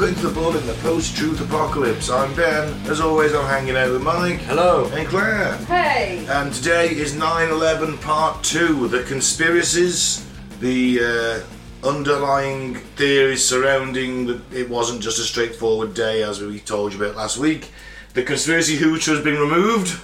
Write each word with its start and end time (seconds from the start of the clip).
Cutting 0.00 0.14
Through 0.14 0.30
the 0.30 0.34
Bull 0.34 0.56
in 0.56 0.66
the 0.66 0.72
Post-Truth 0.80 1.42
Apocalypse. 1.42 2.08
I'm 2.08 2.34
Ben. 2.34 2.72
As 2.86 3.02
always, 3.02 3.34
I'm 3.34 3.44
hanging 3.44 3.76
out 3.76 3.92
with 3.92 4.02
Mike. 4.02 4.38
Hello. 4.38 4.90
And 4.94 5.06
Clair. 5.06 5.58
Hey! 5.66 6.24
And 6.26 6.50
today 6.54 6.88
is 6.88 7.12
9-11 7.12 8.00
Part 8.00 8.42
2. 8.42 8.88
The 8.88 9.02
conspiracies, 9.02 10.26
the 10.58 11.44
uh, 11.84 11.86
underlying 11.86 12.76
theories 12.96 13.44
surrounding 13.44 14.24
that 14.24 14.40
it 14.54 14.70
wasn't 14.70 15.02
just 15.02 15.18
a 15.18 15.22
straightforward 15.22 15.92
day 15.92 16.22
as 16.22 16.40
we 16.40 16.60
told 16.60 16.94
you 16.94 17.04
about 17.04 17.16
last 17.16 17.36
week. 17.36 17.70
The 18.14 18.22
conspiracy 18.22 18.76
hooch 18.76 19.04
has 19.04 19.22
been 19.22 19.38
removed. 19.38 20.00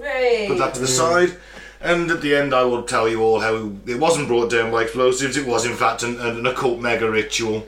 Hey! 0.00 0.44
Put 0.46 0.58
that 0.58 0.74
to 0.74 0.80
the 0.80 0.86
side. 0.86 1.36
And 1.80 2.08
at 2.12 2.22
the 2.22 2.36
end, 2.36 2.54
I 2.54 2.62
will 2.62 2.84
tell 2.84 3.08
you 3.08 3.20
all 3.20 3.40
how 3.40 3.72
it 3.84 3.98
wasn't 3.98 4.28
brought 4.28 4.52
down 4.52 4.70
by 4.70 4.82
explosives. 4.82 5.36
It 5.36 5.44
was, 5.44 5.66
in 5.66 5.74
fact, 5.74 6.04
an, 6.04 6.20
an 6.20 6.46
occult 6.46 6.78
mega 6.78 7.10
ritual. 7.10 7.66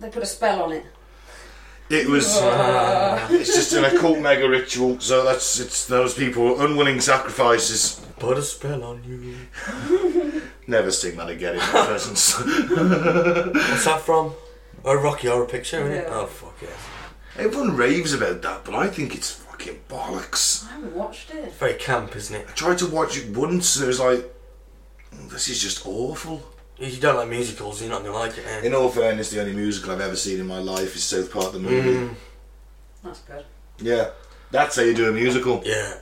They 0.00 0.10
put 0.10 0.24
a 0.24 0.26
spell 0.26 0.64
on 0.64 0.72
it. 0.72 0.84
It 1.88 2.08
was. 2.08 2.26
it's 3.30 3.54
just 3.54 3.72
an 3.72 3.84
occult 3.84 4.18
mega 4.18 4.48
ritual. 4.48 4.98
So 5.00 5.24
that's 5.24 5.60
it's 5.60 5.86
those 5.86 6.14
people 6.14 6.60
unwilling 6.60 7.00
sacrifices. 7.00 8.04
Put 8.18 8.38
a 8.38 8.42
spell 8.42 8.82
on 8.82 9.04
you. 9.04 10.42
Never 10.66 10.90
sing 10.90 11.16
that 11.16 11.28
again 11.28 11.54
in 11.54 11.60
my 11.60 11.86
presence. 11.86 12.34
What's 12.40 13.84
that 13.84 14.00
from? 14.00 14.34
A 14.84 14.96
Rocky 14.96 15.28
Horror 15.28 15.46
Picture, 15.46 15.80
isn't 15.82 15.92
it? 15.92 16.04
Yeah. 16.08 16.14
Oh, 16.14 16.26
fuck 16.26 16.54
yes. 16.60 16.72
Everyone 17.36 17.76
raves 17.76 18.14
about 18.14 18.42
that, 18.42 18.64
but 18.64 18.74
I 18.74 18.88
think 18.88 19.14
it's 19.14 19.30
fucking 19.30 19.80
bollocks. 19.88 20.66
I 20.66 20.72
haven't 20.72 20.94
watched 20.94 21.30
it. 21.34 21.52
Very 21.54 21.74
camp, 21.74 22.16
isn't 22.16 22.34
it? 22.34 22.46
I 22.48 22.52
tried 22.52 22.78
to 22.78 22.86
watch 22.86 23.18
it 23.18 23.36
once, 23.36 23.76
and 23.76 23.84
it 23.84 23.88
was 23.88 24.00
like, 24.00 24.24
"Oh, 25.12 25.26
this 25.28 25.48
is 25.48 25.60
just 25.60 25.86
awful. 25.86 26.42
If 26.78 26.94
you 26.94 27.00
don't 27.00 27.16
like 27.16 27.28
musicals, 27.28 27.80
you're 27.80 27.90
not 27.90 28.02
going 28.02 28.12
to 28.12 28.18
like 28.18 28.36
it, 28.36 28.44
eh? 28.46 28.66
In 28.66 28.74
all 28.74 28.90
fairness, 28.90 29.30
the 29.30 29.40
only 29.40 29.54
musical 29.54 29.92
I've 29.92 30.00
ever 30.00 30.16
seen 30.16 30.38
in 30.40 30.46
my 30.46 30.58
life 30.58 30.94
is 30.94 31.02
South 31.04 31.32
Park 31.32 31.52
the 31.52 31.58
movie. 31.58 31.90
Mm, 32.12 32.14
That's 33.02 33.20
good. 33.20 33.44
Yeah, 33.78 34.10
that's 34.50 34.76
how 34.76 34.82
you 34.82 34.94
do 34.94 35.08
a 35.08 35.12
musical. 35.12 35.62
yeah. 35.64 35.94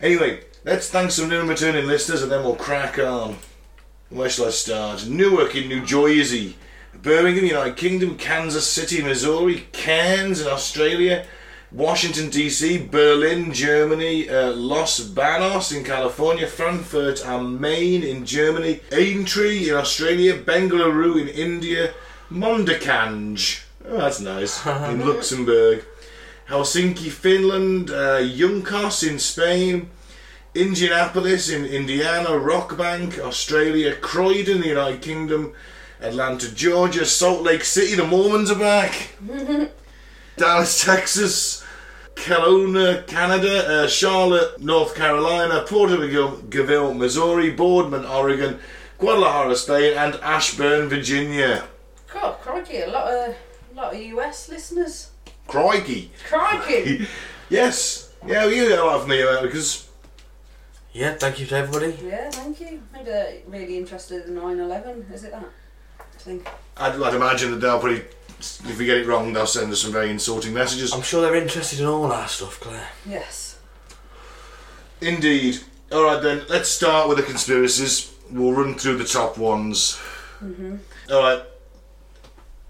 Anyway, 0.00 0.40
let's 0.64 0.88
thank 0.90 1.10
some 1.10 1.28
new 1.28 1.40
and 1.40 1.48
returning 1.48 1.86
listeners 1.86 2.22
and 2.22 2.30
then 2.32 2.42
we'll 2.44 2.56
crack 2.56 2.98
on. 2.98 3.36
Where 4.10 4.28
shall 4.28 4.46
I 4.46 4.50
start? 4.50 5.06
Newark 5.06 5.54
in 5.54 5.68
New 5.68 5.84
Jersey, 5.84 6.56
Birmingham, 6.94 7.44
United 7.46 7.76
Kingdom, 7.76 8.16
Kansas 8.16 8.66
City, 8.66 9.02
Missouri, 9.02 9.66
Cairns 9.72 10.40
in 10.40 10.46
Australia, 10.48 11.26
Washington 11.74 12.30
DC, 12.30 12.88
Berlin, 12.88 13.52
Germany, 13.52 14.28
uh, 14.28 14.52
Los 14.52 15.00
Banos 15.00 15.72
in 15.72 15.82
California, 15.82 16.46
Frankfurt 16.46 17.26
am 17.26 17.60
Main 17.60 18.04
in 18.04 18.24
Germany, 18.24 18.80
Aintree 18.92 19.68
in 19.68 19.74
Australia, 19.74 20.38
Bengaluru 20.38 21.20
in 21.20 21.26
India, 21.26 21.92
Mondercange, 22.30 23.64
oh 23.88 23.96
that's 23.96 24.20
nice, 24.20 24.64
in 24.88 25.04
Luxembourg, 25.04 25.84
Helsinki, 26.48 27.10
Finland, 27.10 27.90
uh, 27.90 28.20
Junkos 28.20 29.02
in 29.04 29.18
Spain, 29.18 29.90
Indianapolis 30.54 31.50
in 31.50 31.64
Indiana, 31.64 32.28
Rockbank, 32.28 33.18
Australia, 33.18 33.96
Croydon, 33.96 34.60
the 34.60 34.68
United 34.68 35.02
Kingdom, 35.02 35.52
Atlanta, 36.00 36.54
Georgia, 36.54 37.04
Salt 37.04 37.42
Lake 37.42 37.64
City, 37.64 37.96
the 37.96 38.06
Mormons 38.06 38.52
are 38.52 38.60
back, 38.60 39.08
Dallas, 40.36 40.84
Texas, 40.84 41.63
Kelowna, 42.14 43.06
Canada, 43.06 43.84
uh, 43.84 43.86
Charlotte, 43.88 44.60
North 44.60 44.94
Carolina, 44.94 45.64
Porterville, 45.66 46.94
Missouri, 46.94 47.50
Boardman, 47.50 48.04
Oregon, 48.04 48.58
Guadalajara, 48.98 49.56
Spain, 49.56 49.96
and 49.96 50.14
Ashburn, 50.16 50.88
Virginia. 50.88 51.64
God, 52.12 52.40
crikey, 52.40 52.80
a 52.80 52.88
lot 52.88 53.12
of, 53.12 53.36
lot 53.74 53.94
of 53.94 54.00
US 54.00 54.48
listeners. 54.48 55.10
Crikey. 55.46 56.10
Crikey! 56.28 57.06
Yes. 57.50 58.10
Yeah, 58.26 58.46
you 58.46 58.68
get 58.68 58.78
a 58.78 58.84
lot 58.84 59.00
from 59.00 59.10
the 59.10 59.20
Americas. 59.20 59.42
Because... 59.42 59.88
Yeah, 60.94 61.14
thank 61.14 61.38
you 61.38 61.46
to 61.46 61.56
everybody. 61.56 61.94
yeah, 62.02 62.30
thank 62.30 62.58
you. 62.58 62.80
Maybe 62.92 63.04
they're 63.04 63.36
really 63.46 63.76
interested 63.76 64.26
in 64.26 64.34
9 64.34 64.58
11. 64.60 65.06
Is 65.12 65.24
it 65.24 65.32
that? 65.32 65.44
I 66.00 66.18
think. 66.18 66.48
I'd, 66.78 67.00
I'd 67.00 67.14
imagine 67.14 67.50
that 67.50 67.60
they'll 67.60 67.78
probably, 67.78 68.02
if 68.40 68.78
we 68.78 68.86
get 68.86 68.98
it 68.98 69.06
wrong, 69.06 69.32
they'll 69.32 69.46
send 69.46 69.72
us 69.72 69.82
some 69.82 69.92
very 69.92 70.10
insulting 70.10 70.52
messages. 70.52 70.92
I'm 70.92 71.02
sure 71.02 71.22
they're 71.22 71.34
interested 71.34 71.80
in 71.80 71.86
all 71.86 72.12
our 72.12 72.28
stuff, 72.28 72.60
Clair. 72.60 72.88
Yes. 73.06 73.58
Indeed. 75.00 75.60
All 75.92 76.04
right 76.04 76.22
then, 76.22 76.42
let's 76.48 76.68
start 76.68 77.08
with 77.08 77.18
the 77.18 77.24
conspiracies. 77.24 78.12
We'll 78.30 78.52
run 78.52 78.74
through 78.74 78.98
the 78.98 79.04
top 79.04 79.38
ones. 79.38 79.96
Mm-hmm. 80.42 80.76
All 81.10 81.22
right. 81.22 81.42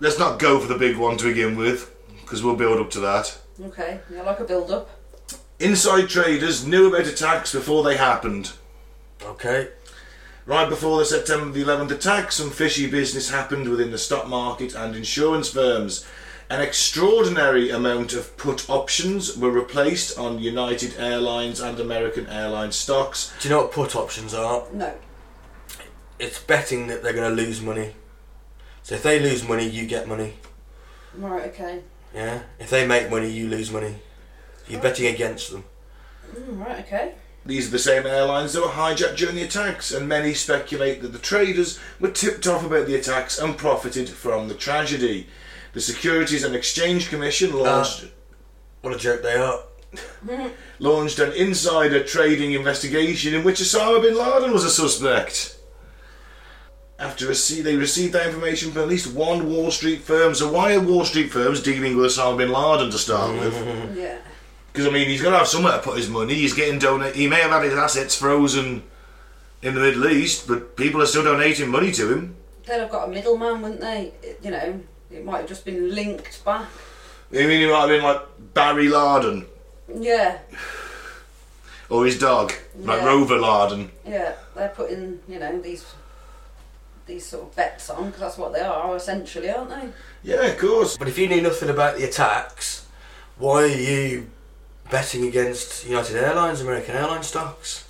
Let's 0.00 0.18
not 0.18 0.38
go 0.38 0.58
for 0.58 0.66
the 0.66 0.78
big 0.78 0.96
one 0.96 1.16
to 1.18 1.24
begin 1.24 1.56
with, 1.56 1.94
because 2.20 2.42
we'll 2.42 2.56
build 2.56 2.80
up 2.80 2.90
to 2.90 3.00
that. 3.00 3.38
Okay, 3.60 4.00
yeah, 4.12 4.22
like 4.22 4.40
a 4.40 4.44
build 4.44 4.70
up. 4.70 4.90
Inside 5.60 6.08
traders 6.08 6.66
knew 6.66 6.88
about 6.88 7.06
attacks 7.06 7.52
before 7.52 7.84
they 7.84 7.96
happened. 7.96 8.52
Okay. 9.22 9.68
Right 10.46 10.68
before 10.68 10.98
the 10.98 11.06
September 11.06 11.50
the 11.52 11.64
11th 11.64 11.90
attack, 11.90 12.30
some 12.30 12.50
fishy 12.50 12.86
business 12.86 13.30
happened 13.30 13.66
within 13.66 13.90
the 13.90 13.96
stock 13.98 14.28
market 14.28 14.74
and 14.74 14.94
insurance 14.94 15.48
firms. 15.48 16.04
An 16.50 16.60
extraordinary 16.60 17.70
amount 17.70 18.12
of 18.12 18.36
put 18.36 18.68
options 18.68 19.38
were 19.38 19.50
replaced 19.50 20.18
on 20.18 20.40
United 20.40 20.98
Airlines 20.98 21.60
and 21.60 21.80
American 21.80 22.26
Airlines 22.26 22.76
stocks. 22.76 23.32
Do 23.40 23.48
you 23.48 23.54
know 23.54 23.62
what 23.62 23.72
put 23.72 23.96
options 23.96 24.34
are? 24.34 24.64
No. 24.70 24.92
It's 26.18 26.38
betting 26.42 26.88
that 26.88 27.02
they're 27.02 27.14
going 27.14 27.34
to 27.34 27.42
lose 27.42 27.62
money. 27.62 27.94
So 28.82 28.96
if 28.96 29.02
they 29.02 29.18
lose 29.18 29.48
money, 29.48 29.66
you 29.66 29.86
get 29.86 30.06
money. 30.06 30.34
Right, 31.16 31.48
okay. 31.48 31.80
Yeah? 32.14 32.42
If 32.58 32.68
they 32.68 32.86
make 32.86 33.10
money, 33.10 33.30
you 33.30 33.48
lose 33.48 33.70
money. 33.70 33.94
You're 34.68 34.82
betting 34.82 35.06
against 35.06 35.50
them. 35.52 35.64
Mm, 36.36 36.60
right, 36.66 36.80
okay. 36.80 37.14
These 37.46 37.68
are 37.68 37.72
the 37.72 37.78
same 37.78 38.06
airlines 38.06 38.54
that 38.54 38.62
were 38.62 38.68
hijacked 38.68 39.16
during 39.16 39.36
the 39.36 39.42
attacks, 39.42 39.92
and 39.92 40.08
many 40.08 40.32
speculate 40.32 41.02
that 41.02 41.12
the 41.12 41.18
traders 41.18 41.78
were 42.00 42.10
tipped 42.10 42.46
off 42.46 42.64
about 42.64 42.86
the 42.86 42.94
attacks 42.94 43.38
and 43.38 43.58
profited 43.58 44.08
from 44.08 44.48
the 44.48 44.54
tragedy. 44.54 45.26
The 45.74 45.80
Securities 45.80 46.44
and 46.44 46.54
Exchange 46.54 47.10
Commission 47.10 47.52
uh, 47.52 47.56
launched 47.56 48.06
What 48.80 48.94
a 48.94 48.98
joke 48.98 49.22
they 49.22 49.34
are. 49.36 49.60
launched 50.78 51.18
an 51.18 51.32
insider 51.32 52.02
trading 52.02 52.52
investigation 52.52 53.34
in 53.34 53.44
which 53.44 53.60
Osama 53.60 54.00
bin 54.00 54.16
Laden 54.16 54.52
was 54.52 54.64
a 54.64 54.70
suspect. 54.70 55.58
After 56.98 57.26
rece- 57.26 57.62
they 57.62 57.76
received 57.76 58.14
that 58.14 58.26
information 58.26 58.70
from 58.72 58.82
at 58.82 58.88
least 58.88 59.12
one 59.12 59.50
Wall 59.50 59.70
Street 59.70 60.00
firm. 60.00 60.34
So 60.34 60.50
why 60.50 60.74
are 60.74 60.80
Wall 60.80 61.04
Street 61.04 61.30
firms 61.30 61.62
dealing 61.62 61.96
with 61.96 62.06
Osama 62.12 62.38
bin 62.38 62.52
Laden 62.52 62.90
to 62.90 62.98
start 62.98 63.38
with? 63.38 63.54
Yeah. 63.98 64.18
Because 64.74 64.88
I 64.88 64.90
mean, 64.90 65.06
he's 65.08 65.22
got 65.22 65.30
to 65.30 65.38
have 65.38 65.46
somewhere 65.46 65.74
to 65.74 65.78
put 65.78 65.96
his 65.96 66.10
money. 66.10 66.34
He's 66.34 66.52
getting 66.52 66.80
donate. 66.80 67.14
He 67.14 67.28
may 67.28 67.40
have 67.42 67.52
had 67.52 67.62
his 67.62 67.74
assets 67.74 68.16
frozen 68.18 68.82
in 69.62 69.74
the 69.76 69.80
Middle 69.80 70.08
East, 70.08 70.48
but 70.48 70.74
people 70.76 71.00
are 71.00 71.06
still 71.06 71.22
donating 71.22 71.68
money 71.70 71.92
to 71.92 72.12
him. 72.12 72.34
They'd 72.66 72.80
have 72.80 72.90
got 72.90 73.08
a 73.08 73.12
middleman, 73.12 73.62
wouldn't 73.62 73.80
they? 73.80 74.12
It- 74.20 74.40
you 74.42 74.50
know, 74.50 74.80
it 75.12 75.24
might 75.24 75.38
have 75.38 75.48
just 75.48 75.64
been 75.64 75.94
linked 75.94 76.44
back. 76.44 76.66
I 77.32 77.36
mean, 77.36 77.60
he 77.60 77.66
might 77.66 77.80
have 77.82 77.88
been 77.88 78.02
like 78.02 78.20
Barry 78.52 78.88
Laden 78.88 79.46
Yeah, 79.94 80.38
or 81.88 82.04
his 82.06 82.18
dog, 82.18 82.52
like 82.80 83.02
Rover 83.02 83.38
Laden. 83.38 83.92
yeah. 84.04 84.32
They're 84.56 84.68
putting, 84.70 85.20
you 85.28 85.38
know, 85.38 85.60
these 85.60 85.84
these 87.06 87.26
sort 87.26 87.44
of 87.44 87.54
bets 87.54 87.90
on 87.90 88.06
because 88.06 88.20
that's 88.20 88.38
what 88.38 88.52
they 88.52 88.60
are 88.60 88.96
essentially, 88.96 89.50
aren't 89.50 89.70
they? 89.70 89.88
Yeah, 90.24 90.42
of 90.46 90.58
course. 90.58 90.96
But 90.96 91.06
if 91.06 91.16
you 91.18 91.28
knew 91.28 91.42
nothing 91.42 91.68
about 91.70 91.96
the 91.96 92.04
attacks, 92.04 92.86
why 93.36 93.64
are 93.64 93.66
you 93.66 94.26
betting 94.90 95.26
against 95.26 95.86
United 95.86 96.16
Airlines, 96.16 96.60
American 96.60 96.94
Airlines 96.96 97.26
stocks? 97.26 97.88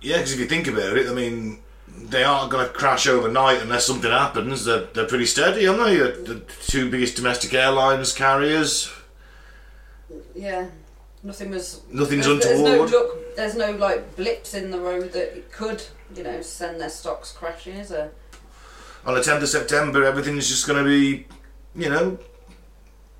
Yeah, 0.00 0.16
because 0.16 0.32
if 0.32 0.40
you 0.40 0.46
think 0.46 0.68
about 0.68 0.96
it, 0.96 1.08
I 1.08 1.12
mean, 1.12 1.58
they 1.88 2.22
aren't 2.24 2.50
going 2.50 2.66
to 2.66 2.72
crash 2.72 3.06
overnight 3.06 3.62
unless 3.62 3.86
something 3.86 4.10
happens. 4.10 4.64
They're, 4.64 4.86
they're 4.94 5.06
pretty 5.06 5.26
steady, 5.26 5.66
aren't 5.66 5.84
they? 5.84 5.96
The 5.96 6.34
the 6.34 6.42
two 6.66 6.90
biggest 6.90 7.16
domestic 7.16 7.54
airlines 7.54 8.12
carriers. 8.12 8.92
Yeah. 10.34 10.68
Nothing 11.22 11.50
was. 11.50 11.82
Nothing's 11.90 12.26
there's, 12.26 12.44
there's 12.44 12.60
no 12.60 12.84
look. 12.84 13.36
There's 13.36 13.56
no 13.56 13.72
like 13.72 14.16
blips 14.16 14.54
in 14.54 14.70
the 14.70 14.78
road 14.78 15.12
that 15.12 15.50
could, 15.50 15.82
you 16.14 16.22
know, 16.22 16.40
send 16.42 16.80
their 16.80 16.90
stocks 16.90 17.32
crashing. 17.32 17.74
Is 17.74 17.88
there? 17.88 18.12
On 19.04 19.14
the 19.14 19.20
10th 19.20 19.42
of 19.42 19.48
September, 19.48 20.04
everything's 20.04 20.48
just 20.48 20.66
going 20.66 20.82
to 20.82 20.88
be, 20.88 21.26
you 21.74 21.88
know, 21.88 22.18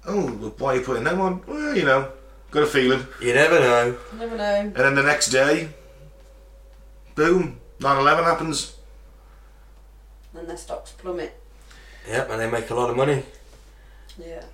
oh, 0.07 0.27
why 0.59 0.75
are 0.75 0.77
you 0.77 0.83
putting 0.83 1.05
them 1.05 1.21
on? 1.21 1.43
Well, 1.47 1.77
you 1.77 1.85
know, 1.85 2.11
got 2.51 2.63
a 2.63 2.67
feeling. 2.67 3.07
You 3.21 3.35
never 3.35 3.61
know. 3.61 3.97
Never 4.17 4.37
know. 4.37 4.55
And 4.61 4.75
then 4.75 4.95
the 4.95 5.03
next 5.03 5.29
day, 5.29 5.71
boom, 7.15 7.61
9 7.81 7.99
11 7.99 8.25
happens. 8.25 8.77
And 10.35 10.49
their 10.49 10.57
stocks 10.57 10.93
plummet. 10.93 11.35
Yep, 12.09 12.31
and 12.31 12.41
they 12.41 12.51
make 12.51 12.71
a 12.71 12.75
lot 12.75 12.91
of 12.91 12.97
money. 12.97 13.23
Yeah. 14.19 14.45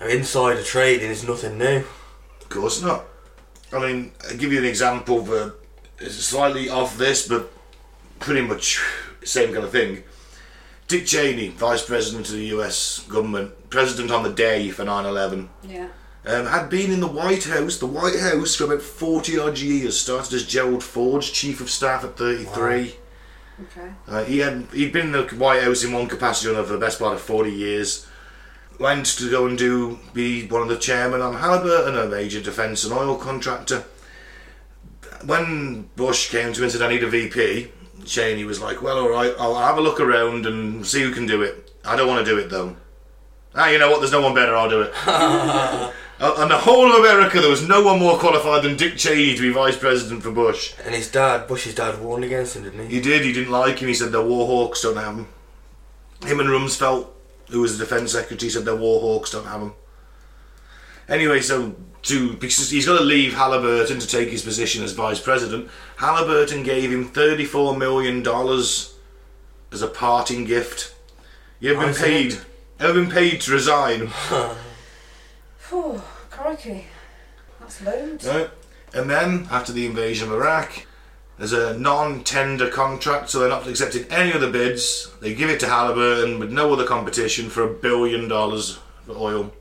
Now, 0.00 0.06
Insider 0.06 0.62
trading 0.62 1.10
is 1.10 1.26
nothing 1.26 1.58
new. 1.58 1.84
Of 2.40 2.48
course 2.48 2.82
not. 2.82 3.04
I 3.72 3.78
mean, 3.78 4.12
I'll 4.28 4.36
give 4.36 4.52
you 4.52 4.58
an 4.58 4.64
example 4.64 5.18
of 5.20 5.30
a, 5.30 5.54
it's 5.98 6.14
slightly 6.14 6.68
off 6.68 6.96
this, 6.96 7.26
but 7.28 7.50
pretty 8.18 8.42
much 8.42 8.82
same 9.24 9.52
kind 9.52 9.64
of 9.64 9.70
thing. 9.70 10.02
Dick 10.86 11.04
Cheney, 11.06 11.48
Vice 11.48 11.84
President 11.84 12.26
of 12.28 12.34
the 12.34 12.46
US 12.58 13.00
government, 13.00 13.68
President 13.70 14.10
on 14.10 14.22
the 14.22 14.32
day 14.32 14.70
for 14.70 14.84
9 14.84 15.04
11, 15.04 15.50
Yeah. 15.64 15.88
Um, 16.26 16.46
had 16.46 16.68
been 16.68 16.90
in 16.90 17.00
the 17.00 17.06
White 17.06 17.44
House, 17.44 17.78
the 17.78 17.86
White 17.86 18.18
House, 18.18 18.54
for 18.54 18.64
about 18.64 18.82
40 18.82 19.38
odd 19.38 19.58
years. 19.58 19.98
Started 19.98 20.34
as 20.34 20.46
Gerald 20.46 20.82
Ford's 20.82 21.30
Chief 21.30 21.60
of 21.60 21.70
Staff 21.70 22.04
at 22.04 22.16
33. 22.16 22.96
Okay. 23.60 23.90
Uh, 24.06 24.24
he 24.24 24.38
had 24.38 24.66
he'd 24.72 24.92
been 24.92 25.06
in 25.06 25.12
the 25.12 25.26
White 25.36 25.62
House 25.62 25.82
in 25.82 25.92
one 25.92 26.06
capacity 26.06 26.48
or 26.48 26.52
another 26.52 26.68
for 26.68 26.72
the 26.74 26.78
best 26.78 26.98
part 26.98 27.14
of 27.14 27.20
forty 27.20 27.50
years. 27.52 28.06
Went 28.78 29.06
to 29.06 29.28
go 29.30 29.46
and 29.46 29.58
do 29.58 29.98
be 30.12 30.46
one 30.46 30.62
of 30.62 30.68
the 30.68 30.78
chairman 30.78 31.20
on 31.20 31.34
Halliburton, 31.34 31.96
a 31.96 32.06
major 32.06 32.40
defence 32.40 32.84
and 32.84 32.92
oil 32.92 33.16
contractor. 33.16 33.84
When 35.24 35.88
Bush 35.96 36.30
came 36.30 36.52
to 36.52 36.60
him 36.60 36.64
and 36.64 36.72
said, 36.72 36.82
"I 36.82 36.88
need 36.88 37.02
a 37.02 37.08
VP," 37.08 37.72
Cheney 38.04 38.44
was 38.44 38.60
like, 38.60 38.80
"Well, 38.80 38.98
all 38.98 39.08
right, 39.10 39.34
I'll 39.40 39.56
have 39.56 39.78
a 39.78 39.80
look 39.80 39.98
around 39.98 40.46
and 40.46 40.86
see 40.86 41.02
who 41.02 41.12
can 41.12 41.26
do 41.26 41.42
it. 41.42 41.72
I 41.84 41.96
don't 41.96 42.06
want 42.06 42.24
to 42.24 42.30
do 42.30 42.38
it 42.38 42.50
though." 42.50 42.76
Ah, 43.56 43.68
you 43.68 43.78
know 43.78 43.90
what? 43.90 43.98
There's 43.98 44.12
no 44.12 44.20
one 44.20 44.34
better. 44.34 44.54
I'll 44.54 44.70
do 44.70 44.82
it. 44.82 44.92
Uh, 46.20 46.34
On 46.38 46.48
the 46.48 46.58
whole 46.58 46.90
of 46.92 46.98
America, 46.98 47.40
there 47.40 47.50
was 47.50 47.66
no 47.66 47.82
one 47.82 47.98
more 48.00 48.18
qualified 48.18 48.64
than 48.64 48.76
Dick 48.76 48.96
Cheney 48.96 49.36
to 49.36 49.40
be 49.42 49.50
vice 49.50 49.76
president 49.76 50.22
for 50.22 50.32
Bush. 50.32 50.74
And 50.84 50.94
his 50.94 51.10
dad, 51.10 51.46
Bush's 51.46 51.74
dad, 51.76 52.00
warned 52.00 52.24
against 52.24 52.56
him, 52.56 52.64
didn't 52.64 52.88
he? 52.88 52.96
He 52.96 53.00
did. 53.00 53.22
He 53.24 53.32
didn't 53.32 53.52
like 53.52 53.78
him. 53.78 53.88
He 53.88 53.94
said 53.94 54.10
the 54.10 54.22
Warhawks 54.22 54.82
don't 54.82 54.96
have 54.96 55.14
him. 55.16 55.28
Him 56.26 56.40
and 56.40 56.48
Rumsfeld, 56.48 57.06
who 57.50 57.60
was 57.60 57.78
the 57.78 57.84
defence 57.84 58.12
secretary, 58.12 58.50
said 58.50 58.64
the 58.64 58.76
Warhawks 58.76 59.30
don't 59.30 59.46
have 59.46 59.62
him. 59.62 59.72
Anyway, 61.08 61.40
so 61.40 61.74
to 62.02 62.34
because 62.34 62.68
he's 62.68 62.86
got 62.86 62.98
to 62.98 63.04
leave 63.04 63.34
Halliburton 63.34 63.98
to 64.00 64.06
take 64.06 64.28
his 64.28 64.42
position 64.42 64.82
as 64.82 64.92
vice 64.92 65.20
president. 65.20 65.70
Halliburton 65.96 66.64
gave 66.64 66.92
him 66.92 67.08
thirty-four 67.08 67.76
million 67.76 68.22
dollars 68.22 68.94
as 69.72 69.82
a 69.82 69.88
parting 69.88 70.44
gift. 70.44 70.94
You've 71.60 71.78
been 71.78 71.94
paid. 71.94 72.32
You've 72.80 72.94
been 72.94 73.10
paid 73.10 73.40
to 73.42 73.52
resign. 73.52 74.10
Phew, 75.68 76.00
crikey. 76.30 76.86
That's 77.60 77.82
loads. 77.82 78.26
Right. 78.26 78.50
And 78.94 79.10
then, 79.10 79.46
after 79.50 79.72
the 79.72 79.84
invasion 79.84 80.28
of 80.28 80.34
Iraq, 80.34 80.86
there's 81.36 81.52
a 81.52 81.78
non 81.78 82.24
tender 82.24 82.70
contract, 82.70 83.28
so 83.28 83.38
they're 83.40 83.50
not 83.50 83.66
accepting 83.66 84.04
any 84.10 84.32
other 84.32 84.50
bids. 84.50 85.10
They 85.20 85.34
give 85.34 85.50
it 85.50 85.60
to 85.60 85.66
Halliburton 85.68 86.38
with 86.38 86.50
no 86.50 86.72
other 86.72 86.86
competition 86.86 87.50
for 87.50 87.62
a 87.64 87.72
billion 87.74 88.28
dollars 88.28 88.78
for 89.04 89.12
oil. 89.12 89.52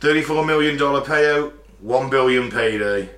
$34 0.00 0.46
million 0.46 0.76
payout, 0.76 1.52
1 1.80 2.10
billion 2.10 2.50
payday. 2.50 3.08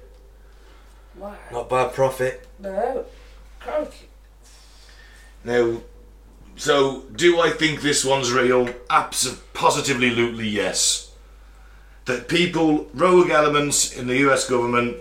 Wow. 1.16 1.34
Not 1.52 1.68
bad 1.68 1.92
profit. 1.92 2.46
No. 2.60 3.04
Crikey. 3.58 4.08
Now, 5.44 5.80
so 6.56 7.02
do 7.14 7.40
I 7.40 7.50
think 7.50 7.82
this 7.82 8.04
one's 8.04 8.32
real? 8.32 8.70
Abs- 8.88 9.34
positively, 9.52 10.10
lutely, 10.10 10.48
yes. 10.48 11.09
That 12.06 12.28
people, 12.28 12.88
rogue 12.94 13.30
elements 13.30 13.92
in 13.96 14.06
the 14.06 14.16
US 14.28 14.48
government, 14.48 14.96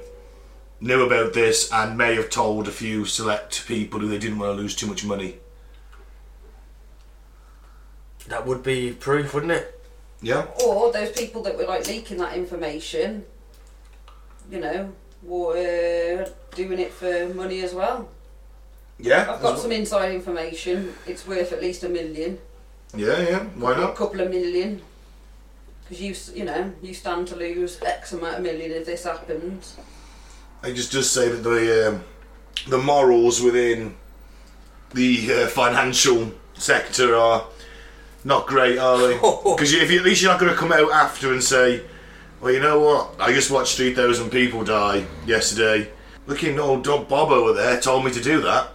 knew 0.82 1.04
about 1.06 1.34
this 1.34 1.72
and 1.72 1.98
may 1.98 2.16
have 2.16 2.30
told 2.30 2.68
a 2.68 2.72
few 2.72 3.06
select 3.06 3.68
people 3.68 4.00
who 4.00 4.08
they 4.08 4.18
didn't 4.18 4.40
want 4.40 4.56
to 4.56 4.62
lose 4.62 4.76
too 4.76 4.88
much 4.88 5.04
money. 5.04 5.38
That 8.28 8.46
would 8.46 8.64
be 8.64 8.92
proof, 8.92 9.34
wouldn't 9.34 9.52
it? 9.52 9.82
Yeah? 10.22 10.46
Or 10.64 10.92
those 10.92 11.12
people 11.12 11.42
that 11.44 11.58
were 11.58 11.66
like 11.66 11.88
leaking 11.88 12.18
that 12.18 12.36
information, 12.36 13.26
you 14.52 14.60
know, 14.60 14.94
were 15.24 16.32
doing 16.56 16.80
it 16.80 16.92
for 16.92 17.34
money 17.34 17.62
as 17.62 17.74
well. 17.74 18.10
Yeah? 19.00 19.32
I've 19.32 19.42
got 19.42 19.60
some 19.60 19.72
inside 19.72 20.14
information. 20.14 20.94
It's 21.08 21.26
worth 21.26 21.52
at 21.54 21.62
least 21.62 21.84
a 21.84 21.90
million. 21.90 22.38
Yeah, 22.96 23.22
yeah, 23.22 23.40
why 23.56 23.76
not? 23.76 23.92
A 23.92 23.94
couple 23.94 24.22
of 24.22 24.30
million. 24.30 24.82
Because 25.90 26.32
you, 26.34 26.40
you 26.40 26.46
know, 26.46 26.72
you 26.84 26.94
stand 26.94 27.28
to 27.30 27.36
lose 27.36 27.82
X 27.82 28.14
amount 28.14 28.38
of 28.38 28.44
million 28.44 28.72
if 28.72 28.86
this 28.86 29.06
happens. 29.06 29.76
I 30.62 30.72
just 30.72 30.92
just 30.92 31.14
say 31.14 31.30
that 31.30 31.38
the 31.38 31.90
um, 31.90 32.04
the 32.68 32.78
morals 32.78 33.42
within 33.42 33.96
the 34.94 35.34
uh, 35.34 35.48
financial 35.48 36.32
sector 36.54 37.16
are 37.16 37.48
not 38.24 38.46
great, 38.46 38.78
are 38.78 38.98
they? 39.00 39.14
Because 39.44 39.74
if 39.74 39.90
you, 39.90 40.00
at 40.00 40.06
least 40.06 40.22
you're 40.22 40.32
not 40.32 40.40
going 40.40 40.52
to 40.52 40.58
come 40.58 40.72
out 40.72 40.92
after 40.92 41.32
and 41.34 41.44
say, 41.44 41.82
"Well, 42.40 42.54
you 42.54 42.60
know 42.60 42.80
what? 42.80 43.16
I 43.20 43.34
just 43.34 43.50
watched 43.50 43.76
three 43.78 43.96
thousand 43.96 44.30
people 44.30 44.64
die 44.64 45.06
yesterday. 45.26 45.90
Looking 46.28 46.60
old 46.60 46.84
Doc 46.84 47.08
Bob 47.10 47.32
over 47.32 47.54
there 47.54 47.80
told 47.80 48.06
me 48.06 48.12
to 48.12 48.22
do 48.22 48.42
that. 48.42 48.74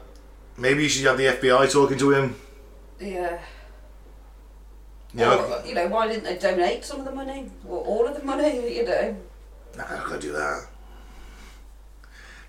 Maybe 0.57 0.83
you 0.83 0.89
should 0.89 1.07
have 1.07 1.19
the 1.19 1.27
FBI 1.27 1.71
talking 1.71 1.99
to 1.99 2.11
him." 2.11 2.37
Yeah. 2.99 3.39
You 5.15 5.21
know, 5.21 5.39
Or, 5.63 5.67
you 5.67 5.75
know, 5.75 5.87
why 5.87 6.09
didn't 6.09 6.25
they 6.25 6.37
donate 6.37 6.85
some 6.85 6.99
of 6.99 7.05
the 7.05 7.13
money? 7.13 7.51
Or 7.69 7.79
all 7.81 8.07
of 8.07 8.17
the 8.19 8.25
money, 8.25 8.77
you 8.77 8.85
know? 8.85 9.17
Nah, 9.77 9.85
I'm 9.89 10.11
not 10.11 10.21
do 10.21 10.33
that. 10.33 10.67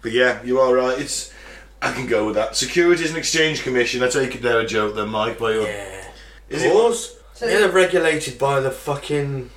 But 0.01 0.11
yeah, 0.11 0.41
you 0.43 0.59
are 0.59 0.73
right. 0.73 0.99
It's 0.99 1.33
I 1.81 1.91
can 1.91 2.07
go 2.07 2.25
with 2.25 2.35
that. 2.35 2.55
Securities 2.55 3.09
and 3.09 3.17
Exchange 3.17 3.63
Commission. 3.63 4.01
I 4.03 4.07
take 4.09 4.33
it 4.35 4.41
they're 4.41 4.59
a 4.59 4.65
joke 4.65 4.95
then, 4.95 5.09
Mike. 5.09 5.37
By 5.39 5.53
your 5.53 5.67
Yeah. 5.67 6.03
is 6.49 6.61
Of 6.63 6.69
it? 6.69 6.73
course. 6.73 7.17
So 7.33 7.45
yeah, 7.45 7.53
they- 7.53 7.59
they're 7.61 7.69
regulated 7.71 8.37
by 8.37 8.59
the 8.59 8.71
fucking 8.71 9.49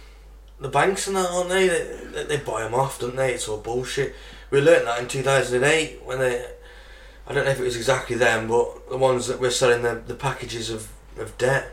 the 0.61 0.69
banks 0.69 1.07
and 1.07 1.17
that, 1.17 1.31
aren't 1.31 1.51
they? 1.51 1.69
They, 1.69 2.01
they, 2.13 2.25
they 2.25 2.37
buy 2.39 2.63
them 2.65 2.75
off, 2.75 2.99
don't 2.99 3.15
they? 3.17 3.33
It's 3.35 3.49
all 3.49 3.59
bullshit. 3.59 4.15
We 4.51 4.61
learnt 4.61 4.87
that 4.87 4.99
in 5.01 5.09
2008 5.09 6.03
when 6.05 6.19
they. 6.19 6.45
I 7.27 7.35
don't 7.35 7.45
know 7.45 7.51
if 7.51 7.61
it 7.61 7.65
was 7.65 7.77
exactly 7.77 8.17
them, 8.17 8.49
but 8.49 8.89
the 8.89 8.97
ones 8.97 9.27
that 9.29 9.39
were 9.39 9.51
selling 9.51 9.83
the, 9.83 10.03
the 10.07 10.15
packages 10.15 10.71
of, 10.71 10.89
of 11.19 11.37
debt. 11.39 11.71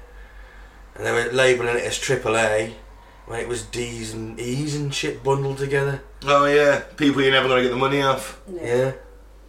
And 0.95 1.05
they 1.05 1.11
were 1.11 1.31
labelling 1.31 1.77
it 1.77 1.83
as 1.83 1.99
AAA 1.99 2.73
when 3.25 3.39
it 3.39 3.47
was 3.47 3.63
D's 3.63 4.13
and 4.13 4.39
E's 4.39 4.75
and 4.75 4.93
shit 4.93 5.23
bundled 5.23 5.57
together. 5.57 6.01
Oh 6.25 6.45
yeah, 6.45 6.81
people 6.95 7.21
you're 7.21 7.31
never 7.31 7.47
gonna 7.47 7.63
get 7.63 7.69
the 7.69 7.75
money 7.75 8.01
off. 8.01 8.39
Yeah. 8.51 8.93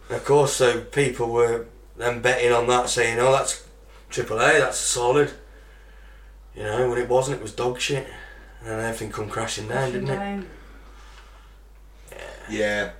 And 0.09 0.17
of 0.17 0.25
course, 0.25 0.53
so 0.53 0.81
people 0.81 1.29
were 1.29 1.67
then 1.95 2.21
betting 2.21 2.51
on 2.51 2.67
that, 2.67 2.89
saying, 2.89 3.19
oh, 3.19 3.31
that's 3.31 3.65
AAA, 4.11 4.59
that's 4.59 4.77
solid. 4.77 5.31
You 6.55 6.63
know, 6.63 6.89
when 6.89 6.97
it 6.97 7.09
wasn't, 7.09 7.37
it 7.37 7.43
was 7.43 7.53
dog 7.53 7.79
shit. 7.79 8.07
And 8.61 8.69
then 8.69 8.79
everything 8.79 9.11
come 9.11 9.29
crashing 9.29 9.67
down, 9.67 9.91
didn't 9.91 10.09
it? 10.09 10.15
Down. 10.15 10.47
Yeah. 12.49 12.91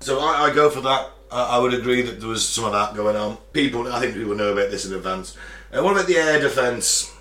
So 0.00 0.18
I, 0.20 0.46
I 0.46 0.54
go 0.54 0.70
for 0.70 0.80
that. 0.80 1.10
I, 1.30 1.56
I 1.56 1.58
would 1.58 1.74
agree 1.74 2.02
that 2.02 2.20
there 2.20 2.28
was 2.28 2.46
some 2.46 2.64
of 2.64 2.72
that 2.72 2.94
going 2.94 3.16
on. 3.16 3.36
People, 3.52 3.92
I 3.92 4.00
think 4.00 4.14
people 4.14 4.34
know 4.34 4.52
about 4.52 4.70
this 4.70 4.86
in 4.86 4.94
advance. 4.94 5.36
And 5.70 5.84
what 5.84 5.92
about 5.92 6.06
the 6.06 6.16
air 6.16 6.40
defence? 6.40 7.14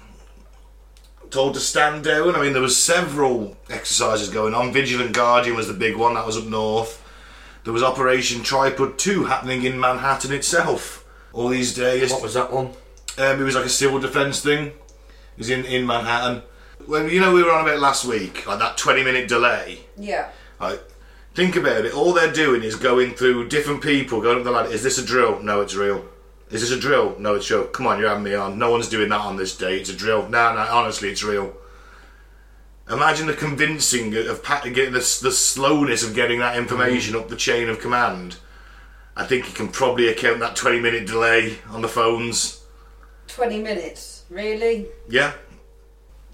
Told 1.30 1.56
to 1.56 1.60
stand 1.60 2.04
down. 2.04 2.36
I 2.36 2.42
mean, 2.42 2.54
there 2.54 2.62
was 2.62 2.82
several 2.82 3.58
exercises 3.70 4.30
going 4.30 4.54
on. 4.54 4.72
Vigilant 4.72 5.14
Guardian 5.14 5.56
was 5.56 5.68
the 5.68 5.74
big 5.74 5.98
one. 5.98 6.14
That 6.14 6.26
was 6.26 6.38
up 6.38 6.46
north. 6.46 7.04
There 7.64 7.74
was 7.74 7.84
Operation 7.84 8.44
Tripod 8.44 8.98
Two 8.98 9.26
happening 9.26 9.64
in 9.64 9.80
Manhattan 9.80 10.32
itself. 10.32 11.06
All 11.34 11.50
these 11.50 11.74
days. 11.74 12.12
What 12.12 12.24
was 12.24 12.34
that 12.36 12.54
one? 12.54 12.68
Um, 13.18 13.42
it 13.42 13.44
was 13.44 13.56
like 13.56 13.66
a 13.66 13.70
civil 13.70 14.00
defence 14.00 14.40
thing. 14.42 14.68
It 14.68 15.38
was 15.38 15.50
in, 15.50 15.66
in 15.66 15.86
Manhattan. 15.86 16.44
When 16.86 17.10
you 17.10 17.20
know 17.20 17.34
we 17.34 17.44
were 17.44 17.52
on 17.52 17.68
about 17.68 17.80
last 17.80 18.06
week, 18.06 18.48
like 18.48 18.60
that 18.60 18.78
twenty 18.78 19.04
minute 19.04 19.28
delay. 19.28 19.80
Yeah. 19.98 20.30
Like, 20.62 20.82
think 21.36 21.56
about 21.56 21.86
it. 21.86 21.94
All 21.94 22.14
they're 22.14 22.32
doing 22.32 22.64
is 22.64 22.76
going 22.76 23.16
through 23.16 23.50
different 23.50 23.84
people, 23.84 24.22
going 24.22 24.38
up 24.38 24.44
the 24.46 24.52
ladder. 24.52 24.70
Is 24.70 24.84
this 24.84 24.98
a 24.98 25.06
drill? 25.06 25.42
No, 25.42 25.62
it's 25.62 25.76
real. 25.76 26.06
Is 26.50 26.62
this 26.62 26.72
a 26.72 26.80
drill? 26.80 27.16
No, 27.20 27.36
it's 27.36 27.50
real. 27.52 27.66
Come 27.66 27.88
on, 27.88 28.00
you're 28.00 28.10
having 28.10 28.24
me 28.24 28.34
on. 28.34 28.58
No 28.58 28.72
one's 28.72 28.88
doing 28.88 29.10
that 29.10 29.20
on 29.20 29.36
this 29.36 29.58
day. 29.58 29.78
It's 29.80 29.90
a 29.90 29.96
drill. 29.96 30.30
No, 30.30 30.54
no, 30.54 30.62
honestly, 30.62 31.10
it's 31.10 31.24
real. 31.24 31.54
Imagine 32.90 33.28
the 33.28 33.34
convincing 33.34 34.16
of 34.16 34.42
the, 34.42 35.20
the 35.22 35.32
slowness 35.32 36.04
of 36.04 36.16
getting 36.16 36.40
that 36.40 36.58
information 36.58 37.16
mm. 37.16 37.20
up 37.20 37.28
the 37.28 37.36
chain 37.36 37.68
of 37.68 37.82
command. 37.82 38.38
I 39.16 39.26
think 39.26 39.48
you 39.48 39.54
can 39.54 39.68
probably 39.68 40.08
account 40.08 40.40
that 40.40 40.56
20 40.56 40.80
minute 40.80 41.06
delay 41.06 41.58
on 41.70 41.82
the 41.82 41.90
phones. 41.90 42.64
20 43.28 43.62
minutes. 43.62 44.24
Really? 44.30 44.86
Yeah, 45.10 45.34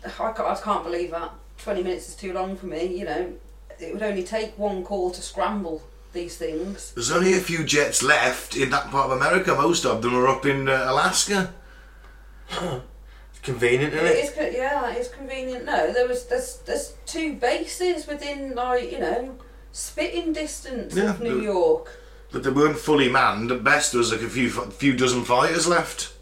I 0.06 0.10
can't, 0.10 0.40
I 0.40 0.56
can't 0.56 0.84
believe 0.84 1.12
that. 1.12 1.32
20 1.60 1.84
minutes 1.84 2.10
is 2.10 2.16
too 2.16 2.34
long 2.34 2.56
for 2.56 2.66
me, 2.66 2.86
you 2.86 3.06
know. 3.06 3.34
It 3.80 3.94
would 3.94 4.04
only 4.04 4.24
take 4.24 4.58
one 4.58 4.84
call 4.84 5.12
to 5.12 5.22
scramble 5.22 5.82
these 6.14 6.38
things. 6.38 6.94
there's 6.94 7.12
only 7.12 7.34
a 7.34 7.40
few 7.40 7.64
jets 7.64 8.02
left 8.04 8.56
in 8.56 8.70
that 8.70 8.90
part 8.92 9.12
of 9.12 9.18
America. 9.18 9.54
Most 9.56 9.86
of 9.86 10.02
them 10.02 10.16
are 10.16 10.28
up 10.28 10.46
in 10.46 10.70
uh, 10.70 10.86
Alaska. 10.88 11.54
Convenient, 13.42 13.94
isn't 13.94 14.06
It 14.06 14.10
it? 14.12 14.24
is, 14.26 14.32
co- 14.32 14.42
yeah, 14.58 14.92
it's 14.94 15.10
convenient. 15.10 15.66
No, 15.66 15.92
there 15.92 16.08
was 16.08 16.26
there's 16.28 16.58
there's 16.66 16.94
two 17.06 17.34
bases 17.36 18.08
within 18.08 18.56
like 18.56 18.90
you 18.92 19.00
know 19.00 19.36
spitting 19.74 20.32
distance 20.32 20.96
Yeah, 20.96 21.10
of 21.12 21.20
New 21.22 21.38
the- 21.40 21.44
York. 21.44 22.00
But 22.32 22.44
they 22.44 22.50
weren't 22.50 22.78
fully 22.80 23.10
manned. 23.10 23.52
At 23.52 23.64
best, 23.64 23.92
there 23.92 24.00
was 24.00 24.12
like 24.12 24.22
a 24.22 24.30
few 24.30 24.50
few 24.50 24.96
dozen 24.96 25.24
fighters 25.26 25.68
left. 25.68 26.14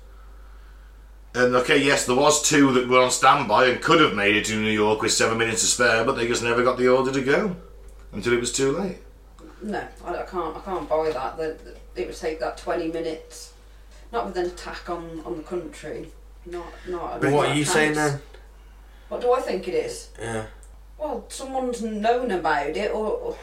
And 1.34 1.56
okay, 1.56 1.78
yes, 1.82 2.06
there 2.06 2.16
was 2.16 2.42
two 2.42 2.74
that 2.74 2.90
were 2.90 3.00
on 3.02 3.12
standby 3.12 3.68
and 3.68 3.82
could 3.82 4.02
have 4.02 4.14
made 4.16 4.36
it 4.36 4.46
to 4.46 4.56
New 4.60 4.72
York 4.72 5.02
with 5.02 5.14
seven 5.14 5.38
minutes 5.38 5.62
to 5.62 5.68
spare, 5.68 6.04
but 6.04 6.14
they 6.18 6.28
just 6.28 6.44
never 6.44 6.64
got 6.64 6.78
the 6.78 6.90
order 6.90 7.12
to 7.14 7.22
go 7.22 7.56
until 8.12 8.34
it 8.34 8.40
was 8.42 8.52
too 8.52 8.72
late. 8.78 8.98
No, 9.64 9.88
I, 10.06 10.16
I 10.16 10.24
can't 10.24 10.58
I 10.58 10.60
can't 10.62 10.90
buy 10.90 11.12
that. 11.12 11.38
That 11.38 11.64
that 11.66 11.78
it 11.96 12.08
would 12.08 12.16
take 12.18 12.40
that 12.40 12.58
twenty 12.58 12.88
minutes, 12.88 13.54
not 14.12 14.26
with 14.26 14.38
an 14.38 14.48
attack 14.48 14.90
on 14.90 15.22
on 15.26 15.38
the 15.38 15.44
country. 15.44 16.10
Not, 16.46 16.66
not. 16.88 17.22
But 17.22 17.32
what 17.34 17.50
are 17.50 17.54
you 17.54 17.64
saying 17.64 17.94
chance. 17.94 18.14
then? 18.14 18.22
What 19.10 19.22
do 19.22 19.32
I 19.34 19.42
think 19.42 19.68
it 19.68 19.74
is? 19.76 20.10
Yeah. 20.20 20.46
Well, 20.98 21.26
someone's 21.30 21.82
known 21.84 22.32
about 22.32 22.76
it 22.78 22.92
or, 22.92 23.06
or 23.08 23.38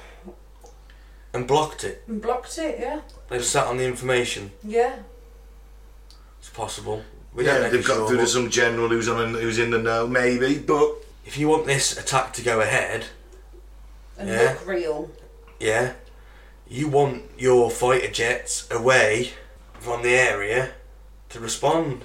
And 1.32 1.46
blocked 1.46 1.84
it. 1.84 2.02
blocked 2.08 2.58
it. 2.58 2.78
Yeah, 2.80 3.00
They've 3.28 3.44
sat 3.44 3.66
on 3.66 3.76
the 3.76 3.84
information. 3.86 4.50
yeah. 4.64 4.96
It's 6.40 6.48
possible. 6.50 7.02
We 7.34 7.44
don't 7.44 7.54
yeah, 7.56 7.60
know 7.62 7.70
they've 7.70 7.82
for 7.82 7.88
got 7.88 7.94
sure, 7.96 8.08
through 8.08 8.16
to 8.18 8.26
some 8.26 8.50
general 8.50 8.88
who's 8.88 9.08
on 9.08 9.34
who's 9.34 9.58
in 9.58 9.70
the 9.70 9.78
know, 9.78 10.06
maybe. 10.08 10.58
But 10.58 10.90
If 11.26 11.36
you 11.38 11.48
want 11.48 11.66
this 11.66 11.96
attack 11.98 12.32
to 12.34 12.42
go 12.42 12.60
ahead, 12.60 13.04
And 14.16 14.28
Yeah. 14.28 14.56
look 14.58 14.66
real. 14.66 15.10
yeah, 15.60 15.92
you 16.68 16.88
want 16.88 17.22
your 17.38 17.70
fighter 17.70 18.10
jets 18.10 18.68
away 18.70 19.30
from 19.80 20.02
the 20.02 20.14
area 20.14 20.70
to 21.30 21.40
respond. 21.40 22.04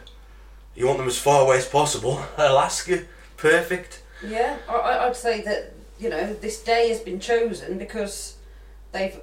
You 0.76 0.88
want 0.88 0.98
them 1.00 1.08
as 1.08 1.18
far 1.18 1.42
away 1.44 1.58
as 1.58 1.66
possible. 1.68 2.24
Alaska, 2.38 3.04
perfect. 3.38 4.02
Yeah, 4.26 4.58
I- 4.70 5.06
I'd 5.08 5.16
say 5.16 5.42
that 5.42 5.74
you 6.00 6.10
know 6.10 6.34
this 6.34 6.62
day 6.62 6.90
has 6.90 7.00
been 7.00 7.20
chosen 7.20 7.78
because 7.78 8.38
they've, 8.92 9.20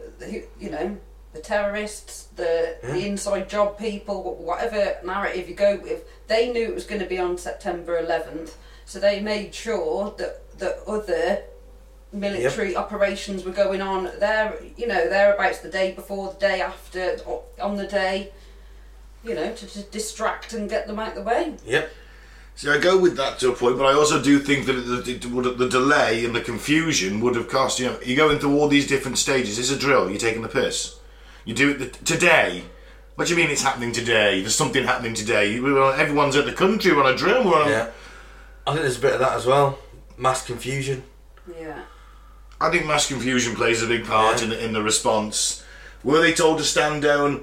you 0.59 0.71
know, 0.71 0.97
the 1.33 1.41
terrorists, 1.41 2.25
the 2.37 2.77
the 2.83 3.07
inside 3.07 3.49
job 3.49 3.79
people, 3.79 4.35
whatever 4.37 4.97
narrative 5.05 5.49
you 5.49 5.55
go 5.55 5.77
with, 5.83 6.05
they 6.29 6.53
knew 6.53 6.65
it 6.65 6.75
was 6.75 6.85
going 6.85 7.01
to 7.01 7.07
be 7.07 7.19
on 7.19 7.39
September 7.39 8.01
11th, 8.03 8.53
so 8.85 8.99
they 8.99 9.21
made 9.21 9.55
sure 9.55 10.15
that 10.19 10.59
that 10.59 10.79
other 10.87 11.43
military 12.13 12.77
operations 12.77 13.45
were 13.45 13.53
going 13.53 13.81
on 13.81 14.05
there. 14.19 14.59
You 14.77 14.87
know, 14.87 15.09
thereabouts 15.09 15.59
the 15.59 15.69
day 15.69 15.93
before, 15.93 16.33
the 16.33 16.39
day 16.39 16.61
after, 16.61 17.19
on 17.61 17.77
the 17.77 17.87
day. 17.87 18.33
You 19.23 19.35
know, 19.35 19.53
to, 19.55 19.67
to 19.67 19.83
distract 19.83 20.55
and 20.55 20.69
get 20.69 20.87
them 20.87 20.99
out 20.99 21.09
of 21.09 21.15
the 21.17 21.23
way. 21.23 21.55
Yep. 21.67 21.93
See, 22.57 22.71
I 22.71 22.79
go 22.79 22.99
with 22.99 23.17
that 23.17 23.39
to 23.41 23.51
a 23.51 23.55
point, 23.55 23.79
but 23.79 23.85
I 23.85 23.93
also 23.93 24.21
do 24.23 24.39
think 24.39 24.67
that 24.67 24.73
the, 24.73 24.97
the, 25.13 25.51
the 25.53 25.69
delay 25.69 26.25
and 26.25 26.35
the 26.35 26.41
confusion 26.41 27.21
would 27.21 27.35
have 27.37 27.49
cost 27.49 27.79
you. 27.79 27.87
Know, 27.87 27.99
you're 28.05 28.17
going 28.17 28.39
through 28.39 28.59
all 28.59 28.69
these 28.69 28.87
different 28.87 29.19
stages. 29.19 29.59
It's 29.59 29.71
a 29.71 29.79
drill. 29.79 30.11
You're 30.11 30.19
taking 30.19 30.43
the 30.43 30.49
piss. 30.49 30.99
You 31.45 31.55
do 31.55 31.71
it 31.71 31.79
the, 31.79 31.87
today. 32.05 32.65
What 33.15 33.29
do 33.29 33.35
you 33.35 33.41
mean 33.41 33.51
it's 33.51 33.63
happening 33.63 33.93
today? 33.93 34.41
There's 34.41 34.55
something 34.55 34.85
happening 34.85 35.15
today. 35.15 35.61
We 35.61 35.73
were- 35.73 35.95
Everyone's 35.95 36.37
at 36.37 36.47
the 36.47 36.53
country. 36.53 36.93
We're 36.93 37.05
on 37.05 37.15
a 37.15 37.17
drill. 37.17 37.45
We're 37.45 37.63
on. 37.63 37.69
Yeah. 37.69 37.91
I 38.67 38.73
think 38.73 38.83
there's 38.83 38.99
a 38.99 39.03
bit 39.03 39.15
of 39.15 39.21
that 39.21 39.33
as 39.33 39.47
well. 39.47 39.79
Mass 40.17 40.45
confusion. 40.45 41.03
Yeah. 41.59 41.83
I 42.61 42.71
think 42.71 42.87
mass 42.87 43.09
confusion 43.09 43.55
plays 43.55 43.83
a 43.83 43.87
big 43.87 44.05
part 44.07 44.39
Yeah. 44.39 44.45
in, 44.45 44.51
the, 44.51 44.65
in 44.65 44.73
the 44.73 44.83
response. 44.83 45.65
Were 46.05 46.21
they 46.21 46.33
told 46.33 46.59
to 46.59 46.65
stand 46.65 47.03
down? 47.03 47.43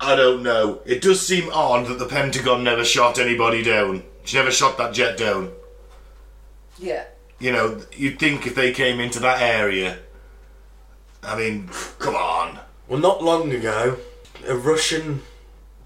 I 0.00 0.16
don't 0.16 0.42
know. 0.42 0.80
It 0.84 1.00
does 1.00 1.24
seem 1.24 1.48
odd 1.52 1.86
that 1.86 1.98
the 1.98 2.06
Pentagon 2.06 2.64
never 2.64 2.84
shot 2.84 3.18
anybody 3.18 3.62
down. 3.62 4.02
She 4.24 4.36
never 4.36 4.50
shot 4.50 4.76
that 4.78 4.92
jet 4.94 5.16
down. 5.16 5.52
Yeah. 6.78 7.04
you 7.38 7.52
know, 7.52 7.80
you'd 7.96 8.18
think 8.18 8.46
if 8.46 8.54
they 8.56 8.72
came 8.72 8.98
into 8.98 9.20
that 9.20 9.40
area, 9.40 9.98
I 11.22 11.36
mean, 11.36 11.68
come 11.98 12.16
on. 12.16 12.58
Well, 12.88 12.98
not 13.00 13.22
long 13.22 13.52
ago, 13.52 13.98
a 14.48 14.56
Russian 14.56 15.22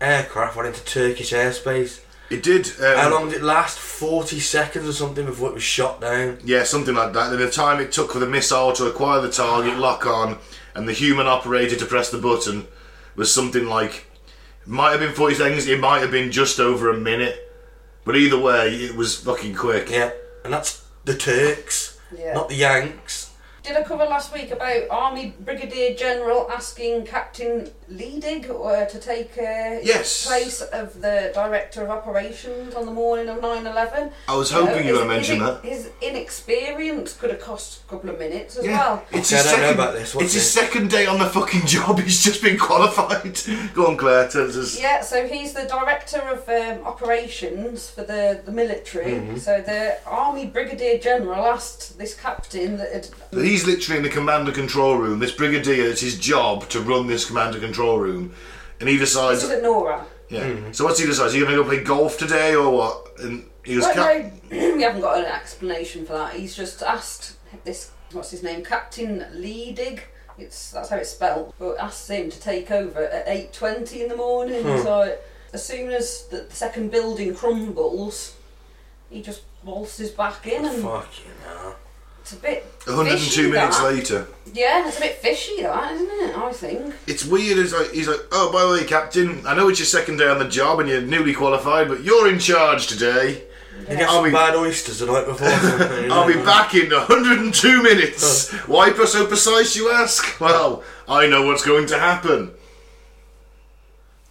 aircraft 0.00 0.56
went 0.56 0.68
into 0.68 0.84
Turkish 0.84 1.32
airspace. 1.32 2.00
It 2.30 2.42
did. 2.42 2.66
Um, 2.80 2.96
How 2.96 3.10
long 3.10 3.28
did 3.28 3.38
it 3.38 3.42
last? 3.44 3.78
40 3.78 4.40
seconds 4.40 4.88
or 4.88 4.92
something 4.92 5.24
before 5.26 5.48
it 5.50 5.54
was 5.54 5.62
shot 5.62 6.00
down. 6.00 6.38
Yeah, 6.44 6.64
something 6.64 6.94
like 6.94 7.12
that. 7.12 7.32
And 7.32 7.40
the 7.40 7.50
time 7.50 7.80
it 7.80 7.92
took 7.92 8.12
for 8.12 8.18
the 8.18 8.26
missile 8.26 8.72
to 8.74 8.86
acquire 8.86 9.20
the 9.20 9.30
target, 9.30 9.78
lock 9.78 10.06
on, 10.06 10.38
and 10.74 10.88
the 10.88 10.92
human 10.92 11.26
operator 11.26 11.76
to 11.76 11.86
press 11.86 12.10
the 12.10 12.18
button 12.18 12.66
was 13.14 13.32
something 13.32 13.66
like. 13.66 14.06
It 14.62 14.68
might 14.68 14.90
have 14.90 15.00
been 15.00 15.12
40 15.14 15.34
seconds, 15.36 15.66
it 15.68 15.78
might 15.80 16.00
have 16.00 16.10
been 16.10 16.32
just 16.32 16.58
over 16.58 16.90
a 16.90 16.98
minute. 16.98 17.42
But 18.04 18.16
either 18.16 18.38
way, 18.38 18.74
it 18.74 18.96
was 18.96 19.16
fucking 19.20 19.54
quick. 19.54 19.88
Yeah, 19.90 20.10
and 20.44 20.52
that's 20.52 20.84
the 21.04 21.14
Turks, 21.16 21.98
Yeah. 22.16 22.34
not 22.34 22.48
the 22.48 22.56
Yanks. 22.56 23.30
Did 23.62 23.76
I 23.76 23.82
cover 23.82 24.04
last 24.04 24.32
week 24.32 24.50
about 24.52 24.82
Army 24.90 25.34
Brigadier 25.40 25.94
General 25.94 26.48
asking 26.52 27.04
Captain 27.06 27.70
Leidig 27.90 28.50
uh, 28.50 28.84
to 28.86 28.98
take 28.98 29.30
uh, 29.38 29.78
Yes. 29.82 30.26
place 30.26 30.60
of 30.60 31.00
the 31.00 31.30
Director 31.34 31.82
of 31.84 31.90
Operations 31.90 32.74
on 32.74 32.84
the 32.86 32.92
morning 32.92 33.28
of 33.28 33.40
9 33.40 33.66
11? 33.66 34.10
I 34.28 34.34
was 34.34 34.50
hoping 34.50 34.86
you 34.86 34.92
were 34.94 34.98
going 35.04 35.08
to 35.10 35.14
mention 35.14 35.38
that. 35.38 35.64
His 35.64 35.90
inexperience 36.02 37.14
could 37.16 37.30
have 37.30 37.40
cost 37.40 37.82
a 37.86 37.90
couple 37.90 38.10
of 38.10 38.18
minutes 38.18 38.56
as 38.56 38.64
Yeah. 38.66 38.78
well. 38.78 39.04
It's 39.12 39.32
Okay, 39.32 39.36
his 39.42 39.46
I 39.46 39.50
don't 39.50 39.60
know 39.60 39.66
second, 39.68 39.80
about 39.80 39.94
this. 39.94 40.14
What's 40.14 40.24
it's 40.26 40.34
his 40.34 40.50
second 40.50 40.90
day 40.90 41.06
on 41.06 41.18
the 41.18 41.26
fucking 41.26 41.66
job. 41.66 42.00
He's 42.00 42.24
just 42.24 42.42
been 42.42 42.58
qualified. 42.58 43.40
Go 43.74 43.86
on, 43.86 43.96
Clair. 43.96 44.26
Tell 44.28 44.42
us. 44.48 44.80
Yeah, 44.80 45.00
so 45.02 45.26
he's 45.28 45.52
the 45.52 45.66
director 45.68 46.18
of 46.20 46.48
um, 46.48 46.84
operations 46.84 47.88
for 47.88 48.02
the, 48.02 48.40
the 48.44 48.52
military. 48.52 49.12
Mm-hmm. 49.12 49.36
So 49.36 49.60
the 49.60 49.98
Army 50.06 50.46
Brigadier 50.46 50.98
General 50.98 51.46
asked 51.46 51.98
this 51.98 52.14
captain 52.14 52.78
that 52.78 52.92
had 52.92 53.08
He's 53.32 53.64
literally 53.66 53.98
in 53.98 54.02
the 54.02 54.10
command 54.10 54.48
and 54.48 54.56
control 54.56 54.96
room. 54.96 55.20
This 55.20 55.32
brigadier, 55.32 55.84
it's 55.88 56.00
his 56.00 56.18
job 56.18 56.68
to 56.70 56.80
run 56.80 57.06
this 57.06 57.24
command 57.24 57.54
and 57.54 57.62
control 57.62 57.75
room. 57.78 58.34
And 58.80 58.88
he 58.88 58.98
decides. 58.98 59.40
This 59.42 59.50
is 59.50 59.58
at 59.58 59.62
NORAD. 59.62 60.04
Yeah. 60.28 60.40
Mm-hmm. 60.40 60.72
So 60.72 60.84
what's 60.84 60.98
he 60.98 61.06
decide? 61.06 61.26
Is 61.26 61.32
he 61.34 61.40
going 61.40 61.52
to 61.52 61.56
go 61.62 61.64
play 61.64 61.82
golf 61.82 62.18
today 62.18 62.54
or 62.54 62.70
what? 62.70 63.20
And 63.20 63.48
he 63.64 63.74
goes, 63.74 63.84
Well, 63.84 63.94
"Cap- 63.94 64.32
no, 64.50 64.74
we 64.76 64.82
haven't 64.82 65.00
got 65.00 65.18
an 65.18 65.24
explanation 65.24 66.04
for 66.04 66.14
that. 66.14 66.34
He's 66.34 66.54
just 66.54 66.82
asked 66.82 67.36
this, 67.64 67.92
what's 68.12 68.30
his 68.30 68.42
name, 68.42 68.64
Captain 68.64 69.24
Leidig. 69.34 70.00
It's 70.38 70.70
that's 70.72 70.90
how 70.90 70.96
it's 70.96 71.10
spelled. 71.10 71.54
But 71.58 71.78
asked 71.78 72.10
him 72.10 72.30
to 72.30 72.38
take 72.40 72.70
over 72.70 73.06
at 73.06 73.26
eight 73.26 73.52
twenty 73.54 74.02
in 74.02 74.08
the 74.08 74.16
morning. 74.16 74.62
Hmm. 74.62 74.82
So 74.82 75.18
as 75.54 75.64
soon 75.64 75.90
as 75.90 76.26
the 76.26 76.46
second 76.50 76.90
building 76.90 77.34
crumbles, 77.34 78.36
he 79.08 79.22
just 79.22 79.42
waltzes 79.64 80.10
back 80.10 80.46
in, 80.46 80.66
and 80.66 80.82
Fucking 80.82 81.32
hell. 81.42 81.76
It's 82.26 82.32
a 82.32 82.36
bit 82.38 82.64
102 82.86 83.16
fishy, 83.16 83.50
minutes 83.52 83.78
that. 83.78 83.84
later. 83.84 84.26
Yeah, 84.52 84.88
it's 84.88 84.96
a 84.98 85.00
bit 85.00 85.14
fishy, 85.14 85.62
that 85.62 85.92
isn't 85.92 86.10
it? 86.10 86.36
I 86.36 86.52
think. 86.52 86.92
It's 87.06 87.24
weird. 87.24 87.56
It's 87.58 87.72
like 87.72 87.92
he's 87.92 88.08
like, 88.08 88.18
oh, 88.32 88.50
by 88.52 88.62
the 88.64 88.72
way, 88.72 88.84
Captain, 88.84 89.46
I 89.46 89.54
know 89.54 89.68
it's 89.68 89.78
your 89.78 89.86
second 89.86 90.16
day 90.16 90.26
on 90.26 90.40
the 90.40 90.48
job 90.48 90.80
and 90.80 90.88
you're 90.88 91.02
newly 91.02 91.34
qualified, 91.34 91.86
but 91.86 92.02
you're 92.02 92.28
in 92.28 92.40
charge 92.40 92.88
today. 92.88 93.44
You 93.78 93.86
get 93.86 94.08
I'll 94.08 94.16
some 94.16 94.24
be- 94.24 94.30
bad 94.32 94.56
oysters 94.56 94.98
the 94.98 95.06
night 95.06 95.26
before. 95.26 95.46
or 95.46 95.50
something, 95.52 96.04
you 96.06 96.12
I'll 96.12 96.26
know? 96.28 96.34
be 96.36 96.44
back 96.44 96.74
in 96.74 96.90
102 96.90 97.82
minutes. 97.84 98.50
Why 98.66 98.90
per 98.90 99.06
so 99.06 99.24
precise, 99.28 99.76
you 99.76 99.92
ask? 99.92 100.40
Well, 100.40 100.82
I 101.08 101.28
know 101.28 101.46
what's 101.46 101.64
going 101.64 101.86
to 101.88 101.98
happen. 102.00 102.50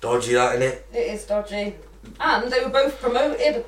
Dodgy 0.02 0.34
that, 0.34 0.60
innit? 0.60 0.82
It 0.94 1.14
is 1.14 1.24
dodgy. 1.26 1.76
And 2.20 2.52
they 2.52 2.60
were 2.60 2.70
both 2.70 3.00
promoted 3.00 3.64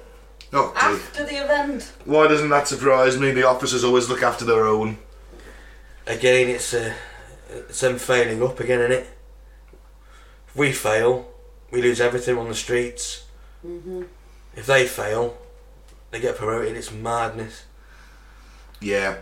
Oh, 0.53 0.71
dear. 0.73 0.81
after 0.91 1.23
the 1.25 1.43
event. 1.43 1.91
Why 2.05 2.27
doesn't 2.27 2.49
that 2.49 2.67
surprise 2.67 3.17
me? 3.19 3.31
The 3.31 3.47
officers 3.47 3.83
always 3.83 4.09
look 4.09 4.23
after 4.23 4.45
their 4.45 4.65
own. 4.65 4.97
Again, 6.05 6.47
it's, 6.49 6.73
uh, 6.73 6.93
it's 7.49 7.81
them 7.81 7.97
failing 7.97 8.41
up 8.41 8.59
again, 8.59 8.79
innit? 8.79 9.05
If 10.47 10.55
we 10.55 10.71
fail, 10.71 11.27
we 11.69 11.81
lose 11.81 11.99
everything 11.99 12.37
on 12.37 12.47
the 12.47 12.55
streets. 12.55 13.25
hmm 13.61 14.03
If 14.55 14.65
they 14.65 14.87
fail, 14.87 15.37
they 16.11 16.21
get 16.21 16.37
promoted. 16.37 16.77
It's 16.77 16.91
madness. 16.91 17.65
Yeah. 18.79 19.17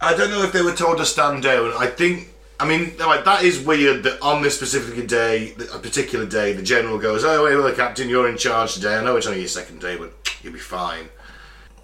I 0.00 0.14
don't 0.16 0.30
know 0.30 0.42
if 0.42 0.52
they 0.52 0.62
were 0.62 0.74
told 0.74 0.98
to 0.98 1.04
stand 1.06 1.42
down. 1.42 1.72
I 1.76 1.86
think. 1.86 2.31
I 2.62 2.64
mean, 2.64 2.92
like 2.96 3.24
that 3.24 3.42
is 3.42 3.58
weird 3.58 4.04
that 4.04 4.22
on 4.22 4.40
this 4.40 4.54
specific 4.54 5.08
day, 5.08 5.52
a 5.74 5.80
particular 5.80 6.26
day, 6.26 6.52
the 6.52 6.62
general 6.62 6.96
goes, 6.96 7.24
"Oh, 7.24 7.44
wait, 7.44 7.56
well, 7.56 7.72
Captain, 7.74 8.08
you're 8.08 8.28
in 8.28 8.36
charge 8.36 8.74
today. 8.74 8.94
I 8.94 9.02
know 9.02 9.16
it's 9.16 9.26
only 9.26 9.40
your 9.40 9.48
second 9.48 9.80
day, 9.80 9.96
but 9.96 10.12
you'll 10.42 10.52
be 10.52 10.60
fine." 10.60 11.08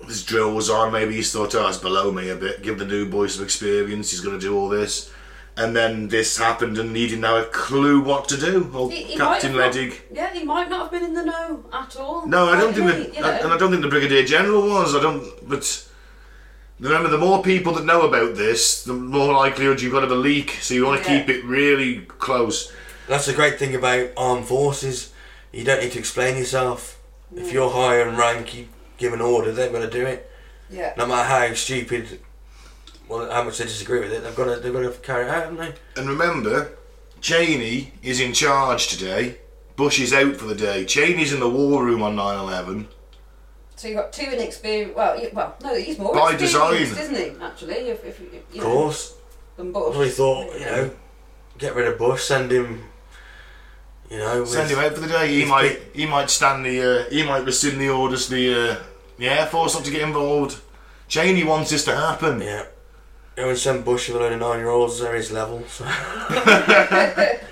This 0.06 0.22
drill 0.22 0.54
was 0.54 0.70
on. 0.70 0.92
Maybe 0.92 1.16
he's 1.16 1.32
thought, 1.32 1.52
"Oh, 1.56 1.66
it's 1.66 1.78
below 1.78 2.12
me 2.12 2.28
a 2.28 2.36
bit. 2.36 2.62
Give 2.62 2.78
the 2.78 2.84
new 2.86 3.06
boy 3.06 3.26
some 3.26 3.42
experience. 3.42 4.12
He's 4.12 4.20
going 4.20 4.38
to 4.38 4.46
do 4.46 4.56
all 4.56 4.68
this." 4.68 5.10
And 5.56 5.74
then 5.74 6.06
this 6.06 6.38
happened, 6.38 6.78
and 6.78 6.94
he 6.94 7.08
didn't 7.08 7.24
have 7.24 7.42
a 7.42 7.44
clue 7.46 7.98
what 8.00 8.28
to 8.28 8.36
do. 8.36 8.70
Old 8.72 8.92
He- 8.92 9.02
he 9.02 9.16
Captain 9.16 9.54
Leidig. 9.54 9.94
Yeah, 10.12 10.32
he 10.32 10.44
might 10.44 10.70
not 10.70 10.82
have 10.82 10.90
been 10.92 11.02
in 11.02 11.14
the 11.14 11.24
know 11.24 11.64
at 11.72 11.96
all. 11.96 12.24
No, 12.24 12.48
I 12.48 12.56
don't 12.60 12.72
think 12.72 12.88
Hey, 12.88 13.02
the, 13.02 13.14
you 13.16 13.20
know. 13.22 13.28
and 13.30 13.52
I 13.52 13.58
don't 13.58 13.70
think 13.72 13.82
the 13.82 13.88
brigadier 13.88 14.22
general 14.22 14.62
was. 14.68 14.94
I 14.94 15.00
don't. 15.02 15.24
But 15.48 15.87
remember, 16.80 17.08
the 17.08 17.18
more 17.18 17.42
people 17.42 17.72
that 17.74 17.84
know 17.84 18.02
about 18.02 18.36
this, 18.36 18.82
the 18.84 18.92
more 18.92 19.32
likelihood 19.32 19.80
you've 19.80 19.92
got 19.92 20.04
of 20.04 20.10
a 20.10 20.16
leak. 20.16 20.58
So 20.60 20.74
you 20.74 20.86
want 20.86 21.02
to 21.04 21.10
Yeah. 21.10 21.20
keep 21.20 21.28
it 21.28 21.44
really 21.44 22.02
close. 22.18 22.72
That's 23.08 23.26
the 23.26 23.32
great 23.32 23.58
thing 23.58 23.74
about 23.74 24.10
armed 24.16 24.46
forces. 24.46 25.10
You 25.52 25.64
don't 25.64 25.80
need 25.82 25.92
to 25.92 25.98
explain 25.98 26.36
yourself. 26.36 26.98
If 27.34 27.52
you're 27.52 27.70
higher 27.70 28.06
in 28.08 28.16
rank, 28.16 28.54
you 28.54 28.68
give 28.98 29.12
an 29.12 29.20
order, 29.20 29.52
they're 29.52 29.70
going 29.70 29.88
to 29.88 29.90
do 29.90 30.06
it. 30.06 30.30
Yeah. 30.70 30.92
No 30.96 31.06
matter 31.06 31.24
how 31.28 31.54
stupid, 31.54 32.20
well, 33.08 33.30
how 33.30 33.42
much 33.42 33.58
they 33.58 33.64
disagree 33.64 34.00
with 34.00 34.12
it, 34.12 34.22
they've 34.22 34.36
got 34.36 34.44
to, 34.44 34.56
they've 34.60 34.72
got 34.72 34.80
to 34.80 34.90
carry 35.00 35.24
it 35.24 35.30
out, 35.30 35.44
haven't 35.44 35.56
they? 35.58 35.72
And 36.00 36.08
remember, 36.08 36.72
Cheney 37.20 37.92
is 38.02 38.20
in 38.20 38.32
charge 38.32 38.88
today. 38.88 39.38
Bush 39.76 40.00
is 40.00 40.12
out 40.12 40.36
for 40.36 40.46
the 40.46 40.54
day. 40.54 40.84
Cheney's 40.84 41.32
in 41.32 41.40
the 41.40 41.48
war 41.48 41.84
room 41.84 42.02
on 42.02 42.16
9/11. 42.16 42.86
So 43.78 43.88
you've 43.88 43.96
got 43.96 44.12
two 44.12 44.28
inexperienced. 44.30 44.96
Well, 44.96 45.20
you, 45.20 45.30
well, 45.32 45.56
no, 45.62 45.74
he's 45.74 45.98
more 45.98 46.12
By 46.12 46.32
experienced, 46.32 46.94
design. 46.96 47.14
isn't 47.14 47.14
he? 47.38 47.44
Actually, 47.44 47.74
if, 47.74 48.04
if, 48.04 48.20
if 48.20 48.32
you 48.32 48.40
Of 48.50 48.56
know, 48.56 48.62
course. 48.64 49.14
than 49.56 49.68
I 49.68 49.72
Bush. 49.72 49.82
probably 49.92 50.10
thought, 50.10 50.54
you 50.54 50.64
know, 50.66 50.90
get 51.58 51.74
rid 51.76 51.86
of 51.88 51.96
Bush, 51.98 52.24
send 52.24 52.50
him, 52.50 52.82
You 54.10 54.18
know, 54.18 54.40
with- 54.40 54.48
Send 54.50 54.70
him 54.70 54.78
out 54.80 54.94
for 54.94 55.00
the 55.00 55.06
day. 55.08 55.28
He 55.28 55.40
with 55.40 55.48
might 55.48 55.78
he 55.94 56.06
might 56.06 56.28
stand 56.30 56.64
the 56.66 57.06
uh, 57.06 57.10
he 57.10 57.22
might 57.24 57.44
rescind 57.44 57.80
the 57.80 57.88
orders 57.90 58.28
the 58.28 58.52
uh, 58.72 58.76
the 59.18 59.28
Air 59.28 59.46
Force 59.46 59.74
not 59.74 59.84
to 59.84 59.90
get 59.90 60.02
involved. 60.02 60.60
Cheney 61.08 61.44
wants 61.44 61.70
this 61.70 61.84
to 61.84 61.94
happen. 61.96 62.40
Yeah. 62.40 62.64
Go 63.36 63.48
and 63.50 63.56
send 63.58 63.84
Bush 63.84 64.08
with 64.08 64.16
a 64.16 64.20
load 64.20 64.32
of 64.32 64.40
nine 64.40 64.58
year 64.58 64.68
olds, 64.70 64.98
they're 65.00 65.14
his 65.14 65.30
level. 65.30 65.62
So. 65.68 65.84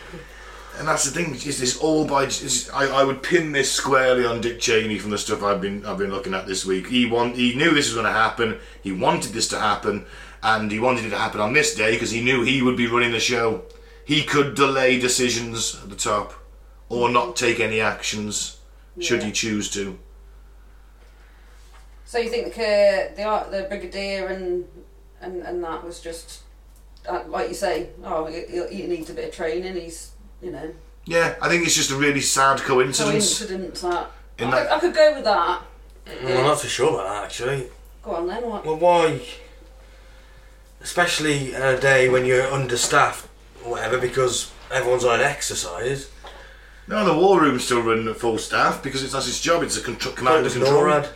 And 0.79 0.87
that's 0.87 1.05
the 1.05 1.11
thing. 1.11 1.35
Is 1.35 1.59
this 1.59 1.79
all 1.79 2.07
by? 2.07 2.25
Is, 2.25 2.69
I, 2.73 2.87
I 2.87 3.05
would 3.05 3.23
pin 3.23 3.53
this 3.53 3.73
squarely 3.73 4.27
on 4.27 4.41
Dick 4.41 4.61
Cheney 4.61 4.99
from 4.99 5.11
the 5.11 5.19
stuff 5.19 5.43
I've 5.43 5.61
been 5.61 5.87
I've 5.87 5.99
been 5.99 6.11
looking 6.11 6.35
at 6.35 6.47
this 6.47 6.67
week. 6.67 6.89
He 6.89 7.07
want 7.07 7.37
he 7.37 7.55
knew 7.55 7.73
this 7.73 7.87
was 7.87 7.95
going 7.95 8.07
to 8.07 8.13
happen. 8.13 8.59
He 8.83 8.93
wanted 8.93 9.33
this 9.33 9.49
to 9.49 9.59
happen, 9.59 10.07
and 10.43 10.71
he 10.71 10.79
wanted 10.79 11.07
it 11.07 11.11
to 11.11 11.19
happen 11.19 11.41
on 11.41 11.55
this 11.55 11.75
day 11.75 11.93
because 11.93 12.11
he 12.11 12.23
knew 12.23 12.43
he 12.43 12.61
would 12.61 12.77
be 12.77 12.87
running 12.87 13.13
the 13.13 13.21
show. 13.21 13.63
He 14.05 14.23
could 14.23 14.55
delay 14.55 15.01
decisions 15.01 15.81
at 15.83 15.89
the 15.89 15.97
top, 15.97 16.35
or 16.89 17.09
not 17.09 17.37
take 17.37 17.59
any 17.59 17.81
actions 17.81 18.61
should 19.01 19.23
he 19.23 19.33
choose 19.33 19.71
to. 19.71 19.99
So 22.05 22.19
you 22.19 22.29
think 22.29 22.49
uh, 22.59 23.15
the 23.17 23.47
the 23.51 23.67
brigadier 23.69 24.27
and 24.27 24.67
and 25.21 25.43
and 25.43 25.65
that 25.65 25.85
was 25.85 26.01
just 26.01 26.43
uh, 27.09 27.23
like 27.29 27.49
you 27.49 27.55
say? 27.55 27.91
Oh, 28.05 28.27
he 28.27 28.87
needs 28.87 29.11
a 29.11 29.15
bit 29.15 29.29
of 29.29 29.35
training. 29.35 29.75
He's 29.75 30.13
you 30.43 30.51
know 30.51 30.71
Yeah, 31.05 31.35
I 31.41 31.49
think 31.49 31.65
it's 31.67 31.75
just 31.75 31.91
a 31.91 31.97
really 31.97 32.21
sad 32.21 32.59
coincidence. 32.61 33.39
coincidence 33.39 33.81
that. 33.83 34.11
In 34.39 34.49
I, 34.49 34.51
that- 34.65 34.73
I 34.73 34.79
could 34.81 34.95
go 34.95 35.15
with 35.15 35.25
that. 35.25 35.63
Well, 36.23 36.39
I'm 36.39 36.45
not 36.45 36.59
so 36.59 36.69
sure 36.69 36.91
about 36.95 37.09
that 37.09 37.25
actually. 37.25 37.69
Go 38.03 38.13
on 38.13 38.27
then. 38.29 38.43
What? 38.49 38.65
Well, 38.65 38.77
why? 38.77 39.21
Especially 40.81 41.55
on 41.57 41.63
a 41.63 41.81
day 41.81 42.09
when 42.09 42.25
you're 42.25 42.47
understaffed 42.53 43.29
or 43.65 43.73
whatever 43.73 43.99
because 43.99 44.53
everyone's 44.71 45.05
on 45.05 45.21
an 45.21 45.27
exercise. 45.27 46.11
No, 46.87 47.05
the 47.05 47.15
war 47.19 47.41
room's 47.41 47.65
still 47.65 47.81
running 47.83 48.07
at 48.09 48.17
full 48.17 48.39
staff 48.39 48.83
because 48.83 49.03
it's 49.03 49.13
that's 49.13 49.27
its 49.29 49.41
job. 49.41 49.63
It's 49.65 49.77
a 49.77 49.81
contr- 49.81 50.15
command 50.15 50.39
and 50.39 50.47
It's 50.47 50.55
control. 50.55 50.83
NORAD. 50.85 51.09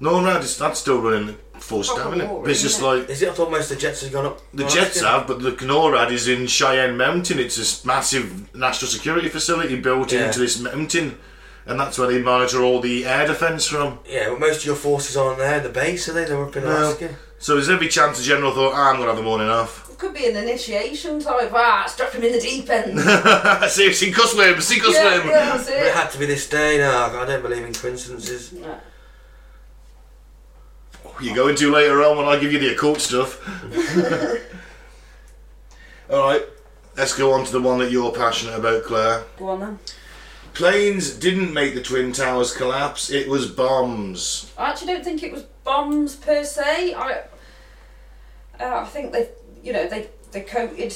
NORAD 0.00 0.40
is 0.40 0.56
that's 0.56 0.80
still 0.80 1.02
running 1.02 1.36
at 1.62 1.66
full 1.68 1.82
staff, 1.84 1.96
Proper 1.98 2.16
isn't 2.16 2.26
it? 2.30 2.40
But 2.42 2.50
it's 2.50 2.62
just 2.62 2.76
isn't 2.78 2.86
like 3.00 3.08
Is 3.10 3.22
it? 3.22 3.28
I 3.28 3.32
thought 3.32 3.50
most 3.50 3.70
of 3.70 3.76
the 3.76 3.82
jets 3.82 4.02
have 4.02 4.12
gone 4.12 4.26
up. 4.26 4.40
the 4.52 4.64
gone 4.64 4.72
jets 4.72 5.02
up 5.02 5.18
have, 5.20 5.28
but 5.28 5.42
the 5.42 5.52
NORAD 5.52 6.10
is 6.10 6.28
in 6.28 6.46
Cheyenne 6.46 6.96
Mountain. 6.96 7.38
It's 7.38 7.56
this 7.56 7.84
massive 7.84 8.54
national 8.54 8.90
security 8.90 9.28
facility 9.28 9.78
built 9.80 10.12
Yeah. 10.12 10.26
into 10.26 10.40
this 10.40 10.58
mountain, 10.58 11.18
and 11.66 11.78
that's 11.78 11.98
where 11.98 12.08
they 12.08 12.20
monitor 12.20 12.62
all 12.62 12.80
the 12.80 13.06
air 13.06 13.26
defence 13.26 13.66
from. 13.66 14.00
Yeah, 14.08 14.30
but 14.30 14.40
most 14.40 14.58
of 14.60 14.64
your 14.66 14.76
forces 14.76 15.16
aren't 15.16 15.38
there. 15.38 15.60
The 15.60 15.68
base 15.68 16.08
are 16.08 16.12
they? 16.12 16.24
They're 16.24 16.42
up 16.44 16.56
in 16.56 16.64
No. 16.64 16.70
Alaska. 16.70 17.14
So 17.38 17.54
there's 17.54 17.68
every 17.70 17.88
chance 17.88 18.18
the 18.18 18.24
general 18.24 18.52
thought, 18.52 18.72
ah, 18.74 18.90
I'm 18.90 18.96
gonna 18.96 19.08
have 19.08 19.16
the 19.16 19.22
morning 19.22 19.48
off. 19.48 19.88
It 19.90 19.98
could 19.98 20.14
be 20.14 20.26
an 20.28 20.36
initiation 20.36 21.20
type. 21.20 21.50
Ah, 21.52 21.86
strap 21.88 22.12
him 22.12 22.22
in 22.22 22.32
the 22.32 22.40
deep 22.40 22.68
end. 22.70 22.98
see, 23.70 23.92
sink 23.92 24.16
or 24.18 24.26
swim, 24.28 24.60
sink 24.60 24.84
or 24.84 24.90
yeah, 24.92 25.16
swim. 25.20 25.28
yeah, 25.28 25.46
that's 25.46 25.64
But 25.64 25.74
it 25.76 25.86
it. 25.86 25.94
had 25.94 26.10
to 26.12 26.18
be 26.18 26.26
this 26.26 26.48
day. 26.48 26.78
No, 26.78 26.90
I 27.20 27.24
don't 27.24 27.42
believe 27.42 27.64
in 27.64 27.72
coincidences. 27.74 28.52
No. 28.52 28.78
You 31.20 31.34
go 31.34 31.48
into 31.48 31.70
later 31.72 32.02
on 32.02 32.16
when 32.16 32.26
I 32.26 32.38
give 32.38 32.52
you 32.52 32.58
the 32.58 32.72
occult 32.74 33.00
stuff. 33.00 33.40
all 36.10 36.28
right, 36.28 36.42
let's 36.96 37.16
go 37.16 37.32
on 37.32 37.44
to 37.44 37.52
the 37.52 37.60
one 37.60 37.78
that 37.78 37.90
you're 37.90 38.12
passionate 38.12 38.58
about, 38.58 38.84
Clair. 38.84 39.24
Go 39.38 39.50
on 39.50 39.60
then. 39.60 39.78
Planes 40.54 41.14
didn't 41.14 41.54
make 41.54 41.74
the 41.74 41.82
twin 41.82 42.12
towers 42.12 42.54
collapse. 42.54 43.10
It 43.10 43.28
was 43.28 43.50
bombs. 43.50 44.52
I 44.58 44.70
actually 44.70 44.94
don't 44.94 45.04
think 45.04 45.22
it 45.22 45.32
was 45.32 45.44
bombs 45.64 46.16
per 46.16 46.44
se. 46.44 46.94
I, 46.94 47.22
uh, 48.60 48.80
I 48.80 48.84
think 48.84 49.12
they, 49.12 49.30
you 49.62 49.72
know, 49.72 49.88
they 49.88 50.08
they 50.30 50.42
coated. 50.42 50.94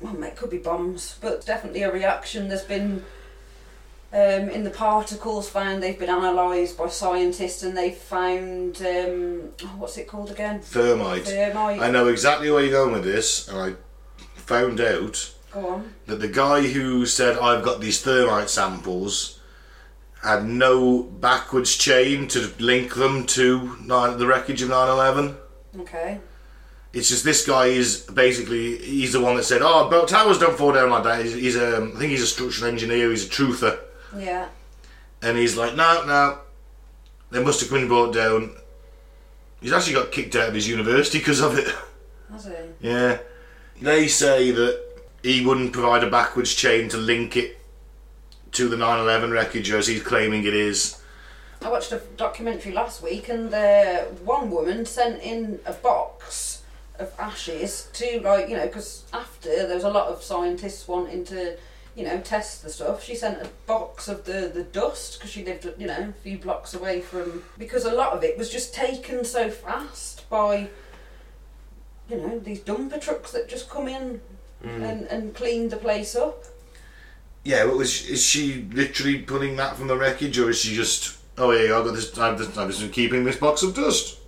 Well, 0.00 0.22
it 0.22 0.36
could 0.36 0.50
be 0.50 0.58
bombs, 0.58 1.18
but 1.20 1.44
definitely 1.44 1.82
a 1.82 1.92
reaction. 1.92 2.48
There's 2.48 2.64
been 2.64 3.04
um, 4.12 4.50
in 4.50 4.64
the 4.64 4.70
particles 4.70 5.48
found. 5.48 5.82
They've 5.82 5.98
been 5.98 6.10
analysed 6.10 6.76
by 6.76 6.88
scientists, 6.88 7.62
and 7.62 7.76
they've 7.76 7.94
found 7.96 8.78
um, 8.82 9.50
oh, 9.64 9.74
what's 9.78 9.96
it 9.96 10.06
called 10.06 10.30
again? 10.30 10.60
Thermite. 10.60 11.24
Thermite. 11.24 11.80
I 11.80 11.90
know 11.90 12.08
exactly 12.08 12.50
where 12.50 12.62
you're 12.62 12.72
going 12.72 12.92
with 12.92 13.04
this, 13.04 13.48
and 13.48 13.58
I 13.58 13.74
found 14.34 14.80
out 14.80 15.34
Go 15.52 15.66
on. 15.68 15.94
that 16.06 16.20
the 16.20 16.28
guy 16.28 16.62
who 16.66 17.06
said 17.06 17.38
I've 17.38 17.64
got 17.64 17.80
these 17.80 18.02
thermite 18.02 18.50
samples 18.50 19.38
had 20.22 20.44
no 20.46 21.02
backwards 21.02 21.76
chain 21.76 22.28
to 22.28 22.52
link 22.58 22.94
them 22.94 23.26
to 23.26 23.76
nine, 23.84 24.18
the 24.18 24.26
wreckage 24.26 24.62
of 24.62 24.68
9/11. 24.68 25.36
Okay. 25.80 26.20
It's 26.92 27.08
just 27.08 27.24
this 27.24 27.46
guy 27.46 27.66
is 27.66 28.02
basically 28.02 28.76
he's 28.76 29.14
the 29.14 29.20
one 29.20 29.36
that 29.36 29.44
said, 29.44 29.62
"Oh, 29.62 29.88
but 29.88 30.06
towers 30.08 30.38
don't 30.38 30.58
fall 30.58 30.72
down 30.72 30.90
like 30.90 31.04
that." 31.04 31.24
He's, 31.24 31.32
he's 31.34 31.56
a, 31.56 31.76
I 31.94 31.98
think 31.98 32.10
he's 32.10 32.22
a 32.22 32.26
structural 32.26 32.70
engineer. 32.70 33.08
He's 33.10 33.26
a 33.26 33.30
truther, 33.30 33.78
Yeah. 34.16 34.48
and 35.22 35.36
he's 35.38 35.56
like, 35.56 35.74
"No, 35.76 36.04
no, 36.04 36.38
they 37.30 37.42
must 37.42 37.60
have 37.60 37.70
been 37.70 37.88
brought 37.88 38.12
down." 38.14 38.56
He's 39.60 39.72
actually 39.72 39.94
got 39.94 40.10
kicked 40.12 40.34
out 40.34 40.48
of 40.48 40.54
his 40.54 40.68
university 40.68 41.18
because 41.18 41.40
of 41.40 41.56
it. 41.58 41.72
Has 42.30 42.46
he? 42.46 42.52
Yeah. 42.88 43.18
They 43.80 44.08
say 44.08 44.50
that 44.50 44.80
he 45.22 45.44
wouldn't 45.44 45.72
provide 45.72 46.02
a 46.02 46.10
backwards 46.10 46.52
chain 46.54 46.88
to 46.90 46.96
link 46.96 47.36
it 47.36 47.58
to 48.52 48.68
the 48.68 48.76
9 48.76 49.00
11 49.00 49.30
wreckage 49.30 49.70
as 49.70 49.86
he's 49.86 50.02
claiming 50.02 50.44
it 50.44 50.54
is. 50.54 51.00
I 51.62 51.70
watched 51.70 51.92
a 51.92 52.02
documentary 52.16 52.72
last 52.72 53.02
week, 53.02 53.28
and 53.28 53.50
the 53.52 54.08
one 54.24 54.50
woman 54.50 54.84
sent 54.84 55.22
in 55.22 55.60
a 55.64 55.72
box 55.72 56.62
of 56.98 57.12
ashes 57.18 57.88
to, 57.94 58.20
like, 58.20 58.48
you 58.48 58.56
know, 58.56 58.66
because 58.66 59.04
after 59.12 59.48
there 59.48 59.74
was 59.76 59.84
a 59.84 59.90
lot 59.90 60.08
of 60.08 60.22
scientists 60.24 60.88
wanting 60.88 61.24
to, 61.26 61.56
you 61.94 62.04
know, 62.04 62.20
test 62.20 62.62
the 62.62 62.70
stuff. 62.70 63.02
She 63.02 63.14
sent 63.14 63.42
a 63.42 63.50
box 63.66 64.08
of 64.08 64.24
the 64.24 64.50
the 64.52 64.62
dust 64.62 65.18
because 65.18 65.30
she 65.30 65.44
lived, 65.44 65.68
you 65.78 65.86
know, 65.86 66.08
a 66.10 66.22
few 66.22 66.38
blocks 66.38 66.74
away 66.74 67.00
from. 67.00 67.44
Because 67.58 67.84
a 67.84 67.92
lot 67.92 68.12
of 68.12 68.24
it 68.24 68.38
was 68.38 68.50
just 68.50 68.74
taken 68.74 69.24
so 69.24 69.50
fast 69.50 70.28
by, 70.30 70.68
you 72.08 72.16
know, 72.16 72.38
these 72.38 72.60
dumper 72.60 73.00
trucks 73.00 73.32
that 73.32 73.48
just 73.48 73.68
come 73.68 73.88
in 73.88 74.20
mm. 74.64 74.82
and 74.82 75.06
and 75.06 75.34
cleaned 75.34 75.70
the 75.70 75.76
place 75.76 76.16
up. 76.16 76.44
Yeah, 77.44 77.66
but 77.66 77.76
was 77.76 78.08
is 78.08 78.24
she 78.24 78.68
literally 78.72 79.18
pulling 79.18 79.56
that 79.56 79.76
from 79.76 79.88
the 79.88 79.96
wreckage 79.96 80.38
or 80.38 80.50
is 80.50 80.60
she 80.60 80.74
just, 80.74 81.18
oh, 81.38 81.50
yeah, 81.50 81.76
I've 81.76 81.84
got 81.84 81.94
this, 81.94 82.16
I've 82.16 82.38
just, 82.38 82.56
I've 82.56 82.68
just 82.68 82.80
been 82.80 82.90
keeping 82.90 83.24
this 83.24 83.36
box 83.36 83.62
of 83.62 83.74
dust? 83.74 84.18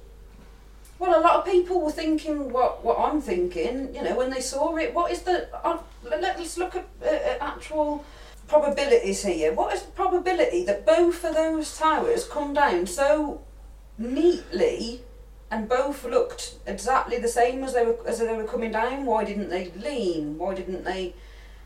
Well, 0.98 1.20
a 1.20 1.22
lot 1.22 1.36
of 1.36 1.44
people 1.44 1.80
were 1.80 1.90
thinking 1.90 2.52
what, 2.52 2.84
what 2.84 2.98
I'm 2.98 3.20
thinking, 3.20 3.94
you 3.94 4.02
know, 4.02 4.16
when 4.16 4.30
they 4.30 4.40
saw 4.40 4.76
it. 4.76 4.94
What 4.94 5.10
is 5.10 5.22
the. 5.22 5.48
Uh, 5.64 5.78
let, 6.04 6.38
us 6.38 6.56
look 6.56 6.76
at, 6.76 6.86
uh, 7.02 7.06
at 7.06 7.40
actual 7.40 8.04
probabilities 8.46 9.24
here. 9.24 9.52
What 9.52 9.74
is 9.74 9.82
the 9.82 9.90
probability 9.92 10.64
that 10.64 10.86
both 10.86 11.24
of 11.24 11.34
those 11.34 11.76
towers 11.76 12.26
come 12.26 12.54
down 12.54 12.86
so 12.86 13.42
neatly 13.98 15.02
and 15.50 15.68
both 15.68 16.04
looked 16.04 16.54
exactly 16.66 17.18
the 17.18 17.28
same 17.28 17.64
as 17.64 17.74
they 17.74 17.84
were 17.84 17.98
as 18.06 18.18
they 18.20 18.34
were 18.34 18.44
coming 18.44 18.72
down? 18.72 19.04
Why 19.04 19.24
didn't 19.24 19.50
they 19.50 19.72
lean? 19.72 20.38
Why 20.38 20.54
didn't 20.54 20.84
they. 20.84 21.14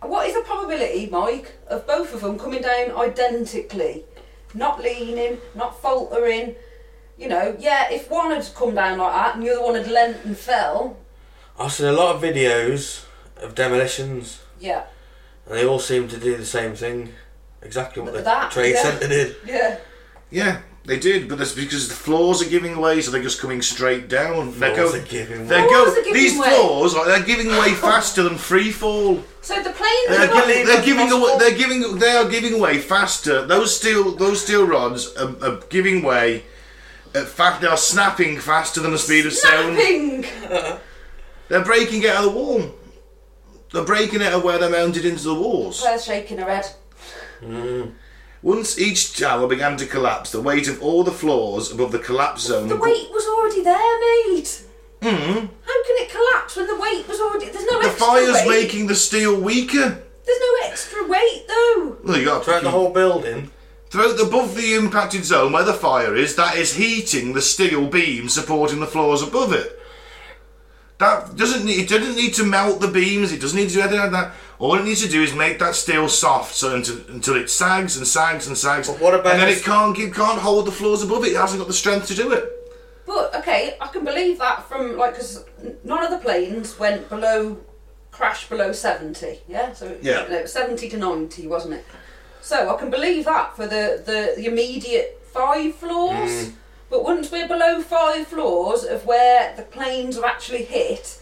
What 0.00 0.28
is 0.28 0.34
the 0.34 0.42
probability, 0.42 1.08
Mike, 1.10 1.52
of 1.66 1.86
both 1.86 2.14
of 2.14 2.20
them 2.20 2.38
coming 2.38 2.62
down 2.62 2.92
identically? 2.92 4.04
Not 4.54 4.80
leaning, 4.80 5.38
not 5.54 5.82
faltering, 5.82 6.54
you 7.18 7.28
know, 7.28 7.56
yeah, 7.58 7.90
if 7.90 8.10
one 8.10 8.30
had 8.30 8.48
come 8.54 8.74
down 8.74 8.98
like 8.98 9.12
that 9.12 9.34
and 9.36 9.44
the 9.44 9.50
other 9.52 9.62
one 9.62 9.74
had 9.74 9.88
leant 9.90 10.24
and 10.24 10.36
fell, 10.36 10.96
I've 11.58 11.72
seen 11.72 11.86
a 11.86 11.92
lot 11.92 12.14
of 12.16 12.22
videos 12.22 13.04
of 13.42 13.54
demolitions, 13.54 14.40
yeah, 14.60 14.84
and 15.46 15.54
they 15.56 15.66
all 15.66 15.78
seem 15.80 16.08
to 16.08 16.16
do 16.18 16.36
the 16.36 16.46
same 16.46 16.74
thing. 16.74 17.12
Exactly 17.60 18.02
what 18.02 18.12
the 18.12 18.22
That, 18.22 18.52
trade 18.52 18.74
yeah. 18.74 18.82
centre 18.82 19.08
did. 19.08 19.36
yeah. 19.44 19.78
Yeah, 20.30 20.60
they 20.84 20.98
did, 20.98 21.26
but 21.28 21.38
that's 21.38 21.52
because 21.54 21.88
the 21.88 21.94
floors 21.94 22.40
are 22.42 22.48
giving 22.48 22.78
way, 22.78 23.00
so 23.00 23.10
they're 23.10 23.22
just 23.22 23.40
coming 23.40 23.62
straight 23.62 24.08
down. 24.08 24.56
They're 24.60 24.74
Floors 24.74 24.94
are 24.94 25.00
giving 25.06 25.48
they're 25.48 25.62
way. 25.66 25.70
go- 25.70 25.84
Floors 25.84 25.98
are 25.98 26.02
giving 26.02 26.14
these 26.14 26.38
way. 26.38 26.50
floors, 26.50 26.94
like, 26.94 27.06
they're 27.06 27.22
giving 27.24 27.48
way 27.48 27.72
faster 27.74 28.22
than 28.22 28.36
free 28.38 28.70
fall. 28.70 29.24
So 29.40 29.60
the 29.62 29.70
plane 29.70 29.90
They're, 30.08 30.28
was 30.28 30.46
giving, 30.46 30.66
they're 30.66 30.84
giving 30.84 31.10
away. 31.10 31.36
They're 31.38 31.56
giving. 31.58 31.98
They 31.98 32.12
are 32.14 32.28
giving 32.28 32.54
away 32.54 32.78
faster. 32.78 33.46
Those 33.46 33.74
steel. 33.76 34.14
Those 34.14 34.42
steel 34.44 34.66
rods 34.66 35.16
are, 35.16 35.34
are 35.42 35.60
giving 35.70 36.02
way. 36.02 36.44
At 37.18 37.26
fa- 37.26 37.58
they 37.60 37.66
are 37.66 37.76
snapping 37.76 38.38
faster 38.38 38.80
than 38.80 38.92
the 38.92 38.98
speed 38.98 39.26
of 39.26 39.32
sound. 39.32 39.76
They're 41.48 41.64
breaking 41.64 42.06
out 42.06 42.24
of 42.24 42.32
the 42.32 42.38
wall. 42.38 42.74
They're 43.72 43.84
breaking 43.84 44.22
out 44.22 44.34
of 44.34 44.44
where 44.44 44.58
they're 44.58 44.70
mounted 44.70 45.04
into 45.04 45.24
the 45.24 45.34
walls. 45.34 45.80
Clair's 45.80 46.04
shaking 46.04 46.38
her 46.38 46.44
head. 46.48 47.92
Once 48.42 48.78
each 48.78 49.16
tower 49.18 49.48
began 49.48 49.76
to 49.76 49.86
collapse, 49.86 50.30
the 50.30 50.40
weight 50.40 50.68
of 50.68 50.80
all 50.82 51.02
the 51.02 51.10
floors 51.10 51.72
above 51.72 51.90
the 51.90 51.98
collapse 51.98 52.42
zone. 52.42 52.68
The 52.68 52.76
weight 52.76 53.08
was 53.10 53.26
already 53.26 53.62
there, 53.62 54.00
mate. 54.28 54.62
Mm. 55.00 55.48
How 55.66 55.84
can 55.84 55.96
it 55.96 56.10
collapse 56.10 56.56
when 56.56 56.66
the 56.66 56.76
weight 56.78 57.06
was 57.08 57.20
already? 57.20 57.48
There's 57.50 57.66
no 57.66 57.80
The 57.82 57.88
extra 57.88 58.06
fire's 58.06 58.32
weight. 58.34 58.48
making 58.48 58.86
the 58.86 58.94
steel 58.94 59.40
weaker. 59.40 60.02
There's 60.26 60.40
no 60.40 60.68
extra 60.68 61.06
weight 61.08 61.44
though. 61.48 61.96
Well, 62.04 62.18
you 62.18 62.24
got 62.24 62.38
to 62.38 62.44
Throughout 62.44 62.62
the 62.62 62.70
whole 62.70 62.90
building. 62.90 63.50
Throughout 63.90 64.20
above 64.20 64.54
the 64.54 64.74
impacted 64.74 65.24
zone 65.24 65.52
where 65.52 65.64
the 65.64 65.72
fire 65.72 66.14
is, 66.14 66.36
that 66.36 66.56
is 66.56 66.74
heating 66.74 67.32
the 67.32 67.40
steel 67.40 67.86
beam 67.86 68.28
supporting 68.28 68.80
the 68.80 68.86
floors 68.86 69.22
above 69.22 69.52
it. 69.52 69.80
That 70.98 71.36
doesn't 71.36 71.64
need, 71.64 71.78
it 71.80 71.88
doesn't 71.88 72.16
need 72.16 72.34
to 72.34 72.44
melt 72.44 72.80
the 72.80 72.88
beams, 72.88 73.32
it 73.32 73.40
doesn't 73.40 73.58
need 73.58 73.68
to 73.68 73.74
do 73.76 73.80
anything 73.80 74.00
like 74.00 74.10
that. 74.10 74.34
All 74.58 74.74
it 74.74 74.84
needs 74.84 75.02
to 75.02 75.08
do 75.08 75.22
is 75.22 75.32
make 75.32 75.60
that 75.60 75.76
steel 75.76 76.08
soft 76.08 76.54
so 76.54 76.74
until, 76.74 76.96
until 77.08 77.36
it 77.36 77.48
sags 77.48 77.96
and 77.96 78.06
sags 78.06 78.48
and 78.48 78.58
sags. 78.58 78.88
But 78.90 79.00
what 79.00 79.14
about 79.14 79.34
and 79.34 79.42
then 79.42 79.48
it 79.48 79.62
can't 79.62 79.96
it 79.96 80.12
can't 80.12 80.40
hold 80.40 80.66
the 80.66 80.72
floors 80.72 81.02
above 81.02 81.24
it. 81.24 81.28
It 81.28 81.36
hasn't 81.36 81.60
got 81.60 81.68
the 81.68 81.74
strength 81.74 82.08
to 82.08 82.14
do 82.16 82.32
it. 82.32 82.52
But 83.06 83.34
okay, 83.36 83.76
I 83.80 83.86
can 83.86 84.04
believe 84.04 84.38
that 84.40 84.68
from 84.68 84.96
like 84.98 85.12
because 85.12 85.44
none 85.84 86.02
of 86.04 86.10
the 86.10 86.18
planes 86.18 86.76
went 86.78 87.08
below 87.08 87.58
crash 88.10 88.48
below 88.48 88.72
seventy. 88.72 89.38
Yeah, 89.48 89.72
so 89.72 89.96
Yeah. 90.02 90.24
you 90.24 90.30
know, 90.30 90.46
seventy 90.46 90.88
to 90.88 90.96
ninety, 90.98 91.46
wasn't 91.46 91.74
it? 91.74 91.86
So 92.48 92.74
I 92.74 92.78
can 92.78 92.88
believe 92.88 93.26
that 93.26 93.54
for 93.54 93.66
the 93.66 94.02
the, 94.02 94.32
the 94.34 94.46
immediate 94.46 95.20
five 95.22 95.74
floors. 95.74 96.46
Mm. 96.46 96.52
But 96.88 97.04
once 97.04 97.30
we're 97.30 97.46
below 97.46 97.82
five 97.82 98.26
floors 98.26 98.84
of 98.84 99.04
where 99.04 99.54
the 99.54 99.64
planes 99.64 100.16
are 100.16 100.24
actually 100.24 100.64
hit, 100.64 101.20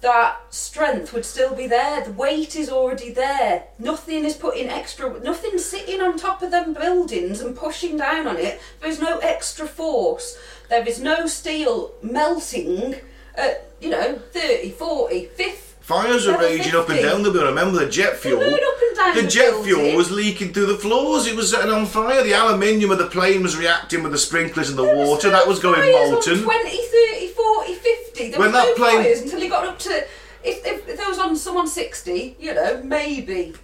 that 0.00 0.38
strength 0.48 1.12
would 1.12 1.26
still 1.26 1.54
be 1.54 1.66
there. 1.66 2.02
The 2.02 2.12
weight 2.12 2.56
is 2.56 2.70
already 2.70 3.10
there. 3.12 3.64
Nothing 3.78 4.24
is 4.24 4.36
putting 4.36 4.70
extra. 4.70 5.20
Nothing's 5.20 5.66
sitting 5.66 6.00
on 6.00 6.16
top 6.16 6.40
of 6.40 6.50
them 6.50 6.72
buildings 6.72 7.42
and 7.42 7.54
pushing 7.54 7.98
down 7.98 8.26
on 8.26 8.38
it. 8.38 8.58
There's 8.80 9.02
no 9.02 9.18
extra 9.18 9.66
force. 9.66 10.38
There 10.70 10.88
is 10.88 10.98
no 10.98 11.26
steel 11.26 11.92
melting 12.00 12.94
at 13.34 13.70
you 13.82 13.90
know 13.90 14.18
30, 14.32 14.70
40, 14.70 15.26
50. 15.26 15.67
Fires 15.88 16.26
were 16.26 16.36
raging 16.36 16.74
up 16.74 16.90
and 16.90 17.00
down 17.00 17.22
the 17.22 17.30
building. 17.30 17.48
Remember 17.48 17.82
the 17.82 17.90
jet 17.90 18.18
fuel? 18.18 18.42
up 18.42 18.50
and 18.52 18.94
down 18.96 19.14
the 19.16 19.22
the 19.22 19.26
jet 19.28 19.50
building. 19.52 19.64
fuel 19.64 19.96
was 19.96 20.10
leaking 20.10 20.52
through 20.52 20.66
the 20.66 20.76
floors. 20.76 21.26
It 21.26 21.34
was 21.34 21.50
setting 21.50 21.70
on 21.72 21.86
fire. 21.86 22.22
The 22.22 22.34
aluminium 22.34 22.90
of 22.90 22.98
the 22.98 23.06
plane 23.06 23.42
was 23.42 23.56
reacting 23.56 24.02
with 24.02 24.12
the 24.12 24.18
sprinklers 24.18 24.68
and 24.68 24.78
the 24.78 24.82
There 24.84 24.94
water. 25.06 25.30
That 25.30 25.48
was 25.48 25.60
going 25.60 25.90
molten. 25.90 26.40
On 26.40 26.44
20, 26.44 26.76
30, 27.14 27.28
40, 27.28 27.72
50. 27.74 28.28
There 28.32 28.38
When 28.38 28.52
that 28.52 28.66
no 28.66 28.74
plane- 28.74 29.02
fires 29.02 29.22
until 29.22 29.40
it 29.40 29.48
got 29.48 29.66
up 29.66 29.78
to. 29.78 30.04
If, 30.44 30.66
if, 30.66 30.86
if 30.90 30.96
there 30.98 31.08
was 31.08 31.18
on 31.18 31.34
someone 31.36 31.66
60, 31.66 32.36
you 32.38 32.52
know, 32.52 32.82
maybe. 32.84 33.54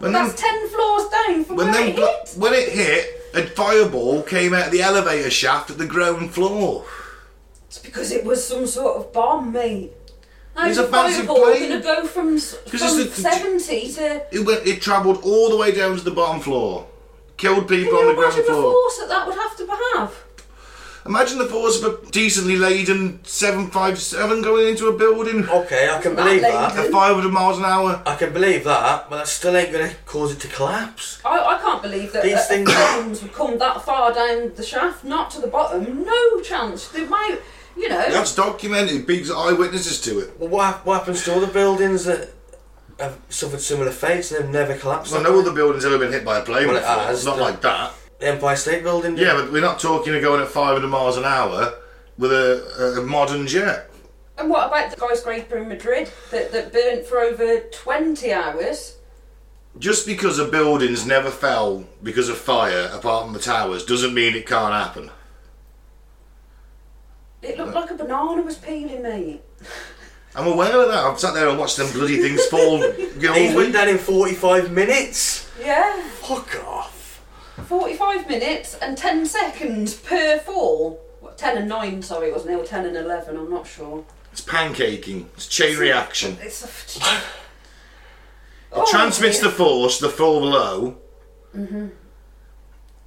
When 0.00 0.12
That's 0.12 0.34
them- 0.38 0.50
10 0.50 0.68
floors 0.68 1.08
down 1.08 1.44
from 1.46 1.56
when 1.56 1.66
where 1.70 1.74
them 1.80 1.88
it 1.88 1.96
hit. 1.96 2.34
when 2.36 2.52
it 2.52 2.68
hit, 2.68 3.22
a 3.34 3.42
fireball 3.46 4.22
came 4.22 4.52
out 4.52 4.66
of 4.66 4.72
the 4.72 4.82
elevator 4.82 5.30
shaft 5.30 5.70
at 5.70 5.78
the 5.78 5.86
ground 5.86 6.34
floor. 6.34 6.84
It's 7.68 7.78
because 7.78 8.12
it 8.12 8.22
was 8.26 8.46
some 8.46 8.66
sort 8.66 8.98
of 8.98 9.14
bomb, 9.14 9.50
mate. 9.50 9.92
It's 10.60 10.76
How's 10.78 10.88
a 10.88 10.90
massive 10.90 11.26
fireball 11.26 11.44
plane. 11.44 11.68
going 11.68 11.80
to 11.80 11.86
go 11.86 12.06
from, 12.06 12.32
'Cause 12.34 12.54
from 12.70 13.00
it's 13.00 13.16
the- 13.16 13.22
70 13.22 13.92
to. 13.94 14.22
It 14.34 14.40
went. 14.44 14.66
It 14.66 14.82
travelled 14.82 15.20
all 15.22 15.50
the 15.50 15.56
way 15.56 15.72
down 15.72 15.96
to 15.96 16.02
the 16.02 16.10
bottom 16.10 16.40
floor. 16.40 16.86
Killed 17.36 17.68
Can 17.68 17.78
people 17.78 17.98
on 17.98 18.06
the 18.08 18.14
ground 18.14 18.32
floor. 18.34 18.44
imagine 18.44 18.54
the 18.54 18.60
floor. 18.60 18.72
force 18.72 18.98
that 18.98 19.08
that 19.10 19.26
would 19.26 19.36
have 19.36 19.56
to 19.56 19.66
have? 19.96 20.12
Imagine 21.06 21.38
the 21.38 21.46
force 21.46 21.80
of 21.82 21.84
a 22.04 22.10
decently 22.10 22.56
laden 22.56 23.20
757 23.24 24.42
going 24.42 24.68
into 24.68 24.88
a 24.88 24.92
building 24.92 25.48
Okay, 25.48 25.88
I 25.88 26.00
can 26.02 26.14
Not 26.14 26.24
believe 26.26 26.42
that. 26.42 26.76
at 26.76 26.90
500 26.90 27.32
miles 27.32 27.56
an 27.58 27.64
hour. 27.64 28.02
I 28.04 28.16
can 28.16 28.32
believe 28.32 28.64
that, 28.64 29.08
but 29.08 29.16
that 29.18 29.28
still 29.28 29.56
ain't 29.56 29.72
going 29.72 29.88
to 29.88 29.96
cause 30.04 30.32
it 30.32 30.40
to 30.40 30.48
collapse. 30.48 31.20
I, 31.24 31.38
I 31.38 31.58
can't 31.62 31.80
believe 31.80 32.12
that 32.12 32.24
These 32.24 32.44
things- 32.46 32.70
flames 32.72 33.22
would 33.22 33.32
come 33.32 33.56
that 33.58 33.82
far 33.86 34.12
down 34.12 34.52
the 34.56 34.62
shaft, 34.64 35.04
not 35.04 35.30
to 35.30 35.40
the 35.40 35.46
bottom. 35.46 36.04
No 36.04 36.40
chance. 36.40 36.88
They 36.88 37.04
might, 37.04 37.38
you 37.78 37.88
know. 37.88 38.10
That's 38.10 38.34
documented. 38.34 39.06
Big 39.06 39.30
eyewitnesses 39.30 40.00
to 40.02 40.20
it. 40.20 40.38
Well, 40.38 40.48
what, 40.48 40.64
hap- 40.66 40.86
what 40.86 40.98
happens 41.00 41.24
to 41.24 41.34
other 41.36 41.46
buildings 41.46 42.04
that 42.04 42.30
have 42.98 43.18
suffered 43.28 43.60
similar 43.60 43.90
fates 43.92 44.32
and 44.32 44.44
they've 44.44 44.50
never 44.52 44.76
collapsed? 44.76 45.12
Well, 45.12 45.22
like 45.22 45.30
no 45.30 45.36
that? 45.40 45.48
other 45.48 45.54
building's 45.56 45.84
ever 45.84 45.98
been 45.98 46.12
hit 46.12 46.24
by 46.24 46.38
a 46.38 46.42
plane 46.42 46.66
Well, 46.68 46.76
it 46.76 46.82
has, 46.84 47.24
Not 47.24 47.36
but- 47.36 47.42
like 47.42 47.60
that. 47.62 47.92
The 48.18 48.26
Empire 48.30 48.56
State 48.56 48.82
Building. 48.82 49.14
did. 49.14 49.24
Yeah, 49.24 49.34
but 49.34 49.52
we're 49.52 49.60
not 49.62 49.78
talking 49.78 50.12
of 50.12 50.20
going 50.20 50.40
at 50.42 50.48
500 50.48 50.88
miles 50.88 51.16
an 51.16 51.24
hour 51.24 51.72
with 52.18 52.32
a, 52.32 52.96
a 52.98 53.02
modern 53.04 53.46
jet. 53.46 53.88
And 54.36 54.50
what 54.50 54.66
about 54.66 54.90
the 54.90 54.96
skyscraper 54.96 55.56
in 55.58 55.68
Madrid 55.68 56.10
that, 56.32 56.50
that 56.50 56.72
burnt 56.72 57.06
for 57.06 57.20
over 57.20 57.60
20 57.60 58.32
hours? 58.32 58.96
Just 59.78 60.04
because 60.04 60.40
a 60.40 60.46
building's 60.46 61.06
never 61.06 61.30
fell 61.30 61.84
because 62.02 62.28
of 62.28 62.38
fire, 62.38 62.90
apart 62.92 63.24
from 63.26 63.34
the 63.34 63.38
towers, 63.38 63.84
doesn't 63.84 64.14
mean 64.14 64.34
it 64.34 64.46
can't 64.46 64.74
happen. 64.74 65.10
It 67.42 67.56
looked 67.56 67.74
like 67.74 67.90
a 67.90 67.94
banana 67.94 68.42
was 68.42 68.56
peeling, 68.56 69.02
me. 69.02 69.40
I'm 70.34 70.46
aware 70.46 70.80
of 70.82 70.88
that. 70.88 71.04
I've 71.04 71.18
sat 71.18 71.34
there 71.34 71.48
and 71.48 71.58
watched 71.58 71.76
them 71.78 71.90
bloody 71.92 72.18
things 72.20 72.44
fall. 72.46 72.78
go 72.80 73.34
These 73.34 73.50
all 73.50 73.56
went 73.56 73.72
down 73.72 73.88
in 73.88 73.98
45 73.98 74.70
minutes. 74.70 75.50
Yeah. 75.60 76.00
Fuck 76.02 76.64
off. 76.64 77.24
45 77.66 78.28
minutes 78.28 78.74
and 78.80 78.96
10 78.96 79.26
seconds 79.26 79.94
per 79.94 80.38
fall. 80.38 81.00
What, 81.20 81.38
10 81.38 81.58
and 81.58 81.68
9, 81.68 82.02
sorry, 82.02 82.30
wasn't 82.30 82.52
it? 82.52 82.56
Or 82.60 82.64
10 82.64 82.86
and 82.86 82.96
11, 82.96 83.36
I'm 83.36 83.50
not 83.50 83.66
sure. 83.66 84.04
It's 84.30 84.42
pancaking. 84.42 85.26
It's 85.34 85.48
chain 85.48 85.76
reaction. 85.78 86.36
It's 86.40 86.62
a. 86.64 86.68
It 86.68 87.22
Oh, 88.70 88.84
transmits 88.90 89.40
dear. 89.40 89.48
the 89.50 89.56
force 89.56 89.98
the 89.98 90.10
fall 90.10 90.40
below. 90.40 90.98
Mm-hmm. 91.56 91.86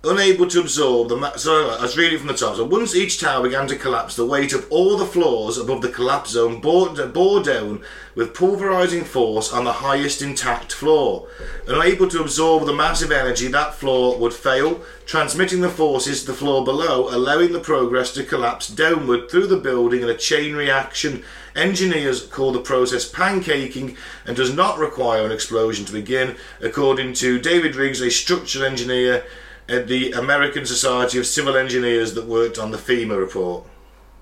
Unable 0.04 0.48
to 0.48 0.62
absorb 0.62 1.10
the. 1.10 1.16
Ma- 1.16 1.36
so 1.36 1.70
I 1.70 1.84
was 1.84 1.96
reading 1.96 2.18
from 2.18 2.28
the 2.28 2.34
top. 2.34 2.56
So 2.56 2.66
once 2.66 2.96
each 2.96 3.20
tower 3.20 3.44
began 3.44 3.68
to 3.68 3.76
collapse, 3.76 4.16
the 4.16 4.26
weight 4.26 4.52
of 4.52 4.66
all 4.72 4.98
the 4.98 5.06
floors 5.06 5.60
above 5.60 5.84
the 5.84 5.90
collapse 5.90 6.32
zone 6.32 6.60
bore, 6.60 6.90
bore 6.90 7.44
down 7.44 7.84
with 8.16 8.34
pulverizing 8.34 9.04
force 9.04 9.54
on 9.54 9.64
the 9.64 9.74
highest 9.74 10.24
intact 10.24 10.72
floor. 10.72 11.28
Unable 11.68 12.08
to 12.08 12.20
absorb 12.20 12.66
the 12.66 12.74
massive 12.74 13.12
energy, 13.12 13.48
that 13.50 13.76
floor 13.76 14.18
would 14.18 14.34
fail, 14.34 14.82
transmitting 15.06 15.62
the 15.62 15.70
forces 15.70 16.22
to 16.22 16.32
the 16.32 16.38
floor 16.38 16.66
below, 16.66 17.08
allowing 17.16 17.52
the 17.52 17.60
progress 17.60 18.12
to 18.16 18.24
collapse 18.24 18.68
downward 18.68 19.30
through 19.30 19.46
the 19.46 19.58
building 19.58 20.02
in 20.02 20.10
a 20.10 20.18
chain 20.18 20.56
reaction. 20.56 21.24
Engineers 21.56 22.26
call 22.26 22.52
the 22.52 22.60
process 22.60 23.08
pancaking 23.08 23.96
and 24.26 24.36
does 24.36 24.52
not 24.52 24.80
require 24.80 25.28
an 25.28 25.32
explosion 25.32 25.86
to 25.86 25.94
begin, 25.94 26.36
according 26.60 27.14
to 27.14 27.40
David 27.40 27.76
Riggs, 27.76 28.02
a 28.02 28.10
structural 28.10 28.66
engineer 28.66 29.24
at 29.70 29.88
the 29.88 30.12
American 30.14 30.66
Society 30.66 31.18
of 31.20 31.26
Civil 31.26 31.56
Engineers 31.56 32.14
that 32.14 32.26
worked 32.26 32.58
on 32.60 32.72
the 32.72 32.78
FEMA 32.78 33.18
report. 33.18 33.66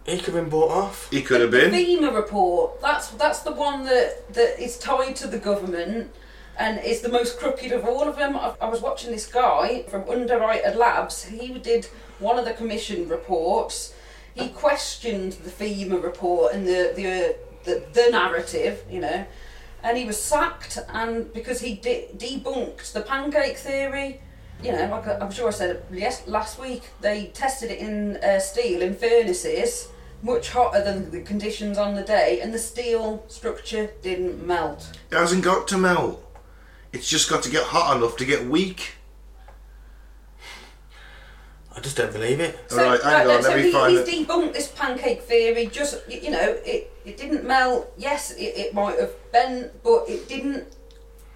He 0.05 0.17
could 0.17 0.33
have 0.33 0.43
been 0.43 0.49
bought 0.49 0.71
off. 0.71 1.09
He 1.11 1.21
could 1.21 1.41
have 1.41 1.51
The 1.51 1.69
been. 1.69 1.71
FEMA 1.71 2.15
report. 2.15 2.81
That's 2.81 3.09
that's 3.11 3.39
the 3.41 3.51
one 3.51 3.85
that 3.85 4.33
that 4.33 4.59
is 4.61 4.77
tied 4.79 5.15
to 5.17 5.27
the 5.27 5.37
government 5.37 6.11
and 6.57 6.79
is 6.83 7.01
the 7.01 7.09
most 7.09 7.39
crooked 7.39 7.71
of 7.71 7.85
all 7.85 8.07
of 8.07 8.17
them. 8.17 8.35
I, 8.35 8.55
I 8.61 8.69
was 8.69 8.81
watching 8.81 9.11
this 9.11 9.27
guy 9.27 9.83
from 9.83 10.09
Underwriter 10.09 10.71
Labs. 10.71 11.25
He 11.25 11.53
did 11.59 11.85
one 12.19 12.39
of 12.39 12.45
the 12.45 12.53
commission 12.53 13.07
reports. 13.07 13.93
He 14.35 14.49
questioned 14.49 15.33
the 15.33 15.49
FEMA 15.51 16.01
report 16.01 16.53
and 16.53 16.67
the 16.67 16.91
the 16.95 17.07
uh, 17.07 17.33
the, 17.65 17.83
the 17.93 18.09
narrative, 18.11 18.83
you 18.89 19.01
know, 19.01 19.25
and 19.83 19.97
he 19.97 20.05
was 20.05 20.19
sacked. 20.21 20.79
And 20.89 21.31
because 21.33 21.61
he 21.61 21.75
de- 21.75 22.07
debunked 22.15 22.93
the 22.93 23.01
pancake 23.01 23.57
theory. 23.57 24.21
You 24.61 24.73
know, 24.73 24.87
like 24.91 25.07
I- 25.07 25.17
I'm 25.19 25.31
sure 25.31 25.47
I 25.47 25.51
said 25.51 25.83
yes 25.91 26.27
last 26.27 26.59
week, 26.59 26.83
they 26.99 27.27
tested 27.27 27.71
it 27.71 27.79
in 27.79 28.17
uh, 28.17 28.39
steel 28.39 28.81
in 28.81 28.93
furnaces, 28.93 29.87
much 30.21 30.49
hotter 30.49 30.83
than 30.83 31.11
the 31.11 31.21
conditions 31.21 31.77
on 31.77 31.95
the 31.95 32.03
day, 32.03 32.41
and 32.41 32.53
the 32.53 32.59
steel 32.59 33.23
structure 33.29 33.91
didn't 34.01 34.45
melt. 34.45 34.97
It 35.11 35.15
hasn't 35.15 35.43
got 35.45 35.67
to 35.69 35.77
melt. 35.77 36.25
It's 36.91 37.07
just 37.07 37.29
got 37.29 37.41
to 37.43 37.49
get 37.49 37.63
hot 37.63 37.95
enough 37.95 38.17
to 38.17 38.25
get 38.25 38.45
weak. 38.47 38.95
I 41.75 41.79
just 41.81 41.95
don't 41.95 42.11
believe 42.11 42.41
it. 42.41 42.59
So, 42.67 42.83
Alright, 42.83 43.01
hang 43.01 43.27
right, 43.27 43.37
on, 43.37 43.43
so 43.43 43.49
let 43.49 43.57
me 43.57 43.63
he, 43.63 43.71
find 43.71 43.91
he's 43.97 44.07
it. 44.07 44.27
debunked 44.27 44.53
this 44.53 44.67
pancake 44.69 45.21
theory. 45.21 45.67
Just 45.67 46.01
you 46.09 46.31
know, 46.31 46.57
it 46.65 46.91
it 47.05 47.15
didn't 47.15 47.45
melt. 47.45 47.93
Yes, 47.97 48.31
it, 48.31 48.57
it 48.57 48.73
might 48.73 48.99
have 48.99 49.13
bent, 49.31 49.81
but 49.83 50.03
it 50.09 50.27
didn't 50.27 50.65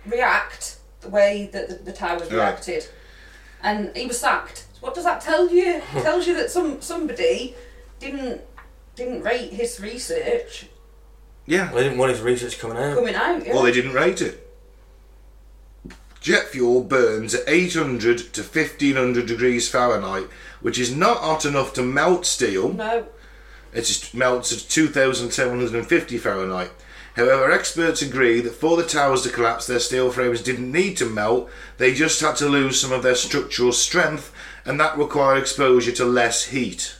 react 0.06 0.78
the 1.00 1.08
way 1.10 1.50
that 1.54 1.70
the, 1.70 1.76
the 1.76 1.94
towers 1.94 2.24
Right. 2.24 2.32
reacted. 2.34 2.90
And 3.64 3.96
he 3.96 4.06
was 4.06 4.20
sacked. 4.20 4.68
What 4.82 4.94
does 4.94 5.06
that 5.06 5.22
tell 5.22 5.50
you? 5.50 5.76
It 5.76 5.84
hmm. 5.84 6.02
tells 6.02 6.28
you 6.28 6.36
that 6.36 6.52
some 6.52 6.82
somebody 6.82 7.56
didn't 8.00 8.42
didn't 8.96 9.24
rate 9.24 9.54
his 9.54 9.80
research 9.80 10.68
Yeah. 11.46 11.68
Well, 11.68 11.78
they 11.78 11.84
didn't 11.84 11.98
want 11.98 12.12
his 12.12 12.22
research 12.22 12.60
coming 12.60 12.78
out. 12.78 12.96
coming 12.96 13.16
out. 13.16 13.46
Yeah. 13.46 13.54
Well, 13.54 13.64
they 13.64 13.72
didn't 13.72 13.94
rate 13.94 14.22
it. 14.22 14.40
Jet 16.20 16.48
fuel 16.48 16.84
burns 16.84 17.34
at 17.36 17.44
800 17.48 18.34
to 18.34 18.42
1500 18.42 19.26
degrees 19.26 19.68
Fahrenheit, 19.68 20.30
which 20.62 20.80
is 20.80 20.96
not 20.96 21.18
hot 21.18 21.44
enough 21.44 21.74
to 21.74 21.82
melt 21.82 22.26
steel. 22.26 22.72
no. 22.74 23.08
It 23.74 23.86
just 23.86 24.14
melts 24.14 24.54
at 24.54 24.70
2750 24.70 26.18
Fahrenheit. 26.20 26.72
However, 27.16 27.52
experts 27.52 28.02
agree 28.02 28.42
that 28.42 28.56
for 28.56 28.76
the 28.76 28.88
towers 28.88 29.22
to 29.22 29.30
collapse, 29.30 29.68
their 29.68 29.80
steel 29.80 30.12
frames 30.12 30.42
didn't 30.42 30.72
need 30.72 30.98
to 30.98 31.06
melt, 31.06 31.50
they 31.78 31.94
just 31.94 32.20
had 32.22 32.36
to 32.38 32.50
lose 32.50 32.80
some 32.80 32.92
of 32.92 33.04
their 33.04 33.16
structural 33.16 33.72
strength, 33.72 34.34
and 34.66 34.80
that 34.80 34.98
required 34.98 35.38
exposure 35.38 35.92
to 35.92 36.06
less 36.06 36.46
heat. 36.46 36.96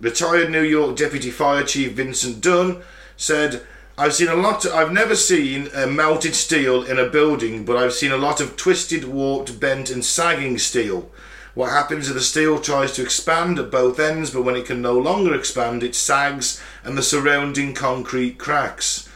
Retired 0.00 0.50
New 0.50 0.62
York 0.62 0.96
Deputy 0.96 1.30
Fire 1.30 1.62
Chief 1.62 1.92
Vincent 1.92 2.40
Dunn 2.40 2.82
said, 3.16 3.66
I've 3.98 4.14
seen 4.14 4.28
a 4.28 4.34
lot, 4.34 4.66
I've 4.66 4.92
never 4.92 5.16
seen 5.16 5.68
a 5.74 5.86
melted 5.86 6.34
steel 6.34 6.82
in 6.82 6.98
a 6.98 7.08
building, 7.08 7.64
but 7.64 7.76
I've 7.76 7.94
seen 7.94 8.12
a 8.12 8.18
lot 8.18 8.40
of 8.40 8.56
twisted, 8.56 9.04
warped, 9.04 9.58
bent, 9.58 9.90
and 9.90 10.04
sagging 10.04 10.58
steel. 10.58 11.10
What 11.56 11.70
happens 11.70 12.06
is 12.08 12.12
the 12.14 12.20
steel 12.20 12.60
tries 12.60 12.92
to 12.92 13.02
expand 13.02 13.58
at 13.58 13.70
both 13.70 13.98
ends, 13.98 14.30
but 14.30 14.42
when 14.42 14.56
it 14.56 14.66
can 14.66 14.82
no 14.82 14.92
longer 14.92 15.34
expand, 15.34 15.82
it 15.82 15.94
sags 15.94 16.60
and 16.84 16.98
the 16.98 17.02
surrounding 17.02 17.72
concrete 17.74 18.36
cracks. 18.38 19.08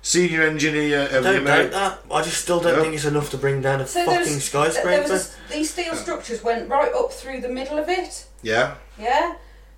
senior 0.00 0.42
engineer 0.42 1.02
of 1.12 1.24
Don't 1.24 1.44
doubt 1.44 1.66
Ameri- 1.66 1.70
that. 1.72 1.98
I 2.10 2.22
just 2.22 2.42
still 2.42 2.60
don't 2.60 2.76
Yeah. 2.76 2.82
think 2.82 2.94
it's 2.94 3.04
enough 3.06 3.30
to 3.30 3.38
bring 3.38 3.62
down 3.62 3.80
a 3.80 3.86
So 3.86 4.04
fucking 4.04 4.24
there's- 4.24 4.44
skyscraper. 4.44 5.02
There 5.02 5.08
was 5.12 5.30
these 5.50 5.70
steel 5.70 5.94
structures 5.96 6.42
went 6.42 6.68
right 6.68 6.92
up 6.94 7.10
through 7.10 7.40
the 7.40 7.48
middle 7.48 7.78
of 7.78 7.88
it. 7.88 8.24
Yeah. 8.42 8.74
Yeah. 8.98 9.34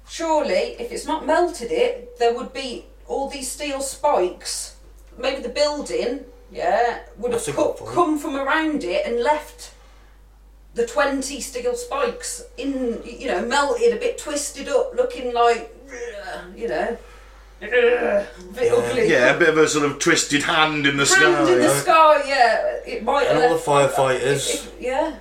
Surely, 0.08 0.74
if 0.80 0.90
it's 0.90 1.06
not 1.06 1.26
melted 1.26 1.70
it, 1.70 2.18
there 2.18 2.32
would 2.34 2.52
be 2.52 2.86
all 3.06 3.28
these 3.28 3.48
steel 3.50 3.80
spikes. 3.80 4.72
Maybe 5.16 5.42
the 5.42 5.48
building, 5.48 6.24
yeah, 6.50 6.98
would 7.18 7.30
have 7.32 7.40
That's 7.44 7.48
a 7.48 7.52
good 7.52 7.62
cut, 7.62 7.76
point. 7.78 7.94
come 7.94 8.18
from 8.18 8.34
around 8.36 8.82
it 8.82 9.06
and 9.06 9.20
left 9.22 9.70
the 10.76 10.86
twenty 10.86 11.40
steel 11.40 11.74
spikes 11.74 12.44
in, 12.56 13.02
you 13.04 13.26
know, 13.28 13.44
melted, 13.44 13.92
a 13.92 13.96
bit 13.96 14.16
twisted 14.18 14.68
up, 14.68 14.92
looking 14.94 15.32
like, 15.34 15.74
you 16.54 16.68
know, 16.68 16.96
a 17.62 17.66
bit 17.66 17.82
Yeah. 18.60 18.72
ugly. 18.74 19.08
Yeah, 19.10 19.34
a 19.34 19.38
bit 19.38 19.48
of 19.48 19.58
a 19.58 19.68
sort 19.68 19.86
of 19.86 19.98
twisted 19.98 20.42
hand 20.44 20.86
in 20.86 20.96
the 20.98 21.04
Hand 21.06 21.08
sky. 21.08 21.52
in 21.52 21.58
the 21.60 21.68
right? 21.68 21.82
sky, 21.82 22.22
yeah. 22.28 22.76
It 22.86 23.02
might 23.02 23.26
And 23.26 23.38
all 23.42 23.54
the 23.56 23.60
firefighters- 23.62 24.50
It- 24.50 24.54
it- 24.54 24.72
yeah. 24.80 25.12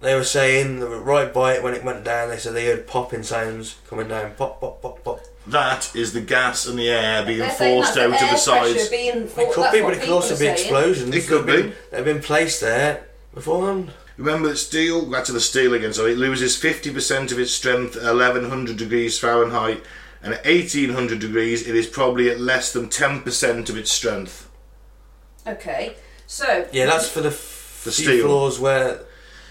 They 0.00 0.14
were 0.14 0.24
saying 0.24 0.80
they 0.80 0.86
were 0.86 0.98
right 0.98 1.30
by 1.30 1.52
it 1.56 1.62
when 1.62 1.74
it 1.74 1.84
went 1.84 2.04
down. 2.04 2.30
They 2.30 2.38
said 2.38 2.54
they 2.54 2.64
heard 2.64 2.86
popping 2.86 3.22
sounds 3.22 3.74
coming 3.90 4.08
down. 4.08 4.32
Pop, 4.38 4.58
pop, 4.58 4.80
pop, 4.80 5.04
pop. 5.04 5.20
That 5.46 5.90
is 5.94 6.14
the 6.14 6.22
gas 6.22 6.64
and 6.64 6.78
the 6.78 6.88
air 6.88 7.22
being 7.26 7.40
They're 7.40 7.50
saying 7.50 7.76
forced 7.82 7.94
that's 7.96 8.06
out 8.06 8.08
the 8.08 8.14
of 8.14 8.20
the 8.20 8.26
pressure 8.52 8.74
sides. 8.74 8.88
Being 8.88 9.08
It 9.24 9.34
could 9.34 9.62
that's 9.64 9.72
be, 9.74 9.82
what 9.82 9.88
but 9.88 9.92
it 9.92 9.96
could 9.96 10.00
people 10.00 10.14
also 10.14 10.34
are 10.34 10.38
be 10.38 10.44
saying. 10.46 10.52
explosions. 10.52 11.14
It 11.14 11.26
could 11.28 11.44
be. 11.44 11.72
They've 11.90 12.04
been 12.04 12.22
placed 12.22 12.62
there 12.62 13.02
beforehand. 13.34 13.90
Remember 14.20 14.48
that 14.50 14.58
steel, 14.58 15.06
back 15.06 15.24
to 15.24 15.32
the 15.32 15.40
steel 15.40 15.72
again, 15.72 15.94
so 15.94 16.04
it 16.04 16.18
loses 16.18 16.54
50% 16.54 17.32
of 17.32 17.38
its 17.38 17.52
strength 17.52 17.96
at 17.96 18.02
1100 18.02 18.76
degrees 18.76 19.18
Fahrenheit, 19.18 19.82
and 20.22 20.34
at 20.34 20.44
1800 20.44 21.18
degrees 21.18 21.66
it 21.66 21.74
is 21.74 21.86
probably 21.86 22.28
at 22.28 22.38
less 22.38 22.70
than 22.70 22.88
10% 22.88 23.70
of 23.70 23.78
its 23.78 23.90
strength. 23.90 24.50
Okay, 25.46 25.94
so 26.26 26.68
Yeah, 26.70 26.84
that's 26.84 27.08
for 27.08 27.22
the, 27.22 27.30
f- 27.30 27.80
The 27.84 27.92
few 27.92 28.04
steel. 28.04 28.26
floors 28.26 28.60
where 28.60 29.00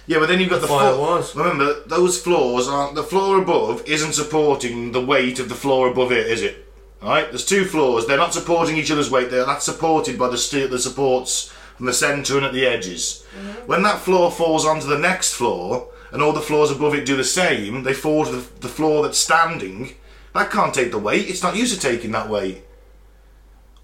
Yeah, 0.06 0.20
but 0.20 0.28
then 0.28 0.40
you've 0.40 0.52
got 0.52 0.58
The 0.62 0.68
the, 0.68 0.68
fire 0.68 0.94
floor. 0.94 1.16
was. 1.18 1.36
Remember, 1.36 1.82
those 1.88 2.22
floors 2.22 2.68
aren't. 2.68 2.94
The 2.94 3.04
floor 3.04 3.42
above 3.42 3.82
isn't 3.88 4.14
supporting 4.14 4.92
the 4.92 5.04
weight 5.04 5.40
of 5.40 5.50
the 5.50 5.56
floor 5.56 5.90
above 5.90 6.12
it, 6.12 6.28
is 6.28 6.44
it? 6.44 6.68
Alright? 7.02 7.30
There's 7.30 7.44
two 7.46 7.66
floors. 7.66 8.06
They're 8.06 8.18
not 8.18 8.36
supporting 8.36 8.78
each 8.78 8.92
other's 8.92 9.10
weight. 9.10 9.32
They're 9.32 9.48
that's 9.48 9.66
supported 9.66 10.20
by 10.20 10.28
the 10.30 10.38
steel, 10.38 10.68
the 10.68 10.78
supports 10.78 11.52
from 11.80 11.86
the 11.86 11.94
centre 11.94 12.36
and 12.36 12.46
at 12.46 12.52
the 12.52 12.66
edges. 12.66 13.24
When 13.66 13.84
that 13.84 14.00
floor 14.02 14.30
falls 14.32 14.66
onto 14.66 14.86
the 14.86 15.00
next 15.00 15.34
floor, 15.34 15.88
and 16.12 16.22
all 16.22 16.34
the 16.34 16.42
floors 16.42 16.72
above 16.72 16.94
it 16.94 17.06
do 17.06 17.16
the 17.16 17.24
same, 17.24 17.84
they 17.84 17.94
fall 17.94 18.26
to 18.26 18.32
the, 18.34 18.60
the 18.60 18.68
floor 18.68 19.02
that's 19.02 19.18
standing. 19.18 19.96
That 20.34 20.52
can't 20.52 20.74
take 20.74 20.92
the 20.92 21.00
weight. 21.00 21.30
It's 21.30 21.42
not 21.42 21.56
used 21.56 21.74
to 21.74 21.80
taking 21.80 22.12
that 22.12 22.28
weight. 22.28 22.66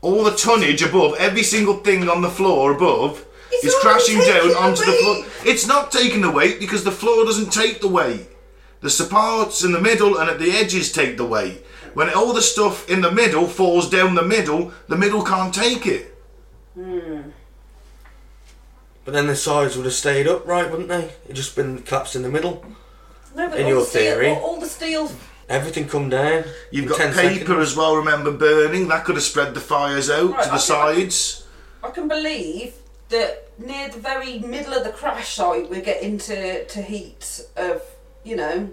All 0.01 0.25
the 0.25 0.35
tonnage 0.35 0.81
above, 0.81 1.15
every 1.19 1.43
single 1.43 1.75
thing 1.75 2.09
on 2.09 2.21
the 2.21 2.29
floor 2.29 2.73
above, 2.73 3.25
It's 3.49 3.63
is 3.63 3.75
crashing 3.75 4.17
down 4.17 4.25
taking 4.25 4.49
the 4.49 4.57
onto 4.57 4.85
the 4.85 4.91
floor. 4.91 5.25
It's 5.45 5.65
not 5.65 5.89
taking 5.89 6.19
the 6.19 6.31
weight 6.31 6.59
because 6.59 6.83
the 6.83 6.91
floor 6.91 7.23
doesn't 7.23 7.53
take 7.53 7.79
the 7.79 7.87
weight. 7.87 8.27
The 8.81 8.89
supports 8.89 9.63
in 9.63 9.71
the 9.71 9.79
middle 9.79 10.17
and 10.17 10.29
at 10.29 10.37
the 10.37 10.51
edges 10.51 10.91
take 10.91 11.15
the 11.15 11.25
weight. 11.25 11.63
When 11.93 12.09
all 12.09 12.33
the 12.33 12.41
stuff 12.41 12.89
in 12.89 12.99
the 12.99 13.11
middle 13.11 13.47
falls 13.47 13.89
down 13.89 14.15
the 14.15 14.21
middle, 14.21 14.73
the 14.89 14.97
middle 14.97 15.23
can't 15.23 15.53
take 15.53 15.87
it. 15.87 16.13
Hmm. 16.73 17.29
But 19.05 19.13
then 19.13 19.27
the 19.27 19.35
sides 19.35 19.77
would 19.77 19.85
have 19.85 19.93
stayed 19.93 20.27
upright, 20.27 20.71
wouldn't 20.71 20.89
they? 20.89 21.11
It 21.29 21.33
just 21.33 21.55
been 21.55 21.79
collapsed 21.83 22.15
in 22.15 22.23
the 22.23 22.29
middle. 22.29 22.65
no, 23.35 23.47
but 23.49 23.59
in 23.59 23.65
all 23.65 23.69
your 23.71 23.79
the 23.81 23.85
steel, 23.87 24.01
theory- 24.01 24.29
all, 24.31 24.41
all 24.41 24.59
the 24.59 24.67
steel. 24.67 25.11
Everything 25.47 25.87
come 25.87 26.09
down. 26.09 26.43
You've 26.71 26.89
got 26.89 26.97
paper 26.97 27.13
seconds. 27.13 27.49
as 27.71 27.75
well, 27.77 27.95
remember, 27.95 28.31
burning. 28.31 28.87
That 28.87 29.05
could 29.05 29.13
have 29.15 29.23
spread 29.23 29.53
the 29.53 29.59
fires 29.61 30.09
out 30.09 30.31
Right, 30.31 30.43
to 30.43 30.49
the 30.49 30.55
I 30.55 30.57
think- 30.57 30.79
I 30.79 30.93
think- 30.95 31.11
sides. 31.11 31.45
I 31.83 31.89
can 31.91 32.07
believe 32.07 32.73
that 33.09 33.47
near 33.59 33.87
the 33.89 33.99
very 33.99 34.39
middle 34.39 34.73
of 34.73 34.83
the 34.83 34.89
crash 34.89 35.35
site, 35.35 35.69
we're 35.69 35.81
getting 35.81 36.17
to 36.17 36.65
to 36.65 36.81
heat 36.81 37.41
of 37.55 37.83
you 38.23 38.35
know, 38.35 38.69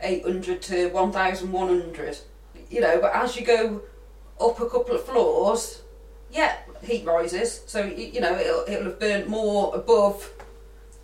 eight 0.00 0.22
hundred 0.22 0.62
to 0.62 0.90
one 0.90 1.10
thousand 1.10 1.50
one 1.50 1.66
hundred. 1.66 2.18
You 2.70 2.80
know, 2.82 3.00
but 3.00 3.12
as 3.12 3.34
you 3.36 3.44
go 3.44 3.82
up 4.40 4.60
a 4.60 4.68
couple 4.70 4.94
of 4.94 5.04
floors, 5.04 5.82
yeah, 6.30 6.56
heat 6.82 7.04
rises. 7.04 7.62
So 7.66 7.84
you 7.84 8.20
know, 8.20 8.36
it'll 8.36 8.64
it'll 8.68 8.84
have 8.84 9.00
burnt 9.00 9.28
more 9.28 9.74
above 9.74 10.30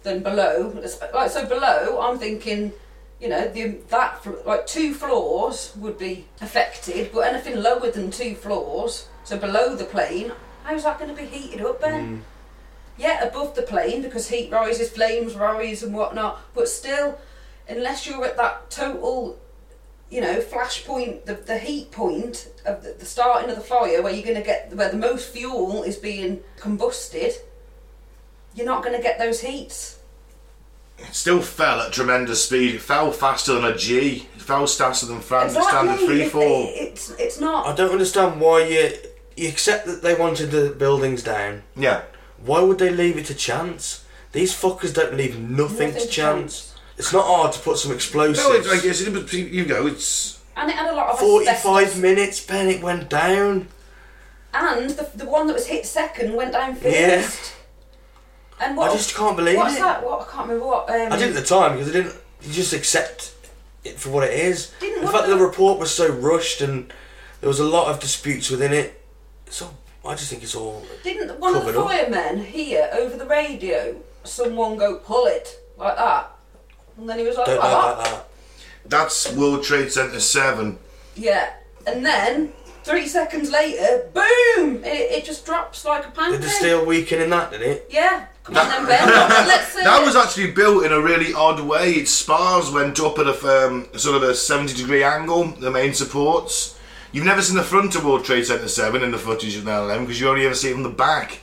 than 0.02 0.22
below. 0.22 0.82
Like 1.14 1.30
so, 1.30 1.46
below, 1.46 2.00
I'm 2.00 2.18
thinking. 2.18 2.72
You 3.20 3.28
know, 3.28 3.46
the, 3.46 3.76
that 3.90 4.26
like 4.44 4.66
two 4.66 4.92
floors 4.94 5.72
would 5.76 5.96
be 5.96 6.26
affected, 6.40 7.12
but 7.14 7.20
anything 7.20 7.62
lower 7.62 7.88
than 7.88 8.11
two 8.11 8.35
floors, 8.35 9.06
so 9.22 9.38
below 9.38 9.76
the 9.76 9.85
plane, 9.85 10.32
how's 10.64 10.82
that 10.82 10.98
going 10.98 11.14
to 11.14 11.16
be 11.16 11.28
heated 11.28 11.64
up 11.64 11.80
then? 11.80 12.18
Mm. 12.18 12.20
Yeah, 12.98 13.22
above 13.22 13.54
the 13.54 13.62
plane 13.62 14.02
because 14.02 14.28
heat 14.28 14.50
rises, 14.50 14.90
flames 14.90 15.37
rise, 15.37 15.85
and 15.85 15.94
whatnot. 15.94 16.40
But 16.52 16.68
still, 16.68 17.16
unless 17.68 18.06
you're 18.08 18.24
at 18.24 18.37
that 18.38 18.70
total, 18.70 19.38
you 20.12 20.20
know, 20.20 20.40
flash 20.42 20.85
point, 20.85 21.25
the, 21.25 21.33
the 21.35 21.57
heat 21.59 21.90
point 21.90 22.48
of 22.66 22.83
the, 22.85 22.92
the 22.98 23.07
starting 23.07 23.48
of 23.48 23.57
the 23.57 23.62
fire, 23.62 24.03
where 24.03 24.12
you're 24.12 24.22
going 24.31 24.37
to 24.37 24.42
get 24.42 24.70
where 24.77 24.90
the 24.90 24.96
most 24.98 25.31
fuel 25.33 25.83
is 25.83 25.96
being 25.96 26.40
combusted, 26.61 27.33
you're 28.55 28.66
not 28.66 28.83
going 28.85 28.94
to 28.94 29.03
get 29.03 29.18
those 29.18 29.40
heats. 29.40 29.98
It 30.98 31.14
still 31.14 31.40
fell 31.40 31.81
at 31.81 31.92
tremendous 31.92 32.44
speed. 32.44 32.75
It 32.75 32.83
fell 32.83 33.11
faster 33.11 33.55
than 33.55 33.64
a 33.64 33.77
G. 33.77 34.29
It 34.37 34.42
fell 34.42 34.66
faster 34.66 35.07
than 35.07 35.20
France 35.20 35.55
standard 35.55 35.98
free 35.98 36.29
fall. 36.29 36.64
it- 36.68 36.75
it's 36.92 37.11
it's 37.12 37.40
not. 37.40 37.66
I 37.66 37.75
don't 37.75 37.90
understand 37.92 38.38
why 38.40 38.64
you 38.64 38.92
you 39.35 39.48
accept 39.48 39.87
that 39.87 40.03
they 40.03 40.14
wanted 40.14 40.51
the 40.51 40.68
buildings 40.79 41.22
down. 41.22 41.62
Yeah. 41.75 42.03
Why 42.44 42.61
would 42.61 42.79
they 42.79 42.90
leave 42.90 43.16
it 43.16 43.25
to 43.27 43.35
chance? 43.35 44.05
These 44.33 44.55
fuckers 44.55 44.92
don't 44.92 45.14
leave 45.14 45.38
nothing, 45.38 45.88
Nothing 45.88 45.92
to 45.94 46.01
to 46.01 46.07
chance. 46.07 46.71
It's 46.98 47.12
not 47.12 47.24
hard 47.26 47.52
to 47.52 47.59
put 47.61 47.78
some 47.78 47.92
explosives. 47.92 48.38
No, 48.46 48.52
it's, 48.55 48.68
I 48.68 48.81
guess 48.81 49.00
it, 49.00 49.12
but 49.12 49.33
you 49.33 49.64
go. 49.64 49.87
It's 49.87 50.40
And 50.57 50.70
it 50.70 50.76
had 50.76 50.90
a 50.90 50.94
lot 50.94 51.11
of 51.11 51.18
45 51.18 51.55
asbestos. 51.57 52.00
minutes, 52.02 52.46
Ben, 52.46 52.68
it 52.68 52.83
went 52.83 53.09
down. 53.09 53.68
And 54.55 54.90
the, 54.90 55.09
the 55.14 55.24
one 55.26 55.46
that 55.46 55.55
was 55.55 55.66
hit 55.66 55.87
second 55.87 56.35
went 56.35 56.52
down 56.52 56.74
first. 56.76 56.94
Yeah. 56.94 57.26
And 58.66 58.76
what? 58.76 58.90
I 58.90 58.94
just 58.94 59.14
can't 59.16 59.37
believe 59.37 59.57
what's 59.57 59.76
it. 59.76 59.81
that? 59.81 60.05
What 60.05 60.20
I 60.20 60.24
can't 60.31 60.48
remember 60.48 60.66
what. 60.66 60.90
Um, 60.90 61.12
I 61.12 61.16
did 61.16 61.31
at 61.31 61.35
the 61.35 61.42
time 61.42 61.72
because 61.76 61.88
I 61.88 61.92
didn't. 61.92 62.14
You 62.42 62.52
just 62.52 62.72
accept 62.72 63.35
it 63.85 63.98
for 63.98 64.11
what 64.11 64.24
it 64.24 64.35
is. 64.38 64.72
Didn't 64.78 65.05
the 65.05 65.11
fact 65.11 65.24
of 65.24 65.31
that 65.31 65.35
the 65.35 65.38
the- 65.38 65.44
report 65.46 65.78
was 65.81 65.90
so 65.92 66.09
rushed 66.12 66.61
and 66.61 66.92
there 67.40 67.48
was 67.48 67.59
a 67.61 67.64
lot 67.64 67.88
of 67.88 67.98
disputes 67.98 68.50
within 68.50 68.72
it. 68.72 69.02
So 69.48 69.70
I 70.05 70.14
just 70.14 70.28
think 70.31 70.42
it's 70.42 70.55
all. 70.55 70.85
Didn't 71.02 71.40
one 71.40 71.55
of 71.57 71.64
the 71.64 71.72
Covered 71.72 71.81
up. 71.85 72.12
firemen 72.12 72.44
hear 72.44 72.88
over 72.92 73.16
the 73.16 73.26
radio 73.26 73.96
someone 74.24 74.76
go 74.76 74.96
pull 74.96 75.26
it 75.26 75.59
like 75.76 75.96
that? 75.96 76.31
And 76.96 77.09
then 77.09 77.18
he 77.18 77.24
was 77.24 77.37
like, 77.37 77.46
Don't 77.46 77.57
know 77.57 77.70
"What?" 77.70 78.05
that. 78.05 78.28
that's 78.87 79.33
World 79.33 79.64
Trade 79.64 79.90
Center 79.90 80.20
seven. 80.20 80.78
Yeah. 81.14 81.55
And 81.87 82.05
then 82.05 82.52
three 82.85 83.07
seconds 83.07 83.50
later, 83.50 84.09
boom! 84.14 84.85
It, 84.85 85.11
it 85.12 85.24
just 85.24 85.44
drops 85.44 85.85
like 85.85 86.07
a 86.07 86.11
pancake. 86.11 86.40
Did 86.40 86.48
the 86.48 86.52
steel 86.52 86.85
weaken 86.87 87.20
in 87.20 87.31
that? 87.31 87.50
Did 87.50 87.62
it? 87.62 87.88
Yeah. 87.90 88.26
Come 88.44 88.57
on 88.57 88.68
then, 88.68 88.87
Ben. 88.87 89.09
Let's 89.46 89.72
see. 89.72 89.85
That 89.85 90.05
was 90.05 90.16
actually 90.16 90.50
built 90.50 90.85
in 90.85 90.92
a 90.92 91.00
really 91.00 91.33
odd 91.33 91.61
way. 91.61 91.92
Its 91.92 92.11
spars 92.11 92.70
went 92.70 92.98
up 92.98 93.18
at 93.18 93.26
a 93.26 93.66
um, 93.66 93.88
sort 93.96 94.16
of 94.16 94.22
a 94.24 94.35
70 94.35 94.74
degree 94.74 95.05
angle, 95.05 95.44
the 95.44 95.70
main 95.70 95.94
supports. 95.94 96.78
You've 97.12 97.24
never 97.24 97.42
seen 97.42 97.57
the 97.57 97.62
front 97.62 97.94
of 97.94 98.05
World 98.05 98.24
Trade 98.24 98.46
Center 98.46 98.68
7 98.68 99.02
in 99.02 99.11
the 99.11 99.18
footage 99.18 99.57
of 99.57 99.64
9 99.64 99.83
11 99.85 100.07
because 100.07 100.20
you 100.20 100.28
only 100.28 100.46
ever 100.46 100.55
see 100.55 100.70
it 100.70 100.72
from 100.72 100.83
the 100.83 100.88
back. 100.88 101.40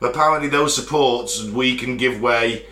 But 0.00 0.10
apparently, 0.10 0.48
those 0.48 0.76
supports 0.76 1.42
weak 1.42 1.82
and 1.82 1.98
give 1.98 2.20
way, 2.20 2.66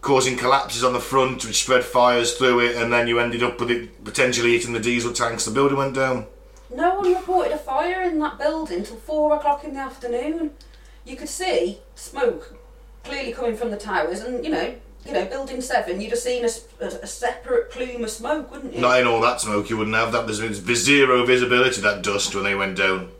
causing 0.00 0.36
collapses 0.36 0.82
on 0.82 0.92
the 0.92 1.00
front, 1.00 1.44
which 1.44 1.62
spread 1.62 1.84
fires 1.84 2.34
through 2.34 2.60
it, 2.60 2.76
and 2.76 2.92
then 2.92 3.06
you 3.06 3.18
ended 3.20 3.42
up 3.42 3.60
with 3.60 3.70
it 3.70 4.04
potentially 4.04 4.52
hitting 4.52 4.72
the 4.72 4.80
diesel 4.80 5.12
tanks. 5.12 5.44
The 5.44 5.50
building 5.50 5.78
went 5.78 5.94
down. 5.94 6.26
No 6.74 6.96
one 6.96 7.12
reported 7.12 7.52
a 7.52 7.58
fire 7.58 8.02
in 8.02 8.18
that 8.20 8.38
building 8.38 8.84
till 8.84 8.96
four 8.96 9.34
o'clock 9.36 9.64
in 9.64 9.74
the 9.74 9.80
afternoon. 9.80 10.52
You 11.04 11.16
could 11.16 11.28
see 11.28 11.80
smoke 11.94 12.56
clearly 13.02 13.32
coming 13.32 13.56
from 13.56 13.70
the 13.70 13.76
towers, 13.76 14.20
and 14.20 14.44
you 14.44 14.50
know, 14.50 14.74
you 15.04 15.12
know, 15.12 15.24
building 15.24 15.60
seven, 15.62 16.00
you'd 16.00 16.10
have 16.10 16.18
seen 16.18 16.44
a 16.44 17.06
separate 17.06 17.70
plume 17.70 18.04
of 18.04 18.10
smoke, 18.10 18.50
wouldn't 18.50 18.74
you? 18.74 18.80
Not 18.80 19.00
in 19.00 19.06
all 19.06 19.20
that 19.22 19.40
smoke, 19.40 19.70
you 19.70 19.76
wouldn't 19.78 19.96
have 19.96 20.12
that. 20.12 20.26
There's 20.26 20.82
zero 20.82 21.24
visibility, 21.24 21.80
that 21.80 22.02
dust, 22.02 22.34
when 22.34 22.44
they 22.44 22.54
went 22.54 22.76
down. 22.76 23.10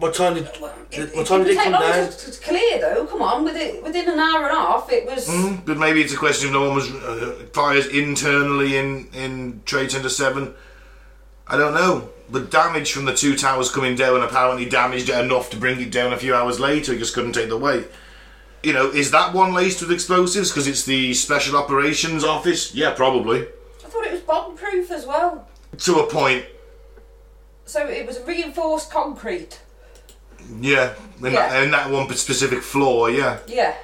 What 0.00 0.14
time 0.14 0.32
did? 0.32 0.48
It, 0.92 1.14
what 1.14 1.26
time 1.26 1.42
it 1.42 1.44
did 1.44 1.58
it 1.58 1.62
come 1.62 1.72
down? 1.72 2.10
To, 2.10 2.32
to 2.32 2.40
clear 2.40 2.80
though. 2.80 3.04
Come 3.04 3.20
on, 3.20 3.44
within 3.44 3.82
within 3.82 4.08
an 4.08 4.18
hour 4.18 4.48
and 4.48 4.56
a 4.56 4.60
half, 4.60 4.90
it 4.90 5.04
was. 5.04 5.28
Mm, 5.28 5.66
but 5.66 5.76
maybe 5.76 6.00
it's 6.00 6.14
a 6.14 6.16
question 6.16 6.48
of 6.48 6.54
no 6.54 6.68
one 6.68 6.74
was 6.74 6.90
uh, 6.90 7.46
fires 7.52 7.86
internally 7.86 8.78
in 8.78 9.08
in 9.12 9.60
Trade 9.66 9.90
Center 9.90 10.08
Seven. 10.08 10.54
I 11.46 11.58
don't 11.58 11.74
know. 11.74 12.08
The 12.30 12.40
damage 12.40 12.92
from 12.92 13.04
the 13.04 13.14
two 13.14 13.36
towers 13.36 13.70
coming 13.70 13.94
down 13.94 14.22
apparently 14.22 14.66
damaged 14.66 15.10
it 15.10 15.18
enough 15.18 15.50
to 15.50 15.58
bring 15.58 15.78
it 15.80 15.92
down 15.92 16.14
a 16.14 16.16
few 16.16 16.34
hours 16.34 16.58
later. 16.58 16.94
It 16.94 16.98
just 16.98 17.12
couldn't 17.12 17.32
take 17.32 17.50
the 17.50 17.58
weight. 17.58 17.86
You 18.62 18.72
know, 18.72 18.88
is 18.88 19.10
that 19.10 19.34
one 19.34 19.52
laced 19.52 19.82
with 19.82 19.92
explosives 19.92 20.50
because 20.50 20.66
it's 20.66 20.84
the 20.84 21.12
Special 21.12 21.56
Operations 21.56 22.24
Office? 22.24 22.74
Yeah, 22.74 22.94
probably. 22.94 23.42
I 23.84 23.88
thought 23.88 24.06
it 24.06 24.12
was 24.12 24.20
bomb 24.20 24.56
proof 24.56 24.90
as 24.90 25.04
well. 25.04 25.46
To 25.76 25.98
a 25.98 26.06
point. 26.06 26.46
So 27.66 27.86
it 27.86 28.06
was 28.06 28.18
reinforced 28.20 28.90
concrete. 28.90 29.60
Yeah, 30.58 30.94
in, 31.18 31.32
Yeah. 31.32 31.48
That, 31.48 31.62
in 31.64 31.70
that 31.70 31.90
one 31.90 32.08
specific 32.14 32.62
floor, 32.62 33.10
yeah. 33.10 33.38
Yeah, 33.46 33.74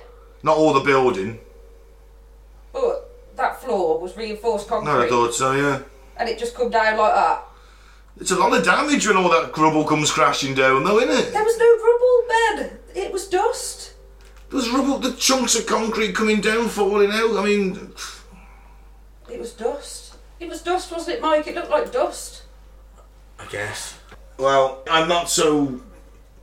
Not 0.42 0.57
all 0.57 0.72
the 0.72 0.81
building. 0.81 1.38
but 2.72 3.11
that 3.37 3.61
floor 3.62 4.00
was 4.00 4.16
reinforced 4.16 4.68
concrete, 4.68 4.92
No, 4.92 5.02
I 5.02 5.09
thought 5.09 5.35
so, 5.35 5.52
yeah. 5.52 5.81
and 6.16 6.29
it 6.29 6.38
just 6.38 6.55
come 6.55 6.70
down 6.70 6.98
like 6.98 7.14
that. 7.14 7.42
It's 8.18 8.31
a 8.31 8.37
lot 8.37 8.57
of 8.57 8.64
damage 8.64 9.07
when 9.07 9.16
all 9.18 9.29
that 9.29 9.57
rubble 9.57 9.85
comes 9.85 10.11
crashing 10.11 10.55
down, 10.55 10.85
though, 10.85 10.98
isn't 10.98 11.11
it? 11.26 11.33
There 11.33 11.44
was 11.44 11.59
no 11.59 11.76
rubble 11.76 12.72
bed. 12.72 12.79
It 12.94 13.12
was 13.12 13.29
dust. 13.29 13.92
There's 14.50 14.70
rubble, 14.70 14.98
the 14.98 15.12
chunks 15.12 15.55
of 15.55 15.66
concrete 15.66 16.14
coming 16.14 16.40
down, 16.40 16.68
falling 16.68 17.11
out. 17.11 17.37
I 17.37 17.44
mean, 17.44 17.92
It 19.31 19.38
was 19.38 19.52
dust. 19.52 20.14
It 20.40 20.48
was 20.48 20.62
dust, 20.62 20.90
wasn't 20.92 21.16
it, 21.16 21.22
Mike? 21.22 21.46
It 21.46 21.55
looked 21.55 21.70
like 21.70 21.92
dust. 21.92 22.42
I 23.38 23.44
guess. 23.46 23.98
well, 24.38 24.83
I'm 24.90 25.09
not 25.09 25.29
so 25.29 25.81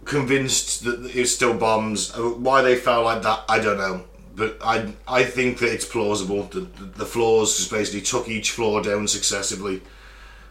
convinced 0.06 0.84
that 0.84 1.12
it's 1.16 1.32
still 1.32 1.54
bombs. 1.54 2.14
Uh, 2.16 2.22
Why 2.22 2.62
they 2.62 2.76
fell 2.76 3.04
like 3.04 3.22
that, 3.24 3.44
I 3.50 3.60
don't 3.60 3.78
know. 3.78 4.06
But 4.36 4.58
I, 4.62 4.94
I 5.08 5.24
think 5.24 5.60
that 5.60 5.72
it's 5.72 5.86
plausible. 5.86 6.44
The, 6.44 6.62
the, 6.62 7.06
floors 7.06 7.56
just 7.56 7.70
basically 7.70 8.02
took 8.02 8.28
each 8.28 8.52
floor 8.52 8.82
down 8.82 9.08
successively. 9.08 9.82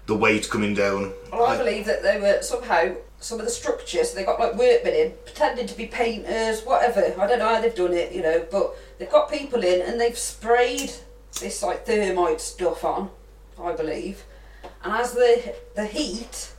The 0.07 0.15
weight 0.15 0.49
coming 0.49 0.75
down. 0.75 1.13
Well, 1.33 1.47
I 1.47 1.55
I- 1.55 1.59
believe 1.59 1.87
that 1.87 2.03
they 2.03 2.21
were 2.21 2.43
somehow 2.43 2.95
some 3.19 3.39
of 3.39 3.45
the 3.45 3.51
structures. 3.51 4.13
They 4.13 4.25
got 4.25 4.39
like 4.39 4.55
workmen 4.55 4.95
in, 4.95 5.13
pretending 5.25 5.67
to 5.67 5.77
be 5.77 5.87
painters, 5.87 6.63
whatever. 6.63 7.01
I 7.21 7.27
don't 7.27 7.39
know 7.39 7.55
how 7.55 7.61
they've 7.61 7.75
done 7.75 7.93
it, 7.93 8.13
you 8.13 8.23
know, 8.23 8.47
but 8.51 8.75
they've 8.99 9.11
got 9.11 9.31
people 9.31 9.63
in 9.63 9.83
and 9.83 10.01
they've 10.01 10.19
sprayed 10.19 10.93
this 11.41 11.63
like 11.63 11.87
thermite 11.87 12.41
stuff 12.41 12.85
on. 12.85 13.11
I 13.63 13.73
believe, 13.73 14.25
and 14.83 14.93
as 14.93 15.13
the 15.13 15.55
the 15.77 15.87
heat 15.87 16.53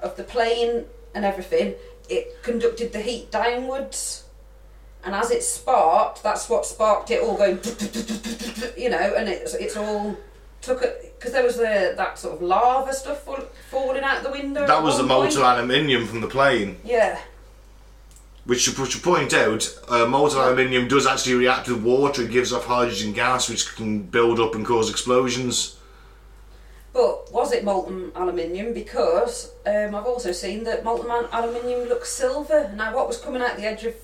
of 0.00 0.16
the 0.16 0.22
plane 0.22 0.84
and 1.14 1.24
everything, 1.24 1.74
it 2.08 2.42
conducted 2.42 2.92
the 2.92 3.00
heat 3.00 3.30
downwards. 3.30 4.24
And 5.04 5.14
as 5.14 5.30
it 5.30 5.42
sparked, 5.44 6.22
that's 6.22 6.48
what 6.48 6.66
sparked 6.66 7.10
it 7.12 7.22
all 7.22 7.36
going, 7.36 7.60
you 8.76 8.90
know, 8.90 9.14
and 9.16 9.28
it's 9.28 9.54
it's 9.54 9.76
all 9.76 10.16
took 10.62 10.82
it 10.82 11.14
because 11.16 11.32
there 11.32 11.44
was 11.44 11.56
the 11.56 11.94
that 11.96 12.18
sort 12.18 12.34
of 12.34 12.42
lava 12.42 12.92
stuff 12.92 13.22
fall, 13.22 13.38
falling 13.70 14.02
out 14.02 14.24
the 14.24 14.30
window. 14.30 14.66
That 14.66 14.82
was 14.82 14.96
the 14.96 15.04
molten 15.04 15.42
aluminium 15.42 16.06
from 16.06 16.20
the 16.20 16.26
plane. 16.26 16.78
Yeah, 16.84 17.20
Which 18.46 18.62
should, 18.62 18.74
should 18.88 19.02
point 19.02 19.32
out, 19.32 19.78
uh, 19.88 20.06
molten 20.06 20.40
aluminium 20.40 20.88
does 20.88 21.06
actually 21.06 21.34
react 21.34 21.68
with 21.68 21.84
water. 21.84 22.22
It 22.22 22.32
gives 22.32 22.52
off 22.52 22.66
hydrogen 22.66 23.12
gas, 23.12 23.48
which 23.48 23.76
can 23.76 24.02
build 24.02 24.40
up 24.40 24.56
and 24.56 24.66
cause 24.66 24.90
explosions. 24.90 25.75
But 26.96 27.30
was 27.30 27.52
it 27.52 27.62
molten 27.62 28.10
aluminium? 28.14 28.72
Because 28.72 29.52
um, 29.66 29.94
I've 29.94 30.06
also 30.06 30.32
seen 30.32 30.64
that 30.64 30.82
molten 30.82 31.10
aluminium 31.10 31.88
looks 31.90 32.08
silver. 32.08 32.72
Now, 32.74 32.96
what 32.96 33.06
was 33.06 33.18
coming 33.18 33.42
out 33.42 33.58
the 33.58 33.66
edge 33.66 33.84
of 33.84 33.94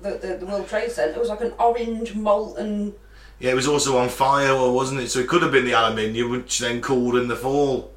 the, 0.00 0.12
the, 0.12 0.38
the 0.38 0.46
World 0.46 0.66
Trade 0.66 0.90
Centre 0.90 1.20
was 1.20 1.28
like 1.28 1.42
an 1.42 1.52
orange 1.58 2.14
molten. 2.14 2.94
Yeah, 3.38 3.50
it 3.50 3.54
was 3.54 3.68
also 3.68 3.98
on 3.98 4.08
fire, 4.08 4.54
wasn't 4.70 5.02
it? 5.02 5.10
So 5.10 5.18
it 5.18 5.28
could 5.28 5.42
have 5.42 5.52
been 5.52 5.66
the 5.66 5.74
aluminium, 5.74 6.30
which 6.30 6.58
then 6.58 6.80
cooled 6.80 7.16
in 7.16 7.28
the 7.28 7.36
fall. 7.36 7.92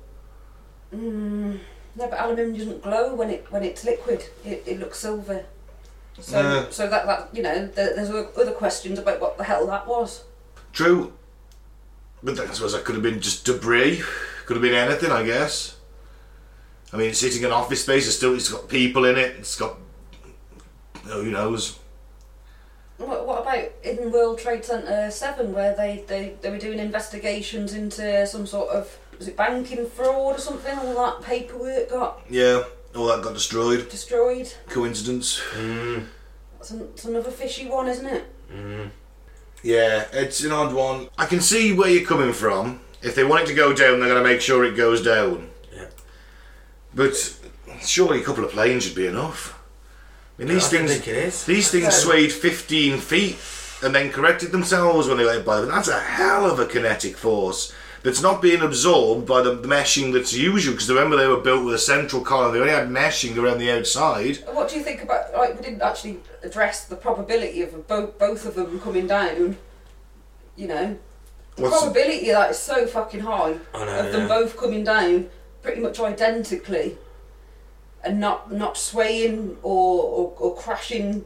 Mm, 0.94 1.60
no, 1.96 2.08
but 2.10 2.20
aluminium 2.20 2.58
doesn't 2.58 2.84
glow 2.84 3.16
when 3.16 3.30
it 3.30 3.50
when 3.52 3.64
it's 3.64 3.86
liquid. 3.86 4.26
It, 4.44 4.64
it 4.66 4.80
looks 4.82 5.00
silver. 5.00 5.46
So 6.20 6.42
Yeah. 6.42 6.66
so 6.70 6.90
that 6.90 7.06
that 7.06 7.30
you 7.32 7.42
know 7.42 7.68
there, 7.68 7.96
there's 7.96 8.10
other 8.10 8.52
questions 8.52 9.00
about 9.00 9.22
what 9.22 9.38
the 9.38 9.46
hell 9.46 9.66
that 9.68 9.88
was. 9.88 10.26
True. 10.74 11.14
But 12.22 12.36
then 12.36 12.48
I 12.50 12.54
suppose 12.54 12.74
that 12.74 12.84
could 12.84 12.96
have 12.96 13.04
been 13.04 13.22
just 13.22 13.46
debris. 13.46 14.02
Could 14.46 14.56
have 14.58 14.62
been 14.62 14.74
anything, 14.74 15.12
I 15.12 15.24
guess. 15.24 15.78
I 16.92 16.98
mean, 16.98 17.10
it's 17.10 17.20
sitting 17.20 17.44
in 17.44 17.52
office 17.52 17.84
space. 17.84 18.08
It's 18.08 18.16
still, 18.18 18.34
it's 18.36 18.50
got 18.50 18.68
people 18.68 19.06
in 19.06 19.18
it. 19.18 19.36
It's 19.38 19.56
got, 19.56 19.78
who 21.04 21.32
knows? 21.32 21.80
What, 22.98 23.26
what 23.26 23.42
about 23.44 23.72
in 23.84 24.12
World 24.12 24.40
Trade 24.40 24.66
Centre 24.66 25.10
7 25.10 25.54
where 25.54 25.74
they, 25.76 26.04
they, 26.08 26.34
they 26.42 26.50
were 26.50 26.58
doing 26.58 26.80
investigations 26.80 27.74
into 27.74 28.26
some 28.28 28.46
sort 28.46 28.70
of, 28.72 28.98
was 29.18 29.28
it 29.28 29.38
banking 29.38 29.86
fraud 29.88 30.36
or 30.36 30.40
something? 30.40 30.78
All 30.78 30.96
that 30.96 31.22
paperwork 31.26 31.90
got 31.90 32.22
Yeah, 32.30 32.64
all 32.96 33.08
that 33.08 33.22
got 33.24 33.34
destroyed. 33.36 33.88
destroyed. 33.90 34.54
Coincidence. 34.68 35.40
Mm. 35.54 36.06
That's, 36.58 36.72
an, 36.72 36.80
that's 36.80 37.06
another 37.06 37.32
fishy 37.32 37.68
one, 37.70 37.88
isn't 37.88 38.06
it? 38.08 38.26
Mm. 38.52 38.90
Yeah, 39.64 40.08
it's 40.14 40.44
an 40.44 40.52
odd 40.52 40.74
one. 40.74 41.10
I 41.18 41.26
can 41.26 41.42
see 41.42 41.74
where 41.74 41.90
you're 41.90 42.06
coming 42.08 42.34
from. 42.34 42.80
If 43.02 43.16
they 43.16 43.24
want 43.24 43.44
it 43.44 43.48
to 43.48 43.54
go 43.54 43.74
down, 43.74 44.00
they're 44.00 44.10
going 44.10 44.22
to 44.24 44.28
make 44.30 44.42
sure 44.42 44.64
it 44.66 44.76
goes 44.76 45.04
down. 45.04 45.50
Yeah. 45.74 45.86
But 46.94 47.14
surely 47.82 48.22
a 48.22 48.24
couple 48.24 48.44
of 48.44 48.52
planes 48.52 48.86
should 48.86 48.96
be 48.96 49.08
enough. 49.08 49.58
I 50.38 50.44
mean, 50.44 50.54
these 50.54 50.66
I 50.68 50.78
things, 50.78 50.92
think 50.94 51.08
it 51.08 51.18
is. 51.18 51.46
these 51.46 51.70
things 51.72 51.86
Okay. 51.88 51.96
swayed 51.96 52.32
15 52.32 52.98
feet 53.00 53.38
and 53.84 53.94
then 53.94 54.12
corrected 54.12 54.52
themselves 54.52 55.08
when 55.08 55.18
they 55.18 55.26
went 55.26 55.46
by. 55.46 55.62
That's 55.62 55.88
a 55.90 56.00
hell 56.00 56.50
of 56.50 56.60
a 56.60 56.66
kinetic 56.66 57.18
force 57.18 57.74
that's 58.04 58.22
not 58.22 58.42
being 58.42 58.62
absorbed 58.62 59.28
by 59.28 59.42
the 59.42 59.56
meshing 59.58 60.14
that's 60.14 60.34
usual. 60.34 60.74
Because 60.74 60.90
remember, 60.90 61.18
they 61.18 61.28
were 61.28 61.42
built 61.42 61.66
with 61.66 61.76
a 61.76 61.80
central 61.80 62.22
column. 62.22 62.54
They 62.54 62.60
only 62.60 62.72
had 62.72 62.90
meshing 62.90 63.38
around 63.38 63.58
the 63.58 63.72
outside. 63.72 64.38
What 64.52 64.70
do 64.70 64.78
you 64.78 64.84
think 64.84 65.04
about, 65.04 65.34
like, 65.34 65.56
we 65.56 65.62
didn't 65.62 65.82
actually 65.82 66.20
address 66.44 66.86
the 66.86 66.96
probability 66.96 67.62
of 67.62 67.88
both, 67.88 68.18
both 68.18 68.46
of 68.46 68.56
them 68.56 68.80
coming 68.80 69.08
down, 69.08 69.58
you 70.56 70.68
know? 70.68 70.98
The 71.56 71.64
What's 71.64 71.80
probability 71.80 72.30
of 72.30 72.38
that 72.38 72.52
is 72.52 72.60
so 72.60 72.88
fucking 72.88 73.20
high. 73.22 73.58
I 73.74 73.86
know. 73.86 74.00
of 74.00 74.12
them 74.12 74.22
yeah. 74.22 74.28
both 74.28 74.56
coming 74.56 74.84
down 74.84 75.30
pretty 75.62 75.82
much 75.82 76.00
identically 76.00 76.98
and 78.04 78.20
not 78.20 78.52
not 78.52 78.78
swaying 78.78 79.58
or, 79.62 80.04
or, 80.04 80.34
or 80.38 80.56
crashing 80.56 81.26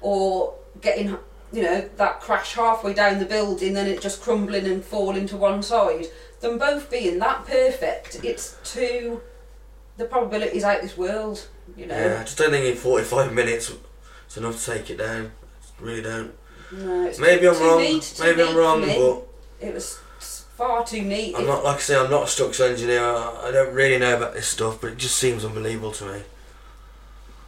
or 0.00 0.54
getting 0.80 1.16
you 1.52 1.62
know 1.62 1.88
that 1.96 2.20
crash 2.20 2.54
halfway 2.54 2.94
down 2.94 3.18
the 3.18 3.24
building 3.24 3.74
then 3.74 3.86
it 3.86 4.00
just 4.00 4.22
crumbling 4.22 4.66
and 4.66 4.84
falling 4.84 5.26
to 5.26 5.36
one 5.36 5.62
side 5.62 6.06
them 6.40 6.58
both 6.58 6.90
being 6.90 7.18
that 7.18 7.44
perfect 7.46 8.20
it's 8.24 8.56
too 8.64 9.20
the 9.98 10.04
probability's 10.04 10.64
out 10.64 10.80
this 10.80 10.96
world 10.96 11.48
you 11.76 11.86
know 11.86 11.96
Yeah, 11.96 12.18
I 12.20 12.24
just 12.24 12.38
don't 12.38 12.50
think 12.50 12.64
in 12.66 12.76
45 12.76 13.32
minutes 13.32 13.72
it's 14.26 14.36
enough 14.36 14.64
to 14.64 14.72
take 14.72 14.88
it 14.90 14.96
down. 14.96 15.30
I 15.78 15.84
really 15.84 16.02
don't. 16.02 16.32
no, 16.72 17.06
it's 17.06 17.18
Maybe 17.18 17.42
too, 17.42 17.50
I'm 17.50 17.62
wrong. 17.62 17.78
Maybe 18.20 18.42
I'm 18.42 18.56
wrong, 18.56 18.80
but 18.80 19.66
it 19.66 19.74
was 19.74 19.98
far 20.56 20.84
too 20.84 21.02
neat 21.02 21.34
I'm 21.36 21.46
not, 21.46 21.64
like 21.64 21.76
I 21.76 21.80
say, 21.80 21.96
I'm 21.96 22.10
not 22.10 22.24
a 22.24 22.26
structural 22.26 22.70
engineer. 22.70 23.02
I 23.04 23.48
I 23.48 23.50
don't 23.52 23.74
really 23.74 23.98
know 23.98 24.16
about 24.16 24.32
this 24.34 24.48
stuff, 24.48 24.80
but 24.80 24.92
it 24.92 24.98
just 24.98 25.16
seems 25.16 25.44
unbelievable 25.44 25.92
to 25.92 26.04
me. 26.06 26.22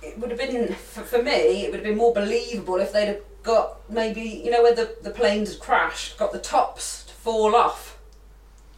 it 0.03 0.19
would 0.19 0.31
have 0.31 0.39
been 0.39 0.75
for, 0.75 1.03
for 1.03 1.23
me 1.23 1.65
it 1.65 1.71
would 1.71 1.81
have 1.81 1.89
been 1.89 1.97
more 1.99 2.13
believable 2.15 2.77
if 2.77 2.93
they'd 2.93 3.07
have 3.07 3.21
got 3.45 3.89
maybe 3.91 4.23
you 4.23 4.51
know 4.51 4.63
where 4.63 4.75
the, 4.75 4.97
the 5.03 5.11
planes 5.11 5.53
had 5.53 5.61
crashed 5.61 6.19
got 6.19 6.33
the 6.33 6.39
tops 6.41 7.05
to 7.05 7.13
fall 7.15 7.55
off 7.55 7.99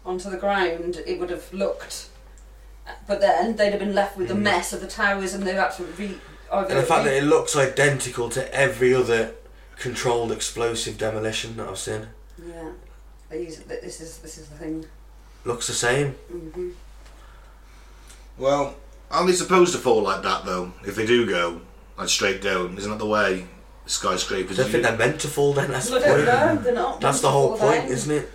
onto 0.05 0.29
the 0.29 0.37
ground 0.37 1.01
it 1.07 1.19
would 1.19 1.31
have 1.31 1.51
looked 1.55 2.09
but 3.09 3.21
then 3.21 3.57
they'd 3.57 3.71
have 3.71 3.81
been 3.81 3.95
left 3.95 4.17
with 4.17 4.29
the 4.29 4.35
Mm. 4.35 4.43
mess 4.43 4.73
of 4.73 4.81
the 4.81 4.87
towers 4.87 5.33
and 5.35 5.45
they'd 5.45 5.55
have 5.55 5.77
to 5.79 5.85
re 5.85 6.19
either 6.53 6.69
And 6.69 6.79
the 6.79 6.83
fact 6.83 7.05
re- 7.05 7.11
that 7.11 7.17
it 7.23 7.25
looks 7.25 7.57
identical 7.57 8.29
to 8.31 8.55
every 8.55 8.93
other 8.95 9.35
controlled 9.79 10.31
explosive 10.33 10.97
demolition 10.99 11.57
that 11.57 11.69
I've 11.69 11.79
seen. 11.79 12.09
yeah 12.45 12.71
these 13.31 13.61
this 13.65 14.01
is 14.01 14.19
this 14.19 14.37
is 14.39 14.49
the 14.49 14.57
thing 14.57 14.85
Looks 15.45 15.69
the 15.69 15.75
same. 15.75 16.13
hmm 16.31 16.71
Well, 18.39 18.75
aren't 19.11 19.29
they 19.29 19.33
supposed 19.35 19.73
to 19.75 19.79
fall 19.79 20.03
like 20.03 20.23
that 20.23 20.45
though? 20.45 20.73
If 20.85 20.97
they 20.97 21.07
do 21.07 21.25
go 21.27 21.61
like 21.97 22.09
straight 22.09 22.43
down, 22.43 22.77
isn't 22.79 22.91
that 22.91 22.99
the 22.99 23.07
way 23.07 23.47
skyscrapers? 23.87 24.59
I 24.61 24.65
think 24.65 24.83
they're 24.83 24.97
meant 24.97 25.21
to 25.21 25.29
fall 25.29 25.53
then, 25.53 25.71
that's 25.71 25.91
I 25.93 25.99
the 25.99 26.05
point. 26.07 26.25
know 26.27 26.57
they're 26.63 26.75
not 26.75 27.01
That's 27.01 27.21
the 27.21 27.31
whole 27.31 27.57
point, 27.57 27.83
down. 27.83 27.89
isn't 27.93 28.15
it? 28.17 28.31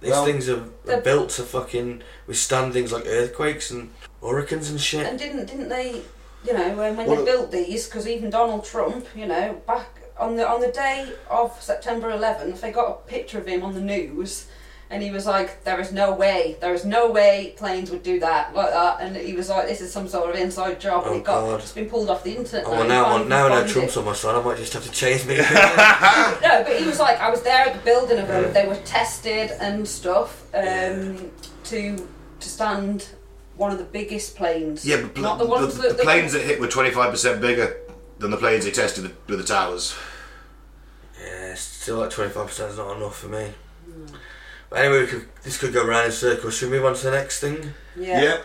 These 0.00 0.10
Well- 0.10 0.24
things 0.24 0.48
are, 0.48 0.56
are 0.60 0.68
They're- 0.84 1.00
built 1.00 1.30
to 1.30 1.42
fucking 1.42 2.02
withstand 2.26 2.72
things 2.72 2.92
like 2.92 3.04
earthquakes 3.06 3.70
and 3.70 3.90
hurricanes 4.22 4.70
and 4.70 4.80
shit. 4.80 5.06
And 5.06 5.18
didn't 5.18 5.46
didn't 5.46 5.68
they, 5.68 6.02
you 6.44 6.52
know, 6.52 6.68
when, 6.76 6.96
when 6.96 7.06
Well, 7.06 7.16
they 7.16 7.24
built 7.24 7.50
these, 7.50 7.86
because 7.86 8.06
even 8.06 8.30
Donald 8.30 8.64
Trump, 8.64 9.06
you 9.14 9.26
know, 9.26 9.60
back 9.66 9.88
on 10.18 10.36
the 10.36 10.48
on 10.48 10.60
the 10.60 10.68
day 10.72 11.10
of 11.30 11.60
September 11.62 12.10
11th, 12.10 12.60
they 12.60 12.70
got 12.72 12.88
a 12.90 13.08
picture 13.08 13.38
of 13.38 13.46
him 13.46 13.62
on 13.62 13.74
the 13.74 13.80
news, 13.80 14.46
and 14.90 15.02
he 15.02 15.10
was 15.10 15.26
like, 15.26 15.64
"There 15.64 15.80
is 15.80 15.90
no 15.92 16.12
way, 16.14 16.56
there 16.60 16.72
is 16.74 16.84
no 16.84 17.10
way 17.10 17.54
planes 17.56 17.90
would 17.90 18.02
do 18.02 18.20
that 18.20 18.54
like 18.54 18.70
that," 18.70 18.98
and 19.00 19.16
he 19.16 19.34
was 19.34 19.48
like, 19.48 19.66
"This 19.66 19.80
is 19.80 19.92
some 19.92 20.08
sort 20.08 20.30
of 20.30 20.36
inside 20.36 20.80
job." 20.80 21.04
and 21.06 21.14
Oh, 21.14 21.18
it 21.18 21.24
got 21.24 21.40
God. 21.40 21.60
it's 21.60 21.72
been 21.72 21.88
pulled 21.90 22.08
off 22.10 22.22
the 22.24 22.36
internet. 22.36 22.64
Oh, 22.66 22.70
now, 22.70 22.78
well, 22.82 22.86
now, 22.86 23.04
can't 23.18 23.24
I- 23.24 23.28
now 23.28 23.48
know 23.62 23.66
Trump's 23.66 23.96
it. 23.96 23.98
on 24.00 24.04
my 24.06 24.12
side, 24.14 24.34
I 24.36 24.42
might 24.42 24.56
just 24.58 24.72
have 24.74 24.84
to 24.84 24.90
change 24.90 25.26
me. 25.26 25.36
No, 26.46 26.62
but 26.64 26.76
he 26.78 26.86
was 26.86 27.00
like, 27.00 27.18
I 27.20 27.30
was 27.30 27.42
there 27.42 27.66
at 27.66 27.74
the 27.74 27.80
building 27.80 28.18
of 28.18 28.28
them. 28.28 28.52
They 28.52 28.66
were 28.66 28.76
tested 28.84 29.50
and 29.60 29.86
stuff 29.86 30.46
um, 30.54 31.30
to 31.64 32.08
to 32.40 32.48
stand 32.48 33.08
one 33.56 33.72
of 33.72 33.78
the 33.78 33.84
biggest 33.84 34.36
planes. 34.36 34.84
Yeah, 34.86 35.00
but 35.02 35.14
pl- 35.14 35.22
not 35.22 35.38
the 35.38 35.46
ones 35.46 35.76
the, 35.76 35.82
that 35.88 35.96
the 35.98 36.02
planes 36.04 36.32
that 36.34 36.42
hit 36.42 36.60
were 36.60 36.68
twenty 36.68 36.90
five 36.90 37.10
percent 37.10 37.40
bigger 37.40 37.76
than 38.18 38.30
the 38.30 38.36
planes 38.36 38.64
they 38.64 38.70
tested 38.70 39.02
with, 39.04 39.16
with 39.28 39.38
the 39.38 39.44
towers. 39.44 39.94
yeah, 41.22 41.54
still 41.54 41.98
like 41.98 42.10
25% 42.10 42.70
is 42.70 42.76
not 42.78 42.96
enough 42.96 43.18
for 43.18 43.28
me. 43.28 43.48
But 44.70 44.80
anyway, 44.80 45.00
we 45.02 45.06
could, 45.06 45.28
this 45.42 45.58
could 45.58 45.72
go 45.72 45.86
round 45.86 46.06
in 46.06 46.12
circles. 46.12 46.56
Should 46.56 46.70
we 46.70 46.76
move 46.76 46.86
on 46.86 46.94
to 46.94 47.04
the 47.04 47.10
next 47.12 47.40
thing? 47.40 47.74
Yeah. 47.96 48.38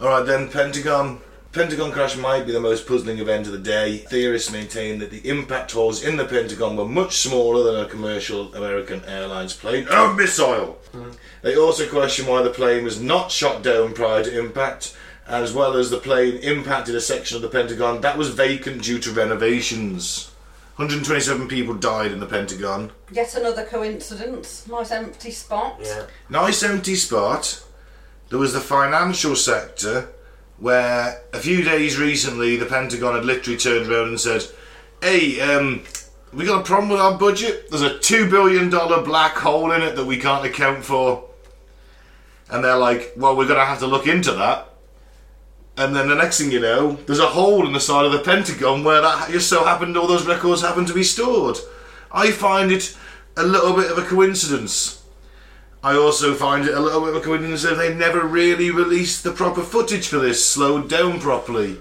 All 0.00 0.08
right 0.08 0.24
then, 0.24 0.50
Pentagon. 0.50 1.20
Pentagon 1.52 1.90
crash 1.90 2.16
might 2.16 2.46
be 2.46 2.52
the 2.52 2.60
most 2.60 2.86
puzzling 2.86 3.18
event 3.18 3.46
of 3.46 3.52
the 3.52 3.58
day. 3.58 3.98
Theorists 3.98 4.52
maintain 4.52 5.00
that 5.00 5.10
the 5.10 5.26
impact 5.28 5.72
holes 5.72 6.04
in 6.04 6.16
the 6.16 6.24
Pentagon 6.24 6.76
were 6.76 6.86
much 6.86 7.16
smaller 7.16 7.64
than 7.64 7.84
a 7.84 7.88
commercial 7.88 8.54
American 8.54 9.04
Airlines 9.04 9.52
plane. 9.52 9.88
A 9.90 10.14
missile! 10.14 10.78
Mm-hmm. 10.92 11.10
They 11.42 11.56
also 11.56 11.88
question 11.88 12.28
why 12.28 12.42
the 12.42 12.50
plane 12.50 12.84
was 12.84 13.02
not 13.02 13.32
shot 13.32 13.64
down 13.64 13.94
prior 13.94 14.22
to 14.22 14.38
impact, 14.38 14.96
as 15.26 15.52
well 15.52 15.76
as 15.76 15.90
the 15.90 15.98
plane 15.98 16.36
impacted 16.36 16.94
a 16.94 17.00
section 17.00 17.34
of 17.34 17.42
the 17.42 17.48
Pentagon 17.48 18.00
that 18.02 18.16
was 18.16 18.28
vacant 18.28 18.82
due 18.82 19.00
to 19.00 19.10
renovations. 19.10 20.29
127 20.80 21.46
people 21.46 21.74
died 21.74 22.10
in 22.10 22.20
the 22.20 22.26
Pentagon. 22.26 22.90
Yet 23.12 23.34
another 23.34 23.66
coincidence. 23.66 24.66
Nice 24.66 24.90
empty 24.90 25.30
spot. 25.30 25.78
Yeah. 25.78 26.06
Nice 26.30 26.62
empty 26.62 26.94
spot. 26.94 27.62
There 28.30 28.38
was 28.38 28.54
the 28.54 28.60
financial 28.60 29.36
sector 29.36 30.08
where 30.56 31.22
a 31.34 31.38
few 31.38 31.62
days 31.62 31.98
recently 31.98 32.56
the 32.56 32.64
Pentagon 32.64 33.14
had 33.14 33.26
literally 33.26 33.58
turned 33.58 33.92
around 33.92 34.08
and 34.08 34.18
said, 34.18 34.42
Hey, 35.02 35.38
um, 35.42 35.82
we 36.32 36.46
got 36.46 36.62
a 36.62 36.64
problem 36.64 36.88
with 36.88 37.00
our 37.00 37.18
budget. 37.18 37.68
There's 37.68 37.82
a 37.82 37.98
$2 37.98 38.30
billion 38.30 38.70
black 38.70 39.36
hole 39.36 39.72
in 39.72 39.82
it 39.82 39.96
that 39.96 40.06
we 40.06 40.16
can't 40.16 40.46
account 40.46 40.82
for. 40.82 41.28
And 42.48 42.64
they're 42.64 42.78
like, 42.78 43.12
Well, 43.18 43.36
we're 43.36 43.46
going 43.46 43.60
to 43.60 43.66
have 43.66 43.80
to 43.80 43.86
look 43.86 44.06
into 44.06 44.32
that. 44.32 44.69
And 45.80 45.96
then 45.96 46.08
the 46.08 46.14
next 46.14 46.38
thing 46.38 46.52
you 46.52 46.60
know, 46.60 46.92
there's 47.06 47.20
a 47.20 47.26
hole 47.26 47.66
in 47.66 47.72
the 47.72 47.80
side 47.80 48.04
of 48.04 48.12
the 48.12 48.18
Pentagon 48.18 48.84
where 48.84 49.00
that 49.00 49.30
just 49.30 49.48
so 49.48 49.64
happened 49.64 49.96
all 49.96 50.06
those 50.06 50.26
records 50.26 50.60
happened 50.60 50.88
to 50.88 50.92
be 50.94 51.02
stored. 51.02 51.56
I 52.12 52.32
find 52.32 52.70
it 52.70 52.94
a 53.34 53.44
little 53.44 53.74
bit 53.74 53.90
of 53.90 53.96
a 53.96 54.02
coincidence. 54.02 55.02
I 55.82 55.96
also 55.96 56.34
find 56.34 56.68
it 56.68 56.74
a 56.74 56.80
little 56.80 57.00
bit 57.00 57.14
of 57.14 57.16
a 57.16 57.20
coincidence 57.24 57.62
that 57.62 57.78
they 57.78 57.94
never 57.94 58.26
really 58.26 58.70
released 58.70 59.24
the 59.24 59.32
proper 59.32 59.62
footage 59.62 60.08
for 60.08 60.18
this, 60.18 60.46
slowed 60.46 60.90
down 60.90 61.18
properly. 61.18 61.78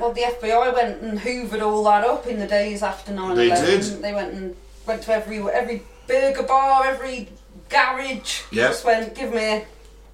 Well, 0.00 0.12
the 0.12 0.22
FBI 0.22 0.74
went 0.74 1.00
and 1.00 1.20
hoovered 1.20 1.62
all 1.62 1.84
that 1.84 2.02
up 2.02 2.26
in 2.26 2.40
the 2.40 2.46
days 2.48 2.82
after 2.82 3.12
9 3.12 3.36
They 3.36 3.52
11. 3.52 3.64
did. 3.64 4.02
They 4.02 4.14
went 4.14 4.34
and 4.34 4.56
went 4.84 5.02
to 5.02 5.14
every 5.14 5.38
every 5.52 5.84
burger 6.08 6.42
bar, 6.42 6.86
every 6.86 7.28
garage. 7.68 8.42
Yep. 8.50 8.70
Just 8.70 8.84
went, 8.84 9.14
give 9.14 9.32
me. 9.32 9.62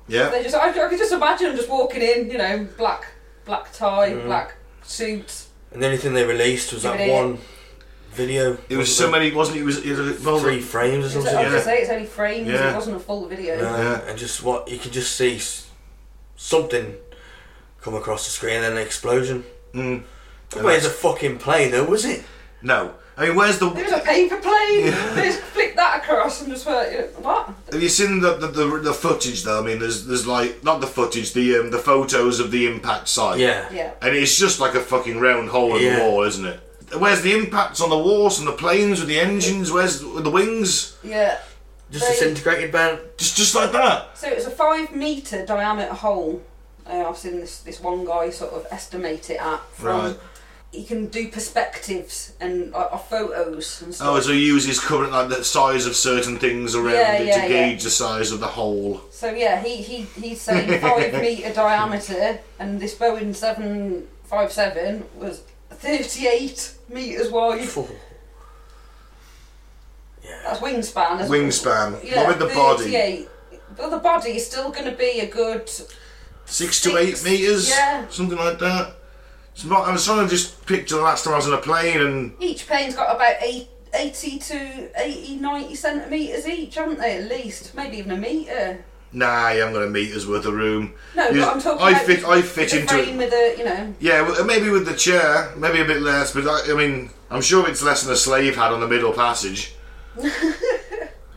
Yeah. 0.08 0.28
They 0.28 0.42
just, 0.42 0.54
I, 0.54 0.68
I 0.68 0.88
could 0.90 0.98
just 0.98 1.12
imagine 1.12 1.46
them 1.46 1.56
just 1.56 1.70
walking 1.70 2.02
in, 2.02 2.30
you 2.30 2.36
know, 2.36 2.68
black 2.76 3.13
black 3.44 3.72
tie, 3.72 4.10
Mm. 4.10 4.24
black 4.26 4.54
suit. 4.82 5.44
And 5.72 5.82
the 5.82 5.86
only 5.86 5.98
thing 5.98 6.14
they 6.14 6.24
released 6.24 6.72
was 6.72 6.82
that 6.84 6.98
Give 6.98 7.08
it 7.08 7.10
a- 7.10 7.14
one 7.14 7.38
video. 8.12 8.56
It 8.68 8.76
was 8.76 8.94
so 8.96 9.04
there? 9.04 9.12
many, 9.12 9.32
wasn't 9.32 9.56
it? 9.58 9.60
It 9.60 9.64
was, 9.64 9.78
it 9.78 9.96
was 9.96 10.20
well, 10.20 10.38
three 10.38 10.60
frames 10.60 11.04
or 11.04 11.06
It's, 11.06 11.14
I 11.14 11.18
was 11.18 11.24
something. 11.26 11.42
yeah. 11.42 11.50
gonna 11.50 11.62
say 11.62 11.78
it's 11.80 11.90
only 11.90 12.06
frames. 12.06 12.48
Yeah. 12.48 12.70
It 12.70 12.74
wasn't 12.74 12.96
a 12.96 13.00
full 13.00 13.26
video. 13.26 13.56
No, 13.60 13.76
Yeah. 13.76 14.00
and 14.08 14.18
just 14.18 14.42
what 14.42 14.68
you 14.68 14.78
can 14.78 14.92
just 14.92 15.16
see 15.16 15.40
something 16.36 16.94
come 17.80 17.94
across 17.94 18.24
the 18.24 18.30
screen 18.30 18.56
and 18.56 18.64
then 18.64 18.72
an 18.72 18.78
explosion. 18.78 19.44
Mm. 19.74 20.02
Where's 20.60 20.84
a 20.86 20.90
fucking 20.90 21.38
plane 21.38 21.70
though? 21.72 21.84
Was 21.84 22.04
it? 22.04 22.22
No. 22.62 22.94
I 23.16 23.26
mean, 23.26 23.36
where's 23.36 23.58
the. 23.58 23.68
It 23.68 23.84
was 23.84 23.92
a 23.92 24.00
paper 24.00 24.36
plane. 24.38 24.84
they 25.14 25.26
just 25.26 25.40
flicked 25.40 25.76
that 25.76 26.02
across 26.02 26.42
and 26.42 26.50
just 26.50 26.66
went, 26.66 26.90
you 26.92 26.98
know, 26.98 27.04
what? 27.20 27.54
Have 27.70 27.80
you 27.82 27.88
seen 27.88 28.20
the, 28.20 28.34
the, 28.36 28.48
the, 28.48 28.66
the 28.78 28.92
footage 28.92 29.44
though? 29.44 29.62
I 29.62 29.64
mean, 29.66 29.78
there's 29.78 30.06
there's 30.06 30.26
like 30.26 30.64
not 30.64 30.80
the 30.80 30.86
footage, 30.88 31.32
the 31.32 31.56
um, 31.58 31.70
the 31.70 31.78
photos 31.78 32.40
of 32.40 32.50
the 32.50 32.66
impact 32.66 33.08
site. 33.08 33.38
Yeah. 33.38 33.68
Yeah. 33.72 33.92
And 34.02 34.16
it's 34.16 34.36
just 34.36 34.58
like 34.58 34.74
a 34.74 34.80
fucking 34.80 35.20
round 35.20 35.48
hole 35.50 35.76
in 35.76 35.82
Yeah. 35.82 35.96
the 35.96 36.02
wall, 36.10 36.22
isn't 36.24 36.44
it? 36.44 36.60
Where's 36.98 37.22
the 37.22 37.32
impacts 37.36 37.80
on 37.80 37.90
the 37.90 37.98
walls 37.98 38.38
and 38.38 38.46
the 38.48 38.52
planes 38.52 39.00
with 39.00 39.08
the 39.08 39.18
engines? 39.18 39.70
Where's 39.72 40.00
the 40.00 40.30
wings? 40.30 40.96
Yeah. 41.04 41.38
Just 41.90 42.06
They- 42.06 42.14
disintegrated, 42.14 42.72
Ben. 42.72 42.98
Just 43.16 43.36
just 43.36 43.54
like 43.54 43.70
that. 43.72 44.18
So 44.18 44.26
it's 44.28 44.46
a 44.46 44.50
five 44.50 44.94
metre 44.94 45.46
diameter 45.46 45.94
hole. 45.94 46.42
Uh, 46.86 47.08
I've 47.08 47.16
seen 47.16 47.38
this 47.40 47.60
this 47.60 47.80
one 47.80 48.04
guy 48.04 48.30
sort 48.30 48.52
of 48.52 48.66
estimate 48.72 49.30
it 49.30 49.40
at. 49.40 49.60
From, 49.72 49.86
Right. 49.86 50.16
He 50.74 50.84
can 50.84 51.06
do 51.06 51.28
perspectives 51.28 52.32
and 52.40 52.74
uh, 52.74 52.96
photos 52.96 53.80
and 53.82 53.94
stuff. 53.94 54.08
Oh, 54.08 54.20
so 54.20 54.32
he 54.32 54.44
uses 54.44 54.80
current 54.80 55.12
like 55.12 55.28
the 55.28 55.44
size 55.44 55.86
of 55.86 55.94
certain 55.94 56.36
things 56.38 56.74
around 56.74 56.94
Yeah, 56.94 57.12
it 57.18 57.26
yeah, 57.28 57.34
to 57.34 57.42
yeah. 57.42 57.48
gauge 57.48 57.82
the 57.84 57.90
size 57.90 58.32
of 58.32 58.40
the 58.40 58.48
hole. 58.48 59.00
So 59.10 59.30
yeah, 59.32 59.62
he, 59.62 59.76
he 59.76 60.02
he's 60.20 60.40
saying 60.40 60.80
five 60.80 61.12
metre 61.22 61.52
diameter, 61.52 62.40
and 62.58 62.80
this 62.80 62.94
Boeing 62.96 63.34
seven 63.34 64.08
five 64.24 64.50
seven 64.52 65.04
was 65.14 65.42
thirty 65.70 66.26
eight 66.26 66.74
metres 66.88 67.30
wide. 67.30 67.68
Yeah. 70.22 70.40
That's 70.44 70.60
wingspan. 70.60 71.20
As 71.20 71.30
Wingspan. 71.30 72.02
Yeah, 72.02 72.16
what 72.26 72.38
with 72.38 72.48
the 72.48 72.54
body? 72.54 72.84
38. 72.84 73.28
But 73.76 73.90
the 73.90 73.98
body 73.98 74.30
is 74.36 74.46
still 74.46 74.70
going 74.70 74.86
to 74.90 74.96
be 74.96 75.20
a 75.20 75.26
good. 75.26 75.70
Six 76.46 76.80
to 76.82 76.96
eight 76.96 77.22
meters. 77.24 77.68
yeah. 77.70 78.08
Something 78.08 78.38
like 78.38 78.58
that. 78.58 78.94
It's 79.54 79.64
not, 79.64 79.86
I 79.88 79.92
was 79.92 80.04
trying 80.04 80.24
to 80.26 80.30
just 80.30 80.66
picture 80.66 80.96
the 80.96 81.02
last 81.02 81.24
time 81.24 81.34
I 81.34 81.36
was 81.36 81.46
on 81.46 81.54
a 81.54 81.58
plane 81.58 82.00
and 82.00 82.32
Each 82.40 82.66
plane's 82.66 82.94
got 82.96 83.14
about 83.14 83.36
eight, 83.40 83.68
80 83.94 84.38
to 84.40 84.90
80, 85.00 85.36
90 85.36 85.74
centimetres 85.76 86.46
each, 86.48 86.74
haven't 86.74 86.98
they? 86.98 87.18
At 87.18 87.28
least, 87.30 87.74
maybe 87.74 87.98
even 87.98 88.10
a 88.12 88.16
metre. 88.16 88.84
nah, 89.12 89.50
you 89.50 89.60
haven't 89.60 89.74
got 89.74 89.84
a 89.84 89.88
meter's 89.90 90.26
worth 90.26 90.44
of 90.46 90.54
room. 90.54 90.94
No, 91.14 91.28
You- 91.28 91.40
but 91.42 91.54
I'm 91.54 91.60
talking 91.60 91.86
I 91.86 91.90
about 91.90 92.02
fit. 92.02 92.24
I 92.24 92.42
fit 92.42 92.70
the 92.70 92.80
into 92.80 92.94
frame 92.94 93.20
it. 93.20 93.24
with 93.24 93.32
a, 93.32 93.54
you 93.58 93.64
know. 93.64 93.94
Yeah, 94.00 94.22
well, 94.22 94.40
uh, 94.40 94.44
maybe 94.44 94.68
with 94.70 94.86
the 94.86 94.94
chair, 94.94 95.52
maybe 95.56 95.80
a 95.80 95.84
bit 95.84 96.02
less, 96.02 96.32
but 96.34 96.46
I, 96.48 96.72
I 96.72 96.74
mean, 96.74 97.10
I'm 97.30 97.40
sure 97.40 97.68
it's 97.68 97.82
less 97.82 98.02
than 98.02 98.12
a 98.12 98.16
slave 98.16 98.56
had 98.56 98.72
on 98.72 98.80
the 98.80 98.88
middle 98.88 99.12
passage. 99.12 99.72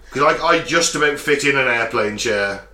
Because 0.10 0.40
I, 0.42 0.46
I 0.48 0.60
just 0.64 0.96
about 0.96 1.20
fit 1.20 1.44
in 1.44 1.58
an 1.58 1.68
airplane 1.68 2.18
chair, 2.18 2.66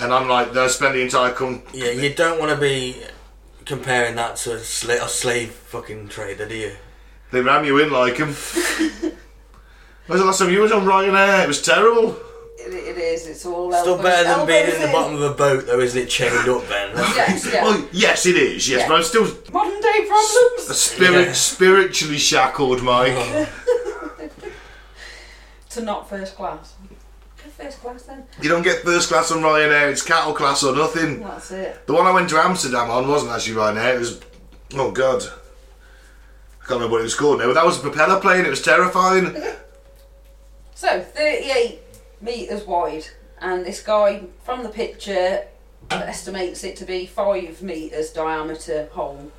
and 0.00 0.12
I'm 0.12 0.28
like, 0.28 0.52
then 0.54 0.64
I 0.64 0.66
spend 0.68 0.94
the 0.94 1.02
entire 1.02 1.32
con- 1.32 1.62
Yeah, 1.74 1.90
you 1.90 2.14
don't 2.14 2.38
want 2.40 2.50
to 2.50 2.56
be 2.56 2.96
comparing 3.68 4.16
that 4.16 4.34
to 4.36 4.54
a, 4.54 4.56
sla- 4.56 5.04
a 5.04 5.08
slave 5.08 5.50
fucking 5.52 6.08
trader, 6.08 6.48
do 6.48 6.56
you? 6.56 6.72
They 7.30 7.42
ram 7.42 7.64
you 7.64 7.78
in 7.78 7.90
like 7.92 8.16
them. 8.16 8.28
When's 10.06 10.22
the 10.22 10.24
last 10.24 10.38
time 10.38 10.50
you 10.50 10.60
was 10.62 10.72
on 10.72 10.84
Ryanair? 10.86 11.44
It 11.44 11.48
was 11.48 11.60
terrible. 11.60 12.16
It, 12.58 12.72
it 12.72 12.96
is, 12.98 13.26
it's 13.26 13.44
all 13.44 13.70
Still 13.70 13.92
elbows- 13.96 14.02
better 14.02 14.24
than 14.24 14.46
being 14.46 14.60
elbows 14.64 14.74
in 14.76 14.80
the 14.82 14.88
bottom 14.92 15.14
of 15.16 15.22
a 15.22 15.34
boat, 15.34 15.66
though, 15.66 15.80
isn't 15.80 16.02
it? 16.02 16.08
Chained 16.08 16.48
up, 16.48 16.66
Ben. 16.68 16.90
Yes, 16.96 17.46
yeah. 17.52 17.62
Well, 17.62 17.74
oh, 17.84 17.88
yes, 17.92 18.24
it 18.26 18.36
is. 18.36 18.66
Yes, 18.68 18.80
Yeah. 18.80 18.88
but 18.88 18.94
I'm 18.96 19.02
still 19.02 19.24
Modern 19.52 19.80
day 19.80 19.88
a 20.00 20.06
problems 20.06 20.76
spirit, 20.78 21.26
Yeah. 21.26 21.32
spiritually 21.34 22.18
shackled, 22.18 22.82
Mike. 22.82 23.12
Oh, 23.14 23.48
to 25.70 25.82
not 25.82 26.08
first 26.08 26.34
class. 26.34 26.74
First 27.58 27.80
class 27.80 28.04
then. 28.04 28.22
You 28.40 28.48
don't 28.48 28.62
get 28.62 28.82
first 28.82 29.08
class 29.08 29.32
on 29.32 29.38
Ryanair. 29.38 29.90
It's 29.90 30.02
cattle 30.02 30.32
class 30.32 30.62
or 30.62 30.74
nothing. 30.76 31.20
That's 31.20 31.50
it. 31.50 31.86
The 31.86 31.92
one 31.92 32.06
I 32.06 32.12
went 32.12 32.28
to 32.30 32.38
Amsterdam 32.38 32.88
on 32.90 33.08
wasn't 33.08 33.32
actually 33.32 33.56
Ryanair. 33.56 33.96
It 33.96 33.98
was, 33.98 34.20
oh 34.74 34.92
god, 34.92 35.22
I 35.22 36.66
can't 36.66 36.70
remember 36.70 36.92
what 36.92 37.00
it 37.00 37.04
was 37.04 37.16
called 37.16 37.40
now. 37.40 37.46
But 37.46 37.54
that 37.54 37.66
was 37.66 37.78
a 37.78 37.82
propeller 37.82 38.20
plane. 38.20 38.44
It 38.46 38.50
was 38.50 38.62
terrifying. 38.62 39.36
So, 40.74 41.00
38 41.00 41.80
metres 42.20 42.64
wide, 42.64 43.04
and 43.40 43.66
this 43.66 43.82
guy 43.82 44.22
from 44.44 44.62
the 44.62 44.68
picture 44.68 45.42
estimates 45.90 46.62
it 46.62 46.76
to 46.76 46.84
be 46.84 47.04
5 47.04 47.62
metres 47.62 48.10
diameter 48.10 48.88
hole. 48.92 49.32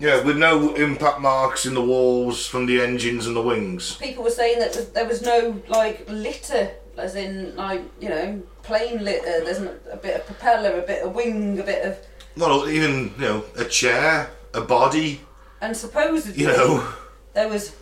Yeah, 0.00 0.20
with 0.24 0.36
no 0.36 0.74
impact 0.74 1.20
marks 1.20 1.64
in 1.64 1.74
the 1.74 1.80
walls 1.80 2.44
from 2.44 2.66
the 2.66 2.80
engines 2.82 3.28
and 3.28 3.36
the 3.36 3.40
wings. 3.40 3.94
People 3.98 4.24
were 4.24 4.30
saying 4.30 4.58
that 4.58 4.92
there 4.92 5.06
was 5.06 5.22
no, 5.22 5.62
like, 5.68 6.08
litter, 6.08 6.72
as 7.00 7.14
in, 7.16 7.54
like, 7.56 7.82
you 8.00 8.08
know, 8.08 8.42
plane 8.62 9.02
litter. 9.04 9.44
There's 9.44 9.60
a 9.60 9.96
bit 9.96 10.16
of 10.16 10.26
propeller, 10.26 10.78
a 10.78 10.82
bit 10.82 11.02
of 11.04 11.14
wing, 11.14 11.58
a 11.58 11.62
bit 11.62 11.84
of. 11.84 11.98
Well, 12.36 12.68
even 12.68 13.12
you 13.18 13.24
know, 13.24 13.44
a 13.56 13.64
chair, 13.64 14.30
a 14.54 14.60
body. 14.60 15.20
And 15.60 15.76
supposedly, 15.76 16.40
You 16.42 16.48
know, 16.48 16.92
there 17.34 17.48
was 17.48 17.74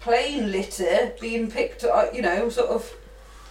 plane 0.00 0.50
litter 0.52 1.12
being 1.20 1.50
picked 1.50 1.84
up, 1.84 2.14
you 2.14 2.22
know, 2.22 2.48
sort 2.48 2.68
of 2.70 2.90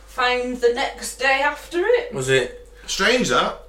found 0.06 0.58
the 0.58 0.74
next 0.74 1.18
day 1.18 1.42
after 1.44 1.80
it. 1.80 2.14
Was 2.14 2.30
it? 2.30 2.64
strange 2.88 3.28
that. 3.30 3.60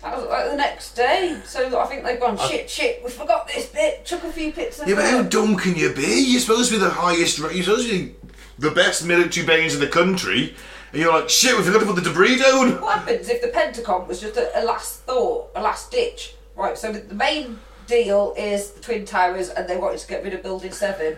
That 0.00 0.16
was 0.16 0.26
like 0.28 0.50
the 0.50 0.56
next 0.56 0.94
day. 0.94 1.40
So 1.44 1.78
I 1.80 1.86
think 1.86 2.04
they've 2.04 2.20
gone, 2.20 2.36
shit, 2.38 2.70
shit, 2.70 3.02
we 3.02 3.10
forgot 3.10 3.48
this 3.48 3.66
bit, 3.66 4.04
chuck 4.04 4.22
a 4.22 4.30
few 4.30 4.52
bits 4.52 4.80
Yeah, 4.86 4.94
but 4.94 5.04
how 5.04 5.22
dumb 5.22 5.56
can 5.56 5.74
you 5.74 5.92
be? 5.92 6.20
You're 6.30 6.40
supposed 6.40 6.70
to 6.70 6.76
be 6.78 6.84
the 6.84 6.90
highest. 6.90 7.38
ra- 7.38 7.50
You're 7.50 7.64
supposed 7.64 7.88
to 7.90 7.98
be 8.06 8.14
the 8.58 8.70
best 8.70 9.04
military 9.04 9.44
brains 9.44 9.74
in 9.74 9.80
the 9.80 9.88
country, 9.88 10.54
and 10.94 11.02
you're 11.02 11.12
like, 11.12 11.28
shit, 11.28 11.56
we 11.56 11.62
forgot 11.64 11.80
to 11.80 11.86
put 11.86 11.96
the 11.96 12.02
debris 12.02 12.38
down. 12.38 12.80
What 12.80 12.98
happens 13.00 13.28
if 13.28 13.42
the 13.42 13.48
Pentagon 13.48 14.06
was 14.06 14.20
just 14.20 14.36
a, 14.36 14.50
a 14.58 14.62
last 14.64 15.00
thought, 15.00 15.50
a 15.56 15.60
last 15.60 15.90
ditch? 15.90 16.34
Right, 16.54 16.78
so 16.78 16.92
the 16.92 17.14
main 17.14 17.58
deal 17.88 18.32
is 18.38 18.70
the 18.70 18.80
Twin 18.80 19.04
Towers 19.04 19.48
and 19.48 19.68
they 19.68 19.76
wanted 19.76 19.98
to 19.98 20.06
get 20.06 20.22
rid 20.22 20.34
of 20.34 20.42
Building 20.44 20.70
7. 20.70 21.16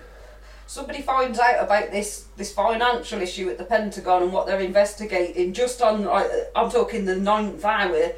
Somebody 0.67 1.03
finds 1.03 1.39
out 1.39 1.63
about 1.63 1.91
this 1.93 2.25
this 2.37 2.53
financial 2.53 3.21
issue 3.21 3.49
at 3.51 3.59
the 3.59 3.65
Pentagon 3.65 4.23
and 4.25 4.33
what 4.33 4.47
they're 4.47 4.61
investigating 4.61 5.53
just 5.53 5.81
on, 5.83 6.05
like, 6.05 6.27
I'm 6.57 6.71
talking 6.71 7.05
the 7.05 7.15
ninth 7.17 7.65
hour, 7.65 8.13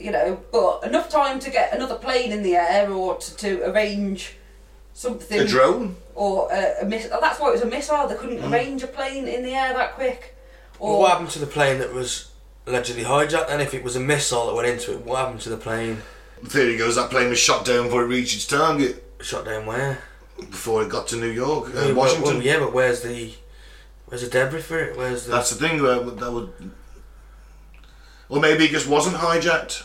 you 0.00 0.10
know, 0.10 0.40
but 0.50 0.82
enough 0.84 1.08
time 1.10 1.38
to 1.40 1.50
get 1.50 1.72
another 1.74 1.94
plane 1.96 2.32
in 2.32 2.42
the 2.42 2.56
air 2.56 2.90
or 2.90 3.16
to, 3.18 3.36
to 3.36 3.70
arrange 3.70 4.36
something. 4.94 5.38
A 5.40 5.44
drone. 5.46 5.96
Or 6.16 6.48
a, 6.50 6.82
a 6.82 6.84
miss- 6.86 7.08
that's 7.08 7.38
why 7.38 7.50
it 7.50 7.52
was 7.52 7.62
a 7.62 7.66
missile, 7.66 8.08
they 8.08 8.14
couldn't 8.16 8.38
Mm. 8.38 8.50
arrange 8.52 8.82
a 8.82 8.86
plane 8.88 9.28
in 9.28 9.42
the 9.44 9.52
air 9.54 9.74
that 9.74 9.94
quick. 9.94 10.33
Or 10.78 11.00
What 11.00 11.10
happened 11.12 11.30
to 11.30 11.38
the 11.38 11.46
plane 11.46 11.78
that 11.78 11.92
was 11.92 12.30
allegedly 12.66 13.04
hijacked? 13.04 13.48
And 13.50 13.62
if 13.62 13.74
it 13.74 13.82
was 13.84 13.96
a 13.96 14.00
missile 14.00 14.46
that 14.48 14.54
went 14.54 14.68
into 14.68 14.92
it, 14.92 15.02
what 15.04 15.18
happened 15.18 15.40
to 15.42 15.48
the 15.50 15.56
plane? 15.56 15.98
The 16.42 16.50
theory 16.50 16.76
goes 16.76 16.96
that 16.96 17.10
plane 17.10 17.28
was 17.30 17.38
shot 17.38 17.64
down 17.64 17.84
before 17.84 18.02
it 18.02 18.08
reached 18.08 18.34
its 18.36 18.46
target, 18.46 19.02
Shot 19.20 19.44
down 19.46 19.64
where? 19.66 20.02
before 20.36 20.82
it 20.82 20.88
got 20.90 21.06
to 21.08 21.16
New 21.16 21.30
York, 21.30 21.68
uh, 21.68 21.78
Yeah, 21.78 21.86
well, 21.86 21.94
Washington. 21.94 22.34
well, 22.34 22.42
yeah, 22.42 22.58
but 22.58 22.72
where's 22.74 23.00
the 23.02 23.32
where's 24.06 24.22
the 24.22 24.28
debris 24.28 24.60
for 24.60 24.78
it? 24.78 24.96
Where's 24.98 25.24
the 25.24 25.30
That's 25.32 25.50
the 25.50 25.56
thing. 25.68 25.80
That, 25.82 26.16
that 26.18 26.32
would, 26.32 26.52
or 28.28 28.40
maybe 28.40 28.64
it 28.64 28.70
just 28.72 28.88
wasn't 28.88 29.16
hijacked. 29.16 29.84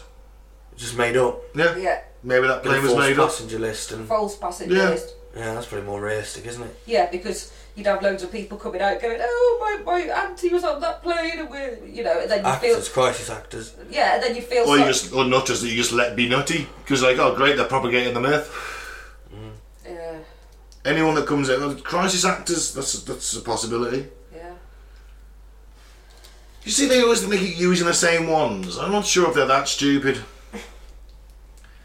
just 0.76 0.98
made 0.98 1.16
up? 1.18 1.42
Yeah, 1.56 1.76
Yeah, 1.78 2.02
maybe 2.24 2.48
that 2.48 2.64
plane 2.64 2.82
was 2.82 2.92
false 2.92 3.04
made 3.08 3.20
up. 3.20 3.30
passenger 3.30 3.60
list 3.60 3.92
and 3.92 4.08
false 4.08 4.36
passenger 4.38 4.76
Yeah. 4.76 4.90
list. 4.90 5.14
yeah, 5.36 5.54
that's 5.54 5.68
probably 5.68 5.86
more 5.88 6.02
realistic, 6.02 6.46
isn't 6.48 6.64
it? 6.64 6.76
Yeah, 6.86 7.10
because 7.12 7.52
you'd 7.80 7.88
have 7.88 8.04
loads 8.04 8.22
of 8.24 8.32
people 8.32 8.58
coming 8.58 8.82
out 8.82 9.02
going, 9.02 9.18
"Oh, 9.22 9.82
my, 9.86 9.92
my 9.92 10.02
auntie 10.02 10.50
was 10.50 10.64
on 10.64 10.80
that 10.82 11.02
plane," 11.02 11.40
and 11.40 11.50
we're, 11.50 11.80
you 11.86 12.04
know, 12.04 12.20
and 12.20 12.30
then 12.30 12.46
you 12.46 12.52
feel, 12.60 12.72
Actors, 12.76 12.90
crisis 12.90 13.30
actors. 13.30 13.76
yeah, 13.90 14.16
and 14.16 14.24
then 14.24 14.36
you 14.36 14.42
feel. 14.42 14.66
Or 14.68 14.78
you 14.78 14.86
just, 14.86 15.12
or 15.14 15.26
nutters 15.26 15.62
that 15.62 15.70
you 15.70 15.76
just 15.76 15.92
let 15.94 16.16
be 16.16 16.30
nutty 16.30 16.68
because 16.84 17.02
like, 17.02 17.18
oh 17.18 17.36
great, 17.36 17.56
they're 17.58 17.66
propagating 17.68 18.14
the 18.14 18.20
myth. 18.20 18.54
yeah, 19.86 20.18
Anyone 20.86 21.16
that 21.16 21.26
comes 21.26 21.50
in, 21.50 21.60
well, 21.60 21.74
crisis 21.76 22.24
actors, 22.26 22.74
that's 22.74 23.02
that's 23.04 23.36
a 23.36 23.42
possibility. 23.42 24.08
yeah. 24.36 24.54
You 26.64 26.72
see, 26.72 26.88
they 26.88 27.02
always 27.02 27.22
think 27.22 27.32
they 27.32 27.40
keep 27.40 27.58
using 27.58 27.88
the 27.88 27.94
same 27.94 28.28
ones. 28.28 28.78
I'm 28.78 28.92
not 28.92 29.06
sure 29.06 29.28
if 29.30 29.36
they're 29.36 29.48
that 29.48 29.68
stupid. 29.68 30.20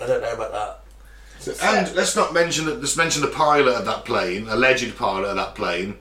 I 0.00 0.06
don't 0.06 0.20
know 0.20 0.34
about 0.34 0.52
that. 0.52 0.83
And 1.48 1.94
let's 1.94 2.16
not 2.16 2.32
mention 2.32 2.66
that. 2.66 2.80
Let's 2.80 2.96
mention 2.96 3.22
the 3.22 3.28
pilot 3.28 3.74
of 3.74 3.84
that 3.84 4.04
plane, 4.04 4.48
alleged 4.48 4.96
pilot 4.96 5.28
of 5.28 5.36
that 5.36 5.54
plane. 5.54 5.98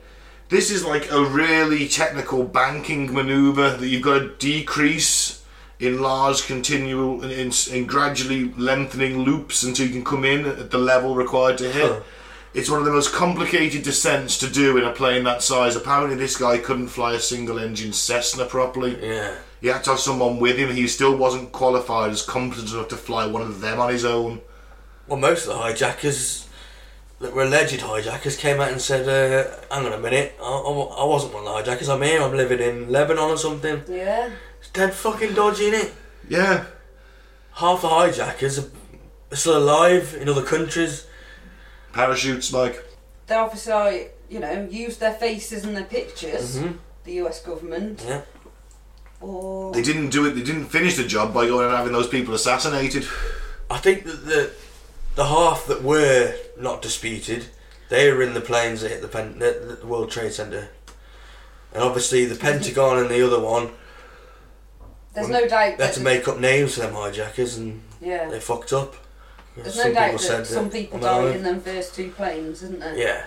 This 0.48 0.70
is 0.70 0.84
like 0.84 1.10
a 1.10 1.24
really 1.24 1.88
technical 1.88 2.44
banking 2.44 3.12
maneuver 3.12 3.76
that 3.76 3.88
you've 3.88 4.02
got 4.02 4.18
to 4.18 4.34
decrease 4.38 5.42
in 5.80 6.00
large, 6.00 6.46
continual, 6.46 7.22
in, 7.24 7.30
in, 7.30 7.52
in 7.72 7.86
gradually 7.86 8.52
lengthening 8.52 9.20
loops 9.20 9.62
until 9.62 9.86
you 9.86 9.92
can 9.92 10.04
come 10.04 10.24
in 10.24 10.46
at 10.46 10.70
the 10.70 10.78
level 10.78 11.14
required 11.14 11.58
to 11.58 11.70
hit. 11.70 11.90
Huh. 11.90 12.00
It's 12.52 12.70
one 12.70 12.78
of 12.78 12.84
the 12.84 12.92
most 12.92 13.12
complicated 13.12 13.82
descents 13.82 14.38
to 14.38 14.48
do 14.48 14.78
in 14.78 14.84
a 14.84 14.92
plane 14.92 15.24
that 15.24 15.42
size. 15.42 15.74
Apparently, 15.74 16.14
this 16.14 16.36
guy 16.36 16.58
couldn't 16.58 16.86
fly 16.86 17.14
a 17.14 17.20
single 17.20 17.58
engine 17.58 17.92
Cessna 17.92 18.44
properly. 18.44 18.96
Yeah. 19.04 19.36
He 19.60 19.66
had 19.66 19.82
to 19.84 19.90
have 19.90 19.98
someone 19.98 20.38
with 20.38 20.56
him. 20.56 20.70
He 20.70 20.86
still 20.86 21.16
wasn't 21.16 21.50
qualified 21.50 22.12
as 22.12 22.22
competent 22.22 22.70
enough 22.70 22.88
to 22.88 22.96
fly 22.96 23.26
one 23.26 23.42
of 23.42 23.60
them 23.60 23.80
on 23.80 23.90
his 23.90 24.04
own. 24.04 24.40
Well, 25.06 25.18
most 25.18 25.42
of 25.46 25.52
the 25.54 25.58
hijackers 25.58 26.48
that 27.20 27.32
were 27.34 27.42
alleged 27.44 27.80
hijackers 27.80 28.36
came 28.36 28.60
out 28.60 28.72
and 28.72 28.80
said, 28.80 29.06
uh, 29.08 29.50
"Hang 29.74 29.86
on 29.86 29.92
a 29.92 29.98
minute, 29.98 30.34
I, 30.40 30.44
I, 30.44 30.70
I 31.02 31.04
wasn't 31.04 31.34
one 31.34 31.42
of 31.46 31.48
the 31.48 31.54
hijackers. 31.54 31.88
I'm 31.88 32.02
here. 32.02 32.22
I'm 32.22 32.34
living 32.36 32.60
in 32.60 32.90
Lebanon 32.90 33.30
or 33.30 33.36
something." 33.36 33.82
Yeah, 33.88 34.30
It's 34.60 34.70
dead 34.70 34.94
fucking 34.94 35.34
dodgy, 35.34 35.70
innit? 35.70 35.92
Yeah, 36.28 36.64
Half 37.52 37.82
the 37.82 37.88
hijackers 37.88 38.58
are, 38.58 38.70
are 39.30 39.36
still 39.36 39.58
alive 39.58 40.16
in 40.20 40.28
other 40.28 40.42
countries. 40.42 41.06
parachutes, 41.92 42.50
Mike. 42.52 42.82
they 43.26 43.34
obviously, 43.34 43.72
like, 43.72 44.18
you 44.28 44.40
know, 44.40 44.66
use 44.70 44.96
their 44.96 45.12
faces 45.12 45.64
and 45.64 45.76
their 45.76 45.84
pictures. 45.84 46.58
hmm 46.58 46.72
The 47.04 47.12
U.S. 47.24 47.40
government, 47.42 48.02
Yeah. 48.06 48.22
or 49.20 49.72
They 49.72 49.82
didn't 49.82 50.08
do 50.10 50.26
it. 50.26 50.30
They 50.34 50.42
didn't 50.42 50.66
finish 50.66 50.96
the 50.96 51.04
job 51.04 51.32
by 51.34 51.46
going 51.46 51.66
and 51.66 51.76
having 51.76 51.92
those 51.92 52.08
people 52.08 52.34
assassinated. 52.34 53.04
I 53.70 53.78
think 53.78 54.04
that 54.04 54.24
the 54.26 54.50
the 55.14 55.26
half 55.26 55.66
that 55.66 55.82
were 55.82 56.34
not 56.58 56.82
disputed, 56.82 57.46
they 57.88 58.10
were 58.12 58.22
in 58.22 58.34
the 58.34 58.40
planes 58.40 58.80
that 58.80 58.90
hit 58.90 59.02
the, 59.02 59.08
pen, 59.08 59.38
the, 59.38 59.78
the 59.80 59.86
World 59.86 60.10
Trade 60.10 60.32
Center, 60.32 60.68
and 61.72 61.82
obviously 61.82 62.24
the 62.24 62.36
Pentagon 62.36 62.98
and 62.98 63.10
the 63.10 63.24
other 63.24 63.40
one 63.40 63.70
there's 65.14 65.28
no 65.28 65.46
doubt 65.46 65.78
they 65.78 65.84
had 65.86 65.94
to 65.94 66.00
make 66.00 66.26
up 66.26 66.40
names 66.40 66.74
for 66.74 66.80
them 66.80 66.94
hijackers, 66.94 67.56
and 67.56 67.80
yeah, 68.00 68.28
they 68.28 68.40
fucked 68.40 68.72
up. 68.72 68.94
there's 69.56 69.74
Some 69.74 69.88
no 69.88 69.94
doubt 69.94 70.04
people 70.06 70.18
said 70.18 70.40
that 70.40 70.46
some 70.46 70.70
people 70.70 70.98
died 70.98 71.36
in 71.36 71.42
them 71.44 71.60
first 71.60 71.94
two 71.94 72.10
planes, 72.10 72.62
isn't 72.64 72.80
there? 72.80 72.96
Yeah, 72.98 73.24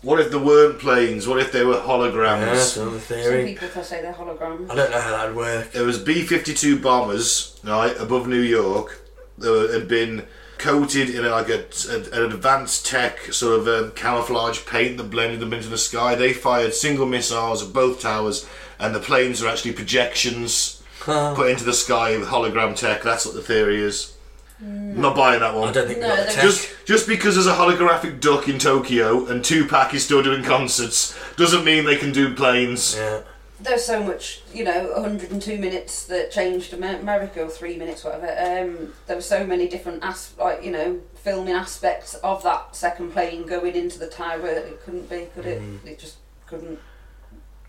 What 0.00 0.18
if 0.20 0.30
there 0.30 0.40
weren't 0.40 0.78
planes? 0.78 1.28
What 1.28 1.40
if 1.40 1.52
they 1.52 1.62
were 1.62 1.74
yeah, 1.74 1.82
holograms? 1.82 2.40
that's 2.40 2.76
another 2.78 2.98
Some 3.00 3.16
theory. 3.18 3.54
people 3.54 3.82
say 3.82 4.00
they're 4.00 4.14
holograms. 4.14 4.70
I 4.70 4.74
don't 4.74 4.90
know 4.90 5.00
how 5.00 5.10
that'd 5.10 5.36
work. 5.36 5.72
There 5.72 5.84
was 5.84 5.98
B-52 5.98 6.82
bombers 6.82 7.60
right 7.62 7.94
above 8.00 8.26
New 8.26 8.40
York 8.40 9.02
that 9.36 9.70
had 9.74 9.88
been 9.88 10.26
coated 10.58 11.10
in 11.10 11.28
like 11.30 11.48
a, 11.48 11.64
an 12.12 12.24
advanced 12.32 12.86
tech 12.86 13.32
sort 13.32 13.58
of 13.60 13.68
um, 13.68 13.90
camouflage 13.92 14.64
paint 14.66 14.96
that 14.96 15.04
blended 15.10 15.40
them 15.40 15.52
into 15.52 15.68
the 15.68 15.78
sky. 15.78 16.14
They 16.14 16.32
fired 16.32 16.74
single 16.74 17.06
missiles 17.06 17.62
at 17.66 17.72
both 17.72 18.00
towers, 18.00 18.46
and 18.78 18.94
the 18.94 19.00
planes 19.00 19.42
are 19.42 19.48
actually 19.48 19.72
projections 19.72 20.82
put 21.00 21.50
into 21.50 21.64
the 21.64 21.72
sky 21.74 22.16
with 22.16 22.28
hologram 22.28 22.74
tech. 22.76 23.02
That's 23.02 23.26
what 23.26 23.34
the 23.34 23.42
theory 23.42 23.80
is. 23.80 24.12
I'm 24.60 25.00
not 25.00 25.16
buying 25.16 25.40
that 25.40 25.54
one. 25.54 25.68
I 25.68 25.72
don't 25.72 25.88
think 25.88 26.00
No, 26.00 26.08
we 26.10 26.16
got 26.16 26.26
the 26.28 26.32
they're. 26.32 26.42
Just 26.42 26.68
just 26.86 27.08
because 27.08 27.34
there's 27.34 27.46
a 27.46 27.54
holographic 27.54 28.20
duck 28.20 28.48
in 28.48 28.58
Tokyo 28.58 29.26
and 29.26 29.44
Tupac 29.44 29.92
is 29.94 30.04
still 30.04 30.22
doing 30.22 30.42
concerts 30.44 31.18
doesn't 31.36 31.64
mean 31.64 31.84
they 31.84 31.96
can 31.96 32.12
do 32.12 32.34
planes. 32.34 32.94
yeah, 32.96 33.20
There's 33.60 33.84
so 33.84 34.02
much, 34.02 34.42
you 34.52 34.64
know, 34.64 34.92
102 34.96 35.58
minutes 35.58 36.06
that 36.06 36.30
changed 36.32 36.72
America, 36.74 37.42
or 37.44 37.48
three 37.48 37.76
minutes, 37.76 38.02
whatever. 38.04 38.26
Um, 38.26 38.92
there 39.06 39.16
were 39.16 39.22
so 39.22 39.46
many 39.46 39.68
different, 39.68 40.04
as- 40.04 40.32
like 40.38 40.64
you 40.64 40.72
know, 40.72 41.00
filming 41.14 41.54
aspects 41.54 42.14
of 42.14 42.42
that 42.42 42.74
second 42.74 43.12
plane 43.12 43.46
going 43.46 43.76
into 43.76 43.98
the 43.98 44.08
tower. 44.08 44.46
It 44.46 44.84
couldn't 44.84 45.08
be, 45.08 45.28
could 45.34 45.46
it? 45.46 45.62
Mm. 45.62 45.86
It 45.86 45.98
just 46.00 46.16
couldn't. 46.46 46.78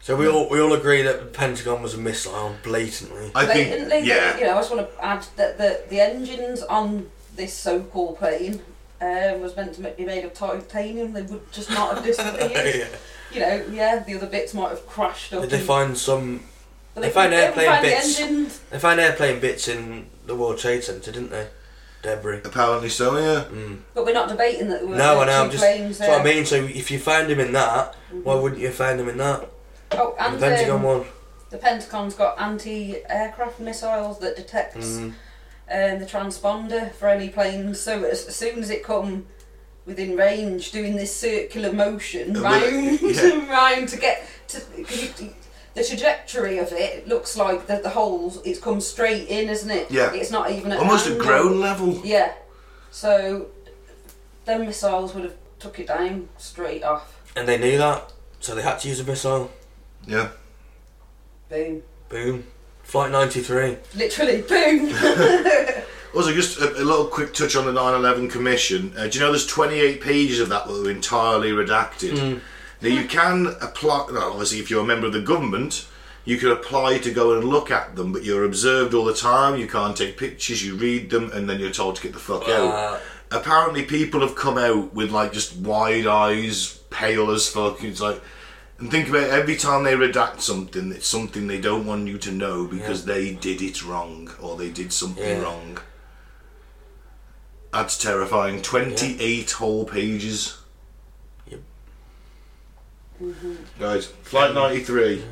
so 0.02 0.16
we 0.16 0.28
all 0.28 0.50
we 0.50 0.60
all 0.60 0.74
agree 0.74 1.02
that 1.04 1.20
the 1.20 1.26
Pentagon 1.28 1.82
was 1.84 1.94
a 1.94 2.00
missile 2.00 2.56
blatantly. 2.64 3.32
I 3.36 3.46
think 3.46 3.70
Blatantly, 3.70 4.08
yeah. 4.08 4.38
You 4.38 4.46
know, 4.46 4.54
I 4.54 4.62
just 4.62 4.72
want 4.76 4.90
to 4.92 5.06
add 5.06 5.26
that 5.36 5.58
the 5.60 5.84
the 5.90 6.00
engines 6.00 6.64
on 6.64 7.10
this 7.36 7.54
so-called 7.54 8.18
plane. 8.18 8.60
Um, 9.02 9.42
was 9.42 9.56
meant 9.58 9.74
to 9.76 9.82
be 9.82 10.06
made 10.06 10.24
of 10.24 10.34
titanium. 10.34 11.12
They 11.12 11.22
would 11.24 11.52
just 11.52 11.70
not 11.70 11.96
have 11.96 12.04
disappeared. 12.12 12.76
yeah. 12.76 12.88
You 13.36 13.42
know, 13.42 13.66
yeah, 13.72 14.00
the 14.00 14.16
other 14.16 14.28
bits 14.28 14.54
might 14.54 14.70
have 14.70 14.88
crashed 14.88 15.34
up. 15.34 15.42
Did 15.42 15.50
they 15.52 15.58
and- 15.58 15.66
find 15.66 15.98
some? 15.98 16.42
but 16.94 17.02
they 17.02 17.10
found 17.10 17.32
couldn't- 17.34 17.44
airplane 17.46 17.66
couldn't 17.66 17.82
find 17.82 17.86
bits? 17.86 18.18
The 18.18 18.24
engines. 18.24 18.60
They 18.72 18.80
found 18.80 19.00
airplane 19.02 19.40
bits 19.42 19.68
in 19.68 20.08
the 20.26 20.36
World 20.36 20.58
Trade 20.58 20.84
Center, 20.86 21.12
didn't 21.12 21.32
they? 21.32 21.48
Debris. 22.02 22.42
Apparently 22.46 22.88
so, 22.90 23.18
yeah. 23.18 23.44
Mm. 23.52 23.80
But 23.94 24.06
we're 24.06 24.14
not 24.14 24.30
debating 24.30 24.70
that 24.70 24.80
there 24.82 24.88
were 24.88 24.96
No, 24.96 25.20
I 25.22 25.26
know. 25.26 25.44
I'm 25.44 25.50
just. 25.52 25.64
planes 25.64 25.98
That's 25.98 26.10
what 26.10 26.22
I 26.22 26.24
mean. 26.24 26.46
So 26.46 26.56
if 26.56 26.90
you 26.92 27.00
found 27.00 27.30
him 27.30 27.40
in 27.40 27.52
that, 27.54 27.96
why 28.24 28.36
wouldn't 28.36 28.62
you 28.62 28.70
find 28.72 29.00
him 29.00 29.10
in 29.10 29.18
that? 29.18 29.50
Oh, 29.92 30.16
and 30.20 30.36
the 30.36 30.40
Pentagon 30.40 30.76
um, 30.78 30.84
one. 30.84 31.06
the 31.50 31.58
Pentagon's 31.58 32.14
got 32.16 32.40
anti-aircraft 32.40 33.60
missiles 33.60 34.20
that 34.20 34.36
detects 34.36 34.86
Mm. 34.98 35.14
um, 35.72 36.00
the 36.00 36.06
transponder 36.06 36.94
for 36.94 37.08
any 37.10 37.30
planes. 37.30 37.80
So 37.82 38.04
as, 38.04 38.28
as 38.28 38.36
soon 38.36 38.60
as 38.60 38.70
it 38.70 38.84
come 38.84 39.26
within 39.86 40.16
range, 40.18 40.72
doing 40.72 40.96
this 40.96 41.16
circular 41.16 41.72
motion 41.72 42.36
Uh, 42.38 42.42
round, 42.42 43.02
yeah. 43.02 43.52
round 43.52 43.90
to 43.90 43.98
get 43.98 44.26
to. 44.50 44.60
'cause 44.62 45.22
you- 45.22 45.34
the 45.76 45.84
trajectory 45.84 46.58
of 46.58 46.72
it 46.72 47.06
looks 47.06 47.36
like 47.36 47.68
the, 47.68 47.76
the 47.84 47.90
holes. 47.90 48.40
It's 48.46 48.60
come 48.60 48.80
straight 48.80 49.28
in, 49.28 49.50
isn't 49.50 49.70
it? 49.70 49.92
Yeah. 49.92 50.14
It's 50.14 50.32
not 50.32 50.50
even 50.50 50.72
at 50.72 50.80
Almost 50.80 51.06
at 51.08 51.12
angle. 51.14 51.28
ground 51.28 51.60
level. 51.60 52.02
Yeah. 52.06 52.32
So, 52.92 53.48
them 54.46 54.66
missiles 54.66 55.14
would 55.14 55.26
have 55.26 55.34
took 55.60 55.78
it 55.80 55.88
down 55.88 56.30
straight 56.38 56.82
off. 56.84 57.22
And 57.36 57.46
they 57.46 57.58
knew 57.58 57.78
that, 57.78 58.14
so 58.40 58.56
they 58.56 58.62
had 58.62 58.80
to 58.80 58.88
use 58.88 59.02
a 59.02 59.04
missile. 59.04 59.52
Yeah. 60.08 60.30
Boom. 61.50 61.84
Boom. 62.08 62.48
Flight 62.84 63.12
93. 63.12 63.78
Literally, 63.96 64.42
boom. 64.44 64.88
Also, 66.16 66.32
just 66.34 66.60
a, 66.60 66.72
a 66.82 66.84
little 66.84 67.06
quick 67.06 67.34
touch 67.34 67.56
on 67.56 67.66
the 67.66 67.72
9/11 67.74 68.30
Commission. 68.32 68.94
Uh, 68.98 69.08
do 69.08 69.18
you 69.20 69.24
know 69.26 69.32
there's 69.32 69.46
28 69.46 70.02
pages 70.02 70.40
of 70.40 70.50
that 70.50 70.66
that 70.68 70.74
were 70.74 70.90
entirely 70.90 71.52
redacted? 71.52 72.40
Now 72.82 72.90
you 72.90 73.06
can 73.06 73.48
apply. 73.62 74.08
Well, 74.12 74.32
obviously, 74.32 74.60
if 74.60 74.70
you're 74.70 74.84
a 74.84 74.88
member 74.88 75.08
of 75.08 75.14
the 75.14 75.22
government, 75.22 75.88
you 76.24 76.38
can 76.38 76.50
apply 76.52 77.00
to 77.00 77.12
go 77.12 77.34
and 77.38 77.44
look 77.48 77.70
at 77.72 77.96
them, 77.96 78.12
but 78.14 78.24
you're 78.24 78.46
observed 78.46 78.94
all 78.94 79.06
the 79.06 79.14
time. 79.14 79.60
You 79.60 79.68
can't 79.68 79.96
take 79.98 80.18
pictures. 80.18 80.66
You 80.66 80.76
read 80.76 81.10
them, 81.10 81.32
and 81.34 81.50
then 81.50 81.60
you're 81.60 81.72
told 81.72 81.98
to 81.98 82.02
get 82.02 82.14
the 82.14 82.20
fuck 82.20 82.48
out. 82.50 83.02
Apparently, 83.32 83.84
people 83.84 84.22
have 84.22 84.36
come 84.36 84.58
out 84.58 84.94
with 84.94 85.12
like 85.12 85.34
just 85.34 85.56
wide 85.58 86.08
eyes, 86.08 86.80
pale 86.90 87.30
as 87.32 87.50
fuck. 87.50 87.84
It's 87.84 88.02
like. 88.02 88.22
And 88.78 88.92
think 88.92 89.08
about 89.08 89.24
it, 89.24 89.30
every 89.30 89.56
time 89.56 89.86
they 89.86 89.94
redact 89.94 90.42
something, 90.42 90.92
it's 90.92 91.08
something 91.08 91.48
they 91.48 91.62
don't 91.62 91.86
want 91.86 92.08
you 92.10 92.18
to 92.18 92.32
know 92.34 92.66
because 92.68 93.06
they 93.06 93.32
did 93.34 93.62
it 93.62 93.82
wrong 93.86 94.30
or 94.42 94.58
they 94.58 94.70
did 94.70 94.92
something 94.92 95.24
Yeah. 95.24 95.42
wrong. 95.42 95.80
That's 97.76 97.98
terrifying. 97.98 98.62
28 98.62 99.52
whole 99.52 99.84
pages. 99.84 100.60
Yep. 101.50 101.60
Guys, 103.78 104.06
Flight 104.06 104.54
93. 104.54 105.26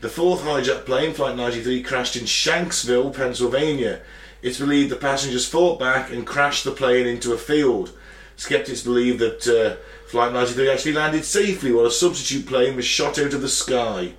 The 0.00 0.08
fourth 0.08 0.40
hijacked 0.40 0.86
plane, 0.86 1.12
Flight 1.12 1.36
93, 1.36 1.82
crashed 1.82 2.16
in 2.16 2.24
Shanksville, 2.24 3.14
Pennsylvania. 3.14 4.00
It's 4.40 4.58
believed 4.58 4.92
the 4.92 4.96
passengers 4.96 5.46
fought 5.46 5.78
back 5.78 6.10
and 6.10 6.26
crashed 6.26 6.64
the 6.64 6.70
plane 6.70 7.06
into 7.06 7.34
a 7.34 7.38
field. 7.38 7.92
Skeptics 8.36 8.80
believe 8.80 9.18
that 9.18 9.46
uh, 9.46 9.76
Flight 10.08 10.32
93 10.32 10.70
actually 10.70 10.92
landed 10.94 11.26
safely 11.26 11.70
while 11.70 11.84
a 11.84 11.90
substitute 11.90 12.46
plane 12.46 12.76
was 12.76 12.86
shot 12.86 13.18
out 13.18 13.34
of 13.34 13.42
the 13.42 13.48
sky. 13.50 14.14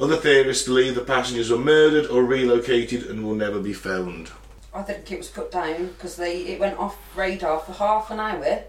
Other 0.00 0.16
theorists 0.16 0.66
believe 0.66 0.94
the 0.94 1.02
passengers 1.02 1.50
were 1.50 1.58
murdered 1.58 2.06
or 2.06 2.24
relocated 2.24 3.04
and 3.04 3.22
will 3.22 3.34
never 3.34 3.60
be 3.60 3.74
found. 3.74 4.30
I 4.74 4.82
think 4.82 5.10
it 5.10 5.18
was 5.18 5.28
put 5.28 5.52
down 5.52 5.88
because 5.88 6.16
they 6.16 6.38
it 6.46 6.60
went 6.60 6.78
off 6.78 6.96
radar 7.16 7.60
for 7.60 7.72
half 7.72 8.10
an 8.10 8.20
hour, 8.20 8.64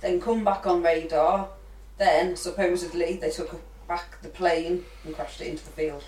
then 0.00 0.20
come 0.20 0.44
back 0.44 0.66
on 0.66 0.82
radar, 0.82 1.48
then 1.98 2.36
supposedly 2.36 3.16
they 3.16 3.30
took 3.30 3.60
back 3.88 4.20
the 4.22 4.28
plane 4.28 4.84
and 5.04 5.14
crashed 5.14 5.40
it 5.40 5.48
into 5.48 5.64
the 5.64 5.70
field. 5.70 6.04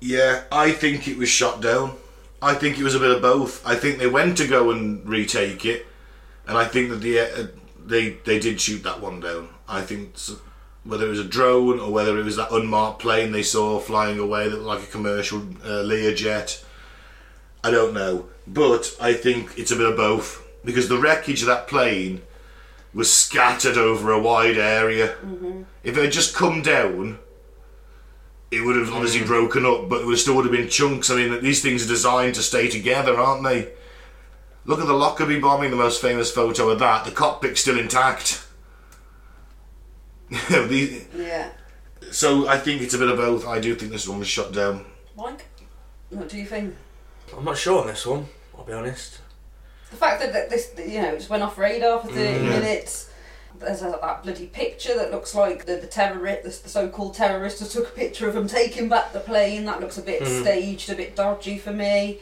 Yeah, 0.00 0.44
I 0.52 0.72
think 0.72 1.08
it 1.08 1.16
was 1.16 1.28
shot 1.28 1.60
down. 1.60 1.96
I 2.40 2.54
think 2.54 2.78
it 2.78 2.84
was 2.84 2.94
a 2.94 3.00
bit 3.00 3.10
of 3.10 3.22
both. 3.22 3.66
I 3.66 3.74
think 3.74 3.98
they 3.98 4.06
went 4.06 4.36
to 4.38 4.46
go 4.46 4.70
and 4.70 5.06
retake 5.08 5.64
it, 5.64 5.86
and 6.46 6.56
I 6.56 6.66
think 6.66 6.90
that 6.90 7.00
the 7.00 7.20
uh, 7.20 7.46
they 7.84 8.10
they 8.24 8.38
did 8.38 8.60
shoot 8.60 8.82
that 8.82 9.00
one 9.00 9.20
down. 9.20 9.48
I 9.66 9.80
think 9.80 10.14
whether 10.84 11.06
it 11.06 11.10
was 11.10 11.20
a 11.20 11.24
drone 11.24 11.80
or 11.80 11.90
whether 11.90 12.18
it 12.18 12.24
was 12.24 12.36
that 12.36 12.50
unmarked 12.50 13.00
plane 13.00 13.32
they 13.32 13.42
saw 13.42 13.78
flying 13.78 14.18
away 14.18 14.48
that 14.48 14.62
like 14.62 14.82
a 14.82 14.86
commercial 14.86 15.40
uh, 15.64 15.82
Learjet. 15.84 16.64
I 17.64 17.70
don't 17.70 17.94
know, 17.94 18.28
but 18.46 18.96
I 19.00 19.12
think 19.14 19.58
it's 19.58 19.70
a 19.70 19.76
bit 19.76 19.88
of 19.88 19.96
both 19.96 20.44
because 20.64 20.88
the 20.88 20.98
wreckage 20.98 21.42
of 21.42 21.48
that 21.48 21.68
plane 21.68 22.22
was 22.94 23.12
scattered 23.12 23.76
over 23.76 24.12
a 24.12 24.20
wide 24.20 24.58
area. 24.58 25.08
Mm-hmm. 25.24 25.62
If 25.82 25.96
it 25.96 26.04
had 26.04 26.12
just 26.12 26.34
come 26.34 26.62
down, 26.62 27.18
it 28.50 28.64
would 28.64 28.76
have 28.76 28.92
obviously 28.92 29.20
mm. 29.20 29.26
broken 29.26 29.66
up, 29.66 29.88
but 29.88 30.00
it 30.02 30.06
would 30.06 30.18
still 30.18 30.36
would 30.36 30.46
have 30.46 30.52
been 30.52 30.68
chunks. 30.68 31.10
I 31.10 31.16
mean, 31.16 31.42
these 31.42 31.62
things 31.62 31.84
are 31.84 31.88
designed 31.88 32.34
to 32.36 32.42
stay 32.42 32.68
together, 32.68 33.18
aren't 33.18 33.44
they? 33.44 33.72
Look 34.64 34.80
at 34.80 34.86
the 34.86 34.94
Lockerbie 34.94 35.40
bombing, 35.40 35.70
the 35.70 35.76
most 35.76 36.00
famous 36.00 36.30
photo 36.30 36.70
of 36.70 36.78
that. 36.78 37.04
The 37.04 37.10
cockpit's 37.10 37.60
still 37.60 37.78
intact. 37.78 38.44
The- 40.30 41.06
Yeah. 41.16 41.50
so 42.10 42.46
I 42.46 42.58
think 42.58 42.82
it's 42.82 42.92
a 42.92 42.98
bit 42.98 43.08
of 43.08 43.16
both. 43.16 43.46
I 43.46 43.60
do 43.60 43.74
think 43.74 43.92
this 43.92 44.06
one 44.06 44.18
was 44.18 44.28
shot 44.28 44.52
down. 44.52 44.84
Mike, 45.16 45.46
what 46.10 46.28
do 46.28 46.36
you 46.36 46.44
think? 46.44 46.74
I'm 47.36 47.44
not 47.44 47.58
sure 47.58 47.80
on 47.80 47.86
this 47.86 48.06
one. 48.06 48.26
I'll 48.56 48.64
be 48.64 48.72
honest. 48.72 49.20
The 49.90 49.96
fact 49.96 50.20
that, 50.20 50.32
that 50.32 50.50
this, 50.50 50.72
you 50.78 51.00
know, 51.00 51.08
it 51.14 51.18
just 51.18 51.30
went 51.30 51.42
off 51.42 51.56
radar 51.58 52.00
for 52.00 52.08
30 52.08 52.18
Mm. 52.40 52.48
minutes. 52.48 53.10
There's 53.58 53.82
a, 53.82 53.98
that 54.00 54.22
bloody 54.22 54.46
picture 54.46 54.94
that 54.96 55.10
looks 55.10 55.34
like 55.34 55.64
the, 55.66 55.76
the 55.76 55.86
terrorist, 55.86 56.42
the, 56.42 56.62
the 56.64 56.68
so-called 56.68 57.14
terrorist, 57.14 57.60
who 57.60 57.66
took 57.66 57.88
a 57.88 57.92
picture 57.96 58.28
of 58.28 58.36
him 58.36 58.46
taking 58.46 58.88
back 58.88 59.12
the 59.12 59.20
plane. 59.20 59.64
That 59.64 59.80
looks 59.80 59.98
a 59.98 60.02
bit 60.02 60.22
Mm. 60.22 60.42
staged, 60.42 60.90
a 60.90 60.94
bit 60.94 61.16
dodgy 61.16 61.58
for 61.58 61.72
me. 61.72 62.18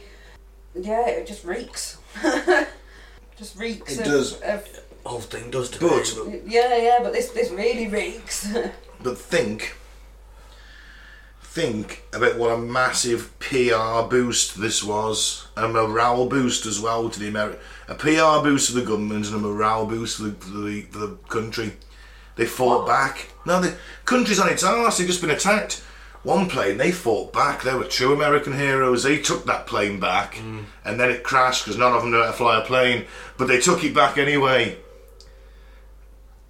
Yeah, 0.73 1.07
it 1.07 1.27
just 1.27 1.43
reeks. 1.43 1.97
just 3.37 3.57
reeks. 3.57 3.93
It 3.93 3.99
of, 3.99 4.05
does. 4.05 4.33
Of, 4.41 4.63
The 5.03 5.09
whole 5.09 5.19
thing 5.21 5.51
does 5.51 5.69
to 5.71 5.79
But- 5.79 6.27
me. 6.27 6.41
yeah, 6.45 6.77
yeah, 6.77 6.99
but 7.01 7.13
this 7.13 7.29
this 7.31 7.49
really 7.51 7.87
reeks. 7.87 8.47
But 9.03 9.17
think, 9.19 9.75
think 11.57 12.03
about 12.13 12.37
what 12.37 12.51
a 12.51 12.57
massive 12.59 13.33
PR 13.39 14.07
boost 14.07 14.61
this 14.61 14.83
was, 14.83 15.47
a 15.57 15.67
morale 15.67 16.27
boost 16.27 16.67
as 16.67 16.79
well 16.79 17.09
to 17.09 17.19
the 17.19 17.31
Ameri- 17.31 17.57
a 17.87 17.95
PR 17.95 18.43
boost 18.47 18.67
to 18.67 18.75
the 18.75 18.85
government 18.85 19.25
and 19.25 19.35
a 19.35 19.39
morale 19.39 19.87
boost 19.87 20.17
for 20.17 20.25
the 20.25 20.29
the, 20.29 20.81
the 20.91 21.17
country. 21.29 21.73
They 22.35 22.45
fought 22.45 22.85
back. 22.85 23.31
No, 23.47 23.59
the 23.59 23.75
country's 24.05 24.39
on 24.39 24.49
its 24.49 24.63
arse. 24.63 24.99
They've 24.99 25.07
just 25.07 25.19
been 25.19 25.31
attacked. 25.31 25.83
One 26.21 26.47
plane, 26.47 26.77
they 26.77 26.91
fought 26.91 27.33
back. 27.33 27.63
They 27.63 27.73
were 27.73 27.85
true 27.85 28.13
American 28.13 28.53
heroes. 28.53 29.01
They 29.01 29.17
took 29.17 29.45
that 29.45 29.65
plane 29.65 29.99
back, 29.99 30.35
mm. 30.35 30.65
and 30.85 30.99
then 30.99 31.09
it 31.09 31.23
crashed 31.23 31.65
because 31.65 31.79
none 31.79 31.93
of 31.93 32.03
them 32.03 32.11
know 32.11 32.21
how 32.21 32.27
to 32.27 32.37
fly 32.37 32.61
a 32.61 32.65
plane. 32.65 33.05
But 33.35 33.47
they 33.47 33.59
took 33.59 33.83
it 33.83 33.95
back 33.95 34.19
anyway. 34.19 34.77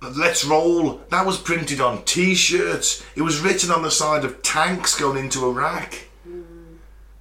Let's 0.01 0.45
roll. 0.45 1.01
That 1.09 1.25
was 1.25 1.39
printed 1.39 1.81
on 1.81 2.03
T-shirts. 2.03 3.03
It 3.15 3.23
was 3.23 3.39
written 3.39 3.71
on 3.71 3.81
the 3.81 3.91
side 3.91 4.23
of 4.23 4.43
tanks 4.43 4.97
going 4.99 5.17
into 5.17 5.47
Iraq. 5.47 5.95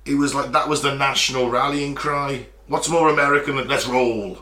It 0.05 0.15
was 0.15 0.35
like 0.35 0.53
that 0.53 0.69
was 0.69 0.83
the 0.83 0.95
national 0.95 1.51
rallying 1.51 1.95
cry. 1.95 2.47
What's 2.69 2.89
more 2.89 3.09
American 3.09 3.57
than 3.57 3.67
let's 3.69 3.87
roll? 3.87 4.39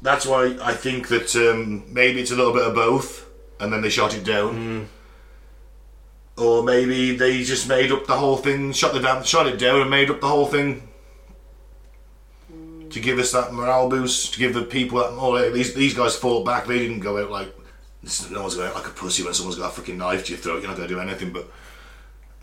That's 0.00 0.26
why 0.26 0.56
I 0.62 0.74
think 0.74 1.08
that 1.08 1.34
um, 1.34 1.82
maybe 1.92 2.20
it's 2.20 2.30
a 2.30 2.36
little 2.36 2.52
bit 2.52 2.66
of 2.66 2.74
both, 2.74 3.28
and 3.58 3.72
then 3.72 3.80
they 3.80 3.90
shot 3.90 4.14
it 4.14 4.22
down. 4.22 4.88
Or 6.36 6.62
maybe 6.62 7.16
they 7.16 7.42
just 7.42 7.68
made 7.68 7.90
up 7.90 8.06
the 8.06 8.16
whole 8.16 8.36
thing, 8.36 8.72
shot 8.72 8.92
the 8.92 9.00
damn, 9.00 9.24
shot 9.24 9.48
it 9.48 9.58
down, 9.58 9.80
and 9.80 9.90
made 9.90 10.08
up 10.08 10.20
the 10.20 10.28
whole 10.28 10.46
thing 10.46 10.88
to 12.90 13.00
give 13.00 13.18
us 13.18 13.32
that 13.32 13.52
morale 13.52 13.88
boost, 13.88 14.34
to 14.34 14.38
give 14.38 14.54
the 14.54 14.62
people 14.62 14.98
that. 14.98 15.08
Oh, 15.10 15.50
these 15.50 15.74
these 15.74 15.94
guys 15.94 16.14
fought 16.14 16.46
back. 16.46 16.66
They 16.66 16.78
didn't 16.78 17.00
go 17.00 17.20
out 17.20 17.30
like 17.32 17.52
no 18.30 18.42
one's 18.42 18.54
going 18.54 18.68
out 18.68 18.74
like 18.74 18.86
a 18.86 18.90
pussy 18.90 19.24
when 19.24 19.34
someone's 19.34 19.58
got 19.58 19.72
a 19.72 19.74
fucking 19.74 19.98
knife 19.98 20.24
to 20.26 20.32
your 20.32 20.40
throat. 20.40 20.60
You're 20.60 20.68
not 20.68 20.76
going 20.76 20.88
to 20.88 20.94
do 20.94 21.00
anything, 21.00 21.32
but 21.32 21.50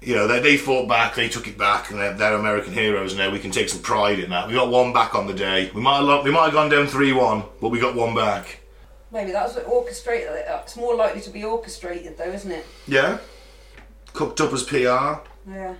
you 0.01 0.15
know 0.15 0.27
they, 0.27 0.39
they 0.39 0.57
fought 0.57 0.87
back. 0.87 1.15
They 1.15 1.29
took 1.29 1.47
it 1.47 1.57
back, 1.57 1.89
and 1.89 1.99
they're, 1.99 2.13
they're 2.13 2.35
American 2.35 2.73
heroes 2.73 3.15
now. 3.15 3.31
We 3.31 3.39
can 3.39 3.51
take 3.51 3.69
some 3.69 3.81
pride 3.81 4.19
in 4.19 4.29
that. 4.31 4.47
We 4.47 4.53
got 4.53 4.69
one 4.69 4.93
back 4.93 5.15
on 5.15 5.27
the 5.27 5.33
day. 5.33 5.71
We 5.73 5.81
might 5.81 6.05
have 6.05 6.23
we 6.23 6.31
might 6.31 6.45
have 6.45 6.53
gone 6.53 6.69
down 6.69 6.87
three 6.87 7.13
one, 7.13 7.43
but 7.61 7.69
we 7.69 7.79
got 7.79 7.95
one 7.95 8.13
back. 8.15 8.61
Maybe 9.11 9.31
that's 9.31 9.55
what 9.55 9.65
orchestrated. 9.65 10.29
It's 10.31 10.75
more 10.75 10.95
likely 10.95 11.21
to 11.21 11.29
be 11.29 11.43
orchestrated, 11.43 12.17
though, 12.17 12.31
isn't 12.31 12.51
it? 12.51 12.65
Yeah, 12.87 13.19
cooked 14.13 14.41
up 14.41 14.51
as 14.51 14.63
PR. 14.63 15.21
Yeah. 15.49 15.75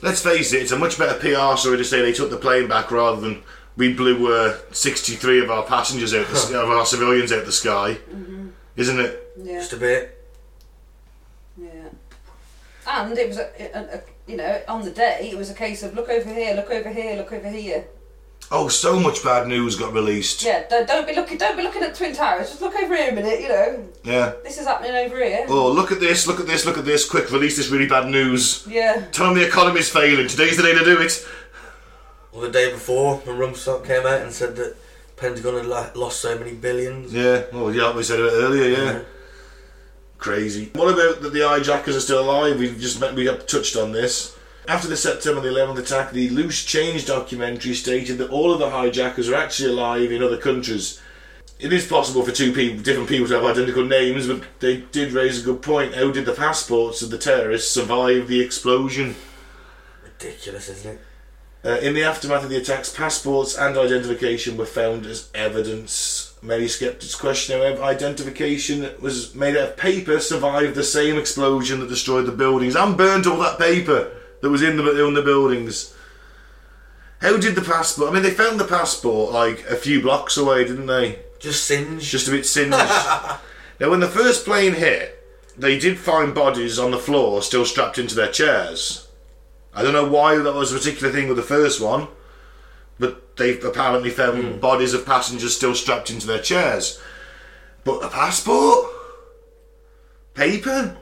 Let's 0.00 0.22
face 0.22 0.52
it, 0.52 0.62
it's 0.62 0.70
a 0.70 0.78
much 0.78 0.96
better 0.96 1.18
PR 1.18 1.56
story 1.56 1.76
to 1.78 1.84
say 1.84 2.00
they 2.02 2.12
took 2.12 2.30
the 2.30 2.36
plane 2.36 2.68
back 2.68 2.92
rather 2.92 3.20
than 3.20 3.42
we 3.76 3.92
blew 3.92 4.32
uh, 4.32 4.56
63 4.70 5.42
of 5.42 5.50
our 5.50 5.64
passengers 5.64 6.14
out, 6.14 6.26
the, 6.28 6.60
of 6.62 6.70
our 6.70 6.86
civilians 6.86 7.32
out 7.32 7.40
of 7.40 7.46
the 7.46 7.52
sky, 7.52 7.98
isn't 8.78 8.98
it? 9.00 9.32
Yeah. 9.42 9.58
Just 9.58 9.72
a 9.74 9.76
bit. 9.76 10.24
Yeah. 11.60 11.88
And 12.86 13.18
it 13.18 13.28
was, 13.28 13.38
a, 13.38 13.50
a, 13.76 13.96
a, 13.96 14.00
you 14.26 14.36
know, 14.36 14.62
on 14.68 14.82
the 14.82 14.90
day, 14.90 15.28
it 15.30 15.36
was 15.36 15.50
a 15.50 15.54
case 15.54 15.82
of 15.82 15.94
look 15.94 16.08
over 16.08 16.32
here, 16.32 16.54
look 16.54 16.70
over 16.70 16.88
here, 16.90 17.16
look 17.16 17.32
over 17.32 17.50
here. 17.50 17.84
Oh, 18.50 18.68
so 18.68 18.98
much 18.98 19.22
bad 19.22 19.46
news 19.46 19.76
got 19.76 19.92
released. 19.92 20.42
Yeah, 20.42 20.64
don't, 20.70 20.88
don't 20.88 21.06
be 21.06 21.14
looking, 21.14 21.36
don't 21.36 21.56
be 21.56 21.62
looking 21.62 21.82
at 21.82 21.94
Twin 21.94 22.14
Towers. 22.14 22.48
Just 22.48 22.62
look 22.62 22.74
over 22.76 22.96
here 22.96 23.10
a 23.10 23.14
minute. 23.14 23.42
You 23.42 23.48
know, 23.48 23.88
Yeah. 24.04 24.32
this 24.42 24.58
is 24.58 24.66
happening 24.66 24.92
over 24.92 25.22
here. 25.22 25.44
Oh, 25.48 25.70
look 25.70 25.92
at 25.92 26.00
this, 26.00 26.26
look 26.26 26.40
at 26.40 26.46
this, 26.46 26.64
look 26.64 26.78
at 26.78 26.86
this. 26.86 27.06
Quick, 27.06 27.30
release 27.30 27.58
this 27.58 27.68
really 27.68 27.88
bad 27.88 28.06
news. 28.06 28.64
Yeah. 28.66 29.04
Tell 29.12 29.26
them 29.26 29.34
the 29.34 29.46
economy's 29.46 29.90
failing. 29.90 30.28
Today's 30.28 30.56
the 30.56 30.62
day 30.62 30.72
to 30.72 30.84
do 30.84 30.98
it. 31.00 31.26
Well, 32.32 32.40
the 32.42 32.50
day 32.50 32.70
before, 32.72 33.16
when 33.18 33.36
Rumsfeld 33.36 33.84
came 33.86 34.06
out 34.06 34.22
and 34.22 34.32
said 34.32 34.56
that 34.56 34.76
Pentagon 35.18 35.54
had 35.54 35.66
la- 35.66 35.90
lost 35.94 36.20
so 36.20 36.38
many 36.38 36.54
billions. 36.54 37.12
Yeah, 37.12 37.44
well, 37.52 37.72
yeah, 37.72 37.94
we 37.94 38.02
said 38.02 38.20
it 38.20 38.30
earlier, 38.32 38.68
yeah. 38.68 38.92
Yeah. 38.92 39.02
Crazy. 40.18 40.70
What 40.74 40.92
about 40.92 41.22
that 41.22 41.32
the 41.32 41.46
hijackers 41.46 41.96
are 41.96 42.00
still 42.00 42.20
alive? 42.20 42.58
We've 42.58 42.78
just 42.78 43.00
met, 43.00 43.14
we 43.14 43.26
have 43.26 43.46
touched 43.46 43.76
on 43.76 43.92
this. 43.92 44.36
After 44.66 44.88
the 44.88 44.96
September 44.96 45.40
the 45.40 45.48
11th 45.48 45.78
attack, 45.78 46.10
the 46.10 46.28
Loose 46.28 46.64
Change 46.64 47.06
documentary 47.06 47.74
stated 47.74 48.18
that 48.18 48.30
all 48.30 48.52
of 48.52 48.58
the 48.58 48.70
hijackers 48.70 49.28
are 49.28 49.34
actually 49.36 49.72
alive 49.72 50.12
in 50.12 50.22
other 50.22 50.36
countries. 50.36 51.00
It 51.58 51.72
is 51.72 51.86
possible 51.86 52.22
for 52.22 52.32
two 52.32 52.52
people, 52.52 52.82
different 52.82 53.08
people 53.08 53.26
to 53.28 53.34
have 53.34 53.44
identical 53.44 53.84
names, 53.84 54.26
but 54.28 54.42
they 54.60 54.78
did 54.78 55.12
raise 55.12 55.40
a 55.40 55.44
good 55.44 55.62
point. 55.62 55.94
How 55.94 56.10
did 56.10 56.26
the 56.26 56.34
passports 56.34 57.02
of 57.02 57.10
the 57.10 57.18
terrorists 57.18 57.72
survive 57.72 58.28
the 58.28 58.40
explosion? 58.40 59.16
Ridiculous, 60.04 60.68
isn't 60.68 60.94
it? 60.96 61.00
Uh, 61.64 61.70
in 61.82 61.94
the 61.94 62.04
aftermath 62.04 62.44
of 62.44 62.50
the 62.50 62.56
attacks, 62.56 62.94
passports 62.94 63.56
and 63.58 63.76
identification 63.76 64.56
were 64.56 64.66
found 64.66 65.04
as 65.06 65.28
evidence. 65.34 66.34
Many 66.40 66.68
skeptics 66.68 67.16
question 67.16 67.60
how 67.60 67.82
identification 67.82 68.82
that 68.82 69.02
was 69.02 69.34
made 69.34 69.56
out 69.56 69.70
of 69.70 69.76
paper 69.76 70.20
survived 70.20 70.76
the 70.76 70.84
same 70.84 71.18
explosion 71.18 71.80
that 71.80 71.88
destroyed 71.88 72.26
the 72.26 72.32
buildings 72.32 72.76
and 72.76 72.96
burnt 72.96 73.26
all 73.26 73.38
that 73.38 73.58
paper 73.58 74.12
that 74.40 74.50
was 74.50 74.62
in 74.62 74.76
the 74.76 75.04
in 75.04 75.14
the 75.14 75.22
buildings. 75.22 75.96
How 77.20 77.36
did 77.36 77.56
the 77.56 77.62
passport? 77.62 78.10
I 78.10 78.14
mean, 78.14 78.22
they 78.22 78.30
found 78.30 78.60
the 78.60 78.64
passport 78.64 79.32
like 79.32 79.64
a 79.66 79.74
few 79.74 80.00
blocks 80.00 80.36
away, 80.36 80.64
didn't 80.64 80.86
they? 80.86 81.18
Just 81.40 81.64
singe. 81.64 82.08
Just 82.08 82.28
a 82.28 82.30
bit 82.30 82.46
singed. 82.46 82.70
now, 83.80 83.90
when 83.90 83.98
the 83.98 84.06
first 84.06 84.44
plane 84.44 84.74
hit, 84.74 85.20
they 85.56 85.76
did 85.76 85.98
find 85.98 86.32
bodies 86.32 86.78
on 86.78 86.92
the 86.92 86.98
floor 86.98 87.42
still 87.42 87.64
strapped 87.64 87.98
into 87.98 88.14
their 88.14 88.30
chairs. 88.30 89.07
I 89.78 89.82
don't 89.82 89.92
know 89.92 90.08
why 90.08 90.34
that 90.34 90.54
was 90.54 90.72
a 90.72 90.76
particular 90.76 91.12
thing 91.12 91.28
with 91.28 91.36
the 91.36 91.42
first 91.44 91.80
one, 91.80 92.08
but 92.98 93.36
they've 93.36 93.64
apparently 93.64 94.10
found 94.10 94.42
hmm. 94.42 94.58
bodies 94.58 94.92
of 94.92 95.06
passengers 95.06 95.54
still 95.54 95.76
strapped 95.76 96.10
into 96.10 96.26
their 96.26 96.40
chairs. 96.40 97.00
But 97.84 98.02
a 98.02 98.08
passport? 98.08 98.86
Paper? 100.34 100.96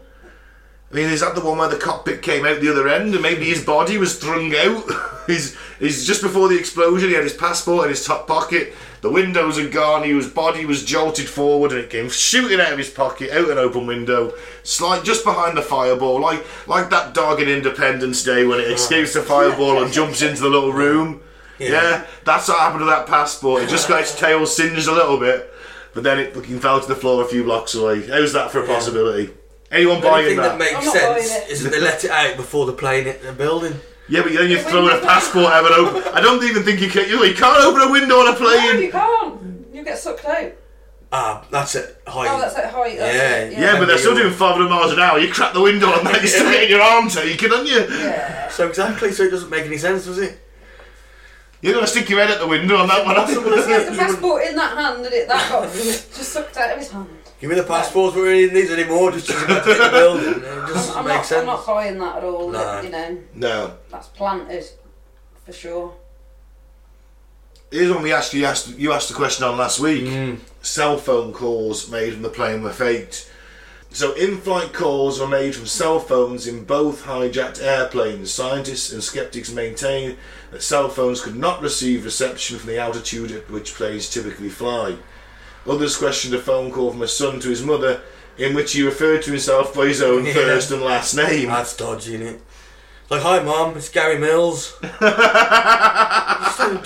I 0.97 0.99
mean, 0.99 1.11
is 1.11 1.21
that 1.21 1.35
the 1.35 1.45
one 1.45 1.59
where 1.59 1.69
the 1.69 1.77
cockpit 1.77 2.23
came 2.23 2.47
out 2.47 2.59
the 2.59 2.71
other 2.71 2.89
end 2.89 3.13
and 3.13 3.23
maybe 3.23 3.45
his 3.45 3.63
body 3.63 3.99
was 3.99 4.19
thrown 4.19 4.55
out? 4.55 4.83
he's, 5.27 5.55
just 5.79 6.23
before 6.23 6.49
the 6.49 6.59
explosion, 6.59 7.11
he 7.11 7.15
had 7.15 7.23
his 7.23 7.35
passport 7.35 7.85
in 7.85 7.91
his 7.91 8.03
top 8.03 8.27
pocket. 8.27 8.73
The 9.03 9.11
windows 9.11 9.59
had 9.59 9.73
gone, 9.73 10.05
his 10.05 10.31
body 10.31 10.65
was 10.65 10.87
jolted 10.87 11.29
forward 11.29 11.73
and 11.73 11.81
it 11.83 11.91
came 11.91 12.09
shooting 12.09 12.61
out 12.61 12.73
of 12.73 12.79
his 12.79 12.89
pocket, 12.89 13.31
out 13.31 13.51
an 13.51 13.59
open 13.59 13.87
window, 13.87 14.33
slide 14.63 15.05
just 15.05 15.23
behind 15.23 15.55
the 15.55 15.61
fireball, 15.61 16.19
like 16.19 16.47
like 16.67 16.89
that 16.89 17.13
dog 17.13 17.43
in 17.43 17.49
Independence 17.51 18.25
Day 18.25 18.47
when 18.47 18.59
it 18.59 18.71
escapes 18.71 19.13
the 19.13 19.21
fireball 19.21 19.83
and 19.83 19.93
jumps 19.93 20.23
into 20.23 20.41
the 20.41 20.49
little 20.49 20.73
room. 20.73 21.21
Yeah. 21.59 21.73
Yeah. 21.73 22.07
that's 22.25 22.49
what 22.49 22.59
happened 22.59 22.81
to 22.81 22.87
that 22.87 23.07
passport. 23.07 23.63
It 23.63 23.69
just 23.69 23.87
got 23.87 24.01
its 24.01 24.19
tail 24.19 24.47
singed 24.47 24.89
a 24.89 24.93
little 24.93 25.21
bit, 25.21 25.53
but 25.93 26.05
then 26.05 26.19
it 26.19 26.35
fucking 26.35 26.61
fell 26.61 26.81
to 26.81 26.89
the 26.89 26.97
floor 26.97 27.23
a 27.23 27.29
few 27.29 27.45
blocks 27.45 27.75
away. 27.75 28.07
How's 28.07 28.33
that 28.33 28.51
for 28.51 28.65
a 28.65 28.67
possibility? 28.67 29.35
Anyone 29.71 30.01
The 30.01 30.07
only 30.09 30.11
buying 30.23 30.27
thing 30.29 30.37
that, 30.37 30.49
that? 30.51 30.59
makes 30.59 30.75
I'm 30.77 30.85
not 30.85 30.95
sense 30.95 31.29
buying 31.31 31.43
it. 31.43 31.51
is 31.51 31.63
that 31.65 31.71
they 31.71 31.81
let 31.81 32.05
it 32.05 32.11
out 32.11 32.37
before 32.37 32.67
the 32.67 32.73
plane 32.73 33.05
hit 33.05 33.23
the 33.23 33.33
building. 33.33 33.75
Yeah, 34.09 34.23
but 34.23 34.33
then 34.33 34.49
you're 34.49 34.63
The 34.63 34.71
throwing 34.71 34.97
a 34.97 35.01
passport 35.01 35.47
out 35.53 35.65
and 35.67 35.75
open. 35.75 36.13
I 36.15 36.21
don't 36.21 36.43
even 36.45 36.63
think 36.63 36.81
you 36.81 36.89
can. 36.89 37.09
You, 37.09 37.25
you 37.25 37.35
can't 37.35 37.59
open 37.65 37.83
a 37.83 37.91
window 37.91 38.17
on 38.21 38.29
a 38.29 38.33
No, 38.33 38.37
plane. 38.37 38.83
you 38.83 38.93
can't. 38.93 39.67
You 39.75 39.83
get 39.85 39.99
sucked 39.99 40.25
out. 40.25 40.53
Ah, 41.13 41.45
that's 41.51 41.75
it. 41.77 42.01
Height. 42.07 42.29
Oh, 42.31 42.41
that's 42.41 42.57
at 42.57 42.71
height. 42.73 42.99
That's 42.99 43.17
Yeah, 43.17 43.37
it, 43.39 43.59
Yeah, 43.59 43.79
but 43.79 43.87
they're 43.87 43.99
still 43.99 44.15
doing 44.15 44.33
500 44.33 44.69
miles 44.69 44.93
an 44.93 44.99
hour. 45.01 45.19
You 45.19 45.33
crack 45.33 45.53
the 45.55 45.61
window 45.61 45.89
on 45.89 46.05
that, 46.05 46.17
you're 46.21 46.27
still 46.27 46.51
getting 46.51 46.69
your 46.71 46.81
arm 46.83 47.09
taken, 47.09 47.53
aren't 47.53 47.69
you? 47.69 47.87
Yeah. 47.89 48.49
So 48.49 48.69
exactly, 48.69 49.13
so 49.13 49.25
it 49.25 49.31
doesn't 49.31 49.51
make 49.51 49.65
any 49.65 49.79
sense, 49.79 50.05
does 50.07 50.19
it? 50.19 50.39
You're 51.63 51.75
gonna 51.75 51.87
stick 51.87 52.09
your 52.11 52.21
head 52.21 52.31
at 52.31 52.39
the 52.39 52.47
window 52.47 52.77
on 52.77 52.89
that 52.89 53.05
one. 53.05 53.15
Possible, 53.17 53.53
isn't 53.53 53.71
With 53.71 53.89
it? 53.89 53.91
the 53.93 53.97
passport 54.03 54.45
in 54.45 54.57
that 54.57 54.77
hand 54.77 55.05
and 55.05 55.15
it 55.15 55.27
that 55.29 55.51
got 55.51 55.73
just 55.73 56.13
sucked 56.13 56.57
out 56.57 56.73
of 56.73 56.79
his 56.79 56.91
hand. 56.91 57.09
Give 57.41 57.51
me 57.51 57.57
the 57.57 57.65
passports, 57.65 58.17
we 58.17 58.23
don't 58.23 58.33
need 58.33 58.47
these 58.49 58.71
anymore, 58.71 59.11
just 59.13 59.27
to 59.27 59.33
get 59.47 59.65
the 59.65 59.89
building. 59.93 60.43
It 60.43 60.43
doesn't 60.45 60.93
I'm, 60.93 60.99
I'm 61.01 61.05
make 61.05 61.17
not. 61.17 61.27
sense. 61.27 61.41
I'm 61.41 61.47
not 61.47 61.67
buying 61.67 61.99
that 61.99 62.17
at 62.17 62.25
all. 62.25 62.51
No. 62.51 62.59
That, 62.59 62.85
you 62.85 62.91
know, 62.91 63.19
No. 63.35 63.75
that's 63.91 64.09
planted 64.09 64.65
for 65.45 65.53
sure. 65.53 65.95
Here's 67.71 67.93
one 67.93 68.03
we 68.03 68.13
actually 68.13 68.45
asked. 68.47 68.79
You 68.79 68.93
asked 68.93 69.09
the 69.09 69.15
question 69.15 69.45
on 69.45 69.59
last 69.59 69.81
week. 69.81 70.05
Mm. 70.05 70.39
Cell 70.63 70.97
phone 70.97 71.33
calls 71.33 71.91
made 71.91 72.15
from 72.15 72.23
the 72.23 72.29
plane 72.31 72.63
were 72.63 72.73
faked. 72.73 73.31
So, 73.91 74.13
in-flight 74.13 74.73
calls 74.75 75.19
were 75.19 75.27
made 75.27 75.55
from 75.55 75.67
cell 75.67 75.99
phones 75.99 76.47
in 76.47 76.65
both 76.65 77.05
hijacked 77.05 77.63
airplanes. 77.63 78.31
Scientists 78.31 78.93
and 78.93 79.03
skeptics 79.03 79.51
maintain 79.51 80.19
that 80.51 80.63
cell 80.63 80.89
phones 80.91 81.23
could 81.23 81.37
not 81.37 81.63
receive 81.63 82.05
reception 82.05 82.59
from 82.59 82.69
the 82.69 82.79
altitude 82.79 83.33
at 83.33 83.51
which 83.51 83.75
planes 83.75 84.11
typically 84.11 84.51
fly. 84.51 84.97
Others 85.67 85.97
questioned 85.97 86.35
a 86.35 86.39
phone 86.39 86.71
call 86.71 86.91
from 86.93 87.01
a 87.03 87.09
son 87.09 87.41
to 87.41 87.49
his 87.49 87.63
mother, 87.65 88.03
in 88.37 88.55
which 88.55 88.73
he 88.75 88.83
referred 88.83 89.23
to 89.23 89.31
himself 89.31 89.75
by 89.75 89.87
his 89.87 90.03
own 90.03 90.25
Yeah. 90.27 90.35
first 90.35 90.71
and 90.71 90.83
last 90.83 91.15
name. 91.15 91.49
That's 91.49 91.75
dodgy, 91.75 92.19
innit? 92.19 92.41
Like, 93.09 93.23
hi, 93.23 93.39
mom, 93.41 93.77
it's 93.79 93.89
Gary 93.89 94.19
Mills. 94.19 94.77
Don't 94.83 94.93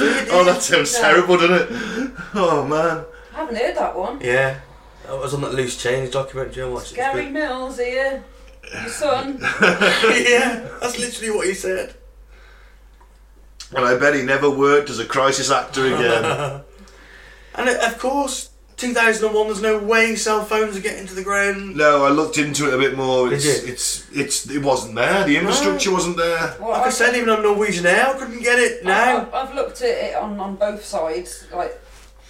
it, 0.01 0.28
Oh, 0.30 0.44
do 0.44 0.53
that 0.53 0.61
sounds 0.62 0.92
terrible, 0.98 1.38
doesn't 1.38 1.74
it? 1.74 2.12
Oh 2.34 2.64
man. 2.68 3.05
I 3.34 3.38
haven't 3.38 3.57
heard 3.57 3.76
that 3.76 3.96
one. 3.96 4.20
Yeah. 4.20 4.61
That 5.11 5.18
was 5.20 5.34
on 5.34 5.40
that 5.40 5.54
Loose 5.54 5.76
Change 5.76 6.12
documentary 6.12 6.62
I 6.62 6.68
watched. 6.68 6.92
it 6.92 6.98
was 6.98 7.06
Gary 7.06 7.24
good. 7.24 7.32
Mills 7.32 7.78
here, 7.78 8.22
your 8.72 8.88
son. 8.88 9.38
yeah, 9.40 10.68
that's 10.80 10.98
literally 11.00 11.30
what 11.36 11.46
he 11.48 11.54
said. 11.54 11.94
And 13.74 13.84
I 13.84 13.98
bet 13.98 14.14
he 14.14 14.22
never 14.22 14.48
worked 14.48 14.88
as 14.88 14.98
a 15.00 15.04
crisis 15.04 15.50
actor 15.50 15.86
again. 15.86 16.62
And 17.52 17.68
of 17.68 17.98
course, 17.98 18.50
2001, 18.76 19.46
there's 19.48 19.61
no 19.61 19.76
way 19.78 20.14
cell 20.14 20.44
phones 20.44 20.76
are 20.76 20.80
getting 20.80 21.04
to 21.08 21.14
the 21.14 21.24
ground. 21.24 21.76
no, 21.76 22.04
I 22.04 22.11
looked 22.11 22.38
into 22.38 22.68
it 22.68 22.74
a 22.74 22.78
bit 22.78 22.96
more. 22.96 23.28
Did 23.28 23.38
It's, 23.38 23.44
you? 23.66 23.72
it's, 23.72 24.11
it's, 24.12 24.50
it 24.50 24.62
wasn't 24.62 24.94
there. 24.94 25.24
The 25.26 25.36
infrastructure 25.36 25.90
wasn't 25.90 26.16
there. 26.16 26.56
Well, 26.61 26.70
Like 26.70 26.86
I 26.86 26.90
said, 26.90 27.16
even 27.16 27.28
on 27.28 27.42
Norwegian 27.42 27.86
Air, 27.86 28.06
I 28.06 28.12
couldn't 28.16 28.40
get 28.40 28.61
it 28.61 28.84
now. 28.84 29.18
I've, 29.22 29.34
I've 29.34 29.54
looked 29.56 29.82
at 29.82 29.88
it 29.88 30.14
on, 30.14 30.38
on 30.38 30.54
both 30.54 30.84
sides, 30.84 31.48
like 31.52 31.78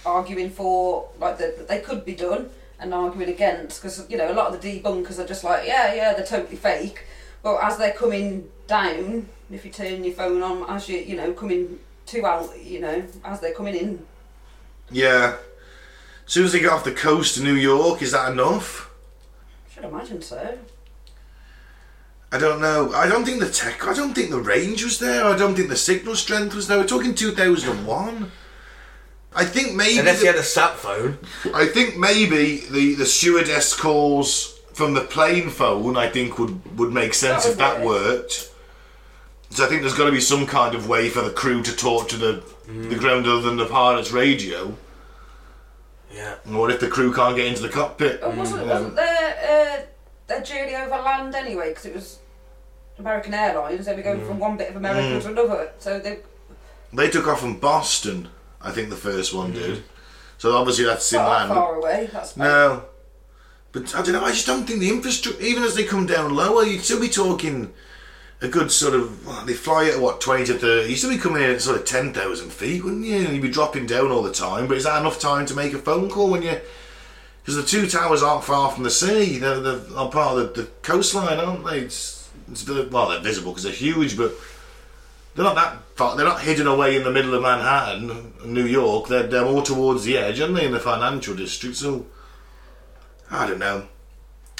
arguing 0.07 0.49
for 0.49 1.07
like 1.19 1.37
that 1.37 1.67
they 1.67 1.79
could 1.79 2.03
be 2.03 2.15
done 2.15 2.49
and 2.81 2.93
arguing 2.93 3.29
against 3.29 3.81
because 3.81 4.09
you 4.09 4.17
know 4.17 4.31
a 4.31 4.33
lot 4.33 4.53
of 4.53 4.59
the 4.59 4.81
debunkers 4.81 5.19
are 5.19 5.27
just 5.27 5.43
like 5.43 5.65
yeah 5.65 5.93
yeah 5.93 6.13
they're 6.13 6.25
totally 6.25 6.57
fake, 6.57 7.05
but 7.43 7.57
as 7.63 7.77
they're 7.77 7.93
coming 7.93 8.49
down, 8.67 9.27
if 9.51 9.63
you 9.63 9.71
turn 9.71 10.03
your 10.03 10.13
phone 10.13 10.41
on 10.43 10.69
as 10.69 10.89
you 10.89 10.97
you 10.97 11.15
know 11.15 11.31
coming 11.33 11.79
to 12.07 12.25
out 12.25 12.49
you 12.61 12.79
know 12.81 13.03
as 13.23 13.39
they're 13.39 13.53
coming 13.53 13.75
in, 13.75 14.05
Yeah. 14.89 15.37
As 16.25 16.33
soon 16.33 16.45
as 16.45 16.53
they 16.53 16.59
get 16.59 16.71
off 16.71 16.83
the 16.85 16.93
coast 16.93 17.37
of 17.37 17.43
New 17.43 17.55
York, 17.55 18.01
is 18.01 18.13
that 18.13 18.31
enough? 18.31 18.89
I 19.67 19.73
should 19.73 19.83
imagine 19.83 20.21
so. 20.21 20.57
I 22.31 22.37
don't 22.37 22.61
know. 22.61 22.93
I 22.93 23.07
don't 23.09 23.25
think 23.25 23.41
the 23.41 23.49
tech. 23.49 23.85
I 23.85 23.93
don't 23.93 24.13
think 24.13 24.29
the 24.29 24.39
range 24.39 24.83
was 24.83 24.99
there. 24.99 25.25
I 25.25 25.35
don't 25.35 25.55
think 25.55 25.67
the 25.67 25.75
signal 25.75 26.15
strength 26.15 26.55
was 26.55 26.67
there. 26.67 26.77
We're 26.77 26.87
talking 26.87 27.13
2001. 27.13 28.31
I 29.35 29.45
think 29.45 29.75
maybe. 29.75 29.99
Unless 29.99 30.19
the- 30.19 30.21
he 30.21 30.27
had 30.27 30.35
a 30.35 30.43
sat 30.43 30.75
phone. 30.75 31.17
I 31.53 31.65
think 31.65 31.97
maybe 31.97 32.57
the, 32.69 32.95
the 32.95 33.05
stewardess 33.05 33.73
calls 33.73 34.59
from 34.73 34.93
the 34.93 35.01
plane 35.01 35.49
phone. 35.49 35.97
I 35.97 36.09
think 36.09 36.37
would 36.37 36.77
would 36.77 36.91
make 36.91 37.13
sense 37.13 37.43
That 37.43 37.51
if 37.51 37.57
that 37.57 37.79
would 37.79 37.87
work. 37.87 38.05
worked. 38.05 38.51
So 39.49 39.65
I 39.65 39.67
think 39.67 39.81
there's 39.81 39.93
got 39.93 40.05
to 40.05 40.11
be 40.11 40.21
some 40.21 40.45
kind 40.45 40.75
of 40.75 40.87
way 40.87 41.09
for 41.09 41.21
the 41.21 41.29
crew 41.29 41.61
to 41.63 41.75
talk 41.75 42.07
to 42.09 42.17
the 42.17 42.43
the 42.65 42.71
hmm. 42.71 42.97
ground 42.97 43.27
other 43.27 43.41
than 43.41 43.57
the 43.57 43.65
pilot's 43.65 44.11
radio. 44.11 44.75
Yeah. 46.13 46.35
Or 46.53 46.69
if 46.69 46.79
the 46.79 46.89
crew 46.89 47.13
can't 47.13 47.35
get 47.35 47.47
into 47.47 47.61
the 47.61 47.69
cockpit. 47.69 48.21
But 48.21 48.35
wasn't, 48.35 48.63
hmm. 48.63 48.69
wasn't 48.69 48.95
their 48.95 49.79
uh, 49.79 49.85
their 50.27 50.41
journey 50.41 50.75
over 50.75 51.01
land 51.01 51.35
anyway? 51.35 51.69
Because 51.69 51.85
it 51.85 51.95
was 51.95 52.19
American 52.99 53.33
Airlines. 53.33 53.85
They 53.85 53.95
were 53.95 54.01
going 54.01 54.19
hmm. 54.19 54.27
from 54.27 54.39
one 54.39 54.57
bit 54.57 54.69
of 54.69 54.75
America 54.75 55.21
to 55.21 55.29
another, 55.29 55.71
so 55.79 55.99
they 55.99 56.19
They 56.93 57.09
took 57.09 57.27
off 57.27 57.39
from 57.39 57.59
Boston. 57.59 58.29
I 58.63 58.71
think 58.71 58.89
the 58.89 58.95
first 58.95 59.33
one 59.33 59.53
mm-hmm. 59.53 59.73
did. 59.73 59.83
So 60.37 60.55
obviously 60.55 60.85
that's 60.85 61.11
not 61.13 61.25
that 61.25 61.41
inland. 61.43 61.59
far 61.59 61.75
away. 61.75 62.09
That's 62.11 62.37
No. 62.37 62.85
But 63.71 63.95
I 63.95 64.01
don't 64.01 64.13
know, 64.13 64.23
I 64.25 64.31
just 64.31 64.47
don't 64.47 64.65
think 64.65 64.79
the 64.79 64.89
infrastructure, 64.89 65.41
even 65.41 65.63
as 65.63 65.75
they 65.75 65.85
come 65.85 66.05
down 66.05 66.35
lower, 66.35 66.65
you'd 66.65 66.81
still 66.81 66.99
be 66.99 67.07
talking 67.07 67.73
a 68.41 68.47
good 68.47 68.71
sort 68.71 68.95
of, 68.95 69.25
well, 69.25 69.45
they 69.45 69.53
fly 69.53 69.85
at 69.85 69.99
what, 69.99 70.19
20 70.19 70.45
to 70.45 70.53
30, 70.55 70.89
you'd 70.89 70.97
still 70.97 71.11
be 71.11 71.17
coming 71.17 71.43
in 71.43 71.51
at 71.51 71.61
sort 71.61 71.79
of 71.79 71.85
10,000 71.85 72.49
feet, 72.51 72.83
wouldn't 72.83 73.05
you? 73.05 73.17
And 73.17 73.33
you'd 73.33 73.41
be 73.41 73.49
dropping 73.49 73.85
down 73.85 74.11
all 74.11 74.23
the 74.23 74.33
time, 74.33 74.67
but 74.67 74.77
is 74.77 74.83
that 74.83 74.99
enough 74.99 75.19
time 75.19 75.45
to 75.45 75.55
make 75.55 75.73
a 75.73 75.77
phone 75.77 76.09
call 76.09 76.29
when 76.29 76.41
you. 76.41 76.59
Because 77.41 77.55
the 77.55 77.63
two 77.63 77.87
towers 77.87 78.21
aren't 78.21 78.43
far 78.43 78.71
from 78.71 78.83
the 78.83 78.91
sea, 78.91 79.37
they're, 79.37 79.59
they're 79.59 79.97
on 79.97 80.11
part 80.11 80.37
of 80.37 80.53
the, 80.53 80.61
the 80.63 80.67
coastline, 80.83 81.39
aren't 81.39 81.65
they? 81.65 81.79
It's, 81.79 82.29
it's, 82.51 82.67
well, 82.67 83.09
they're 83.09 83.19
visible 83.19 83.51
because 83.51 83.63
they're 83.63 83.73
huge, 83.73 84.15
but 84.17 84.33
they're 85.35 85.45
not 85.45 85.55
that 85.55 85.77
far, 85.95 86.15
they're 86.15 86.25
not 86.25 86.41
hidden 86.41 86.67
away 86.67 86.95
in 86.95 87.03
the 87.03 87.11
middle 87.11 87.33
of 87.33 87.41
Manhattan, 87.41 88.33
New 88.45 88.65
York, 88.65 89.07
they're, 89.07 89.27
they're 89.27 89.45
more 89.45 89.63
towards 89.63 90.03
the 90.03 90.17
edge, 90.17 90.39
aren't 90.39 90.55
they, 90.55 90.65
in 90.65 90.71
the 90.71 90.79
financial 90.79 91.35
district, 91.35 91.75
so. 91.77 92.05
I 93.33 93.47
don't 93.47 93.59
know. 93.59 93.87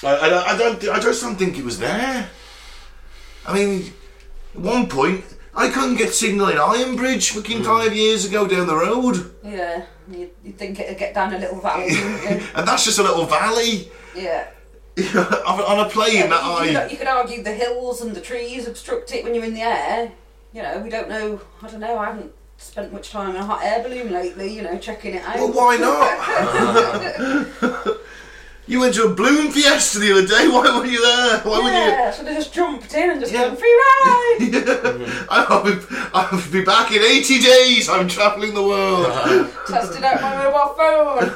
I, 0.02 0.16
I, 0.16 0.54
I 0.54 0.58
don't. 0.58 0.88
I 0.88 1.00
just 1.00 1.22
don't 1.22 1.36
think 1.36 1.58
it 1.58 1.66
was 1.66 1.78
there. 1.78 2.30
I 3.46 3.54
mean, 3.54 3.92
at 4.56 4.62
one 4.62 4.88
point 4.88 5.26
I 5.54 5.70
couldn't 5.70 5.98
get 5.98 6.14
signal 6.14 6.48
in 6.50 6.58
Ironbridge 6.58 7.32
fucking 7.32 7.60
hmm. 7.60 7.64
five 7.64 7.96
years 7.96 8.26
ago 8.26 8.48
down 8.48 8.68
the 8.68 8.76
road, 8.76 9.34
yeah. 9.44 9.86
You 10.10 10.30
you 10.44 10.52
think 10.54 10.80
it'd 10.80 10.98
get 10.98 11.14
down 11.14 11.34
a 11.34 11.38
little 11.38 11.60
valley? 11.60 11.88
wouldn't 11.90 12.24
you? 12.24 12.48
and 12.56 12.68
that's 12.68 12.86
just 12.86 13.00
a 13.00 13.04
little 13.04 13.26
valley 13.26 13.90
yeah. 14.16 14.48
on 15.48 15.62
on 15.62 15.86
a 15.86 15.90
plane 15.90 16.16
Yeah, 16.16 16.28
that 16.28 16.44
you, 16.44 16.72
you, 16.72 16.78
I. 16.78 16.82
could, 16.82 16.92
you 16.92 16.98
could 16.98 17.08
argue 17.08 17.44
the 17.44 17.54
hills 17.54 18.02
and 18.02 18.16
the 18.16 18.22
trees 18.22 18.68
obstruct 18.68 19.14
it 19.14 19.24
when 19.24 19.36
you're 19.36 19.46
in 19.46 19.54
the 19.54 19.62
air. 19.62 20.12
You 20.54 20.62
know, 20.64 20.80
we 20.80 20.90
don't 20.90 21.08
know. 21.10 21.40
I 21.62 21.68
don't 21.70 21.80
know. 21.80 21.98
I 21.98 22.08
haven't 22.08 22.32
spent 22.58 22.92
much 22.92 23.10
time 23.10 23.30
in 23.32 23.36
a 23.38 23.46
hot 23.46 23.64
air 23.64 23.82
balloon 23.84 24.12
lately. 24.12 24.54
You 24.54 24.64
know, 24.64 24.78
checking 24.78 25.16
it 25.16 25.24
out. 25.24 25.36
Well, 25.38 25.54
why 25.54 25.78
not? 25.78 27.98
you 28.68 28.80
went 28.80 28.94
to 28.96 29.04
a 29.06 29.14
balloon 29.14 29.52
fiesta 29.52 30.00
the 30.00 30.12
other 30.12 30.26
day. 30.28 30.48
Why 30.52 30.78
were 30.78 30.86
you 30.86 31.02
there? 31.02 31.40
Why 31.40 31.58
would 31.60 31.74
you? 31.74 31.80
yeah, 31.80 32.12
should 32.12 32.28
have 32.28 32.38
just 32.38 32.54
jumped 32.54 32.94
in 32.94 33.10
and 33.12 33.20
just 33.20 33.34
Yeah. 33.34 33.48
gone 33.48 33.56
free 33.58 33.74
ride. 33.74 34.38
Yeah, 34.52 35.26
I'll 35.30 35.64
be, 35.64 35.74
I'll 36.14 36.52
be 36.52 36.64
back 36.64 36.92
in 36.92 37.02
80 37.02 37.40
days. 37.42 37.90
I'm 37.90 38.08
travelling 38.08 38.54
the 38.54 38.62
world. 38.64 39.08
Tested 39.68 40.04
out 40.04 40.22
my 40.22 40.44
mobile 40.44 40.76
phone. 40.76 41.32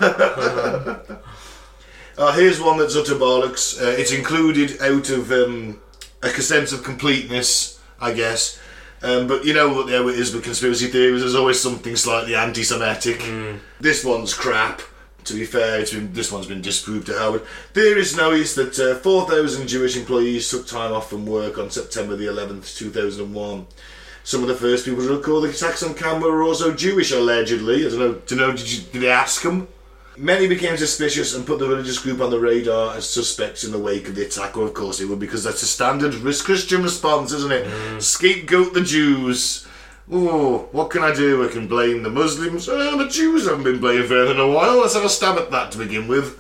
Uh, 2.17 2.31
here's 2.33 2.61
one 2.61 2.77
that's 2.77 2.95
utter 2.95 3.15
bollocks. 3.15 3.77
Uh, 3.81 3.87
it's 3.89 4.11
included 4.13 4.79
out 4.81 5.09
of 5.09 5.29
um, 5.31 5.81
a 6.23 6.29
sense 6.29 6.71
of 6.71 6.81
completeness, 6.83 7.79
I 7.99 8.13
guess. 8.13 8.57
Um, 9.05 9.27
but 9.27 9.45
you 9.45 9.53
know 9.53 9.71
what 9.71 9.85
there 9.85 10.09
is 10.09 10.33
with 10.33 10.43
conspiracy 10.43 10.87
theories. 10.87 11.21
There's 11.21 11.35
always 11.35 11.61
something 11.61 11.95
slightly 11.95 12.33
anti-Semitic. 12.33 13.19
This 13.79 14.03
one's 14.03 14.33
crap. 14.33 14.81
To 15.25 15.33
be 15.33 15.45
fair, 15.45 15.79
it's 15.79 15.91
been, 15.93 16.11
this 16.13 16.31
one's 16.31 16.47
been 16.47 16.61
disproved 16.61 17.09
at 17.09 17.17
Howard. 17.17 17.43
Theorists 17.73 18.15
noticed 18.15 18.55
that 18.55 18.79
uh, 18.79 18.95
4,000 18.95 19.67
Jewish 19.67 19.95
employees 19.95 20.49
took 20.49 20.67
time 20.67 20.91
off 20.91 21.09
from 21.09 21.25
work 21.25 21.57
on 21.57 21.69
September 21.71 22.15
the 22.15 22.25
11th, 22.25 22.77
2001. 22.77 23.67
Some 24.23 24.41
of 24.41 24.47
the 24.47 24.55
first 24.55 24.85
people 24.85 25.03
to 25.03 25.15
record 25.15 25.43
the 25.43 25.49
attacks 25.49 25.83
on 25.83 25.93
camera 25.93 26.31
were 26.31 26.43
also 26.43 26.73
Jewish, 26.73 27.11
allegedly. 27.11 27.85
I 27.85 27.89
don't 27.89 27.99
know. 27.99 28.13
Do 28.13 28.35
you 28.35 28.41
know? 28.41 28.51
Did, 28.51 28.71
you, 28.71 28.83
did 28.91 29.01
they 29.03 29.09
ask 29.09 29.43
them? 29.43 29.67
Many 30.17 30.47
became 30.47 30.77
suspicious 30.77 31.35
and 31.35 31.45
put 31.45 31.59
the 31.59 31.67
religious 31.67 31.99
group 31.99 32.21
on 32.21 32.29
the 32.29 32.39
radar 32.39 32.95
as 32.95 33.09
suspects 33.09 33.65
in 33.65 33.71
the 33.71 33.79
wake 33.79 34.07
of 34.07 34.15
the 34.15 34.25
attack. 34.25 34.55
Well, 34.55 34.65
of 34.65 34.73
course 34.73 34.99
they 34.99 35.05
would, 35.05 35.19
because 35.19 35.43
that's 35.43 35.61
a 35.61 35.67
standard 35.67 36.13
risk 36.15 36.45
Christian 36.45 36.83
response, 36.83 37.33
isn't 37.33 37.51
it? 37.51 37.65
Mm. 37.65 38.01
Scapegoat 38.01 38.73
the 38.73 38.81
Jews. 38.81 39.67
Oh, 40.09 40.69
what 40.71 40.89
can 40.89 41.03
I 41.03 41.13
do? 41.13 41.43
I 41.43 41.51
can 41.51 41.67
blame 41.67 42.03
the 42.03 42.09
Muslims. 42.09 42.69
Oh, 42.69 42.97
the 42.97 43.09
Jews 43.09 43.45
haven't 43.45 43.63
been 43.63 43.79
blamed 43.79 44.07
for 44.07 44.17
anything 44.17 44.35
in 44.35 44.41
a 44.41 44.47
while. 44.47 44.79
Let's 44.79 44.93
have 44.93 45.03
a 45.03 45.09
stab 45.09 45.37
at 45.37 45.51
that 45.51 45.71
to 45.73 45.79
begin 45.79 46.07
with. 46.07 46.39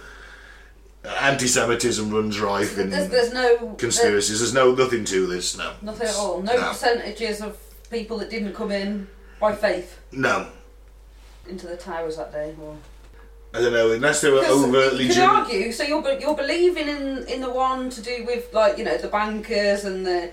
Anti-Semitism 1.03 2.11
runs 2.11 2.39
rife 2.39 2.77
in 2.77 2.89
There's, 2.89 3.09
there's 3.09 3.33
no 3.33 3.73
conspiracies. 3.73 4.39
There's 4.39 4.53
no 4.53 4.73
nothing 4.73 5.03
to 5.05 5.27
this. 5.27 5.57
No, 5.57 5.73
nothing 5.81 6.07
at 6.07 6.15
all. 6.15 6.41
No, 6.41 6.55
No. 6.55 6.69
percentages 6.69 7.41
of 7.41 7.57
people 7.89 8.17
that 8.19 8.29
didn't 8.29 8.53
come 8.53 8.71
in 8.71 9.07
by 9.39 9.53
faith 9.53 9.99
no. 10.11 10.47
into 11.47 11.67
the 11.67 11.77
towers 11.77 12.17
that 12.17 12.31
day. 12.31 12.55
Or... 12.61 12.77
I 13.55 13.61
don't 13.61 13.73
know. 13.73 13.91
Unless 13.91 14.21
they 14.21 14.29
were 14.29 14.43
overtly 14.45 15.05
you 15.05 15.13
could 15.13 15.23
argue. 15.23 15.71
So 15.71 15.83
you're 15.83 16.19
you're 16.19 16.35
believing 16.35 16.89
in 16.89 17.25
in 17.27 17.41
the 17.41 17.49
one 17.49 17.89
to 17.91 18.01
do 18.01 18.25
with 18.25 18.53
like 18.53 18.77
you 18.77 18.83
know 18.83 18.97
the 18.97 19.07
bankers 19.07 19.85
and 19.85 20.05
the 20.05 20.31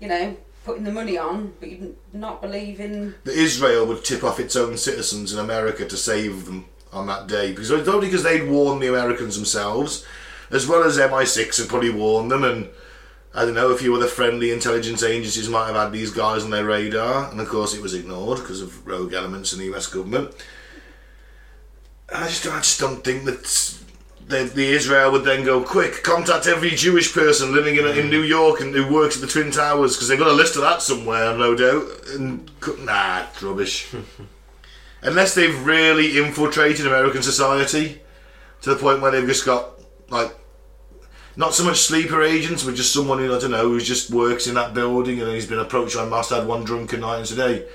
you 0.00 0.08
know 0.08 0.36
putting 0.64 0.84
the 0.84 0.92
money 0.92 1.16
on, 1.16 1.54
but 1.60 1.70
you're 1.70 1.92
not 2.12 2.42
believe 2.42 2.78
in. 2.78 3.14
that 3.24 3.34
Israel 3.34 3.86
would 3.86 4.04
tip 4.04 4.22
off 4.22 4.38
its 4.38 4.54
own 4.54 4.76
citizens 4.76 5.32
in 5.32 5.38
America 5.38 5.86
to 5.86 5.96
save 5.96 6.44
them 6.44 6.66
on 6.92 7.06
that 7.06 7.26
day 7.26 7.50
because 7.50 7.70
not 7.70 7.88
only 7.88 8.06
because 8.08 8.22
they'd 8.22 8.48
warned 8.48 8.82
the 8.82 8.88
Americans 8.88 9.34
themselves, 9.34 10.04
as 10.50 10.66
well 10.66 10.84
as 10.84 10.98
MI6 10.98 11.58
had 11.58 11.68
probably 11.68 11.90
warned 11.90 12.30
them, 12.30 12.44
and 12.44 12.68
I 13.34 13.46
don't 13.46 13.54
know 13.54 13.70
a 13.70 13.78
few 13.78 13.94
other 13.94 14.06
friendly 14.06 14.50
intelligence 14.50 15.02
agencies 15.02 15.48
might 15.48 15.68
have 15.68 15.76
had 15.76 15.92
these 15.92 16.10
guys 16.10 16.44
on 16.44 16.50
their 16.50 16.66
radar, 16.66 17.30
and 17.30 17.40
of 17.40 17.48
course 17.48 17.74
it 17.74 17.80
was 17.80 17.94
ignored 17.94 18.40
because 18.40 18.60
of 18.60 18.86
rogue 18.86 19.14
elements 19.14 19.54
in 19.54 19.58
the 19.58 19.66
U.S. 19.66 19.86
government. 19.86 20.34
I 22.12 22.26
just, 22.28 22.46
I 22.46 22.58
just 22.58 22.80
don't 22.80 23.04
think 23.04 23.24
that 23.24 23.44
the, 24.28 24.44
the 24.44 24.66
Israel 24.68 25.12
would 25.12 25.24
then 25.24 25.44
go 25.44 25.62
quick 25.62 26.02
contact 26.02 26.46
every 26.46 26.70
Jewish 26.70 27.12
person 27.12 27.54
living 27.54 27.76
in, 27.76 27.86
in 27.86 28.10
New 28.10 28.22
York 28.22 28.60
and 28.60 28.74
who 28.74 28.92
works 28.92 29.16
at 29.16 29.22
the 29.22 29.26
Twin 29.26 29.50
Towers 29.50 29.94
because 29.94 30.08
they've 30.08 30.18
got 30.18 30.28
a 30.28 30.32
list 30.32 30.56
of 30.56 30.62
that 30.62 30.82
somewhere, 30.82 31.36
no 31.36 31.54
doubt. 31.54 31.86
And 32.08 32.50
nah, 32.84 33.24
it's 33.24 33.42
rubbish. 33.42 33.94
Unless 35.02 35.34
they've 35.34 35.64
really 35.66 36.18
infiltrated 36.18 36.86
American 36.86 37.22
society 37.22 38.00
to 38.62 38.70
the 38.70 38.76
point 38.76 39.00
where 39.00 39.10
they've 39.10 39.26
just 39.26 39.46
got 39.46 39.80
like 40.10 40.34
not 41.36 41.54
so 41.54 41.64
much 41.64 41.78
sleeper 41.78 42.22
agents, 42.22 42.64
but 42.64 42.74
just 42.74 42.92
someone 42.92 43.18
who 43.18 43.34
I 43.34 43.38
don't 43.38 43.52
know 43.52 43.68
who 43.68 43.80
just 43.80 44.10
works 44.10 44.46
in 44.46 44.54
that 44.54 44.74
building 44.74 45.20
and 45.20 45.30
he's 45.30 45.46
been 45.46 45.60
approached 45.60 45.96
by 45.96 46.02
Mossad 46.02 46.46
one 46.46 46.64
drunken 46.64 47.00
night 47.00 47.24
today. 47.26 47.66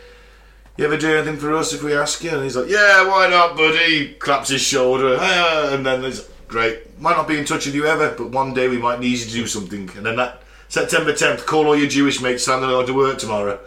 You 0.75 0.85
ever 0.85 0.97
do 0.97 1.15
anything 1.15 1.37
for 1.37 1.53
us 1.55 1.73
if 1.73 1.83
we 1.83 1.95
ask 1.95 2.23
you? 2.23 2.31
And 2.31 2.43
he's 2.43 2.55
like, 2.55 2.69
Yeah, 2.69 3.07
why 3.07 3.29
not, 3.29 3.55
buddy? 3.55 4.13
Claps 4.15 4.49
his 4.49 4.61
shoulder, 4.61 5.17
"Ah," 5.19 5.69
and 5.73 5.85
then 5.85 6.01
there's 6.01 6.27
great. 6.47 6.99
Might 6.99 7.15
not 7.15 7.27
be 7.27 7.37
in 7.37 7.45
touch 7.45 7.65
with 7.67 7.75
you 7.75 7.85
ever, 7.85 8.15
but 8.17 8.29
one 8.29 8.53
day 8.53 8.67
we 8.67 8.77
might 8.77 8.99
need 8.99 9.19
you 9.19 9.25
to 9.25 9.31
do 9.31 9.45
something. 9.47 9.89
And 9.95 10.05
then 10.05 10.15
that 10.15 10.41
September 10.69 11.13
10th, 11.13 11.45
call 11.45 11.67
all 11.67 11.75
your 11.75 11.87
Jewish 11.87 12.21
mates, 12.21 12.43
stand 12.43 12.65
on 12.65 12.85
to 12.87 12.93
work 12.93 13.19
tomorrow. 13.19 13.59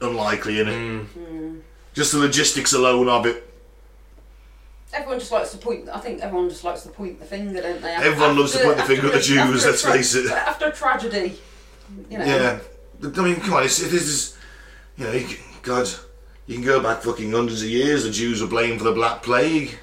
Unlikely, 0.00 0.54
innit? 0.54 1.60
Just 1.92 2.12
the 2.12 2.18
logistics 2.18 2.72
alone 2.72 3.08
of 3.08 3.26
it. 3.26 3.44
Everyone 4.94 5.18
just 5.18 5.32
likes 5.32 5.50
to 5.50 5.58
point. 5.58 5.88
I 5.90 5.98
think 6.00 6.22
everyone 6.22 6.48
just 6.48 6.64
likes 6.64 6.82
to 6.82 6.88
point 6.88 7.20
the 7.20 7.26
finger, 7.26 7.60
don't 7.60 7.82
they? 7.82 7.90
Everyone 7.94 8.38
loves 8.38 8.52
to 8.52 8.64
point 8.64 8.78
the 8.78 8.84
finger 8.84 9.08
at 9.08 9.12
the 9.14 9.20
Jews, 9.20 9.66
let's 9.66 9.82
face 9.84 10.14
it. 10.14 10.30
After 10.30 10.66
a 10.68 10.72
tragedy, 10.72 11.38
you 12.08 12.16
know. 12.16 12.24
Yeah, 12.24 12.58
I 13.02 13.22
mean, 13.22 13.36
come 13.36 13.54
on, 13.54 13.64
it's, 13.64 13.82
it 13.82 13.92
is, 13.92 14.38
you 14.96 15.04
know, 15.04 15.26
God, 15.62 15.88
you 16.48 16.54
can 16.56 16.64
go 16.64 16.80
back 16.82 17.02
fucking 17.02 17.30
hundreds 17.30 17.62
of 17.62 17.68
years. 17.68 18.02
The 18.02 18.10
Jews 18.10 18.40
were 18.42 18.48
blamed 18.48 18.78
for 18.78 18.84
the 18.84 18.92
Black 18.92 19.22
Plague. 19.22 19.78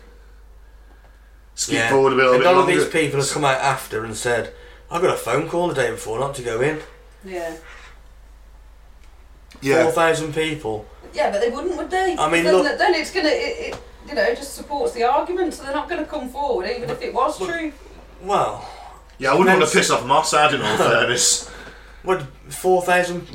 Skip 1.53 1.75
Yeah. 1.75 1.89
forward 1.89 2.11
a 2.11 2.15
bit, 2.17 2.25
a 2.25 2.29
and 2.31 2.39
bit 2.39 2.43
none 2.43 2.55
longer. 2.57 2.73
of 2.73 2.77
these 2.79 2.89
people 2.89 3.21
have 3.21 3.29
come 3.29 3.45
out 3.45 3.61
after 3.61 4.03
and 4.03 4.17
said, 4.17 4.53
I 4.91 4.99
got 4.99 5.13
a 5.13 5.17
phone 5.17 5.47
call 5.47 5.69
the 5.69 5.73
day 5.73 5.89
before 5.91 6.19
not 6.19 6.35
to 6.35 6.41
go 6.41 6.59
in. 6.59 6.81
Yeah. 7.23 7.55
yeah, 9.61 9.83
4,000 9.83 10.33
people. 10.33 10.85
Yeah, 11.13 11.31
but 11.31 11.39
they 11.39 11.49
wouldn't, 11.49 11.77
would 11.77 11.89
they? 11.89 12.15
I 12.17 12.29
mean, 12.29 12.43
then, 12.43 12.55
look- 12.55 12.77
then 12.77 12.93
it's 12.93 13.11
gonna, 13.11 13.29
it, 13.29 13.73
it, 13.73 13.79
you 14.07 14.13
know, 14.15 14.35
just 14.35 14.53
supports 14.55 14.93
the 14.93 15.03
argument. 15.03 15.53
So 15.53 15.63
they're 15.63 15.73
not 15.73 15.87
going 15.89 16.03
to 16.03 16.09
come 16.09 16.29
forward, 16.29 16.69
even 16.69 16.89
if 16.89 17.01
it 17.01 17.13
was 17.13 17.39
Look- 17.39 17.49
true. 17.49 17.71
Well, 18.21 18.67
yeah. 19.17 19.31
I 19.31 19.35
wouldn't 19.35 19.57
want 19.59 19.69
to 19.69 19.77
piss 19.77 19.89
off 19.91 20.01
Mossad 20.03 20.53
in 20.53 20.61
all 20.61 20.77
fairness. 20.89 21.47
what 22.03 22.23
4,000? 22.49 23.25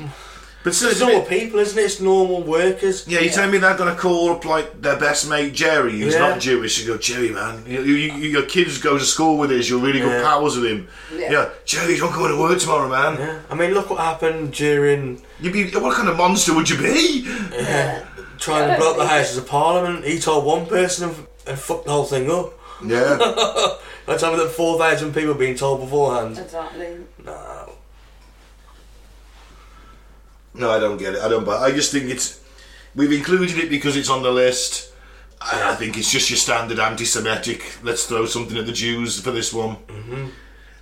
But 0.63 0.75
still, 0.75 0.89
It's 0.89 0.97
it's 0.97 1.01
normal 1.07 1.21
bit- 1.27 1.39
people, 1.39 1.59
isn't 1.59 1.77
it? 1.77 1.81
It's 1.81 1.99
normal 1.99 2.43
workers. 2.43 3.05
yeah, 3.07 3.19
you 3.19 3.25
Yeah. 3.25 3.31
tell 3.31 3.49
me 3.49 3.57
they're 3.57 3.75
gonna 3.75 3.95
call 3.95 4.29
up 4.31 4.45
like 4.45 4.79
their 4.81 4.95
best 4.95 5.27
mate 5.27 5.53
Jerry, 5.53 5.99
who's 5.99 6.13
Yeah. 6.13 6.19
not 6.29 6.39
Jewish, 6.39 6.77
and 6.79 6.87
go, 6.87 6.97
Jerry, 6.97 7.29
man, 7.29 7.63
you, 7.67 7.81
you, 7.81 7.95
you, 8.13 8.29
your 8.29 8.43
kids 8.43 8.77
go 8.77 8.97
to 8.97 9.03
school 9.03 9.37
with 9.39 9.51
us. 9.51 9.67
You're 9.69 9.79
really 9.79 9.99
good 10.01 10.11
Yeah. 10.11 10.23
pals 10.23 10.57
with 10.57 10.69
him. 10.69 10.87
Yeah. 11.15 11.31
Yeah, 11.31 11.45
Jerry, 11.65 11.97
don't 11.97 12.13
go 12.13 12.27
to 12.27 12.37
work 12.37 12.59
tomorrow, 12.59 12.87
man. 12.89 13.17
Yeah. 13.19 13.35
I 13.49 13.55
mean, 13.55 13.73
look 13.73 13.89
what 13.89 13.99
happened 13.99 14.51
during 14.53 15.21
You'd 15.39 15.53
be 15.53 15.65
what 15.71 15.95
kind 15.95 16.07
of 16.09 16.17
monster 16.17 16.53
would 16.53 16.69
you 16.69 16.77
be? 16.77 17.25
Yeah. 17.53 17.99
trying 18.37 18.67
Yeah, 18.69 18.75
to 18.75 18.81
block 18.81 18.97
the 18.97 19.03
yeah. 19.03 19.09
Houses 19.09 19.37
of 19.37 19.47
Parliament. 19.47 20.05
He 20.05 20.19
told 20.19 20.45
one 20.45 20.65
person 20.67 21.09
and, 21.09 21.15
and 21.47 21.59
fucked 21.59 21.85
the 21.85 21.91
whole 21.91 22.05
thing 22.05 22.29
up. 22.31 22.53
Yeah. 22.85 23.17
I 24.07 24.17
tell 24.17 24.31
me 24.31 24.37
that 24.43 24.49
4,000 24.49 25.13
people 25.13 25.33
being 25.35 25.55
told 25.55 25.79
beforehand. 25.81 26.37
Exactly. 26.39 26.87
No. 27.23 27.60
No, 30.53 30.69
I 30.69 30.79
don't 30.79 30.97
get 30.97 31.15
it. 31.15 31.21
I 31.21 31.29
don't 31.29 31.45
buy. 31.45 31.55
It. 31.55 31.71
I 31.71 31.75
just 31.75 31.91
think 31.91 32.09
it's. 32.09 32.41
We've 32.95 33.11
included 33.11 33.57
it 33.57 33.69
because 33.69 33.95
it's 33.95 34.09
on 34.09 34.23
the 34.23 34.31
list. 34.31 34.93
I, 35.39 35.71
I 35.71 35.75
think 35.75 35.97
it's 35.97 36.11
just 36.11 36.29
your 36.29 36.37
standard 36.37 36.79
anti-Semitic. 36.79 37.83
Let's 37.83 38.05
throw 38.05 38.25
something 38.25 38.57
at 38.57 38.65
the 38.65 38.73
Jews 38.73 39.19
for 39.19 39.31
this 39.31 39.53
one. 39.53 39.77
Mm-hmm. 39.87 40.27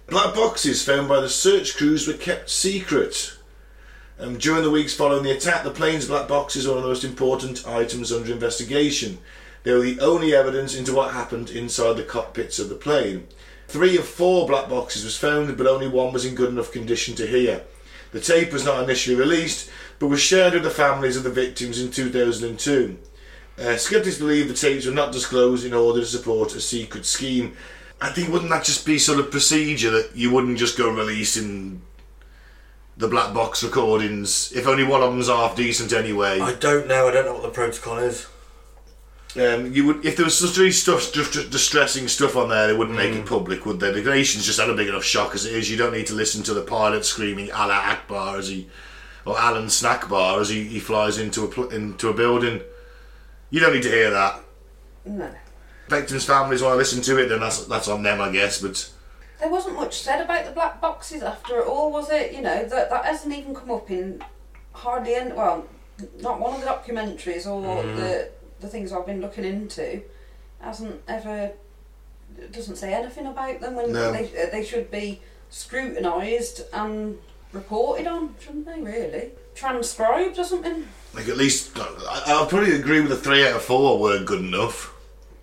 Black 0.08 0.34
boxes 0.34 0.84
found 0.84 1.08
by 1.08 1.22
the 1.22 1.30
search 1.30 1.78
crews 1.78 2.08
were 2.08 2.14
kept 2.14 2.50
secret. 2.50 3.38
Um, 4.20 4.38
during 4.38 4.64
the 4.64 4.72
weeks 4.72 4.94
following 4.94 5.24
the 5.24 5.32
attack, 5.32 5.64
the 5.64 5.72
plane's 5.72 6.08
black 6.08 6.28
boxes 6.28 6.66
were 6.66 6.74
one 6.74 6.80
of 6.80 6.84
the 6.84 6.90
most 6.90 7.04
important 7.04 7.66
items 7.68 8.12
under 8.12 8.34
investigation. 8.34 9.20
They 9.64 9.72
were 9.72 9.82
the 9.82 10.00
only 10.00 10.34
evidence 10.34 10.76
into 10.76 10.94
what 10.94 11.14
happened 11.14 11.52
inside 11.52 11.94
the 11.94 12.04
cockpits 12.04 12.60
of 12.60 12.70
the 12.70 12.76
plane. 12.76 13.28
Three 13.68 13.98
of 13.98 14.06
four 14.06 14.48
black 14.48 14.68
boxes 14.68 15.04
was 15.04 15.18
found, 15.18 15.56
but 15.58 15.68
only 15.68 15.88
one 15.88 16.12
was 16.12 16.26
in 16.26 16.34
good 16.34 16.50
enough 16.50 16.72
condition 16.72 17.16
to 17.16 17.28
hear. 17.28 17.62
The 18.12 18.20
tape 18.20 18.52
was 18.52 18.66
not 18.66 18.84
initially 18.84 19.16
released, 19.16 19.70
but 20.00 20.08
was 20.08 20.22
shared 20.22 20.54
with 20.54 20.64
the 20.64 20.70
families 20.70 21.16
of 21.16 21.24
the 21.24 21.30
victims 21.30 21.82
in 21.82 21.92
2002. 21.92 22.98
Uh, 23.60 23.76
skeptics 23.76 24.18
believe 24.18 24.48
the 24.48 24.54
tapes 24.54 24.86
were 24.86 24.94
not 24.94 25.12
disclosed 25.12 25.66
in 25.66 25.74
order 25.74 26.00
to 26.00 26.06
support 26.06 26.56
a 26.56 26.62
secret 26.62 27.06
scheme. 27.06 27.56
I 28.02 28.10
think 28.10 28.30
wouldn't 28.30 28.52
that 28.52 28.64
just 28.64 28.86
be 28.86 28.98
sort 28.98 29.20
of 29.20 29.32
procedure 29.32 29.92
that 29.92 30.16
you 30.16 30.32
wouldn't 30.32 30.58
just 30.58 30.78
go 30.78 30.90
releasing 30.90 31.82
the 32.96 33.10
black 33.10 33.34
box 33.34 33.64
recordings 33.64 34.52
if 34.54 34.68
only 34.68 34.84
one 34.84 35.02
of 35.02 35.12
them's 35.12 35.28
half 35.28 35.56
decent 35.56 35.92
anyway? 35.92 36.40
I 36.40 36.54
don't 36.54 36.88
know. 36.88 37.10
I 37.10 37.12
don't 37.12 37.26
know 37.26 37.34
what 37.34 37.44
the 37.44 37.50
protocol 37.50 37.98
is. 37.98 38.28
Um, 39.36 39.72
you 39.72 39.86
would 39.86 40.04
if 40.04 40.16
there 40.16 40.26
was 40.26 40.38
such 40.40 40.58
really 40.58 40.72
stuff, 40.72 41.14
dist- 41.14 41.52
distressing 41.52 42.08
stuff 42.08 42.36
on 42.36 42.50
there, 42.50 42.68
they 42.68 42.74
wouldn't 42.74 42.98
make 42.98 43.14
it 43.14 43.28
public, 43.28 43.64
would 43.66 43.80
they? 43.80 43.92
The 43.92 44.02
nation's 44.10 44.46
just 44.46 44.60
had 44.60 44.70
a 44.72 44.74
big 44.74 44.88
enough 44.88 45.04
shock 45.04 45.36
as 45.36 45.46
it 45.46 45.54
is. 45.54 45.70
You 45.70 45.78
don't 45.78 45.94
need 45.94 46.08
to 46.08 46.16
listen 46.16 46.42
to 46.44 46.54
the 46.56 46.62
pilot 46.64 47.06
screaming 47.06 47.52
"Allah 47.52 47.76
Akbar" 47.76 48.38
as 48.38 48.48
he 48.48 48.68
or 49.26 49.38
Alan 49.38 49.70
Snack 49.70 50.10
Bar 50.10 50.40
as 50.40 50.50
he, 50.50 50.64
he 50.64 50.80
flies 50.80 51.20
into 51.20 51.44
a 51.44 51.48
pl- 51.48 51.70
into 51.70 52.10
a 52.10 52.14
building. 52.14 52.62
You 53.52 53.60
don't 53.60 53.74
need 53.74 53.84
to 53.84 53.92
hear 53.92 54.10
that. 54.10 54.40
No. 55.06 55.30
Victims' 55.90 56.26
families 56.26 56.62
want 56.64 56.74
to 56.74 56.78
listen 56.78 57.02
to 57.04 57.18
it, 57.24 57.30
then 57.30 57.40
that's 57.40 57.66
that's 57.66 57.88
on 57.88 58.02
them, 58.02 58.22
I 58.22 58.32
guess. 58.32 58.62
But 58.62 58.92
There 59.40 59.50
wasn't 59.50 59.76
much 59.76 60.00
said 60.00 60.22
about 60.22 60.46
the 60.46 60.52
black 60.52 60.82
boxes 60.82 61.22
after 61.22 61.60
it 61.60 61.68
all, 61.68 61.92
was 61.92 62.10
it? 62.10 62.34
You 62.34 62.42
know, 62.42 62.66
that, 62.68 62.90
that 62.90 63.06
hasn't 63.06 63.36
even 63.36 63.54
come 63.54 63.70
up 63.70 63.92
in 63.92 64.24
hardly 64.74 65.14
any, 65.16 65.34
well, 65.34 65.68
not 66.20 66.40
one 66.40 66.56
of 66.56 66.62
the 66.62 66.68
documentaries 66.68 67.46
or 67.48 67.84
the, 67.84 68.30
the 68.60 68.68
things 68.68 68.92
I've 68.92 69.06
been 69.06 69.22
looking 69.22 69.46
into. 69.46 70.02
Hasn't 70.60 71.02
ever, 71.08 71.52
doesn't 72.52 72.76
say 72.76 72.94
anything 72.94 73.26
about 73.28 73.62
them 73.62 73.76
when 73.76 73.94
No. 73.94 74.12
they, 74.12 74.26
uh, 74.26 74.50
they 74.52 74.64
should 74.64 74.92
be 74.92 75.22
scrutinised 75.50 76.62
and 76.74 77.18
reported 77.54 78.08
on, 78.08 78.36
shouldn't 78.40 78.66
they, 78.66 78.82
really? 78.82 79.32
Transcribed 79.56 80.38
or 80.38 80.44
something? 80.44 80.88
like 81.16 81.28
at 81.28 81.38
least 81.38 81.72
I, 81.76 82.22
I'll 82.28 82.46
probably 82.46 82.76
agree 82.76 83.02
with 83.02 83.10
the 83.10 83.18
three 83.18 83.44
out 83.48 83.56
of 83.56 83.64
four 83.64 84.00
weren't 84.00 84.28
good 84.28 84.42
enough 84.46 84.94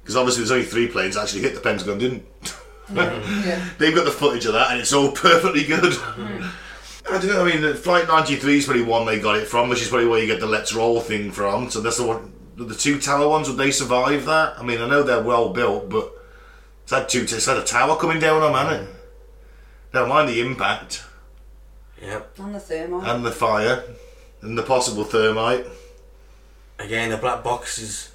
because 0.00 0.16
obviously 0.16 0.42
there's 0.42 0.52
only 0.52 0.64
three 0.64 0.86
planes 0.86 1.16
actually 1.16 1.42
hit 1.42 1.54
the 1.56 1.60
Pentagon, 1.60 1.98
didn't? 1.98 2.24
yeah. 2.94 3.68
They've 3.78 3.94
got 3.94 4.04
the 4.04 4.12
footage 4.12 4.46
of 4.46 4.52
that, 4.52 4.70
and 4.70 4.80
it's 4.80 4.92
all 4.92 5.10
perfectly 5.12 5.64
good. 5.64 5.92
Mm. 5.94 6.48
I 7.10 7.18
don't 7.18 7.26
know. 7.26 7.44
I 7.44 7.52
mean, 7.56 7.74
Flight 7.74 8.06
93 8.06 8.58
is 8.58 8.64
probably 8.66 8.84
one 8.84 9.06
they 9.06 9.18
got 9.18 9.36
it 9.36 9.48
from, 9.48 9.68
which 9.68 9.82
is 9.82 9.88
probably 9.88 10.06
where 10.06 10.20
you 10.20 10.26
get 10.28 10.38
the 10.38 10.46
Let's 10.46 10.72
Roll 10.72 11.00
thing 11.00 11.32
from. 11.32 11.70
So 11.70 11.80
that's 11.80 11.96
the 11.96 12.06
one. 12.06 12.32
The 12.56 12.74
two 12.74 12.98
tower 12.98 13.28
ones 13.28 13.48
would 13.48 13.58
they 13.58 13.70
survive 13.70 14.24
that? 14.26 14.58
I 14.58 14.62
mean, 14.62 14.80
I 14.80 14.88
know 14.88 15.02
they're 15.02 15.22
well 15.22 15.50
built, 15.50 15.90
but 15.90 16.10
it's 16.82 16.92
had 16.92 17.08
two. 17.08 17.22
It's 17.22 17.44
had 17.46 17.58
a 17.58 17.64
tower 17.64 17.96
coming 17.96 18.18
down 18.18 18.42
on 18.42 18.52
man. 18.52 18.82
It. 18.84 18.88
Never 19.92 20.06
mind 20.08 20.28
the 20.28 20.40
impact 20.40 21.04
Yep. 22.02 22.38
And 22.38 22.54
the 22.54 22.60
thermite. 22.60 23.08
and 23.08 23.24
the 23.24 23.30
fire 23.32 23.82
and 24.42 24.56
the 24.58 24.62
possible 24.62 25.04
thermite. 25.04 25.66
Again, 26.78 27.10
the 27.10 27.16
black 27.16 27.42
boxes. 27.42 28.12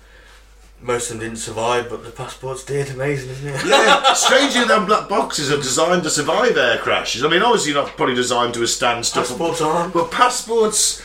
Most 0.80 1.12
of 1.12 1.18
them 1.20 1.28
didn't 1.28 1.40
survive, 1.40 1.90
but 1.90 2.04
the 2.04 2.10
passports 2.12 2.64
did. 2.64 2.90
Amazing, 2.90 3.30
isn't 3.32 3.48
it? 3.48 3.66
Yeah, 3.66 4.14
strangely, 4.14 4.66
them 4.66 4.86
black 4.88 5.08
boxes 5.10 5.52
are 5.52 5.58
designed 5.58 6.04
to 6.04 6.10
survive 6.10 6.58
air 6.58 6.78
crashes. 6.80 7.24
I 7.24 7.30
mean, 7.30 7.44
obviously 7.44 7.74
not 7.74 7.88
probably 7.98 8.16
designed 8.16 8.56
to 8.56 8.60
withstand 8.62 9.06
stuff. 9.06 9.28
Passports 9.28 9.62
aren't. 9.62 9.94
But 9.94 10.10
passports, 10.12 11.02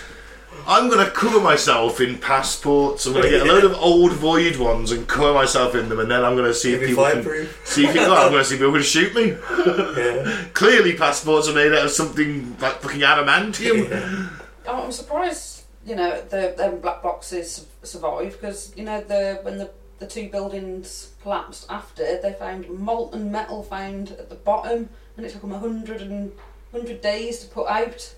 I'm 0.69 0.89
going 0.91 1.05
to 1.05 1.11
cover 1.13 1.41
myself 1.41 2.01
in 2.01 2.19
passports. 2.19 3.07
I'm 3.07 3.13
going 3.13 3.25
to 3.25 3.31
get 3.31 3.47
a 3.47 3.53
load 3.53 3.65
of 3.65 3.75
old 3.75 4.13
void 4.13 4.57
ones 4.57 4.91
and 4.91 5.07
cover 5.07 5.33
myself 5.33 5.75
in 5.75 5.89
them, 5.89 6.01
and 6.01 6.11
then 6.11 6.25
I'm 6.25 6.35
going 6.35 6.49
to 6.49 6.55
see 6.55 6.75
if 6.75 6.81
Maybe 6.81 6.93
people 6.93 7.05
can 7.05 7.23
fireproof. 7.23 7.61
see 7.65 7.87
if 7.87 7.93
people, 7.93 8.13
I'm 8.13 8.31
going 8.33 8.43
to 8.43 8.49
see 8.49 8.55
if 8.57 8.61
people 8.61 8.73
can 8.75 8.83
shoot 8.83 9.15
me. 9.15 9.29
Yeah. 9.31 10.45
Clearly, 10.55 10.97
passports 10.97 11.49
are 11.49 11.55
made 11.55 11.73
out 11.73 11.85
of 11.85 11.91
something 11.93 12.57
like 12.61 12.81
fucking 12.81 13.01
adamantium. 13.01 14.29
Oh, 14.67 14.83
I'm 14.85 14.93
surprised, 14.93 15.65
you 15.85 15.95
know, 15.95 16.21
the 16.23 16.55
them 16.57 16.81
black 16.81 17.03
boxes 17.03 17.67
survived 17.85 18.41
because 18.41 18.73
you 18.77 18.83
know 18.85 19.01
the 19.01 19.39
when 19.43 19.59
the 19.59 19.71
the 20.01 20.07
two 20.07 20.29
buildings 20.29 21.13
collapsed 21.23 21.67
after 21.71 22.21
they 22.21 22.33
found 22.33 22.69
molten 22.69 23.31
metal 23.31 23.63
found 23.63 24.11
at 24.11 24.29
the 24.29 24.35
bottom 24.35 24.91
and 25.17 25.25
it 25.25 25.31
took 25.33 25.41
them 25.41 25.53
a 25.53 25.59
hundred 25.59 26.03
and 26.03 26.33
hundred 26.73 27.01
days 27.01 27.39
to 27.39 27.47
put 27.47 27.69
out. 27.69 28.15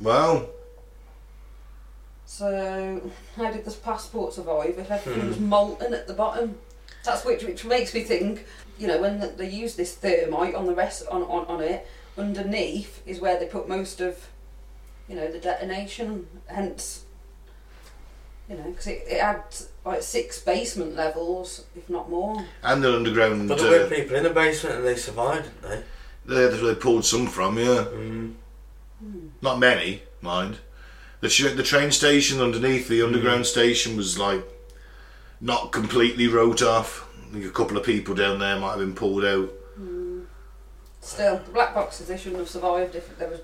Wow. 0.00 0.46
So, 2.26 3.00
how 3.36 3.50
did 3.52 3.64
this 3.64 3.76
passport 3.76 4.34
survive 4.34 4.78
if 4.78 4.90
everything 4.90 5.28
was 5.28 5.36
Hmm. 5.36 5.48
molten 5.48 5.94
at 5.94 6.06
the 6.08 6.12
bottom? 6.12 6.58
That's 7.04 7.24
which 7.24 7.44
which 7.44 7.64
makes 7.64 7.94
me 7.94 8.02
think, 8.02 8.44
you 8.78 8.88
know, 8.88 9.00
when 9.00 9.36
they 9.36 9.48
use 9.48 9.76
this 9.76 9.94
thermite 9.94 10.54
on 10.56 10.66
the 10.66 10.74
rest 10.74 11.06
on, 11.08 11.22
on, 11.22 11.46
on 11.46 11.62
it, 11.62 11.86
underneath 12.18 13.00
is 13.06 13.20
where 13.20 13.38
they 13.38 13.46
put 13.46 13.68
most 13.68 14.00
of, 14.00 14.28
you 15.08 15.14
know, 15.14 15.30
the 15.30 15.38
detonation. 15.38 16.26
Hence, 16.48 17.04
you 18.50 18.56
know, 18.56 18.64
because 18.64 18.88
it, 18.88 19.04
it 19.08 19.20
had 19.20 19.42
like 19.84 20.02
six 20.02 20.40
basement 20.40 20.96
levels, 20.96 21.64
if 21.76 21.88
not 21.88 22.10
more. 22.10 22.44
And 22.64 22.84
an 22.84 22.92
underground. 22.92 23.48
But 23.48 23.58
there 23.58 23.68
Uh, 23.68 23.84
were 23.84 23.88
people 23.96 24.16
in 24.16 24.24
the 24.24 24.30
basement 24.30 24.76
and 24.78 24.84
they 24.84 24.96
survived, 24.96 25.44
didn't 25.62 25.62
they? 25.62 25.84
there 26.34 26.48
they 26.48 26.74
pulled 26.74 27.04
some 27.04 27.28
from, 27.28 27.56
yeah. 27.56 27.84
Mm. 27.94 28.34
Not 29.40 29.60
many, 29.60 30.02
mind. 30.20 30.58
The, 31.20 31.28
sh- 31.28 31.54
the 31.54 31.62
train 31.62 31.90
station 31.90 32.40
underneath 32.40 32.88
the 32.88 33.02
underground 33.02 33.46
station 33.46 33.96
was 33.96 34.18
like 34.18 34.42
not 35.40 35.72
completely 35.72 36.28
wrote 36.28 36.62
off. 36.62 37.08
I 37.28 37.32
think 37.32 37.44
a 37.44 37.50
couple 37.50 37.76
of 37.76 37.84
people 37.84 38.14
down 38.14 38.38
there 38.38 38.58
might 38.58 38.70
have 38.70 38.78
been 38.80 38.94
pulled 38.94 39.24
out. 39.24 39.50
Still, 41.00 41.38
the 41.38 41.52
black 41.52 41.74
boxes 41.74 42.08
they 42.08 42.16
shouldn't 42.16 42.40
have 42.40 42.48
survived 42.48 42.94
if 42.96 43.16
there 43.18 43.28
was 43.28 43.40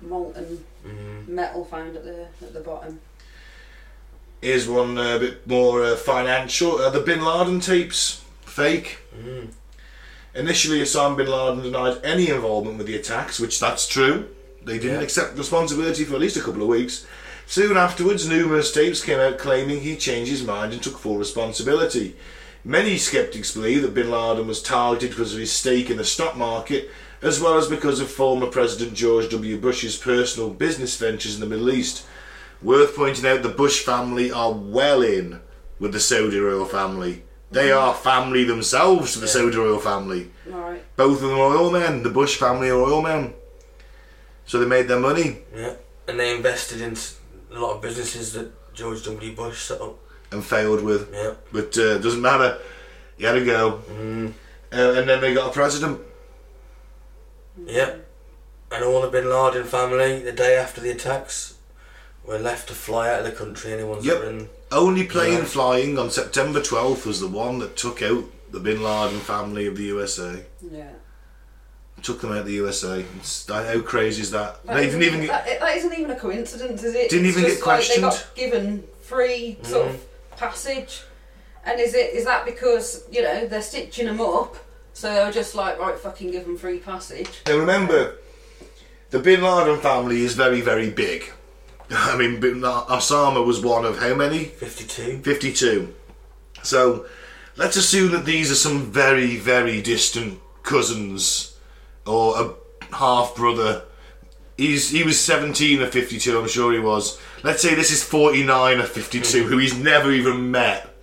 molten 0.00 0.64
Mm. 0.86 1.28
metal 1.28 1.62
found 1.66 1.94
at 1.94 2.04
the 2.04 2.26
at 2.40 2.54
the 2.54 2.60
bottom. 2.60 3.00
Here's 4.40 4.66
one 4.66 4.96
uh, 4.96 5.16
a 5.16 5.18
bit 5.18 5.46
more 5.46 5.84
uh, 5.84 5.94
financial. 5.96 6.76
Uh, 6.78 6.88
the 6.88 7.00
Bin 7.00 7.22
Laden 7.22 7.60
tapes, 7.60 8.24
fake. 8.46 9.00
Mm. 9.14 9.48
Initially, 10.34 10.80
Osama 10.80 11.18
bin 11.18 11.26
Laden 11.26 11.62
denied 11.62 11.98
any 12.02 12.30
involvement 12.30 12.78
with 12.78 12.86
the 12.86 12.96
attacks, 12.96 13.38
which 13.38 13.60
that's 13.60 13.86
true. 13.86 14.28
They 14.64 14.78
didn't 14.78 14.98
Yeah. 14.98 15.02
accept 15.02 15.38
responsibility 15.38 16.04
for 16.04 16.14
at 16.14 16.20
least 16.20 16.36
a 16.36 16.40
couple 16.40 16.62
of 16.62 16.68
weeks. 16.68 17.04
Soon 17.46 17.76
afterwards, 17.76 18.28
numerous 18.28 18.70
tapes 18.70 19.02
came 19.02 19.18
out 19.18 19.38
claiming 19.38 19.80
he 19.80 19.96
changed 19.96 20.30
his 20.30 20.44
mind 20.44 20.72
and 20.72 20.82
took 20.82 20.98
full 20.98 21.18
responsibility. 21.18 22.14
Many 22.64 22.98
skeptics 22.98 23.52
believe 23.52 23.82
that 23.82 23.94
bin 23.94 24.10
Laden 24.10 24.46
was 24.46 24.62
targeted 24.62 25.10
because 25.10 25.32
of 25.32 25.40
his 25.40 25.50
stake 25.50 25.90
in 25.90 25.96
the 25.96 26.04
stock 26.04 26.36
market, 26.36 26.90
as 27.22 27.40
well 27.40 27.56
as 27.56 27.66
because 27.66 28.00
of 28.00 28.10
former 28.10 28.46
President 28.46 28.94
George 28.94 29.30
W. 29.30 29.58
Bush's 29.58 29.96
personal 29.96 30.50
business 30.50 30.96
ventures 30.96 31.34
in 31.34 31.40
the 31.40 31.46
Middle 31.46 31.70
East. 31.70 32.04
Worth 32.62 32.94
pointing 32.94 33.26
out 33.26 33.42
the 33.42 33.48
Bush 33.48 33.80
family 33.80 34.30
are 34.30 34.52
well 34.52 35.02
in 35.02 35.40
with 35.78 35.92
the 35.92 36.00
Saudi 36.00 36.38
royal 36.38 36.66
family. 36.66 37.24
They 37.50 37.68
mm-hmm. 37.70 37.78
are 37.78 37.94
family 37.94 38.44
themselves 38.44 39.14
to 39.14 39.20
the 39.20 39.26
Yeah. 39.26 39.32
Saudi 39.32 39.56
royal 39.56 39.78
family. 39.78 40.30
Right. 40.46 40.82
Both 40.96 41.22
of 41.22 41.30
them 41.30 41.38
are 41.38 41.56
oil 41.56 41.70
men. 41.70 42.02
The 42.02 42.10
Bush 42.10 42.36
family 42.36 42.68
are 42.68 42.80
oil 42.80 43.02
men. 43.02 43.32
So 44.50 44.58
they 44.58 44.66
made 44.66 44.88
their 44.88 44.98
money 44.98 45.38
Yeah. 45.54 45.74
And 46.08 46.18
they 46.18 46.34
invested 46.34 46.80
in 46.80 46.96
a 47.54 47.60
lot 47.60 47.76
of 47.76 47.80
businesses 47.82 48.32
that 48.32 48.50
George 48.74 49.04
W. 49.04 49.32
Bush 49.36 49.62
set 49.62 49.80
up. 49.80 49.96
and 50.32 50.44
failed 50.44 50.82
with. 50.82 51.08
Yeah. 51.12 51.34
But 51.52 51.78
uh, 51.78 51.98
doesn't 51.98 52.20
matter. 52.20 52.58
You 53.16 53.28
had 53.28 53.34
to 53.34 53.44
go. 53.44 53.80
Mm. 53.88 54.32
Uh, 54.72 54.98
and 54.98 55.08
then 55.08 55.20
they 55.20 55.34
got 55.34 55.50
a 55.50 55.52
president. 55.52 56.00
Yeah. 57.64 57.94
And 58.72 58.82
all 58.84 59.02
the 59.02 59.08
Bin 59.08 59.30
Laden 59.30 59.64
family, 59.64 60.18
the 60.20 60.32
day 60.32 60.56
after 60.56 60.80
the 60.80 60.90
attacks, 60.90 61.54
were 62.24 62.38
left 62.38 62.66
to 62.68 62.74
fly 62.74 63.08
out 63.08 63.20
of 63.20 63.26
the 63.26 63.32
country. 63.32 63.72
Anyone's 63.72 64.04
Yep. 64.04 64.24
in. 64.24 64.48
Only 64.72 65.04
plane 65.06 65.38
Yeah. 65.38 65.44
flying 65.44 65.96
on 65.96 66.10
September 66.10 66.60
12th 66.60 67.06
was 67.06 67.20
the 67.20 67.28
one 67.28 67.60
that 67.60 67.76
took 67.76 68.02
out 68.02 68.24
the 68.50 68.58
Bin 68.60 68.82
Laden 68.82 69.20
family 69.20 69.66
of 69.66 69.76
the 69.76 69.84
USA. 69.84 70.44
Yeah. 70.60 70.90
Took 72.02 72.20
them 72.22 72.32
out 72.32 72.38
of 72.38 72.46
the 72.46 72.52
USA. 72.54 73.04
It's, 73.18 73.46
how 73.48 73.80
crazy 73.80 74.22
is 74.22 74.30
that? 74.30 74.64
That 74.66 74.76
they 74.76 74.86
isn't 74.86 75.00
didn't 75.00 75.14
even 75.14 75.24
even- 75.24 75.34
get, 75.36 75.44
that, 75.46 75.60
that 75.60 75.76
isn't 75.76 75.92
even 75.92 76.10
a 76.10 76.16
coincidence, 76.18 76.82
is 76.82 76.94
it? 76.94 77.10
Didn't 77.10 77.26
It's 77.26 77.36
even 77.36 77.48
just 77.50 77.62
get 77.62 77.66
like 77.66 77.86
they 77.88 78.00
got 78.00 78.10
questioned. 78.12 78.34
given 78.36 78.84
free 79.02 79.58
sort 79.62 79.86
Mhm. 79.88 79.94
of 79.94 80.36
passage, 80.36 81.02
and 81.64 81.78
is 81.80 81.94
it 81.94 82.14
is 82.14 82.24
that 82.24 82.44
because 82.46 83.04
you 83.10 83.20
know 83.22 83.46
they're 83.46 83.60
stitching 83.62 84.06
them 84.06 84.20
up, 84.20 84.56
so 84.94 85.12
they're 85.12 85.32
just 85.32 85.54
like 85.54 85.78
right, 85.78 85.98
fucking 85.98 86.30
give 86.30 86.44
them 86.46 86.56
free 86.56 86.78
passage. 86.78 87.28
Now 87.46 87.56
remember, 87.58 88.14
the 89.10 89.18
Bin 89.18 89.42
Laden 89.42 89.80
family 89.80 90.24
is 90.24 90.34
very, 90.34 90.60
very 90.62 90.90
big. 90.90 91.30
I 91.90 92.16
mean, 92.16 92.40
Bin- 92.40 92.60
Osama 92.62 93.44
was 93.44 93.60
one 93.60 93.84
of 93.84 93.98
how 93.98 94.14
many? 94.14 94.44
52. 94.44 95.20
52. 95.22 95.92
So 96.62 97.04
let's 97.56 97.76
assume 97.76 98.12
that 98.12 98.24
these 98.24 98.50
are 98.50 98.54
some 98.54 98.90
very, 98.92 99.36
very 99.36 99.82
distant 99.82 100.40
cousins 100.62 101.49
or 102.10 102.40
a 102.40 102.94
half 102.94 103.34
brother. 103.34 103.84
He's 104.56 104.90
he 104.90 105.02
was 105.02 105.18
17 105.18 105.80
or 105.80 105.86
52, 105.86 106.38
I'm 106.38 106.48
sure 106.48 106.72
he 106.72 106.78
was. 106.78 107.18
Let's 107.42 107.62
say 107.62 107.74
this 107.74 107.90
is 107.90 108.02
49 108.02 108.78
or 108.78 108.82
52, 108.82 109.44
who 109.44 109.58
he's 109.58 109.76
never 109.76 110.10
even 110.12 110.50
met, 110.50 110.94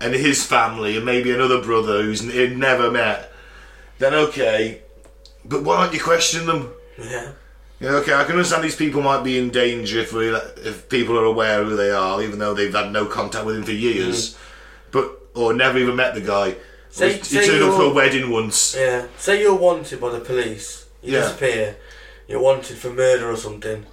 and 0.00 0.14
his 0.14 0.44
family, 0.44 0.96
and 0.96 1.06
maybe 1.06 1.30
another 1.30 1.62
brother 1.62 2.02
who's 2.02 2.28
n- 2.28 2.58
never 2.58 2.90
met. 2.90 3.32
Then 3.98 4.14
okay, 4.14 4.82
but 5.44 5.62
why 5.62 5.84
don't 5.84 5.94
you 5.94 6.00
question 6.00 6.46
them? 6.46 6.72
Yeah. 6.98 7.32
Yeah, 7.80 7.90
okay, 7.90 8.12
I 8.12 8.24
can 8.24 8.32
understand 8.32 8.64
these 8.64 8.74
people 8.74 9.02
might 9.02 9.22
be 9.22 9.38
in 9.38 9.50
danger 9.50 10.00
if 10.00 10.12
we, 10.12 10.28
if 10.28 10.88
people 10.88 11.16
are 11.16 11.24
aware 11.24 11.62
who 11.62 11.76
they 11.76 11.92
are, 11.92 12.20
even 12.20 12.40
though 12.40 12.52
they've 12.52 12.74
had 12.74 12.90
no 12.90 13.06
contact 13.06 13.46
with 13.46 13.56
him 13.56 13.62
for 13.62 13.70
years, 13.70 14.34
mm. 14.34 14.38
but 14.90 15.18
or 15.34 15.52
never 15.52 15.78
even 15.78 15.94
met 15.94 16.14
the 16.14 16.20
guy. 16.20 16.56
Say- 16.90 17.06
Or 17.10 17.12
he 17.16 17.22
say 17.22 17.46
turned 17.46 17.62
up 17.64 17.76
for 17.76 17.84
a 17.84 17.90
wedding 17.90 18.30
once. 18.30 18.74
Yeah. 18.78 19.06
Say 19.18 19.40
you're 19.42 19.54
wanted 19.54 20.00
by 20.00 20.10
the 20.10 20.20
police. 20.20 20.84
You 21.02 21.14
Yeah. 21.14 21.20
disappear. 21.22 21.76
You're 22.26 22.40
wanted 22.40 22.76
for 22.78 22.90
murder 22.90 23.30
or 23.30 23.36
something. 23.36 23.86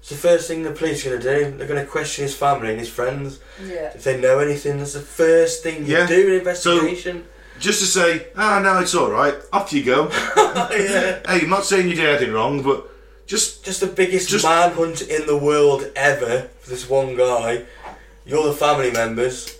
It's 0.00 0.10
the 0.10 0.14
first 0.16 0.48
thing 0.48 0.62
the 0.62 0.70
police 0.70 1.04
are 1.06 1.10
going 1.10 1.22
to 1.22 1.50
do. 1.50 1.56
They're 1.58 1.66
going 1.68 1.84
to 1.84 1.90
question 1.90 2.24
his 2.24 2.34
family 2.34 2.70
and 2.70 2.78
his 2.78 2.88
friends. 2.88 3.38
Yeah. 3.64 3.92
If 3.94 4.04
they 4.04 4.18
know 4.20 4.38
anything, 4.38 4.78
that's 4.78 4.92
the 4.94 5.00
first 5.00 5.62
thing 5.62 5.86
you 5.86 5.96
Yeah. 5.98 6.06
do 6.06 6.28
in 6.28 6.34
investigation. 6.34 7.24
Just 7.58 7.80
to 7.80 7.86
say, 7.86 8.28
ah, 8.36 8.60
no, 8.60 8.78
it's 8.80 8.94
all 8.94 9.10
right. 9.10 9.34
Off 9.52 9.72
you 9.72 9.82
go. 9.84 10.08
yeah. 10.36 10.68
hey, 11.26 11.40
I'm 11.42 11.50
not 11.50 11.64
saying 11.66 11.88
you 11.88 11.94
did 11.96 12.06
anything 12.08 12.32
wrong, 12.32 12.62
but 12.62 12.88
just 13.26 13.64
Just 13.64 13.80
the 13.80 13.86
biggest 13.88 14.28
Just- 14.30 14.44
manhunt 14.44 15.02
in 15.02 15.26
the 15.26 15.36
world 15.36 15.90
ever 15.96 16.48
for 16.60 16.70
this 16.70 16.88
one 16.88 17.16
guy. 17.16 17.64
You're 18.24 18.44
the 18.46 18.52
family 18.52 18.90
members. 18.90 19.56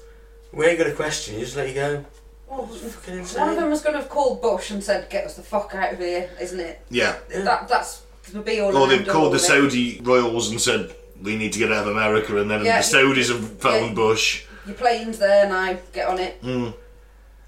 We 0.53 0.67
ain't 0.67 0.79
going 0.79 0.91
to 0.91 0.97
question 0.97 1.35
you, 1.39 1.45
just 1.45 1.57
let 1.57 1.69
you 1.69 1.75
go. 1.75 2.05
Well, 2.51 2.67
Fucking 2.67 3.25
one 3.41 3.49
of 3.51 3.57
them 3.57 3.71
was 3.71 3.83
going 3.83 3.95
to 3.95 4.01
have 4.01 4.09
called 4.09 4.41
Bush 4.41 4.71
and 4.71 4.83
said, 4.83 5.11
"Get 5.11 5.25
us 5.27 5.35
the 5.37 5.43
fuck 5.43 5.75
out 5.75 5.93
of 5.93 5.99
here," 5.99 6.31
isn't 6.41 6.59
it? 6.61 6.81
yeah. 6.91 7.17
Yeah. 7.31 7.43
That 7.43 7.69
that's 7.69 8.03
the 8.33 8.41
be 8.41 8.61
all. 8.61 8.75
Or 8.77 8.83
and 8.91 8.91
they've 8.93 9.09
called 9.09 9.35
the. 9.35 9.39
Saudi 9.39 10.01
royals 10.03 10.51
and 10.51 10.61
said 10.61 10.95
we 11.23 11.37
need 11.37 11.53
to 11.53 11.59
get 11.59 11.73
out 11.73 11.87
of 11.87 11.93
America, 11.93 12.39
and 12.41 12.51
then 12.51 12.65
Yeah. 12.65 12.81
the 12.81 12.85
Saudis 12.87 13.29
have 13.29 13.59
phoned 13.59 13.89
Yeah. 13.91 13.95
Bush. 13.95 14.45
Your 14.67 14.77
plane's 14.77 15.19
there 15.19 15.49
now. 15.49 15.77
Get 15.93 16.09
on 16.09 16.19
it. 16.19 16.43
Mm. 16.43 16.75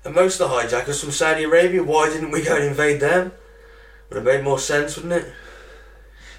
And 0.05 0.15
most 0.15 0.41
of 0.41 0.49
the 0.51 0.57
hijackers 0.57 1.01
from 1.03 1.13
Saudi 1.13 1.45
Arabia, 1.45 1.83
why 1.83 2.09
didn't 2.09 2.31
we 2.31 2.43
go 2.43 2.57
and 2.57 2.65
invade 2.65 3.01
them? 3.01 3.33
Would 4.09 4.17
have 4.17 4.25
made 4.25 4.43
more 4.45 4.59
sense, 4.59 4.97
wouldn't 4.97 5.13
it? 5.13 5.33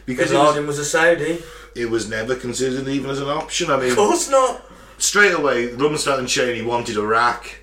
Because 0.05 0.31
Bin 0.31 0.39
was, 0.39 0.65
was 0.65 0.79
a 0.79 0.85
Saudi. 0.85 1.41
it 1.75 1.89
was 1.89 2.09
never 2.09 2.35
considered 2.35 2.87
even 2.87 3.09
as 3.11 3.19
an 3.21 3.29
option. 3.29 3.69
I 3.69 3.77
mean, 3.79 3.91
Of 3.91 3.95
course 3.97 4.29
not. 4.29 4.63
straight 4.97 5.33
away, 5.33 5.67
Rumsfeld 5.69 6.19
and 6.19 6.27
Cheney 6.27 6.63
wanted 6.63 6.97
Iraq. 6.97 7.60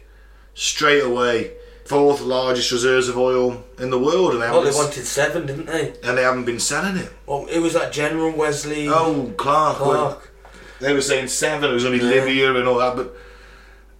Straight 0.60 1.04
away, 1.04 1.52
fourth 1.84 2.20
largest 2.20 2.72
reserves 2.72 3.08
of 3.08 3.16
oil 3.16 3.62
in 3.78 3.90
the 3.90 3.98
world, 3.98 4.32
and 4.32 4.42
they, 4.42 4.50
Well, 4.50 4.62
they 4.62 4.72
wanted 4.72 5.04
seven, 5.06 5.46
didn't 5.46 5.66
they? 5.66 5.94
and 6.02 6.18
they 6.18 6.22
haven't 6.24 6.46
been 6.46 6.58
selling 6.58 6.96
it. 6.96 7.12
Well, 7.26 7.46
it 7.48 7.60
was 7.60 7.74
that 7.74 7.92
General 7.92 8.32
Wesley 8.32 8.88
Oh, 8.88 9.32
Clark. 9.36 9.76
Clark. 9.76 10.32
They 10.80 10.92
were 10.92 11.00
saying 11.00 11.28
seven. 11.28 11.70
It 11.70 11.74
was 11.74 11.84
only 11.84 11.98
Yeah. 11.98 12.22
Libya 12.24 12.54
and 12.56 12.66
all 12.66 12.78
that, 12.78 12.96
but 12.96 13.16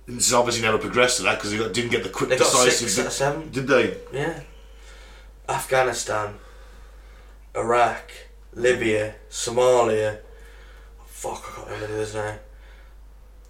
it's 0.09 0.33
obviously 0.33 0.63
never 0.63 0.79
progressed 0.79 1.19
to 1.19 1.23
that 1.25 1.37
because 1.37 1.53
they 1.53 1.59
got, 1.59 1.73
didn't 1.73 1.93
get 1.93 2.03
the 2.03 2.09
quick 2.09 2.31
They 2.31 2.39
got 2.39 2.49
six 2.49 2.93
seven. 3.15 3.51
Did 3.53 3.69
they? 3.69 3.97
Yeah. 4.13 4.41
Afghanistan, 5.49 6.35
Iraq, 7.55 8.11
Libya, 8.53 9.15
Somalia. 9.31 10.19
Fuck, 11.07 11.45
I 11.53 11.55
can't 11.55 11.67
remember 11.69 11.95
others 11.95 12.15
now. 12.17 12.35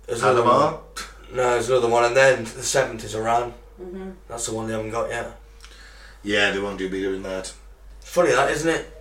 There's. 0.06 0.20
Panama. 0.20 0.76
No, 1.32 1.50
there's 1.52 1.68
another 1.68 1.88
one, 1.88 2.04
and 2.04 2.16
then 2.16 2.44
the 2.44 2.62
seventh 2.62 3.04
is 3.04 3.14
Iran. 3.14 3.52
hmm 3.76 4.10
That's 4.28 4.46
the 4.46 4.54
one 4.54 4.66
they 4.66 4.72
haven't 4.72 4.90
got 4.90 5.10
yet. 5.10 5.38
Yeah, 6.22 6.50
they 6.50 6.58
won't 6.60 6.78
do 6.78 6.88
better 6.90 7.12
than 7.12 7.22
that. 7.22 7.52
Funny 8.00 8.30
that, 8.30 8.50
isn't 8.50 8.68
it? 8.68 8.92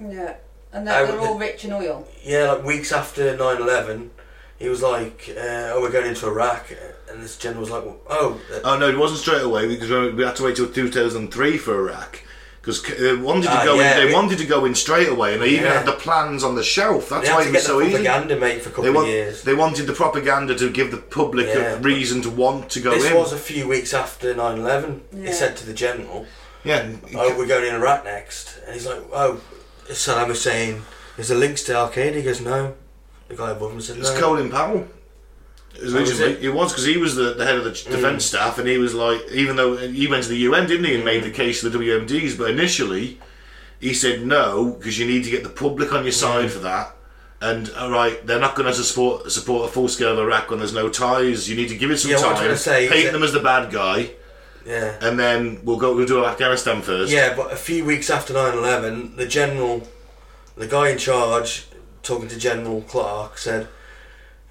Yeah. 0.00 0.36
And 0.72 0.86
they're, 0.86 1.06
they're 1.06 1.20
all 1.20 1.38
rich 1.38 1.64
in 1.64 1.72
oil. 1.72 2.06
Yeah, 2.22 2.52
like 2.52 2.64
weeks 2.64 2.92
after 2.92 3.36
9-11, 3.36 4.10
he 4.58 4.68
was 4.68 4.82
like, 4.82 5.28
uh, 5.36 5.72
"Oh, 5.74 5.80
we're 5.82 5.90
going 5.90 6.06
into 6.06 6.26
Iraq," 6.28 6.70
and 7.10 7.22
this 7.22 7.36
general 7.36 7.62
was 7.62 7.70
like, 7.70 7.82
"Oh, 8.08 8.40
uh, 8.52 8.60
Oh 8.64 8.78
no, 8.78 8.88
it 8.88 8.96
wasn't 8.96 9.20
straight 9.20 9.42
away 9.42 9.66
because 9.66 9.90
we 10.14 10.22
had 10.22 10.36
to 10.36 10.44
wait 10.44 10.56
till 10.56 10.68
2003 10.70 11.58
for 11.58 11.76
Iraq 11.80 12.22
because 12.60 12.82
they 12.82 13.14
wanted 13.16 13.44
to 13.44 13.50
Ah, 13.52 13.64
go 13.64 13.74
yeah, 13.76 13.92
in. 13.98 14.04
They 14.06 14.10
it- 14.10 14.14
wanted 14.14 14.38
to 14.38 14.44
go 14.44 14.64
in 14.66 14.74
straight 14.74 15.08
away, 15.08 15.32
and 15.34 15.42
they 15.42 15.48
even 15.48 15.64
Yeah. 15.64 15.78
had 15.78 15.86
the 15.86 15.92
plans 15.92 16.44
on 16.44 16.54
the 16.56 16.62
shelf. 16.62 17.08
That's 17.08 17.26
they 17.28 17.32
why 17.34 17.44
it 17.44 17.52
was 17.52 17.64
so 17.64 17.80
easy. 17.80 17.90
propaganda 17.92 18.36
mate 18.36 18.62
for 18.62 18.68
a 18.68 18.72
couple 18.72 18.84
They, 18.84 18.90
want, 18.90 19.08
of 19.08 19.12
years." 19.14 19.42
they 19.42 19.54
wanted 19.54 19.86
the 19.86 19.92
propaganda 19.94 20.54
to 20.56 20.68
give 20.70 20.90
the 20.90 20.98
public 20.98 21.46
Yeah. 21.46 21.74
a 21.74 21.76
reason 21.78 22.20
to 22.22 22.30
want 22.30 22.68
to 22.70 22.80
go 22.80 22.90
This 22.90 23.04
in. 23.04 23.12
This 23.12 23.18
was 23.18 23.32
a 23.32 23.38
few 23.38 23.66
weeks 23.68 23.94
after 23.94 24.34
9-11. 24.34 25.00
Yeah. 25.12 25.28
He 25.28 25.32
said 25.32 25.56
to 25.58 25.66
the 25.66 25.72
general, 25.72 26.26
yeah, 26.64 26.86
"Oh, 27.16 27.34
we're 27.38 27.46
going 27.46 27.64
in 27.66 27.74
Iraq 27.74 28.04
next," 28.04 28.56
and 28.66 28.74
he's 28.74 28.86
like, 28.86 29.02
"Oh, 29.12 29.38
is 29.88 29.96
Saddam 29.98 30.26
Hussein." 30.28 30.82
Is 31.18 31.28
there 31.28 31.38
links 31.38 31.62
to 31.64 31.74
Al 31.74 31.90
Qaeda? 31.90 32.14
He 32.16 32.22
goes, 32.22 32.40
"No." 32.40 32.74
The 33.28 33.36
guy 33.36 33.50
above 33.52 33.72
him 33.72 33.80
said 33.80 33.96
It's. 33.98 34.10
Colin 34.18 34.50
Powell. 34.50 34.78
It 34.78 34.84
was 34.84 34.86
Oh, 34.86 34.86
was 34.86 34.88
originally, 35.78 36.32
it? 36.32 36.40
Mm. 36.40 36.44
it 36.44 36.50
was 36.50 36.72
because 36.72 36.84
he 36.86 36.96
was 36.96 37.14
the, 37.14 37.34
the 37.34 37.44
head 37.44 37.56
of 37.56 37.64
the 37.64 37.70
defence 37.70 38.24
staff, 38.24 38.58
and 38.58 38.68
he 38.68 38.78
was 38.78 38.94
like, 38.94 39.20
even 39.32 39.56
though 39.56 39.76
he 39.76 40.06
went 40.06 40.22
to 40.24 40.28
the 40.30 40.38
UN, 40.38 40.66
didn't 40.66 40.84
he, 40.84 40.94
and 40.94 41.04
made 41.04 41.22
the 41.22 41.30
case 41.30 41.62
for 41.62 41.68
the 41.68 41.78
WMDs, 41.78 42.36
but 42.38 42.50
initially 42.50 43.18
he 43.78 43.94
said 43.94 44.22
no 44.26 44.72
because 44.78 44.98
you 44.98 45.06
need 45.06 45.24
to 45.24 45.30
get 45.30 45.42
the 45.42 45.48
public 45.48 45.92
on 45.92 46.02
your 46.04 46.12
side 46.12 46.46
Mm. 46.46 46.50
for 46.50 46.58
that. 46.60 46.96
And 47.42 47.70
all 47.78 47.90
right, 47.90 48.24
they're 48.26 48.38
not 48.38 48.54
going 48.54 48.66
to 48.70 48.74
support 48.84 49.32
support 49.32 49.68
a 49.68 49.72
full 49.72 49.88
scale 49.88 50.12
of 50.12 50.18
Iraq 50.18 50.50
when 50.50 50.58
there's 50.58 50.74
no 50.74 50.90
ties. 50.90 51.48
You 51.48 51.56
need 51.56 51.70
to 51.70 51.76
give 51.76 51.90
it 51.90 51.96
some 51.98 52.10
Yeah, 52.10 52.18
time, 52.18 52.54
say 52.56 52.86
paint 52.88 53.12
them 53.12 53.22
as 53.22 53.32
the 53.32 53.40
bad 53.40 53.72
guy, 53.72 54.10
Yeah. 54.66 54.96
and 55.00 55.18
then 55.18 55.60
we'll 55.64 55.78
go. 55.78 55.94
We'll 55.96 56.06
do 56.06 56.22
Afghanistan 56.26 56.82
first. 56.82 57.10
Yeah, 57.10 57.34
but 57.34 57.50
a 57.50 57.56
few 57.56 57.86
weeks 57.86 58.10
after 58.10 58.34
9-11, 58.34 59.16
the 59.16 59.26
general, 59.26 59.88
the 60.54 60.66
guy 60.66 60.90
in 60.90 60.98
charge, 60.98 61.64
talking 62.02 62.28
to 62.28 62.38
General 62.38 62.82
Clark, 62.82 63.38
said, 63.38 63.68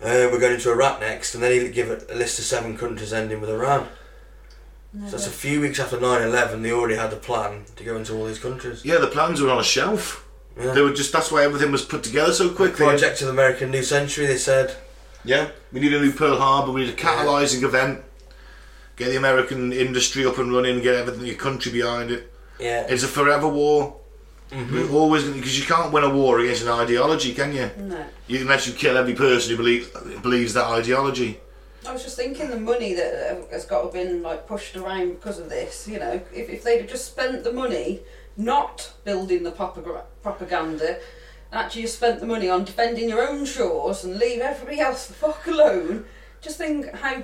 uh, 0.01 0.29
"We're 0.31 0.39
going 0.39 0.53
into 0.55 0.71
Iraq 0.71 0.99
next," 0.99 1.33
and 1.33 1.43
then 1.43 1.51
he 1.51 1.69
give 1.69 1.89
a, 1.89 2.13
a 2.13 2.15
list 2.15 2.39
of 2.39 2.45
seven 2.45 2.77
countries 2.77 3.13
ending 3.13 3.41
with 3.41 3.49
Iran. 3.49 3.87
So 5.05 5.11
that's 5.11 5.27
a 5.27 5.31
few 5.31 5.61
weeks 5.61 5.79
after 5.79 5.97
9-11, 5.97 6.63
They 6.63 6.71
already 6.71 6.95
had 6.95 7.11
the 7.11 7.17
plan 7.17 7.65
to 7.75 7.83
go 7.83 7.95
into 7.95 8.15
all 8.15 8.25
these 8.25 8.39
countries. 8.39 8.83
Yeah, 8.83 8.97
the 8.97 9.05
plans 9.05 9.39
were 9.39 9.51
on 9.51 9.59
a 9.59 9.63
shelf. 9.63 10.27
Yeah. 10.59 10.71
They 10.71 10.81
were 10.81 10.93
just 10.93 11.13
that's 11.13 11.31
why 11.31 11.43
everything 11.43 11.71
was 11.71 11.85
put 11.85 12.03
together 12.03 12.33
so 12.33 12.49
quickly. 12.49 12.85
Project 12.87 13.21
of 13.21 13.27
the 13.27 13.33
American 13.33 13.69
New 13.69 13.83
Century, 13.83 14.25
they 14.25 14.37
said. 14.37 14.75
Yeah, 15.23 15.49
we 15.71 15.79
need 15.79 15.93
a 15.93 16.01
new 16.01 16.11
Pearl 16.11 16.37
Harbor. 16.37 16.71
We 16.71 16.81
need 16.85 16.93
a 16.93 16.97
catalysing 16.97 17.63
event. 17.63 18.01
Get 18.95 19.09
the 19.09 19.17
American 19.17 19.71
industry 19.71 20.25
up 20.25 20.39
and 20.39 20.51
running. 20.51 20.81
Get 20.81 20.95
everything, 20.95 21.25
your 21.25 21.35
country 21.35 21.71
behind 21.71 22.09
it. 22.09 22.33
Yeah. 22.59 22.87
It's 22.89 23.03
a 23.03 23.07
forever 23.07 23.47
war. 23.47 23.98
Mm-hmm. 24.51 24.73
We're 24.73 24.91
always 24.91 25.23
because 25.25 25.59
you 25.59 25.65
can't 25.65 25.91
win 25.91 26.03
a 26.03 26.09
war 26.09 26.39
against 26.39 26.63
an 26.63 26.69
ideology, 26.69 27.33
can 27.33 27.53
you? 27.53 27.69
No. 27.77 28.03
you 28.27 28.41
unless 28.41 28.67
you 28.67 28.73
kill 28.73 28.97
every 28.97 29.13
person 29.13 29.51
who 29.51 29.57
believe, 29.57 29.93
believes 30.23 30.53
that 30.55 30.65
ideology. 30.65 31.39
I 31.87 31.93
was 31.93 32.03
just 32.03 32.17
thinking 32.17 32.49
the 32.49 32.59
money 32.59 32.93
that 32.95 33.47
has 33.51 33.65
got 33.65 33.79
to 33.79 33.83
have 33.85 33.93
been 33.93 34.21
like 34.23 34.47
pushed 34.47 34.75
around 34.75 35.11
because 35.13 35.39
of 35.39 35.49
this. 35.49 35.87
You 35.87 35.99
know, 35.99 36.13
if, 36.33 36.49
if 36.49 36.63
they'd 36.63 36.79
have 36.81 36.89
just 36.89 37.05
spent 37.05 37.43
the 37.43 37.53
money 37.53 38.01
not 38.37 38.91
building 39.03 39.43
the 39.43 39.51
propaga- 39.51 40.03
propaganda, 40.23 40.97
and 41.51 41.59
actually 41.61 41.83
just 41.83 41.95
spent 41.97 42.19
the 42.19 42.25
money 42.25 42.49
on 42.49 42.63
defending 42.63 43.07
your 43.09 43.27
own 43.27 43.45
shores 43.45 44.03
and 44.03 44.17
leave 44.17 44.39
everybody 44.41 44.79
else 44.79 45.07
the 45.07 45.13
fuck 45.13 45.45
alone, 45.47 46.05
just 46.41 46.57
think 46.57 46.91
how 46.95 47.21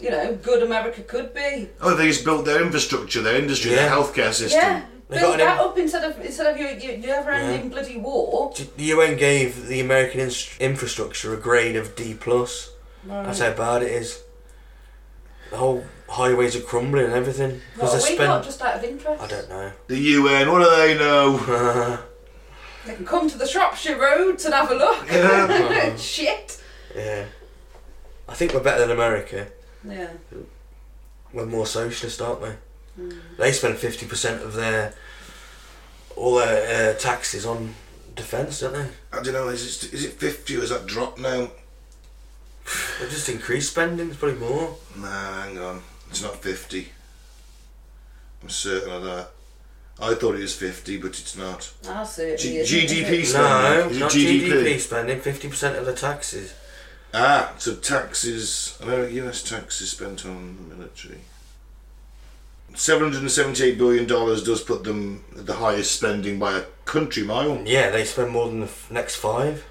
you 0.00 0.10
know 0.10 0.34
good 0.42 0.62
America 0.62 1.02
could 1.02 1.32
be. 1.32 1.68
Oh, 1.80 1.94
they 1.94 2.08
just 2.08 2.24
built 2.24 2.44
their 2.44 2.62
infrastructure, 2.62 3.22
their 3.22 3.36
industry, 3.40 3.70
Yeah. 3.70 3.76
their 3.88 3.90
healthcare 3.90 4.32
system. 4.32 4.60
Yeah, 4.60 4.80
They 4.80 4.95
build 5.08 5.22
got 5.22 5.32
an 5.40 5.46
that 5.46 5.60
up 5.60 5.78
instead 5.78 6.04
of 6.10 6.24
instead 6.24 6.52
of 6.52 6.58
your, 6.60 6.70
your 6.72 6.98
never-ending 6.98 7.68
bloody 7.70 7.96
war. 7.96 8.52
The 8.54 8.84
UN 8.84 9.16
gave 9.16 9.66
the 9.68 9.80
American 9.80 10.20
inst- 10.20 10.60
infrastructure 10.60 11.32
a 11.32 11.36
grade 11.36 11.76
of 11.76 11.94
D 11.96 12.14
plus. 12.14 12.70
That's 13.04 13.38
how 13.40 13.52
bad 13.52 13.82
it 13.82 13.92
is. 13.92 14.22
The 15.50 15.58
whole 15.58 15.84
highways 16.08 16.56
are 16.56 16.60
crumbling 16.60 17.04
and 17.04 17.14
everything 17.14 17.50
What 17.50 17.60
because 17.74 17.92
have 17.94 18.02
they 18.02 18.10
we 18.12 18.16
got 18.18 18.42
spend. 18.42 18.44
just 18.44 18.62
out 18.62 18.74
of 18.76 18.84
interest? 18.84 19.22
I 19.22 19.26
don't 19.28 19.48
know. 19.48 19.72
The 19.86 19.96
UN, 19.98 20.50
what 20.50 20.58
do 20.64 20.70
they 20.76 20.98
know? 20.98 21.98
They 22.84 22.94
can 22.94 23.04
come 23.04 23.28
to 23.28 23.36
the 23.36 23.48
Shropshire 23.48 23.98
roads 23.98 24.44
and 24.44 24.54
have 24.54 24.70
a 24.70 24.74
look. 24.74 25.06
Yeah. 25.10 25.46
Uh-huh. 25.50 25.96
Shit. 26.14 26.62
yeah, 26.94 27.24
I 28.28 28.34
think 28.34 28.54
we're 28.54 28.60
better 28.62 28.82
than 28.86 28.92
America. 28.92 29.48
Yeah. 29.84 30.10
We're 31.32 31.46
more 31.46 31.66
socialist, 31.66 32.22
aren't 32.22 32.42
we? 32.42 32.50
Mm. 32.98 33.18
They 33.38 33.52
spend 33.52 33.76
fifty 33.78 34.06
percent 34.06 34.42
of 34.42 34.54
their 34.54 34.94
all 36.16 36.36
their 36.36 36.94
uh, 36.94 36.98
taxes 36.98 37.44
on 37.44 37.74
defence, 38.14 38.60
don't 38.60 38.72
they? 38.72 38.88
I 39.12 39.22
don't 39.22 39.34
know. 39.34 39.48
Is 39.48 39.84
it, 39.84 39.92
is 39.92 40.04
it 40.04 40.14
fifty 40.14 40.56
or 40.56 40.60
is 40.62 40.70
that 40.70 40.86
dropped 40.86 41.18
now? 41.18 41.50
They've 43.00 43.10
just 43.10 43.28
increased 43.28 43.70
spending. 43.72 44.08
It's 44.08 44.16
probably 44.16 44.38
more. 44.38 44.76
Nah, 44.96 45.42
hang 45.42 45.58
on. 45.58 45.82
It's 46.08 46.22
not 46.22 46.36
50. 46.36 46.88
I'm 48.42 48.48
certain 48.48 48.92
of 48.92 49.02
that. 49.04 49.28
I 50.00 50.14
thought 50.14 50.34
it 50.34 50.40
was 50.40 50.54
50, 50.54 50.98
but 50.98 51.08
it's 51.08 51.36
not. 51.36 51.72
I'll 51.88 52.04
certainly 52.04 52.36
G- 52.36 52.58
isn't, 52.58 52.78
GDP 52.80 53.10
is 53.10 53.34
it? 53.34 53.38
No, 53.38 53.48
spending. 53.80 53.98
Not 53.98 54.10
GDP? 54.10 54.48
GDP 54.48 54.78
spending. 54.80 55.20
Fifty 55.20 55.48
percent 55.48 55.76
of 55.76 55.86
the 55.86 55.94
taxes. 55.94 56.54
Ah, 57.14 57.54
so 57.58 57.74
taxes. 57.76 58.78
American 58.82 59.26
US 59.26 59.42
taxes 59.42 59.90
spent 59.90 60.26
on 60.26 60.68
the 60.68 60.76
military. 60.76 61.20
$778 62.74 63.78
billion 63.78 64.06
does 64.06 64.62
put 64.62 64.84
them 64.84 65.24
at 65.38 65.46
the 65.46 65.54
highest 65.54 65.92
spending 65.96 66.38
by 66.38 66.58
a 66.58 66.62
country 66.84 67.22
mile. 67.22 67.62
Yeah, 67.64 67.90
they 67.90 68.04
spend 68.04 68.30
more 68.30 68.48
than 68.48 68.60
the 68.60 68.66
f- 68.66 68.90
next 68.90 69.16
five. 69.16 69.64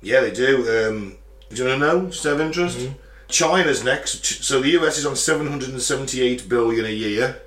Yeah, 0.00 0.20
they 0.20 0.32
do. 0.32 0.58
Um, 0.88 1.16
do 1.50 1.62
you 1.62 1.68
want 1.68 1.80
to 1.80 1.86
know? 1.86 2.06
Just 2.06 2.26
out 2.26 2.34
of 2.34 2.40
interest? 2.40 2.78
Mhm. 2.78 2.94
China's 3.28 3.84
next. 3.84 4.24
So 4.44 4.60
the 4.60 4.70
US 4.70 4.98
is 4.98 5.06
on 5.06 5.16
778 5.16 6.48
billion 6.48 6.84
a 6.84 6.88
year. 6.90 7.40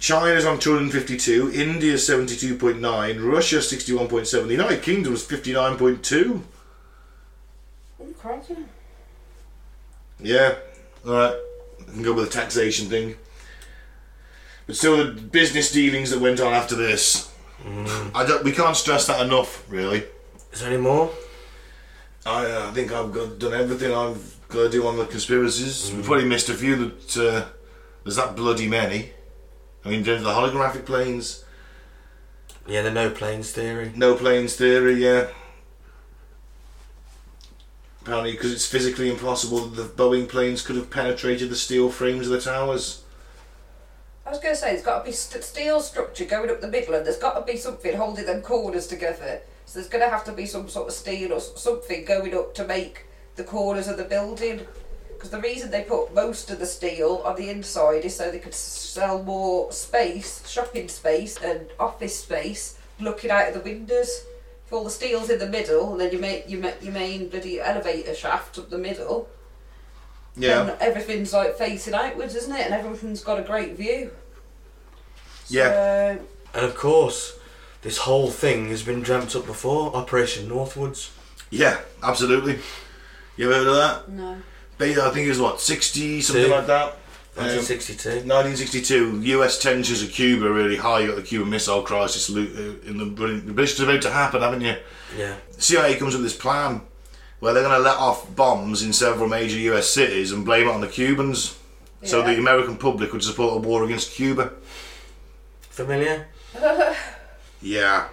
China's 0.00 0.44
on 0.44 0.58
252. 0.58 1.52
India 1.54 1.94
72.9. 1.94 3.20
Russia 3.24 3.56
61.7. 3.62 4.46
The 4.48 4.54
United 4.54 4.82
Kingdom 4.82 5.14
is 5.14 5.22
59.2. 5.24 6.42
Oh, 8.00 8.06
crikey. 8.18 8.56
Yeah. 10.20 10.56
All 11.06 11.12
right. 11.14 11.36
I 11.80 11.92
can 11.92 12.02
go 12.02 12.12
with 12.14 12.24
the 12.26 12.30
taxation 12.32 12.88
thing. 12.88 13.14
But 14.66 14.76
still, 14.76 14.96
the 15.12 15.20
business 15.20 15.72
dealings 15.72 16.10
that 16.10 16.20
went 16.20 16.40
on 16.40 16.52
after 16.52 16.74
this, 16.76 17.32
I 18.14 18.24
don't. 18.26 18.44
We 18.44 18.52
can't 18.52 18.76
stress 18.76 19.06
that 19.06 19.24
enough. 19.24 19.64
Really. 19.70 20.04
Is 20.52 20.60
there 20.60 20.70
any 20.72 20.80
more? 20.80 21.10
I, 22.24 22.44
uh, 22.46 22.68
I 22.68 22.72
think 22.72 22.92
I've 22.92 23.12
got, 23.12 23.38
done 23.38 23.52
everything 23.54 23.92
I've 23.92 24.36
got 24.48 24.64
to 24.64 24.70
do 24.70 24.86
on 24.86 24.96
the 24.96 25.06
conspiracies. 25.06 25.90
We've 25.92 26.04
probably 26.04 26.26
missed 26.26 26.48
a 26.48 26.54
few. 26.54 26.76
That 26.76 27.16
uh, 27.16 27.48
there's 28.04 28.16
that 28.16 28.36
bloody 28.36 28.68
many. 28.68 29.10
I 29.84 29.88
mean, 29.88 30.04
the 30.04 30.12
holographic 30.18 30.86
planes, 30.86 31.44
Yeah, 32.68 32.82
the 32.82 32.92
no 32.92 33.10
planes 33.10 33.50
theory. 33.50 33.92
no 33.96 34.14
planes 34.14 34.54
theory. 34.54 34.94
Yeah. 34.94 35.26
Apparently, 38.02 38.32
because 38.32 38.52
it's 38.52 38.66
physically 38.66 39.10
impossible 39.10 39.58
that 39.66 39.96
the 39.96 40.02
Boeing 40.02 40.28
planes 40.28 40.62
could 40.62 40.76
have 40.76 40.90
penetrated 40.90 41.50
the 41.50 41.56
steel 41.56 41.88
frames 41.88 42.26
of 42.26 42.32
the 42.32 42.40
towers. 42.40 43.01
I 44.32 44.34
was 44.36 44.40
going 44.42 44.54
to 44.54 44.60
say, 44.62 44.70
there's 44.72 44.82
got 44.82 45.00
to 45.00 45.04
be 45.04 45.12
st- 45.12 45.44
steel 45.44 45.78
structure 45.82 46.24
going 46.24 46.48
up 46.48 46.62
the 46.62 46.66
middle, 46.68 46.94
and 46.94 47.04
there's 47.04 47.18
got 47.18 47.34
to 47.34 47.52
be 47.52 47.58
something 47.58 47.94
holding 47.94 48.24
them 48.24 48.40
corners 48.40 48.86
together. 48.86 49.42
So 49.66 49.78
there's 49.78 49.90
going 49.90 50.02
to 50.02 50.08
have 50.08 50.24
to 50.24 50.32
be 50.32 50.46
some 50.46 50.70
sort 50.70 50.88
of 50.88 50.94
steel 50.94 51.34
or 51.34 51.40
something 51.40 52.06
going 52.06 52.34
up 52.34 52.54
to 52.54 52.66
make 52.66 53.04
the 53.36 53.44
corners 53.44 53.88
of 53.88 53.98
the 53.98 54.04
building. 54.04 54.62
Because 55.12 55.28
the 55.28 55.38
reason 55.38 55.70
they 55.70 55.82
put 55.82 56.14
most 56.14 56.50
of 56.50 56.60
the 56.60 56.64
steel 56.64 57.20
on 57.26 57.36
the 57.36 57.50
inside 57.50 58.06
is 58.06 58.16
so 58.16 58.30
they 58.30 58.38
could 58.38 58.54
sell 58.54 59.22
more 59.22 59.70
space, 59.70 60.48
shopping 60.50 60.88
space, 60.88 61.36
and 61.36 61.66
office 61.78 62.18
space 62.20 62.78
looking 63.00 63.30
out 63.30 63.48
of 63.48 63.52
the 63.54 63.60
windows. 63.60 64.24
If 64.66 64.72
all 64.72 64.84
the 64.84 64.88
steel's 64.90 65.28
in 65.28 65.40
the 65.40 65.46
middle, 65.46 65.92
and 65.92 66.00
then 66.00 66.10
you 66.10 66.18
make 66.18 66.48
you 66.48 66.56
make 66.56 66.82
your 66.82 66.94
main 66.94 67.28
bloody 67.28 67.60
elevator 67.60 68.14
shaft 68.14 68.58
up 68.58 68.70
the 68.70 68.78
middle, 68.78 69.28
Yeah. 70.36 70.74
everything's 70.80 71.34
like 71.34 71.58
facing 71.58 71.92
outwards, 71.92 72.34
isn't 72.34 72.56
it? 72.56 72.64
And 72.64 72.72
everything's 72.72 73.22
got 73.22 73.38
a 73.38 73.42
great 73.42 73.76
view. 73.76 74.10
Yeah. 75.52 76.16
So, 76.16 76.20
And 76.54 76.64
of 76.66 76.74
course, 76.76 77.38
this 77.82 77.98
whole 77.98 78.30
thing 78.30 78.68
has 78.68 78.82
been 78.82 79.02
dreamt 79.02 79.34
up 79.36 79.46
before. 79.46 79.94
Operation 79.94 80.48
Northwoods. 80.48 81.10
Yeah, 81.50 81.78
absolutely. 82.02 82.58
You 83.36 83.52
ever 83.52 83.54
heard 83.64 83.66
of 83.68 83.74
that? 83.76 84.08
no. 84.08 84.36
Ba- 84.78 85.04
I 85.04 85.10
think 85.10 85.26
it 85.26 85.28
was 85.28 85.40
what, 85.40 85.60
60, 85.60 86.20
something 86.22 86.44
Two. 86.46 86.50
like 86.50 86.66
that? 86.66 86.96
Um, 87.34 87.44
1962. 87.46 88.26
1962, 88.28 89.20
US 89.38 89.58
tensions 89.58 90.02
with 90.02 90.12
Cuba 90.12 90.50
really 90.50 90.76
high. 90.76 91.00
You 91.00 91.06
got 91.08 91.16
the 91.16 91.22
Cuban 91.22 91.48
Missile 91.50 91.82
Crisis 91.82 92.28
uh, 92.30 92.38
in 92.86 92.98
the 92.98 93.06
running. 93.06 93.46
The 93.46 93.52
British 93.52 93.74
is 93.74 93.80
about 93.80 94.02
to 94.02 94.10
happen, 94.10 94.42
haven't 94.42 94.60
you? 94.62 94.76
yeah. 95.16 95.36
CIA 95.58 95.96
comes 95.96 96.14
up 96.14 96.20
with 96.20 96.30
this 96.30 96.38
plan 96.38 96.82
where 97.40 97.52
they're 97.54 97.62
going 97.62 97.76
to 97.76 97.82
let 97.82 97.96
off 97.96 98.34
bombs 98.36 98.82
in 98.82 98.92
several 98.92 99.28
major 99.28 99.58
US 99.74 99.88
cities 99.88 100.30
and 100.32 100.44
blame 100.44 100.68
it 100.68 100.72
on 100.72 100.80
the 100.80 100.88
Cubans. 100.88 101.58
So 102.04 102.22
the 102.22 102.36
American 102.36 102.76
public 102.76 103.12
would 103.12 103.22
support 103.22 103.56
a 103.56 103.66
war 103.66 103.84
against 103.84 104.10
Cuba. 104.12 104.52
Familiar? 105.72 106.26
Yeah. 107.64 108.08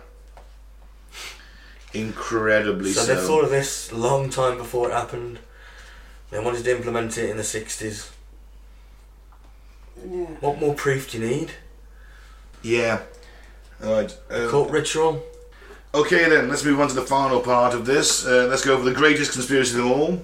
Incredibly 1.92 2.92
So 2.94 3.02
so. 3.02 3.16
they 3.16 3.20
thought 3.28 3.46
of 3.46 3.50
this 3.50 3.92
long 3.92 4.30
time 4.30 4.58
before 4.60 4.90
it 4.92 4.94
happened. 4.94 5.40
They 6.30 6.40
wanted 6.40 6.64
to 6.66 6.72
implement 6.76 7.18
it 7.18 7.32
in 7.32 7.38
the 7.38 7.42
60s. 7.44 8.12
Yeah. 10.08 10.26
What 10.40 10.60
more 10.60 10.76
proof 10.76 11.10
do 11.12 11.18
you 11.20 11.28
need? 11.28 11.52
yeah. 12.62 13.00
Alright. 13.84 14.16
um, 14.30 14.50
Cult 14.52 14.70
ritual? 14.70 15.24
Okay 15.96 16.30
then, 16.30 16.48
let's 16.48 16.64
move 16.64 16.80
on 16.80 16.90
to 16.90 16.94
the 16.94 17.02
final 17.02 17.40
part 17.40 17.74
of 17.74 17.88
this. 17.88 18.28
Uh, 18.28 18.46
let's 18.50 18.64
go 18.64 18.78
for 18.78 18.84
the 18.84 18.94
greatest 18.94 19.32
conspiracy 19.32 19.72
of 19.72 19.84
them 19.84 19.92
all. 19.92 20.22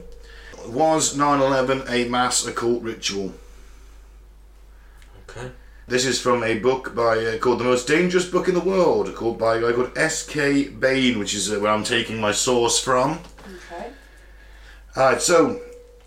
Was 0.68 1.16
9-11 1.18 1.90
a 1.90 2.08
mass 2.10 2.46
occult 2.46 2.84
ritual? 2.84 3.34
Okay. 5.28 5.50
This 5.88 6.06
is 6.06 6.20
from 6.20 6.44
a 6.44 6.58
book 6.58 6.96
by 6.96 7.18
uh, 7.24 7.38
called 7.38 7.60
The 7.60 7.64
Most 7.64 7.88
Dangerous 7.88 8.28
Book 8.28 8.48
in 8.48 8.56
the 8.56 8.60
World, 8.60 9.14
called 9.14 9.38
by 9.38 9.58
a 9.58 9.62
guy 9.62 9.72
called 9.72 9.96
S.K. 9.96 10.70
Bain, 10.70 11.20
which 11.20 11.36
is 11.36 11.52
uh, 11.54 11.60
where 11.60 11.72
I'm 11.72 11.84
taking 11.84 12.20
my 12.20 12.32
source 12.32 12.80
from. 12.80 13.20
Okay. 13.70 13.90
Alright, 14.98 15.22
so 15.22 15.62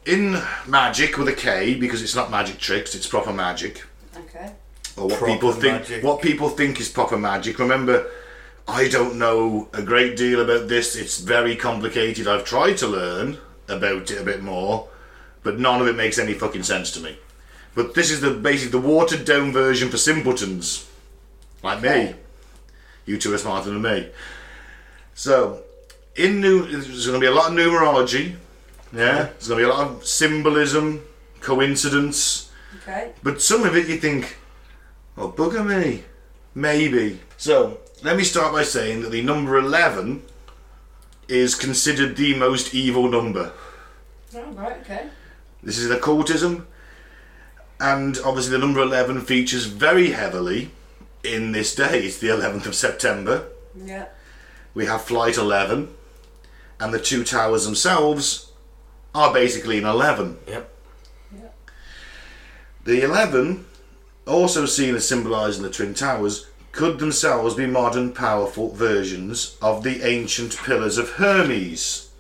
in 0.04 0.36
magic 0.66 1.16
with 1.16 1.28
a 1.28 1.32
K, 1.32 1.74
because 1.74 2.02
it's 2.02 2.16
not 2.16 2.28
magic 2.30 2.58
tricks, 2.58 2.96
it's 2.96 3.06
proper 3.06 3.32
magic. 3.32 3.84
Okay. 4.16 4.52
Or 4.96 5.06
what 5.06 5.18
Proper 5.18 5.32
people 5.32 5.52
think 5.52 5.80
magic. 5.82 6.02
what 6.02 6.22
people 6.22 6.48
think 6.48 6.80
is 6.80 6.88
proper 6.88 7.16
magic. 7.16 7.60
Remember, 7.60 8.10
I 8.66 8.88
don't 8.88 9.16
know 9.16 9.68
a 9.72 9.82
great 9.82 10.16
deal 10.16 10.40
about 10.40 10.66
this. 10.66 10.96
It's 10.96 11.20
very 11.20 11.54
complicated. 11.54 12.26
I've 12.26 12.44
tried 12.44 12.78
to 12.78 12.88
learn 12.88 13.38
about 13.68 14.10
it 14.10 14.20
a 14.20 14.24
bit 14.24 14.42
more, 14.42 14.88
but 15.44 15.60
none 15.60 15.80
of 15.80 15.86
it 15.86 15.94
makes 15.94 16.18
any 16.18 16.34
fucking 16.34 16.64
sense 16.64 16.90
to 16.92 17.00
me. 17.00 17.16
But 17.78 17.94
this 17.94 18.10
is 18.10 18.20
the 18.20 18.32
basically 18.32 18.80
the 18.80 18.88
watered 18.88 19.24
down 19.24 19.52
version 19.52 19.88
for 19.88 19.98
simpletons. 19.98 20.90
Like 21.62 21.80
me. 21.80 22.16
You 23.06 23.18
two 23.18 23.32
are 23.32 23.38
smarter 23.38 23.70
than 23.70 23.82
me. 23.82 24.08
So, 25.14 25.62
in 26.16 26.40
new, 26.40 26.66
there's 26.66 27.06
going 27.06 27.20
to 27.20 27.24
be 27.24 27.30
a 27.30 27.30
lot 27.30 27.52
of 27.52 27.56
numerology. 27.56 28.34
Yeah, 28.92 29.26
there's 29.26 29.46
going 29.46 29.60
to 29.60 29.66
be 29.66 29.70
a 29.70 29.72
lot 29.72 29.86
of 29.86 30.04
symbolism, 30.04 31.04
coincidence, 31.38 32.50
Okay. 32.82 33.12
but 33.22 33.40
some 33.40 33.62
of 33.62 33.76
it 33.76 33.86
you 33.86 33.98
think, 33.98 34.38
oh, 35.16 35.30
bugger 35.30 35.64
me. 35.64 36.02
Maybe. 36.56 37.20
So, 37.36 37.78
let 38.02 38.16
me 38.16 38.24
start 38.24 38.52
by 38.52 38.64
saying 38.64 39.02
that 39.02 39.12
the 39.12 39.22
number 39.22 39.56
11 39.56 40.24
is 41.28 41.54
considered 41.54 42.16
the 42.16 42.34
most 42.34 42.74
evil 42.74 43.08
number. 43.08 43.52
Oh, 44.34 44.42
right. 44.54 44.78
Okay. 44.80 45.06
This 45.62 45.78
is 45.78 45.88
occultism, 45.92 46.66
and 47.80 48.18
obviously 48.24 48.52
the 48.52 48.58
number 48.58 48.80
11 48.80 49.22
features 49.22 49.66
very 49.66 50.10
heavily 50.10 50.70
in 51.22 51.52
this 51.52 51.74
day. 51.74 52.04
It's 52.04 52.18
the 52.18 52.28
11th 52.28 52.66
of 52.66 52.74
September. 52.74 53.48
Yeah. 53.76 54.06
We 54.74 54.86
have 54.86 55.02
Flight 55.02 55.36
11, 55.36 55.88
and 56.80 56.94
the 56.94 57.00
two 57.00 57.24
towers 57.24 57.64
themselves 57.64 58.52
are 59.14 59.32
basically 59.32 59.78
an 59.78 59.84
11. 59.84 60.38
Yep. 60.46 60.74
The 62.84 63.02
11, 63.02 63.66
also 64.26 64.64
seen 64.64 64.94
as 64.94 65.06
symbolising 65.06 65.62
the 65.62 65.70
Twin 65.70 65.92
Towers, 65.92 66.46
could 66.72 66.98
themselves 66.98 67.54
be 67.54 67.66
modern 67.66 68.12
powerful 68.12 68.70
versions 68.70 69.56
of 69.60 69.82
the 69.82 70.02
ancient 70.02 70.56
pillars 70.56 70.96
of 70.96 71.10
Hermes. 71.12 72.10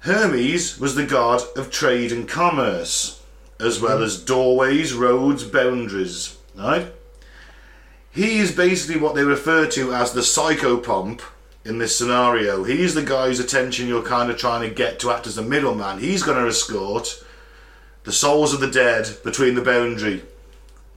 Hermes 0.00 0.80
was 0.80 0.94
the 0.94 1.06
god 1.06 1.42
of 1.56 1.70
trade 1.70 2.10
and 2.10 2.28
commerce, 2.28 3.15
as 3.58 3.80
well 3.80 4.02
as 4.02 4.22
doorways, 4.22 4.92
roads, 4.92 5.44
boundaries. 5.44 6.36
Right? 6.54 6.92
He 8.10 8.38
is 8.38 8.52
basically 8.52 9.00
what 9.00 9.14
they 9.14 9.24
refer 9.24 9.66
to 9.70 9.92
as 9.92 10.12
the 10.12 10.22
psychopomp 10.22 11.20
in 11.64 11.78
this 11.78 11.96
scenario. 11.96 12.64
He's 12.64 12.94
the 12.94 13.02
guy 13.02 13.26
whose 13.26 13.40
attention 13.40 13.88
you're 13.88 14.02
kind 14.02 14.30
of 14.30 14.38
trying 14.38 14.66
to 14.66 14.74
get 14.74 14.98
to 15.00 15.10
act 15.10 15.26
as 15.26 15.36
a 15.36 15.42
middleman. 15.42 15.98
He's 15.98 16.22
going 16.22 16.38
to 16.38 16.48
escort 16.48 17.22
the 18.04 18.12
souls 18.12 18.54
of 18.54 18.60
the 18.60 18.70
dead 18.70 19.18
between 19.24 19.54
the 19.54 19.62
boundary. 19.62 20.22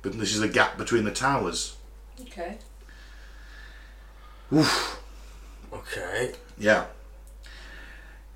But 0.01 0.17
this 0.17 0.33
is 0.33 0.39
the 0.39 0.47
gap 0.47 0.77
between 0.77 1.03
the 1.03 1.11
towers. 1.11 1.75
Okay. 2.21 2.57
Oof. 4.53 5.01
Okay. 5.73 6.33
Yeah. 6.57 6.85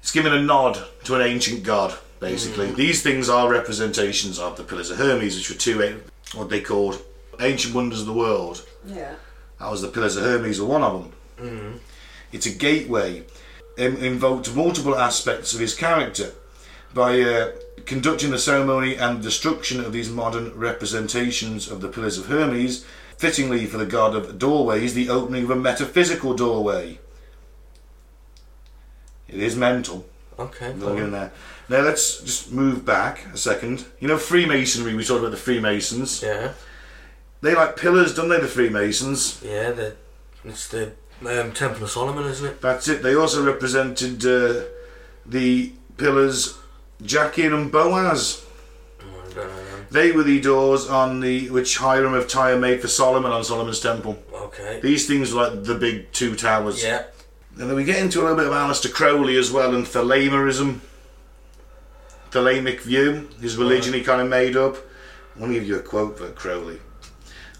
It's 0.02 0.12
giving 0.12 0.34
a 0.34 0.42
nod 0.42 0.78
to 1.06 1.16
an 1.16 1.22
ancient 1.22 1.64
god, 1.64 1.98
basically. 2.24 2.72
These 2.72 3.04
things 3.04 3.30
are 3.30 3.50
representations 3.50 4.40
of 4.40 4.56
the 4.56 4.64
Pillars 4.64 4.90
of 4.90 4.98
Hermes, 4.98 5.36
which 5.36 5.50
were 5.50 5.56
two, 5.56 6.02
what 6.34 6.50
they 6.50 6.62
called 6.62 7.02
ancient 7.40 7.76
wonders 7.76 8.02
of 8.02 8.08
the 8.08 8.14
world. 8.14 8.66
Yeah. 8.86 9.16
That 9.60 9.70
was 9.70 9.82
the 9.82 9.90
Pillars 9.90 10.16
of 10.16 10.24
Hermes, 10.24 10.60
were 10.60 10.68
one 10.68 10.84
of 10.84 11.12
them. 11.38 11.82
It's 12.32 12.46
a 12.46 12.52
gateway. 12.52 13.26
It 13.78 13.96
invoked 14.04 14.56
multiple 14.56 14.96
aspects 14.96 15.54
of 15.54 15.60
his 15.60 15.76
character. 15.76 16.32
By 16.94 17.22
uh, 17.22 17.52
conducting 17.86 18.32
the 18.32 18.40
ceremony 18.40 18.96
and 18.96 19.22
destruction 19.22 19.84
of 19.84 19.92
these 19.92 20.10
modern 20.10 20.58
representations 20.58 21.70
of 21.70 21.82
the 21.82 21.90
Pillars 21.90 22.18
of 22.18 22.28
Hermes, 22.28 22.86
fittingly 23.18 23.66
for 23.66 23.78
the 23.78 23.86
god 23.86 24.16
of 24.16 24.38
doorways, 24.38 24.94
the 24.94 25.10
opening 25.10 25.44
of 25.44 25.50
a 25.50 25.56
metaphysical 25.56 26.36
doorway. 26.36 27.00
It 29.28 29.40
is 29.40 29.56
mental. 29.56 30.06
Okay. 30.40 30.72
We'll 30.74 30.96
get 30.96 31.04
in 31.06 31.12
there. 31.12 31.32
Now 31.70 31.82
let's 31.82 32.22
just 32.22 32.52
move 32.52 32.86
back 32.86 33.26
a 33.34 33.38
second. 33.38 33.86
You 34.00 34.08
know 34.08 34.18
Freemasonry, 34.18 34.94
we 34.96 35.04
talked 35.04 35.20
about 35.22 35.32
the 35.32 35.38
Freemasons. 35.38 36.22
Yeah. 36.22 36.54
They 37.42 37.56
like 37.56 37.76
pillars, 37.78 38.16
don't 38.16 38.30
they, 38.30 38.40
the 38.40 38.48
Freemasons? 38.48 39.42
Yeah. 39.44 39.72
The 39.72 39.96
it's 40.46 40.68
the 40.68 40.94
um, 41.26 41.52
Temple 41.54 41.84
of 41.84 41.90
Solomon, 41.90 42.26
isn't 42.26 42.46
it? 42.46 42.62
That's 42.62 42.88
it. 42.88 43.02
They 43.02 43.16
also 43.16 43.46
represented 43.46 44.26
uh, 44.26 44.64
the 45.26 45.72
pillars 45.98 46.58
Jachin 47.02 47.54
and 47.54 47.72
Boaz. 47.72 48.46
Oh, 49.02 49.06
I 49.06 49.34
don't 49.34 49.36
know. 49.36 49.56
then. 49.56 49.86
They 49.92 50.12
were 50.12 50.24
the 50.24 50.42
doors 50.42 50.90
on 50.90 51.20
the 51.20 51.50
which 51.50 51.78
Hiram 51.78 52.14
of 52.14 52.28
Tyre 52.28 52.58
made 52.58 52.82
for 52.82 52.88
Solomon 52.88 53.32
on 53.32 53.44
Solomon's 53.44 53.80
temple. 53.80 54.22
Okay. 54.34 54.80
These 54.82 55.08
things 55.08 55.34
were 55.34 55.50
like 55.50 55.64
the 55.64 55.76
big 55.76 56.12
two 56.12 56.36
towers. 56.36 56.84
Yeah. 56.84 57.04
And 57.60 57.70
then 57.70 57.76
we 57.76 57.84
get 57.84 58.02
into 58.02 58.20
a 58.20 58.24
little 58.24 58.38
bit 58.38 58.48
of 58.48 58.54
Aleister 58.54 58.92
Crowley 58.92 59.38
as 59.38 59.52
well 59.52 59.76
and 59.76 59.86
Thelemaism. 59.86 60.80
Thelemic 62.32 62.82
view, 62.82 63.30
his 63.40 63.58
religion 63.58 63.94
he 63.94 64.02
kind 64.04 64.20
of 64.20 64.28
made 64.28 64.58
up. 64.58 64.76
I 65.36 65.40
want 65.40 65.54
to 65.54 65.60
give 65.60 65.68
you 65.68 65.78
a 65.78 65.82
quote 65.82 66.18
for 66.18 66.32
Crowley. 66.32 66.80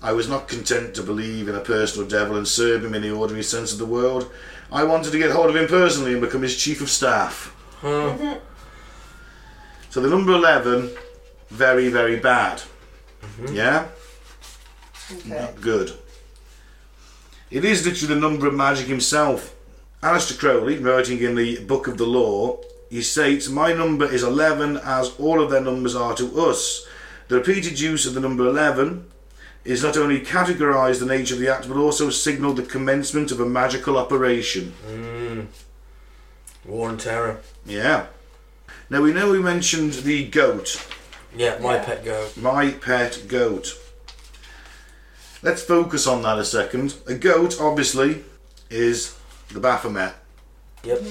I 0.02 0.12
was 0.14 0.28
not 0.28 0.48
content 0.48 0.96
to 0.96 1.04
believe 1.04 1.48
in 1.48 1.56
a 1.56 1.60
personal 1.60 2.08
devil 2.08 2.38
and 2.38 2.48
serve 2.48 2.84
him 2.84 2.96
in 2.96 3.04
the 3.04 3.12
ordinary 3.12 3.44
sense 3.44 3.72
of 3.72 3.78
the 3.78 3.86
word. 3.86 4.26
I 4.72 4.84
wanted 4.84 5.12
to 5.12 5.20
get 5.20 5.32
hold 5.32 5.50
of 5.50 5.56
him 5.56 5.68
personally 5.68 6.14
and 6.14 6.22
become 6.22 6.42
his 6.42 6.58
chief 6.58 6.82
of 6.82 6.90
staff. 6.90 7.56
Huh. 7.80 8.40
So 9.92 10.02
the 10.02 10.10
number 10.10 10.34
11, 10.34 10.90
very, 11.52 11.90
very 11.90 12.20
bad. 12.20 12.64
Mm-hmm. 13.22 13.56
Yeah? 13.56 13.86
Okay. 15.12 15.30
Not 15.30 15.62
good. 15.62 15.94
It 17.52 17.64
is 17.64 17.86
literally 17.86 18.16
the 18.16 18.20
number 18.20 18.48
of 18.48 18.56
magic 18.56 18.88
himself. 18.88 19.56
Aleister 20.04 20.38
Crowley, 20.38 20.78
writing 20.80 21.20
in 21.22 21.36
the 21.36 21.60
Book 21.64 21.88
of 21.88 21.98
the 21.98 22.06
Law, 22.06 22.60
he 22.90 23.02
states, 23.02 23.48
My 23.48 23.72
number 23.72 24.06
is 24.06 24.22
11, 24.22 24.78
as 24.84 25.16
all 25.18 25.42
of 25.42 25.50
their 25.50 25.62
numbers 25.62 25.96
are 25.96 26.14
to 26.16 26.42
us. 26.42 26.86
The 27.30 27.38
repeated 27.38 27.80
use 27.80 28.06
of 28.06 28.14
the 28.14 28.20
number 28.20 28.46
11 28.46 29.06
is 29.64 29.82
not 29.82 29.96
only 29.96 30.20
categorised 30.20 31.00
the 31.00 31.06
nature 31.06 31.36
of 31.36 31.40
the 31.40 31.48
act, 31.48 31.70
but 31.70 31.78
also 31.78 32.10
signalled 32.10 32.58
the 32.58 32.64
commencement 32.64 33.32
of 33.32 33.40
a 33.40 33.46
magical 33.46 33.98
operation. 33.98 34.74
Mm. 34.86 35.46
War 36.66 36.90
and 36.90 37.00
terror. 37.00 37.40
Yeah. 37.66 38.08
Now 38.90 39.02
we 39.02 39.14
know 39.14 39.32
we 39.32 39.40
mentioned 39.40 39.94
the 39.94 40.26
goat, 40.28 40.86
Yeah. 41.36 41.60
My 41.60 41.76
Yeah. 41.76 41.84
pet 41.86 42.04
goat. 42.06 42.36
my 42.38 42.72
pet 42.72 43.22
goat. 43.30 43.78
Let's 45.42 45.64
focus 45.64 46.06
on 46.08 46.22
that 46.24 46.38
a 46.38 46.46
second. 46.46 46.96
A 47.08 47.14
goat, 47.14 47.56
obviously, 47.60 48.24
is 48.70 49.14
the 49.50 49.60
Baphomet. 49.60 50.14
Yep. 50.84 51.02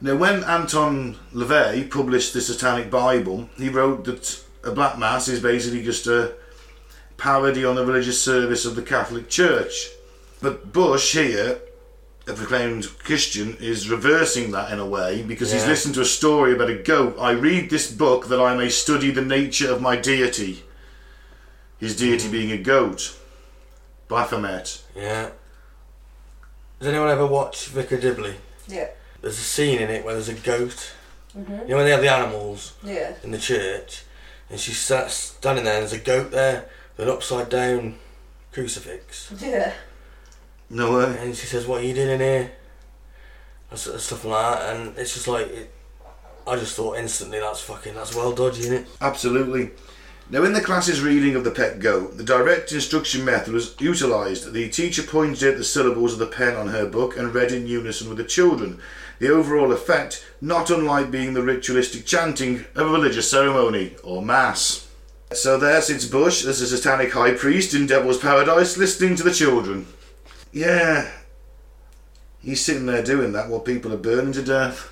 Now, 0.00 0.16
when 0.16 0.42
Anton 0.44 1.16
LaVey 1.32 1.90
published 1.90 2.32
the 2.32 2.40
Satanic 2.40 2.90
Bible, 2.90 3.48
he 3.56 3.68
wrote 3.68 4.04
that 4.04 4.44
a 4.64 4.72
black 4.72 4.98
mass 4.98 5.28
is 5.28 5.40
basically 5.40 5.82
just 5.82 6.06
a 6.06 6.34
parody 7.16 7.64
on 7.64 7.76
the 7.76 7.86
religious 7.86 8.20
service 8.20 8.64
of 8.64 8.74
the 8.74 8.82
Catholic 8.82 9.28
Church. 9.28 9.90
But 10.40 10.72
Bush 10.72 11.12
here, 11.12 11.60
a 12.26 12.32
proclaimed 12.32 12.98
Christian, 12.98 13.56
is 13.60 13.88
reversing 13.88 14.50
that 14.50 14.72
in 14.72 14.80
a 14.80 14.86
way 14.86 15.22
because 15.22 15.52
he's 15.52 15.66
listened 15.66 15.94
to 15.94 16.00
a 16.00 16.04
story 16.04 16.52
about 16.52 16.70
a 16.70 16.82
goat. 16.82 17.16
I 17.20 17.30
read 17.30 17.70
this 17.70 17.92
book 17.92 18.26
that 18.26 18.40
I 18.40 18.56
may 18.56 18.70
study 18.70 19.12
the 19.12 19.22
nature 19.22 19.72
of 19.72 19.80
my 19.80 19.94
deity. 19.96 20.64
His 21.78 21.96
deity 21.96 22.26
hmm. 22.26 22.32
being 22.32 22.50
a 22.50 22.58
goat. 22.58 23.16
Baphomet. 24.08 24.82
Yeah. 24.96 25.30
Has 26.82 26.88
anyone 26.88 27.10
ever 27.10 27.24
watched 27.28 27.68
Vicar 27.68 27.96
Dibley? 27.96 28.34
Yeah. 28.66 28.88
There's 29.20 29.38
a 29.38 29.42
scene 29.42 29.78
in 29.78 29.88
it 29.88 30.04
where 30.04 30.14
there's 30.14 30.28
a 30.28 30.34
goat. 30.34 30.90
Mhm. 31.38 31.62
You 31.62 31.68
know 31.68 31.76
when 31.76 31.84
they 31.84 31.92
have 31.92 32.00
the 32.00 32.10
animals 32.12 32.72
Yeah. 32.82 33.12
in 33.22 33.30
the 33.30 33.38
church, 33.38 34.02
and 34.50 34.58
she's 34.58 34.78
sat 34.78 35.12
standing 35.12 35.62
there, 35.64 35.74
and 35.74 35.82
there's 35.82 35.92
a 35.92 36.04
goat 36.04 36.32
there 36.32 36.68
with 36.96 37.06
an 37.06 37.14
upside 37.14 37.48
down 37.50 38.00
crucifix, 38.50 39.28
Yeah. 39.38 39.74
No 40.68 40.98
way. 40.98 41.16
and 41.20 41.36
she 41.36 41.46
says, 41.46 41.68
"What 41.68 41.82
are 41.82 41.84
you 41.84 41.94
doing 41.94 42.10
in 42.10 42.18
here?" 42.20 42.50
And 43.70 43.78
s- 43.78 44.02
stuff 44.02 44.24
like 44.24 44.58
that, 44.58 44.74
and 44.74 44.98
it's 44.98 45.14
just 45.14 45.28
like, 45.28 45.46
it, 45.46 45.70
I 46.48 46.56
just 46.56 46.74
thought 46.74 46.96
instantly, 46.98 47.38
that's 47.38 47.60
fucking, 47.60 47.94
that's 47.94 48.12
well 48.12 48.32
dodgy, 48.32 48.62
isn't 48.62 48.74
it? 48.74 48.86
Absolutely. 49.00 49.70
Now, 50.30 50.44
in 50.44 50.54
the 50.54 50.62
class's 50.62 51.02
reading 51.02 51.34
of 51.36 51.44
the 51.44 51.50
pet 51.50 51.78
goat, 51.78 52.16
the 52.16 52.24
direct 52.24 52.72
instruction 52.72 53.24
method 53.24 53.52
was 53.52 53.74
utilised. 53.80 54.52
The 54.52 54.68
teacher 54.70 55.02
pointed 55.02 55.46
out 55.52 55.58
the 55.58 55.64
syllables 55.64 56.14
of 56.14 56.18
the 56.20 56.26
pen 56.26 56.56
on 56.56 56.68
her 56.68 56.86
book 56.86 57.16
and 57.18 57.34
read 57.34 57.52
in 57.52 57.66
unison 57.66 58.08
with 58.08 58.16
the 58.18 58.24
children. 58.24 58.80
The 59.18 59.28
overall 59.28 59.72
effect, 59.72 60.24
not 60.40 60.70
unlike 60.70 61.10
being 61.10 61.34
the 61.34 61.42
ritualistic 61.42 62.06
chanting 62.06 62.64
of 62.74 62.86
a 62.88 62.90
religious 62.92 63.30
ceremony 63.30 63.94
or 64.02 64.22
mass. 64.22 64.88
So 65.32 65.58
there 65.58 65.80
sits 65.82 66.06
Bush 66.06 66.44
as 66.46 66.60
a 66.62 66.66
satanic 66.66 67.12
high 67.12 67.32
priest 67.34 67.74
in 67.74 67.86
Devil's 67.86 68.18
Paradise 68.18 68.76
listening 68.78 69.16
to 69.16 69.22
the 69.22 69.32
children. 69.34 69.86
Yeah. 70.52 71.10
He's 72.40 72.64
sitting 72.64 72.86
there 72.86 73.02
doing 73.04 73.32
that 73.32 73.48
while 73.48 73.60
people 73.60 73.92
are 73.92 73.98
burning 73.98 74.32
to 74.32 74.42
death. 74.42 74.90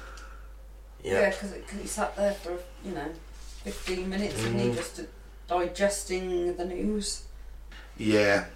Yeah, 1.02 1.12
Yeah. 1.20 1.30
because 1.30 1.52
he 1.80 1.86
sat 1.88 2.14
there 2.16 2.34
for 2.34 2.58
you 2.84 2.92
know, 2.92 3.10
fifteen 3.64 4.08
minutes 4.08 4.42
and 4.44 4.58
he 4.60 4.68
Mm. 4.68 4.76
just 4.76 5.00
digesting 5.50 6.56
the 6.56 6.64
news. 6.64 7.24
Yeah. 7.98 8.46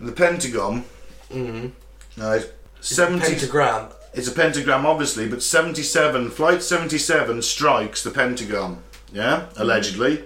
The 0.00 0.12
Pentagon, 0.12 0.84
Mm-hmm. 1.30 2.20
right, 2.20 2.50
70, 2.80 3.20
Pentagram. 3.26 3.88
it's 4.12 4.28
a 4.28 4.32
pentagram 4.32 4.84
obviously, 4.84 5.26
but 5.28 5.42
77, 5.42 6.30
Flight 6.30 6.62
77 6.62 7.40
strikes 7.42 8.02
the 8.04 8.10
Pentagon, 8.10 8.82
yeah, 9.12 9.46
allegedly. 9.56 10.24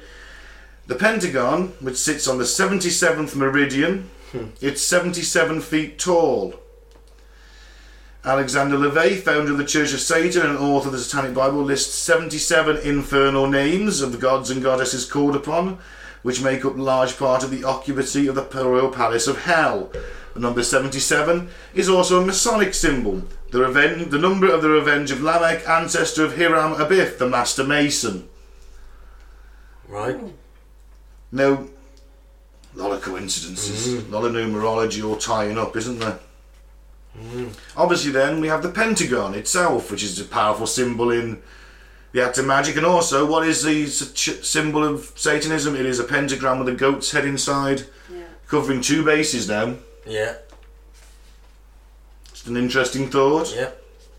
The 0.89 0.97
Pentagon, 0.97 1.69
which 1.81 1.97
sits 1.97 2.27
on 2.27 2.39
the 2.39 2.45
77th 2.45 3.37
meridian, 3.37 4.11
it's 4.61 4.83
77 4.83 5.61
feet 5.61 5.99
tall. 5.99 6.55
Alexander 8.27 8.77
LaVey, 8.77 9.21
founder 9.21 9.53
of 9.53 9.59
the 9.59 9.65
Church 9.65 9.93
of 9.93 10.01
Satan 10.01 10.43
and 10.43 10.59
author 10.59 10.89
of 10.89 10.93
the 10.93 10.99
Satanic 10.99 11.33
Bible, 11.33 11.63
lists 11.63 11.95
77 11.95 12.79
infernal 12.79 13.47
names 13.47 14.01
of 14.01 14.11
the 14.11 14.19
gods 14.19 14.51
and 14.51 14.61
goddesses 14.61 15.05
called 15.05 15.37
upon, 15.37 15.79
which 16.23 16.43
make 16.43 16.65
up 16.65 16.77
large 16.77 17.17
part 17.17 17.45
of 17.45 17.53
the 17.53 17.63
occupancy 17.63 18.27
of 18.27 18.35
the 18.35 18.43
royal 18.53 18.91
palace 18.91 19.29
of 19.29 19.43
hell. 19.43 19.93
The 20.35 20.41
number 20.41 20.65
77 20.65 21.49
is 21.73 21.89
also 21.89 22.21
a 22.21 22.27
Masonic 22.27 22.75
symbol, 22.75 23.23
the, 23.53 23.59
reven- 23.59 24.11
the 24.11 24.19
number 24.19 24.53
of 24.53 24.61
the 24.61 24.71
revenge 24.71 25.13
of 25.13 25.23
Lamech, 25.23 25.67
ancestor 25.69 26.25
of 26.25 26.37
Hiram 26.37 26.75
Abiff, 26.75 27.19
the 27.19 27.29
Master 27.29 27.63
Mason. 27.63 28.29
Right. 29.87 30.19
Now, 31.31 31.69
a 32.75 32.77
lot 32.77 32.91
of 32.91 33.03
coincidences, 33.03 33.95
a 33.95 34.09
lot 34.09 34.25
of 34.25 34.33
numerology 34.33 35.09
all 35.09 35.17
tying 35.17 35.59
up, 35.59 35.77
isn't 35.77 36.01
there? 36.01 36.19
Mm. 37.17 37.53
Obviously, 37.77 38.11
then 38.13 38.41
we 38.41 38.49
have 38.49 38.63
the 38.63 38.69
Pentagon 38.71 39.35
itself, 39.35 39.91
which 39.91 40.03
is 40.03 40.19
a 40.21 40.25
powerful 40.25 40.67
symbol 40.67 41.11
in 41.11 41.41
the 42.13 42.23
act 42.25 42.39
of 42.39 42.47
magic, 42.47 42.77
and 42.77 42.87
also 42.87 43.27
what 43.27 43.47
is 43.47 43.63
the 43.63 43.87
symbol 43.87 44.85
of 44.85 45.13
Satanism? 45.17 45.75
It 45.77 45.87
is 45.87 45.99
a 45.99 46.05
pentagram 46.05 46.59
with 46.59 46.69
a 46.69 46.73
goat's 46.73 47.11
head 47.11 47.25
inside, 47.27 47.85
Yeah. 48.11 48.25
covering 48.49 48.81
two 48.81 49.05
bases. 49.05 49.49
Now, 49.49 49.75
Yeah. 50.07 50.35
just 52.33 52.47
an 52.47 52.57
interesting 52.57 53.11
thought. 53.11 53.53
Yeah. 53.55 53.71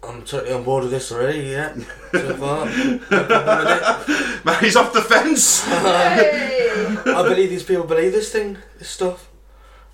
I'm 0.04 0.22
totally 0.24 0.54
on 0.54 0.64
board 0.64 0.84
with 0.84 0.92
this 0.92 1.12
already. 1.12 1.40
Yeah. 1.40 1.74
So 2.12 2.36
far. 2.38 2.66
No 2.66 3.00
problem 3.00 4.08
with 4.08 4.46
Man, 4.46 4.64
he's 4.64 4.76
off 4.76 4.94
the 4.94 5.02
fence. 5.02 5.64
Hey! 5.66 6.68
I 7.06 7.24
believe 7.24 7.50
these 7.50 7.64
people 7.64 7.86
believe 7.86 8.12
this 8.12 8.32
thing, 8.32 8.58
this 8.78 8.90
stuff. 8.90 9.28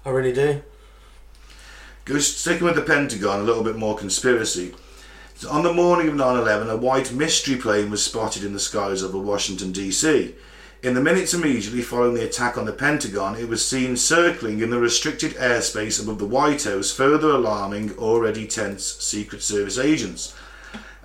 I 0.06 0.10
really 0.10 0.34
do. 0.34 0.62
Sticking 2.06 2.66
with 2.66 2.76
the 2.76 2.82
Pentagon, 2.82 3.40
a 3.40 3.44
little 3.44 3.64
bit 3.64 3.78
more 3.78 3.96
conspiracy. 3.96 4.76
On 5.50 5.64
the 5.64 5.74
morning 5.74 6.10
of 6.10 6.16
9 6.16 6.38
11, 6.38 6.70
a 6.70 6.76
white 6.76 7.14
mystery 7.14 7.56
plane 7.56 7.90
was 7.90 8.04
spotted 8.04 8.44
in 8.44 8.52
the 8.52 8.60
skies 8.60 9.02
over 9.02 9.18
Washington, 9.18 9.72
D.C. 9.72 10.36
In 10.84 10.96
the 10.96 11.02
minutes 11.02 11.34
immediately 11.34 11.82
following 11.82 12.14
the 12.14 12.26
attack 12.26 12.58
on 12.58 12.66
the 12.66 12.74
Pentagon, 12.74 13.38
it 13.38 13.48
was 13.48 13.66
seen 13.66 13.96
circling 13.96 14.60
in 14.60 14.70
the 14.70 14.80
restricted 14.80 15.32
airspace 15.36 16.04
above 16.04 16.20
the 16.20 16.26
White 16.26 16.66
House, 16.66 16.92
further 16.92 17.30
alarming 17.30 17.98
already 17.98 18.48
tense 18.48 18.84
Secret 18.84 19.42
Service 19.42 19.80
agents. 19.80 20.36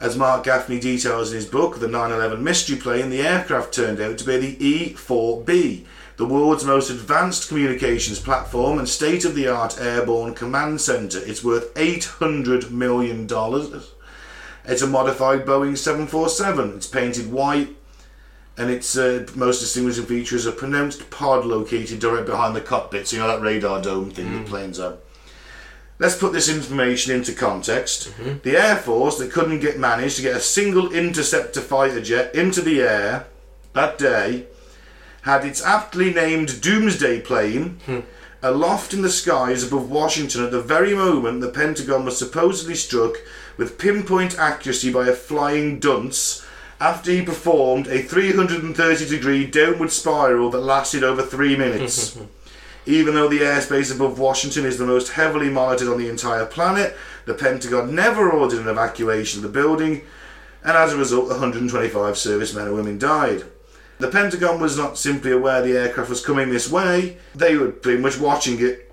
As 0.00 0.16
Mark 0.16 0.42
Gaffney 0.44 0.80
details 0.80 1.30
in 1.30 1.36
his 1.36 1.46
book, 1.46 1.78
The 1.78 1.86
9 1.86 2.10
11 2.10 2.42
Mystery 2.42 2.76
Plane, 2.76 3.08
the 3.08 3.22
aircraft 3.22 3.72
turned 3.72 4.00
out 4.00 4.18
to 4.18 4.24
be 4.24 4.36
the 4.36 4.66
E 4.66 4.94
4B, 4.94 5.84
the 6.18 6.26
world's 6.26 6.64
most 6.64 6.90
advanced 6.90 7.48
communications 7.48 8.18
platform 8.18 8.78
and 8.78 8.88
state 8.88 9.24
of 9.24 9.36
the 9.36 9.46
art 9.46 9.80
airborne 9.80 10.34
command 10.34 10.80
centre. 10.80 11.20
It's 11.24 11.44
worth 11.44 11.72
$800 11.74 12.72
million. 12.72 13.28
It's 14.64 14.82
a 14.82 14.86
modified 14.88 15.46
Boeing 15.46 15.78
747. 15.78 16.74
It's 16.74 16.88
painted 16.88 17.30
white, 17.30 17.68
and 18.56 18.68
its 18.68 18.98
uh, 18.98 19.28
most 19.36 19.60
distinguishing 19.60 20.06
feature 20.06 20.34
is 20.34 20.44
a 20.44 20.50
pronounced 20.50 21.08
pod 21.08 21.46
located 21.46 22.00
direct 22.00 22.26
behind 22.26 22.56
the 22.56 22.60
cockpit, 22.60 23.06
so 23.06 23.16
you 23.16 23.22
know 23.22 23.28
that 23.28 23.40
radar 23.40 23.80
dome 23.80 24.10
thing 24.10 24.32
that 24.34 24.46
planes 24.48 24.78
have. 24.78 24.98
Let's 26.00 26.18
put 26.18 26.32
this 26.32 26.48
information 26.48 27.14
into 27.14 27.32
context. 27.32 28.12
The 28.42 28.56
Air 28.56 28.76
Force 28.76 29.18
that 29.18 29.30
couldn't 29.30 29.60
get 29.60 29.78
managed 29.78 30.16
to 30.16 30.22
get 30.22 30.36
a 30.36 30.40
single 30.40 30.92
interceptor 30.92 31.60
fighter 31.60 32.00
jet 32.00 32.34
into 32.34 32.60
the 32.60 32.82
air 32.82 33.26
that 33.72 33.98
day 33.98 34.46
had 35.28 35.44
its 35.44 35.62
aptly 35.62 36.10
named 36.10 36.62
Doomsday 36.62 37.20
plane 37.20 37.78
hmm. 37.84 38.00
aloft 38.42 38.94
in 38.94 39.02
the 39.02 39.10
skies 39.10 39.62
above 39.62 39.90
Washington 39.90 40.42
at 40.42 40.50
the 40.50 40.62
very 40.62 40.94
moment 40.94 41.42
the 41.42 41.50
Pentagon 41.50 42.06
was 42.06 42.18
supposedly 42.18 42.74
struck 42.74 43.16
with 43.59 43.76
pinpoint 43.76 44.38
accuracy 44.38 44.90
by 44.90 45.06
a 45.06 45.12
flying 45.12 45.78
dunce 45.78 46.46
after 46.80 47.10
he 47.10 47.20
performed 47.20 47.88
a 47.88 48.00
330 48.00 49.06
degree 49.06 49.44
downward 49.44 49.92
spiral 49.92 50.50
that 50.50 50.60
lasted 50.60 51.05
over 51.05 51.22
three 51.22 51.56
minutes. 51.56 52.18
Even 52.86 53.14
though 53.14 53.28
the 53.28 53.40
airspace 53.40 53.94
above 53.94 54.18
Washington 54.18 54.64
is 54.64 54.78
the 54.78 54.86
most 54.86 55.12
heavily 55.12 55.50
monitored 55.50 55.88
on 55.88 55.98
the 55.98 56.09
entire 56.09 56.46
planet, 56.46 56.96
the 57.26 57.34
Pentagon 57.34 57.94
never 57.94 58.30
ordered 58.30 58.60
an 58.60 58.68
evacuation 58.68 59.44
of 59.44 59.52
the 59.52 59.60
building, 59.60 60.06
and 60.64 60.74
as 60.74 60.94
a 60.94 60.96
result, 60.96 61.28
125 61.28 62.16
servicemen 62.16 62.68
and 62.68 62.74
women 62.74 62.98
died. 62.98 63.44
The 63.98 64.08
Pentagon 64.08 64.60
was 64.60 64.76
not 64.76 64.96
simply 64.96 65.32
aware 65.32 65.60
the 65.60 65.76
aircraft 65.76 66.08
was 66.08 66.24
coming 66.24 66.50
this 66.50 66.70
way, 66.70 67.18
they 67.34 67.56
were 67.56 67.70
pretty 67.70 68.00
much 68.00 68.18
watching 68.18 68.60
it. 68.60 68.92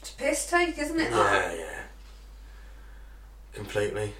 It's 0.00 0.12
a 0.12 0.16
piss 0.16 0.50
take, 0.50 0.78
isn't 0.78 0.98
it? 0.98 1.10
Yeah, 1.10 1.54
yeah. 1.54 1.80
Completely. 3.52 4.14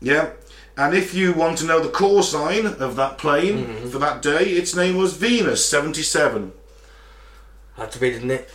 Yeah. 0.00 0.30
And 0.76 0.94
if 0.94 1.14
you 1.14 1.32
want 1.32 1.58
to 1.58 1.66
know 1.66 1.80
the 1.80 1.88
call 1.88 2.22
sign 2.22 2.66
of 2.66 2.96
that 2.96 3.16
plane 3.16 3.64
mm-hmm. 3.64 3.88
for 3.88 3.98
that 3.98 4.20
day, 4.20 4.44
its 4.50 4.76
name 4.76 4.96
was 4.96 5.16
Venus 5.16 5.68
77. 5.68 6.52
Had 7.76 7.92
to 7.92 7.98
be, 7.98 8.10
didn't 8.10 8.30
it? 8.30 8.50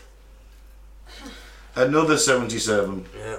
Another 1.75 2.17
77. 2.17 3.05
Yeah. 3.17 3.37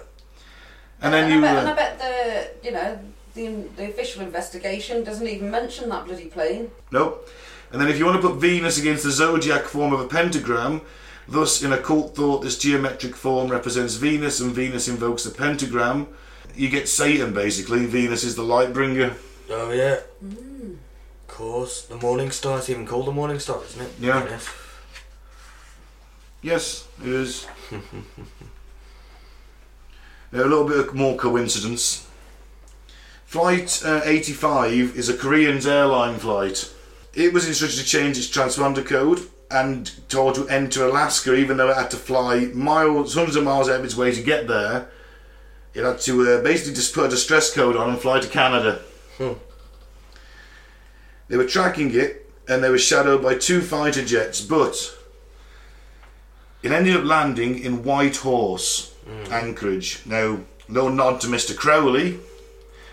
And 1.02 1.14
then 1.14 1.30
and, 1.30 1.32
you. 1.32 1.38
I 1.38 1.42
bet, 1.42 1.58
and 1.58 1.68
I 1.68 1.74
bet 1.74 1.98
the 1.98 2.66
you 2.66 2.72
know 2.72 2.98
the 3.34 3.64
the 3.76 3.88
official 3.88 4.22
investigation 4.22 5.04
doesn't 5.04 5.26
even 5.26 5.50
mention 5.50 5.88
that 5.88 6.06
bloody 6.06 6.26
plane. 6.26 6.70
Nope. 6.90 7.28
And 7.72 7.80
then 7.80 7.88
if 7.88 7.98
you 7.98 8.04
want 8.04 8.20
to 8.20 8.28
put 8.28 8.38
Venus 8.38 8.78
against 8.78 9.04
the 9.04 9.10
zodiac 9.10 9.62
form 9.62 9.92
of 9.92 10.00
a 10.00 10.08
pentagram, 10.08 10.80
thus 11.28 11.62
in 11.62 11.72
occult 11.72 12.16
thought 12.16 12.42
this 12.42 12.58
geometric 12.58 13.14
form 13.14 13.48
represents 13.48 13.94
Venus 13.94 14.40
and 14.40 14.52
Venus 14.52 14.88
invokes 14.88 15.22
the 15.22 15.30
pentagram, 15.30 16.08
you 16.56 16.68
get 16.68 16.88
Satan 16.88 17.32
basically. 17.32 17.86
Venus 17.86 18.24
is 18.24 18.34
the 18.34 18.42
light 18.42 18.72
bringer. 18.72 19.14
Oh, 19.48 19.70
yeah. 19.70 20.00
Mm. 20.24 20.74
Of 20.74 21.28
course. 21.28 21.86
The 21.86 21.96
Morning 21.96 22.30
Star. 22.30 22.58
It's 22.58 22.70
even 22.70 22.86
called 22.86 23.06
the 23.06 23.12
Morning 23.12 23.38
Star, 23.38 23.62
isn't 23.64 23.82
it? 23.82 23.92
Yeah. 24.00 24.24
Yes. 24.24 24.48
Yes, 26.42 26.88
it 27.02 27.08
is. 27.08 27.46
Now, 27.70 27.80
a 30.32 30.44
little 30.44 30.66
bit 30.66 30.94
more 30.94 31.16
coincidence. 31.16 32.06
Flight 33.30 33.80
uh, 33.84 34.00
85 34.02 34.96
is 34.96 35.08
a 35.08 35.16
Korean's 35.16 35.64
airline 35.64 36.18
flight. 36.18 36.74
It 37.14 37.32
was 37.32 37.46
instructed 37.46 37.78
to 37.78 37.84
change 37.84 38.18
its 38.18 38.26
transponder 38.26 38.84
code 38.84 39.20
and 39.48 39.88
told 40.08 40.34
to 40.34 40.48
enter 40.48 40.84
Alaska, 40.84 41.36
even 41.36 41.56
though 41.56 41.70
it 41.70 41.76
had 41.76 41.92
to 41.92 41.96
fly 41.96 42.46
miles, 42.46 43.14
hundreds 43.14 43.36
of 43.36 43.44
miles 43.44 43.68
out 43.68 43.78
of 43.78 43.84
its 43.84 43.96
way 43.96 44.10
to 44.10 44.20
get 44.20 44.48
there. 44.48 44.90
It 45.74 45.84
had 45.84 46.00
to 46.00 46.22
uh, 46.28 46.42
basically 46.42 46.74
just 46.74 46.92
put 46.92 47.06
a 47.06 47.08
distress 47.08 47.54
code 47.54 47.76
on 47.76 47.90
and 47.90 48.00
fly 48.00 48.18
to 48.18 48.26
Canada. 48.26 48.80
Hmm. 49.16 49.34
They 51.28 51.36
were 51.36 51.46
tracking 51.46 51.94
it, 51.94 52.28
and 52.48 52.64
they 52.64 52.70
were 52.70 52.78
shadowed 52.78 53.22
by 53.22 53.36
two 53.36 53.60
fighter 53.60 54.04
jets, 54.04 54.40
but 54.40 54.92
it 56.64 56.72
ended 56.72 56.96
up 56.96 57.04
landing 57.04 57.60
in 57.60 57.84
Whitehorse, 57.84 58.92
Anchorage. 59.30 60.04
Now, 60.04 60.40
little 60.68 60.90
nod 60.90 61.20
to 61.20 61.28
Mr. 61.28 61.56
Crowley. 61.56 62.18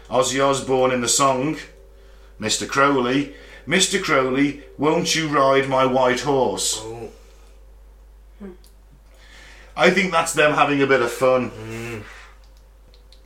Ozzy 0.10 0.44
Osbourne 0.44 0.92
in 0.92 1.02
the 1.02 1.08
song, 1.08 1.58
Mr. 2.40 2.68
Crowley. 2.68 3.36
Mr. 3.68 4.02
Crowley, 4.02 4.64
won't 4.78 5.16
you 5.16 5.28
ride 5.28 5.68
my 5.68 5.86
white 5.86 6.22
horse? 6.22 6.80
Oh. 6.82 7.12
I 9.76 9.92
think 9.92 10.12
that's 10.12 10.34
them 10.34 10.54
having 10.54 10.82
a 10.82 10.88
bit 10.88 11.02
of 11.02 11.12
fun. 11.12 12.04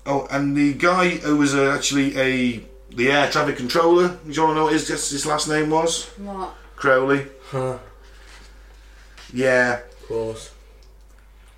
Oh, 0.06 0.28
and 0.32 0.58
the 0.58 0.74
guy 0.74 1.10
who 1.10 1.38
was 1.38 1.54
uh, 1.54 1.72
actually 1.76 2.18
a 2.18 2.64
the 2.96 3.10
air 3.12 3.30
traffic 3.30 3.56
controller. 3.56 4.10
Do 4.26 4.32
you 4.32 4.42
want 4.42 4.52
to 4.52 4.56
know 4.56 4.64
what 4.66 4.74
his, 4.74 4.88
his 4.88 5.26
last 5.26 5.48
name 5.48 5.70
was? 5.70 6.06
What? 6.18 6.54
Crowley. 6.76 7.28
Huh. 7.46 7.78
Yeah. 9.32 9.80
Of 9.80 10.08
course. 10.08 10.52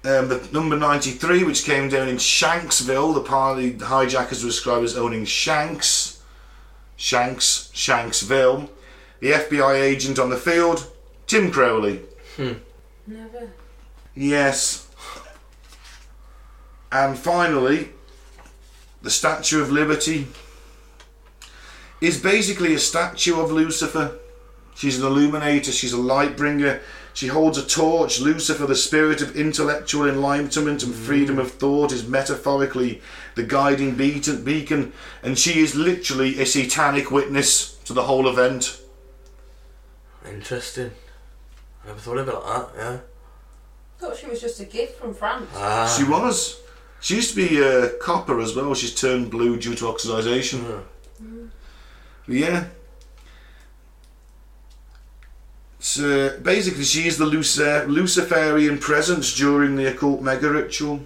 Um, 0.06 0.28
the 0.28 0.46
number 0.52 0.76
93, 0.76 1.46
which 1.46 1.64
came 1.64 1.88
down 1.88 2.10
in 2.10 2.18
Shanksville, 2.18 3.14
the 3.14 3.22
party 3.22 3.78
hijackers 3.78 4.44
were 4.44 4.50
described 4.50 4.84
as 4.84 4.98
owning 4.98 5.24
Shanks. 5.24 6.22
Shanks, 6.98 7.72
Shanksville. 7.74 8.70
The 9.22 9.32
FBI 9.32 9.82
agent 9.82 10.20
on 10.20 10.30
the 10.30 10.36
field, 10.36 10.92
Tim 11.26 11.52
Crowley. 11.52 12.02
Hmm. 12.36 12.54
Never. 13.08 13.50
Yes. 14.14 14.90
And 16.92 17.18
finally, 17.18 17.90
the 19.02 19.10
Statue 19.10 19.62
of 19.62 19.72
Liberty 19.72 20.28
is 22.02 22.22
basically 22.22 22.74
a 22.74 22.80
statue 22.80 23.40
of 23.40 23.52
Lucifer. 23.52 24.20
She's 24.76 25.00
an 25.00 25.06
illuminator, 25.06 25.72
she's 25.72 25.94
a 25.94 25.98
light 25.98 26.36
bringer. 26.36 26.82
She 27.14 27.28
holds 27.28 27.58
a 27.58 27.66
torch. 27.66 28.20
Lucifer, 28.20 28.66
the 28.66 28.76
spirit 28.76 29.22
of 29.22 29.36
intellectual 29.36 30.10
enlightenment 30.10 30.82
and 30.84 30.94
freedom 30.94 31.38
of 31.38 31.52
thought, 31.52 31.92
is 31.92 32.08
metaphorically 32.08 33.02
the 33.36 33.44
guiding 33.44 33.96
beacon, 33.96 34.44
beacon, 34.44 34.94
and 35.22 35.38
she 35.38 35.60
is 35.60 35.76
literally 35.76 36.42
a 36.42 36.46
satanic 36.46 37.12
witness 37.12 37.76
to 37.86 37.94
the 37.94 38.04
whole 38.04 38.28
event. 38.28 38.82
Interesting. 40.28 40.92
I 41.84 41.88
never 41.88 42.00
thought 42.00 42.18
of 42.18 42.28
it 42.28 42.34
like 42.34 42.44
that, 42.44 42.70
yeah. 42.78 42.98
thought 44.00 44.18
she 44.18 44.28
was 44.28 44.42
just 44.42 44.60
a 44.60 44.66
gift 44.66 45.00
from 45.00 45.14
France. 45.14 45.50
Ah. 45.56 45.94
She 45.98 46.04
was. 46.04 46.62
She 47.00 47.16
used 47.16 47.36
to 47.36 47.36
be 47.36 47.62
uh, 47.62 47.90
copper 48.02 48.40
as 48.40 48.56
well. 48.56 48.74
She's 48.74 48.96
turned 48.96 49.30
blue 49.30 49.60
due 49.60 49.76
to 49.76 49.88
oxidation. 49.90 50.84
But 52.26 52.36
yeah. 52.36 52.68
So 55.84 56.40
basically, 56.40 56.86
she 56.86 57.08
is 57.08 57.18
the 57.18 57.26
Lucifer- 57.26 57.86
Luciferian 57.88 58.78
presence 58.78 59.34
during 59.36 59.76
the 59.76 59.86
occult 59.88 60.22
mega 60.22 60.50
ritual. 60.50 61.02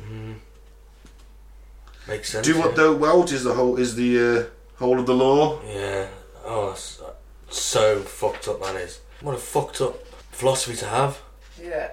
Makes 2.07 2.31
sense. 2.31 2.45
Do 2.45 2.59
what 2.59 2.69
yeah. 2.69 2.83
thou 2.83 2.93
wilt 2.93 3.31
is 3.31 3.43
the 3.43 3.55
whole 3.55 3.77
is 3.77 3.95
the 3.95 4.19
uh, 4.19 4.43
whole 4.77 4.99
of 4.99 5.07
the 5.07 5.15
law. 5.15 5.59
Yeah. 5.67 6.07
Oh, 6.45 6.69
that's 6.69 7.01
so 7.49 8.01
fucked 8.01 8.47
up 8.47 8.61
that 8.61 8.75
is. 8.75 9.01
What 9.21 9.33
a 9.33 9.39
fucked 9.39 9.81
up 9.81 10.05
philosophy 10.31 10.77
to 10.77 10.85
have. 10.85 11.23
Yeah. 11.59 11.89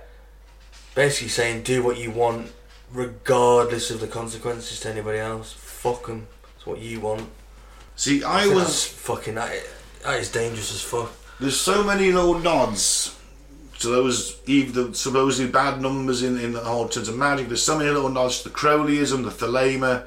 Basically 0.95 1.29
saying 1.29 1.63
do 1.63 1.83
what 1.83 1.97
you 1.97 2.11
want 2.11 2.53
regardless 2.93 3.91
of 3.91 4.01
the 4.01 4.09
consequences 4.09 4.79
to 4.81 4.91
anybody 4.91 5.21
else. 5.21 5.55
Fuck 5.55 6.09
them. 6.09 6.27
It's 6.55 6.67
what 6.67 6.81
you 6.81 7.01
want. 7.01 7.31
See, 7.97 8.23
I 8.23 8.43
think 8.43 8.57
was 8.57 8.65
that's 8.65 8.87
fucking 8.87 9.37
that. 9.37 9.55
That 10.03 10.21
is 10.21 10.31
dangerous 10.31 10.71
as 10.71 10.83
fuck. 10.83 11.13
There's 11.41 11.59
so 11.61 11.83
many 11.85 12.13
little 12.13 12.39
nods 12.39 13.17
to 13.81 13.89
those 13.89 14.41
even 14.47 14.95
supposedly 14.95 15.51
bad 15.51 15.81
numbers 15.81 16.23
in 16.23 16.39
in 16.39 16.53
the 16.53 16.61
whole 16.61 16.89
terms 16.89 17.09
of 17.09 17.17
magic. 17.17 17.49
There's 17.49 17.63
so 17.63 17.77
many 17.77 17.91
little 17.91 18.09
nods 18.09 18.43
to 18.43 18.49
the 18.49 18.55
Crowleyism, 18.55 19.25
the 19.25 19.31
Thelema. 19.31 20.05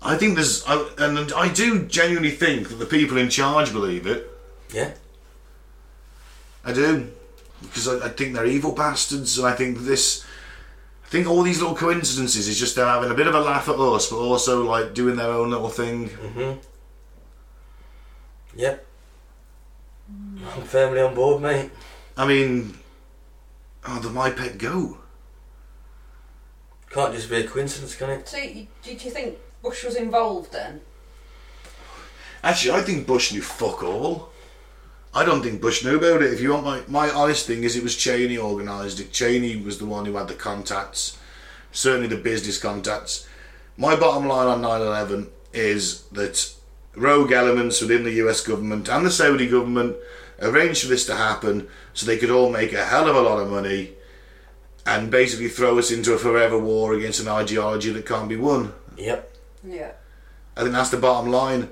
I 0.00 0.16
think 0.18 0.34
there's, 0.34 0.62
I, 0.66 0.86
and 0.98 1.32
I 1.32 1.50
do 1.52 1.84
genuinely 1.86 2.30
think 2.30 2.68
that 2.68 2.74
the 2.76 2.84
people 2.86 3.16
in 3.16 3.30
charge 3.30 3.72
believe 3.72 4.06
it. 4.06 4.30
Yeah. 4.70 4.92
I 6.62 6.72
do, 6.74 7.08
because 7.62 7.88
I, 7.88 8.06
I 8.06 8.08
think 8.10 8.34
they're 8.34 8.44
evil 8.46 8.72
bastards, 8.72 9.38
and 9.38 9.46
I 9.46 9.52
think 9.52 9.78
this, 9.78 10.22
I 11.04 11.08
think 11.08 11.26
all 11.26 11.42
these 11.42 11.60
little 11.60 11.76
coincidences 11.76 12.48
is 12.48 12.58
just 12.58 12.76
they're 12.76 12.86
having 12.86 13.10
a 13.10 13.14
bit 13.14 13.26
of 13.26 13.34
a 13.34 13.40
laugh 13.40 13.68
at 13.68 13.76
us, 13.78 14.08
but 14.10 14.16
also 14.18 14.64
like 14.64 14.92
doing 14.94 15.16
their 15.16 15.30
own 15.30 15.50
little 15.50 15.70
thing. 15.70 16.08
Mhm. 16.10 16.58
Yep. 18.56 18.86
I'm 20.52 20.62
firmly 20.62 21.00
on 21.00 21.14
board, 21.14 21.42
mate. 21.42 21.70
I 22.16 22.26
mean, 22.26 22.74
oh, 23.86 23.98
the 24.00 24.10
my 24.10 24.30
pet 24.30 24.58
goat. 24.58 24.98
Can't 26.90 27.14
just 27.14 27.28
be 27.28 27.36
a 27.36 27.46
coincidence, 27.48 27.96
can 27.96 28.10
it? 28.10 28.28
So, 28.28 28.38
you, 28.38 28.68
did 28.82 29.04
you 29.04 29.10
think 29.10 29.38
Bush 29.62 29.84
was 29.84 29.96
involved 29.96 30.52
then? 30.52 30.80
Actually, 32.42 32.78
I 32.78 32.82
think 32.82 33.06
Bush 33.06 33.32
knew 33.32 33.42
fuck 33.42 33.82
all. 33.82 34.30
I 35.14 35.24
don't 35.24 35.42
think 35.42 35.60
Bush 35.60 35.84
knew 35.84 35.96
about 35.96 36.22
it. 36.22 36.32
If 36.32 36.40
you 36.40 36.52
want 36.52 36.64
my 36.64 36.82
my 36.88 37.10
honest 37.10 37.46
thing, 37.46 37.62
is 37.62 37.76
it 37.76 37.82
was 37.82 37.96
Cheney 37.96 38.36
organised 38.36 39.00
it. 39.00 39.12
Cheney 39.12 39.56
was 39.56 39.78
the 39.78 39.86
one 39.86 40.04
who 40.04 40.16
had 40.16 40.28
the 40.28 40.34
contacts, 40.34 41.18
certainly 41.72 42.08
the 42.08 42.16
business 42.16 42.58
contacts. 42.58 43.26
My 43.76 43.96
bottom 43.96 44.26
line 44.26 44.46
on 44.46 44.62
9/11 44.62 45.28
is 45.52 46.02
that 46.12 46.52
rogue 46.96 47.32
elements 47.32 47.80
within 47.80 48.04
the 48.04 48.12
U.S. 48.24 48.40
government 48.40 48.88
and 48.88 49.06
the 49.06 49.10
Saudi 49.10 49.48
government 49.48 49.96
arranged 50.40 50.82
for 50.82 50.88
this 50.88 51.06
to 51.06 51.14
happen 51.14 51.68
so 51.92 52.06
they 52.06 52.18
could 52.18 52.30
all 52.30 52.50
make 52.50 52.72
a 52.72 52.84
hell 52.84 53.08
of 53.08 53.16
a 53.16 53.20
lot 53.20 53.40
of 53.40 53.50
money 53.50 53.92
and 54.86 55.10
basically 55.10 55.48
throw 55.48 55.78
us 55.78 55.90
into 55.90 56.12
a 56.12 56.18
forever 56.18 56.58
war 56.58 56.94
against 56.94 57.20
an 57.20 57.28
ideology 57.28 57.90
that 57.90 58.06
can't 58.06 58.28
be 58.28 58.36
won. 58.36 58.72
Yep. 58.96 59.36
Yeah. 59.66 59.92
I 60.56 60.60
think 60.60 60.72
that's 60.72 60.90
the 60.90 60.98
bottom 60.98 61.30
line. 61.30 61.70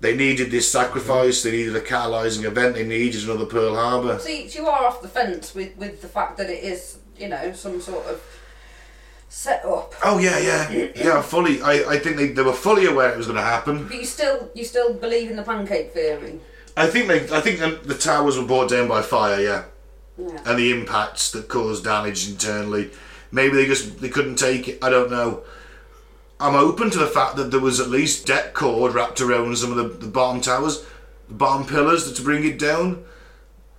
They 0.00 0.16
needed 0.16 0.50
this 0.50 0.70
sacrifice. 0.70 1.42
They 1.42 1.52
needed 1.52 1.76
a 1.76 1.80
catalysing 1.80 2.44
event. 2.44 2.74
They 2.74 2.86
needed 2.86 3.24
another 3.24 3.46
Pearl 3.46 3.74
Harbor. 3.74 4.18
See, 4.18 4.46
you 4.46 4.66
are 4.66 4.84
off 4.84 5.02
the 5.02 5.08
fence 5.08 5.54
with, 5.54 5.76
with 5.76 6.02
the 6.02 6.08
fact 6.08 6.36
that 6.38 6.50
it 6.50 6.62
is, 6.62 6.98
you 7.16 7.28
know, 7.28 7.52
some 7.52 7.80
sort 7.80 8.06
of 8.06 8.22
set 9.28 9.64
up. 9.64 9.94
Oh 10.04 10.18
yeah, 10.18 10.38
yeah, 10.38 10.88
yeah. 10.94 11.22
Fully. 11.22 11.62
I, 11.62 11.84
I 11.88 11.98
think 11.98 12.16
they, 12.16 12.28
they 12.28 12.42
were 12.42 12.52
fully 12.52 12.86
aware 12.86 13.10
it 13.12 13.16
was 13.16 13.26
going 13.26 13.36
to 13.36 13.42
happen. 13.42 13.86
But 13.86 13.96
you 13.96 14.04
still 14.04 14.50
you 14.54 14.64
still 14.64 14.94
believe 14.94 15.30
in 15.30 15.36
the 15.36 15.42
pancake 15.42 15.92
theory. 15.92 16.40
I 16.76 16.86
think 16.86 17.08
they. 17.08 17.22
I 17.34 17.40
think 17.40 17.58
the, 17.60 17.80
the 17.84 17.94
towers 17.98 18.36
were 18.38 18.44
brought 18.44 18.68
down 18.68 18.88
by 18.88 19.02
fire. 19.02 19.40
Yeah, 19.40 19.64
Yeah. 20.18 20.40
and 20.44 20.58
the 20.58 20.70
impacts 20.72 21.30
that 21.32 21.48
caused 21.48 21.84
damage 21.84 22.28
internally. 22.28 22.90
Maybe 23.32 23.56
they 23.56 23.66
just 23.66 24.00
they 24.00 24.08
couldn't 24.08 24.36
take 24.36 24.68
it. 24.68 24.78
I 24.84 24.90
don't 24.90 25.10
know. 25.10 25.42
I'm 26.38 26.54
open 26.54 26.90
to 26.90 26.98
the 26.98 27.06
fact 27.06 27.36
that 27.36 27.50
there 27.50 27.60
was 27.60 27.80
at 27.80 27.88
least 27.88 28.26
det 28.26 28.52
cord 28.52 28.92
wrapped 28.94 29.20
around 29.22 29.56
some 29.56 29.70
of 29.70 29.76
the, 29.78 30.06
the 30.06 30.10
bottom 30.12 30.42
towers, 30.42 30.84
the 31.28 31.34
bomb 31.34 31.66
pillars 31.66 32.12
to 32.12 32.22
bring 32.22 32.44
it 32.44 32.58
down. 32.58 33.04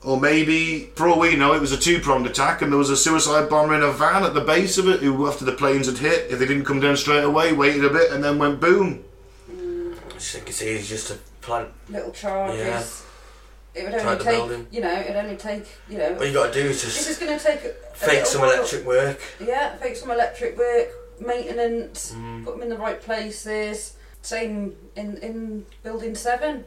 Or 0.04 0.20
maybe, 0.20 0.92
for 0.96 1.08
all 1.08 1.20
we 1.20 1.36
know, 1.36 1.54
it 1.54 1.62
was 1.62 1.72
a 1.72 1.78
two 1.78 2.00
pronged 2.00 2.26
attack 2.28 2.62
and 2.62 2.72
there 2.72 2.78
was 2.78 2.90
a 2.92 2.98
suicide 2.98 3.50
bomber 3.50 3.74
in 3.76 3.82
a 3.84 3.92
van 3.92 4.24
at 4.24 4.34
the 4.34 4.42
base 4.42 4.78
of 4.78 4.88
it 4.88 5.02
who, 5.02 5.28
after 5.28 5.44
the 5.46 5.52
planes 5.52 5.88
had 5.88 5.98
hit, 5.98 6.32
if 6.32 6.40
they 6.40 6.46
didn't 6.46 6.66
come 6.66 6.80
down 6.80 6.96
straight 6.98 7.24
away, 7.24 7.52
waited 7.52 7.84
a 7.86 7.90
bit 7.90 8.12
and 8.12 8.24
then 8.24 8.38
went 8.40 8.60
boom. 8.60 9.04
I 9.50 10.14
just 10.14 10.34
think 10.34 10.50
it's 10.50 10.62
easy 10.62 10.88
just 10.88 11.08
to 11.08 11.18
plant. 11.48 11.70
Little 11.90 12.12
charges. 12.12 12.60
Yeah. 12.60 13.82
It 13.82 13.84
would 13.86 13.94
Try 14.02 14.04
only 14.12 14.18
the 14.18 14.24
take, 14.24 14.36
building. 14.38 14.68
you 14.72 14.82
know, 14.82 15.00
it'd 15.00 15.16
only 15.16 15.36
take, 15.38 15.66
you 15.90 15.98
know. 16.00 16.14
What 16.14 16.28
you 16.28 16.34
got 16.34 16.52
to 16.54 16.62
do 16.64 16.68
is 16.70 16.82
just. 16.82 16.98
This 16.98 17.08
just 17.08 17.22
is 17.22 17.28
going 17.28 17.38
to 17.40 17.44
take 17.44 17.64
a, 17.64 17.70
a 17.70 17.96
fake 17.96 18.10
little 18.10 18.26
some 18.26 18.42
while. 18.42 18.52
electric 18.54 18.86
work. 18.86 19.20
Yeah, 19.40 19.76
fake 19.78 19.96
some 19.96 20.10
electric 20.12 20.58
work, 20.58 20.90
maintenance, 21.20 22.12
Mm. 22.16 22.44
put 22.44 22.54
them 22.56 22.64
in 22.64 22.70
the 22.70 22.78
right 22.78 23.00
places. 23.02 23.94
Same 24.24 24.76
in 24.96 25.18
in 25.18 25.66
building 25.84 26.16
seven. 26.16 26.66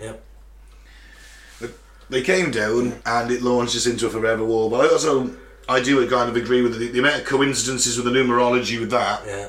Yep. 0.00 0.22
They 2.10 2.20
came 2.22 2.50
down 2.50 3.00
and 3.06 3.30
it 3.30 3.40
launched 3.40 3.74
us 3.74 3.86
into 3.86 4.06
a 4.06 4.10
forever 4.10 4.44
war. 4.44 4.70
But 4.70 4.82
I 4.84 4.92
also, 4.92 5.34
I 5.66 5.80
do 5.80 6.06
kind 6.10 6.28
of 6.28 6.36
agree 6.36 6.60
with 6.60 6.78
the, 6.78 6.88
the 6.88 6.98
amount 6.98 7.20
of 7.22 7.24
coincidences 7.24 7.96
with 7.96 8.04
the 8.04 8.12
numerology 8.12 8.78
with 8.78 8.90
that. 8.90 9.22
Yeah. 9.26 9.48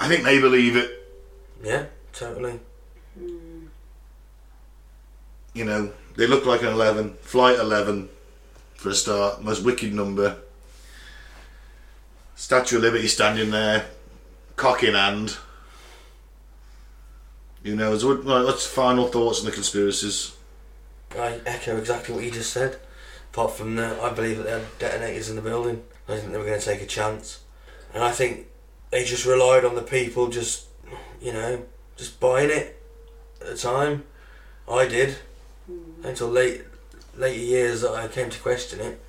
I 0.00 0.08
think 0.08 0.24
they 0.24 0.40
believe 0.40 0.74
it. 0.76 0.90
Yeah. 1.62 1.84
Totally. 2.12 2.58
You 5.54 5.64
know, 5.64 5.92
they 6.16 6.26
look 6.26 6.46
like 6.46 6.62
an 6.62 6.68
11, 6.68 7.14
flight 7.22 7.58
11 7.58 8.08
for 8.74 8.90
a 8.90 8.94
start, 8.94 9.42
most 9.42 9.64
wicked 9.64 9.94
number. 9.94 10.36
Statue 12.34 12.76
of 12.76 12.82
Liberty 12.82 13.06
standing 13.06 13.50
there, 13.52 13.86
cock 14.56 14.82
in 14.82 14.94
hand. 14.94 15.36
What, 17.62 18.24
right, 18.24 18.44
what's 18.44 18.66
final 18.66 19.06
thoughts 19.06 19.38
on 19.40 19.46
the 19.46 19.52
conspiracies? 19.52 20.36
I 21.16 21.40
echo 21.46 21.78
exactly 21.78 22.14
what 22.14 22.24
you 22.24 22.30
just 22.30 22.52
said. 22.52 22.78
Apart 23.32 23.52
from 23.52 23.76
that, 23.76 23.98
I 24.00 24.12
believe 24.12 24.36
that 24.38 24.44
they 24.44 24.50
had 24.50 24.78
detonators 24.78 25.30
in 25.30 25.36
the 25.36 25.42
building. 25.42 25.82
I 26.08 26.16
think 26.18 26.32
they 26.32 26.38
were 26.38 26.44
going 26.44 26.60
to 26.60 26.64
take 26.64 26.82
a 26.82 26.86
chance, 26.86 27.40
and 27.94 28.02
I 28.02 28.10
think 28.10 28.48
they 28.90 29.04
just 29.04 29.24
relied 29.24 29.64
on 29.64 29.76
the 29.76 29.82
people 29.82 30.28
just, 30.28 30.66
you 31.22 31.32
know, 31.32 31.62
just 31.96 32.20
buying 32.20 32.50
it 32.50 32.82
at 33.40 33.46
the 33.46 33.56
time. 33.56 34.04
I 34.68 34.86
did 34.86 35.16
until 36.04 36.28
late 36.28 36.62
later 37.16 37.40
years 37.40 37.80
that 37.82 37.92
I 37.92 38.08
came 38.08 38.30
to 38.30 38.38
question 38.40 38.80
it. 38.80 39.00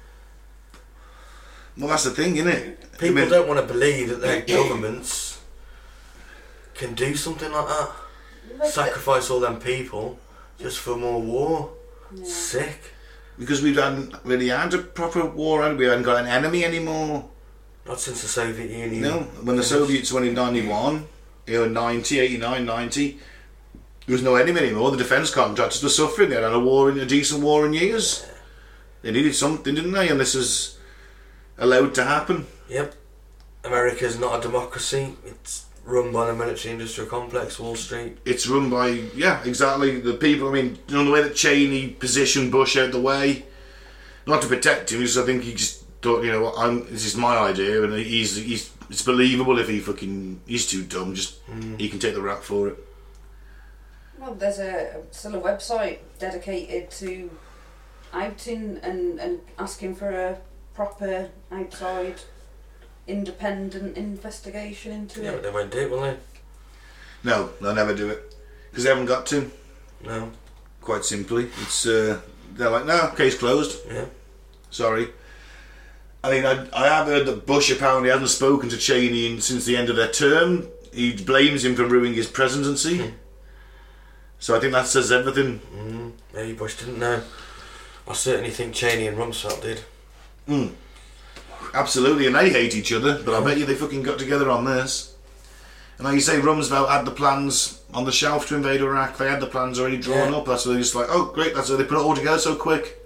Well, 1.78 1.90
that's 1.90 2.06
the 2.06 2.12
thing, 2.12 2.38
isn't 2.38 2.48
it? 2.48 2.98
People 2.98 3.28
don't 3.28 3.48
want 3.48 3.60
to 3.60 3.66
believe 3.72 4.10
that 4.10 4.22
their 4.22 4.42
governments 4.48 5.42
can 6.74 6.94
do 6.94 7.16
something 7.16 7.52
like 7.52 7.68
that. 7.68 7.92
Sacrifice 8.70 9.30
all 9.30 9.40
them 9.42 9.60
people 9.60 10.18
just 10.60 10.80
for 10.80 10.96
more 10.96 11.22
war. 11.22 11.74
Yeah. 12.14 12.24
Sick. 12.26 12.94
because 13.38 13.62
we 13.62 13.74
hadn't 13.74 14.16
really 14.24 14.48
had 14.48 14.74
a 14.74 14.78
proper 14.78 15.26
war, 15.26 15.64
and 15.64 15.78
we 15.78 15.86
haven't 15.86 16.04
got 16.04 16.22
an 16.22 16.28
enemy 16.28 16.64
anymore. 16.64 17.30
Not 17.86 18.00
since 18.00 18.22
the 18.22 18.28
Soviet 18.28 18.70
Union. 18.70 19.02
No, 19.02 19.20
when 19.44 19.58
the. 19.58 19.64
Soviets 19.64 20.12
went 20.12 20.26
in 20.26 20.34
91, 20.34 21.08
you 21.48 21.54
know, 21.54 21.68
90, 21.68 22.20
89, 22.20 22.66
90, 22.66 23.20
there 24.06 24.14
was 24.14 24.24
no 24.24 24.36
enemy 24.36 24.60
anymore. 24.60 24.92
The 24.92 24.98
defence 24.98 25.32
contractors 25.32 25.82
were 25.84 25.90
suffering. 25.90 26.30
They 26.30 26.36
had 26.36 26.44
a 26.46 26.60
war 26.60 26.92
in 26.92 27.00
a 27.00 27.06
decent 27.06 27.44
war 27.44 27.66
in 27.66 27.74
years. 27.74 28.26
They 29.02 29.12
needed 29.12 29.36
something, 29.36 29.76
didn't 29.76 29.92
they? 29.92 30.10
And 30.10 30.20
this 30.20 30.36
is 30.36 30.78
allowed 31.58 31.96
to 31.96 32.04
happen. 32.04 32.48
Yep. 32.70 32.96
America's 33.64 34.20
not 34.20 34.40
a 34.40 34.42
democracy. 34.42 35.16
It's 35.26 35.66
run 35.86 36.12
by 36.12 36.28
the 36.28 36.36
military 36.36 36.74
industrial 36.74 37.10
complex, 37.10 37.60
Wall 37.60 37.76
Street. 37.76 38.18
It's 38.26 38.48
run 38.48 38.70
by, 38.70 38.90
yeah, 39.16 39.44
exactly, 39.44 40.00
the 40.00 40.14
people. 40.14 40.50
I 40.50 40.54
mean, 40.54 40.78
you 40.88 40.96
know, 40.96 41.06
the 41.06 41.12
way 41.12 41.22
that 41.24 41.36
Cheney 41.36 41.90
positioned 41.90 42.52
Bush 42.52 42.78
out 42.78 42.92
the 42.92 43.02
way, 43.02 43.46
not 44.28 44.42
to 44.44 44.48
protect 44.48 44.92
him, 44.92 45.00
because 45.00 45.18
I 45.18 45.26
think 45.26 45.44
he 45.44 45.54
just 45.54 45.84
thought, 46.02 46.24
you 46.24 46.32
know, 46.32 46.44
what, 46.44 46.56
I'm, 46.58 46.86
this 46.92 47.06
is 47.06 47.16
my 47.16 47.38
idea, 47.38 47.84
and 47.84 47.94
he's, 47.94 48.36
he's 48.36 48.72
it's 48.90 49.02
believable 49.02 49.58
if 49.60 49.68
he 49.68 49.80
fucking 49.80 50.42
he's 50.46 50.68
too 50.68 50.84
dumb. 50.84 51.16
Just 51.16 51.40
hmm. 51.42 51.76
he 51.78 51.90
can 51.90 52.00
take 52.00 52.14
the 52.14 52.22
rap 52.22 52.44
for 52.44 52.68
it. 52.70 52.78
Well, 54.20 54.34
there's 54.36 54.60
a 54.60 55.04
still 55.12 55.36
a 55.36 55.42
website 55.42 56.00
dedicated 56.20 56.90
to 56.92 57.30
outing 58.14 58.80
and, 58.82 59.20
and 59.20 59.40
asking 59.60 59.96
for 59.96 60.10
a 60.10 60.38
proper 60.74 61.30
outside 61.52 62.22
independent 63.08 63.98
investigation 63.98 64.92
into 64.92 65.22
it. 65.22 65.26
Yeah, 65.26 65.32
but 65.32 65.40
it. 65.40 65.44
they 65.44 65.52
won't 65.52 65.72
do 65.72 65.80
it, 65.80 65.92
will 65.92 66.02
they? 66.02 66.18
No, 67.24 67.50
they'll 67.62 67.76
never 67.76 67.94
do 67.94 68.10
it 68.10 68.36
because 68.70 68.84
they 68.84 68.90
haven't 68.90 69.06
got 69.06 69.26
to. 69.28 69.52
No. 70.04 70.32
Quite 70.82 71.04
simply, 71.04 71.50
it's 71.62 71.86
uh, 71.88 72.22
they're 72.54 72.70
like, 72.70 72.86
no, 72.86 73.12
case 73.16 73.38
closed. 73.38 73.80
Yeah. 73.92 74.06
Sorry. 74.70 75.08
I 76.24 76.32
mean, 76.32 76.46
I, 76.46 76.68
I 76.74 76.88
have 76.88 77.08
heard 77.08 77.26
that 77.28 77.46
Bush 77.46 77.72
apparently 77.72 78.10
hasn't 78.10 78.30
spoken 78.30 78.70
to 78.70 78.78
Cheney 78.78 79.32
in, 79.32 79.42
since 79.42 79.66
the 79.66 79.78
end 79.78 79.90
of 79.90 79.96
their 79.96 80.12
term. 80.12 80.68
He 80.92 81.16
blames 81.16 81.64
him 81.64 81.76
for 81.76 81.86
ruining 81.86 82.14
his 82.14 82.28
presidency. 82.28 83.14
So 84.46 84.56
I 84.56 84.60
think 84.60 84.74
that 84.74 84.86
says 84.86 85.12
everything. 85.12 85.60
Mm, 85.76 86.12
maybe 86.32 86.54
Bush 86.54 86.78
didn't 86.78 87.00
know. 87.00 87.20
I 88.08 88.14
certainly 88.14 88.52
think 88.52 88.76
Cheney 88.76 89.08
and 89.08 89.18
Rumsfeld 89.18 89.60
did. 89.60 89.82
Mm. 90.48 90.74
Absolutely, 91.74 92.28
and 92.28 92.36
they 92.36 92.52
hate 92.52 92.76
each 92.76 92.94
other, 92.94 93.24
but 93.26 93.34
I 93.34 93.44
bet 93.44 93.58
you 93.58 93.66
they 93.66 93.74
fucking 93.74 94.04
got 94.04 94.20
together 94.20 94.52
on 94.52 94.64
this. 94.64 95.16
And 95.98 96.06
like 96.06 96.14
you 96.14 96.22
say, 96.22 96.38
Rumsfeld 96.38 96.90
had 96.90 97.06
the 97.06 97.10
plans 97.12 97.82
on 97.92 98.06
the 98.06 98.12
shelf 98.12 98.48
to 98.50 98.56
invade 98.56 98.82
Iraq. 98.82 99.18
They 99.18 99.28
had 99.28 99.40
the 99.40 99.48
plans 99.48 99.80
already 99.80 99.98
drawn 99.98 100.32
Yeah. 100.32 100.38
up. 100.38 100.46
That's 100.46 100.64
why 100.68 100.74
they're 100.74 100.82
just 100.84 100.94
like, 100.94 101.08
oh, 101.10 101.32
great, 101.34 101.56
that's 101.56 101.72
why 101.72 101.78
they 101.78 101.84
put 101.84 101.98
it 101.98 102.04
all 102.04 102.14
together 102.16 102.38
so 102.38 102.54
quick. 102.56 103.02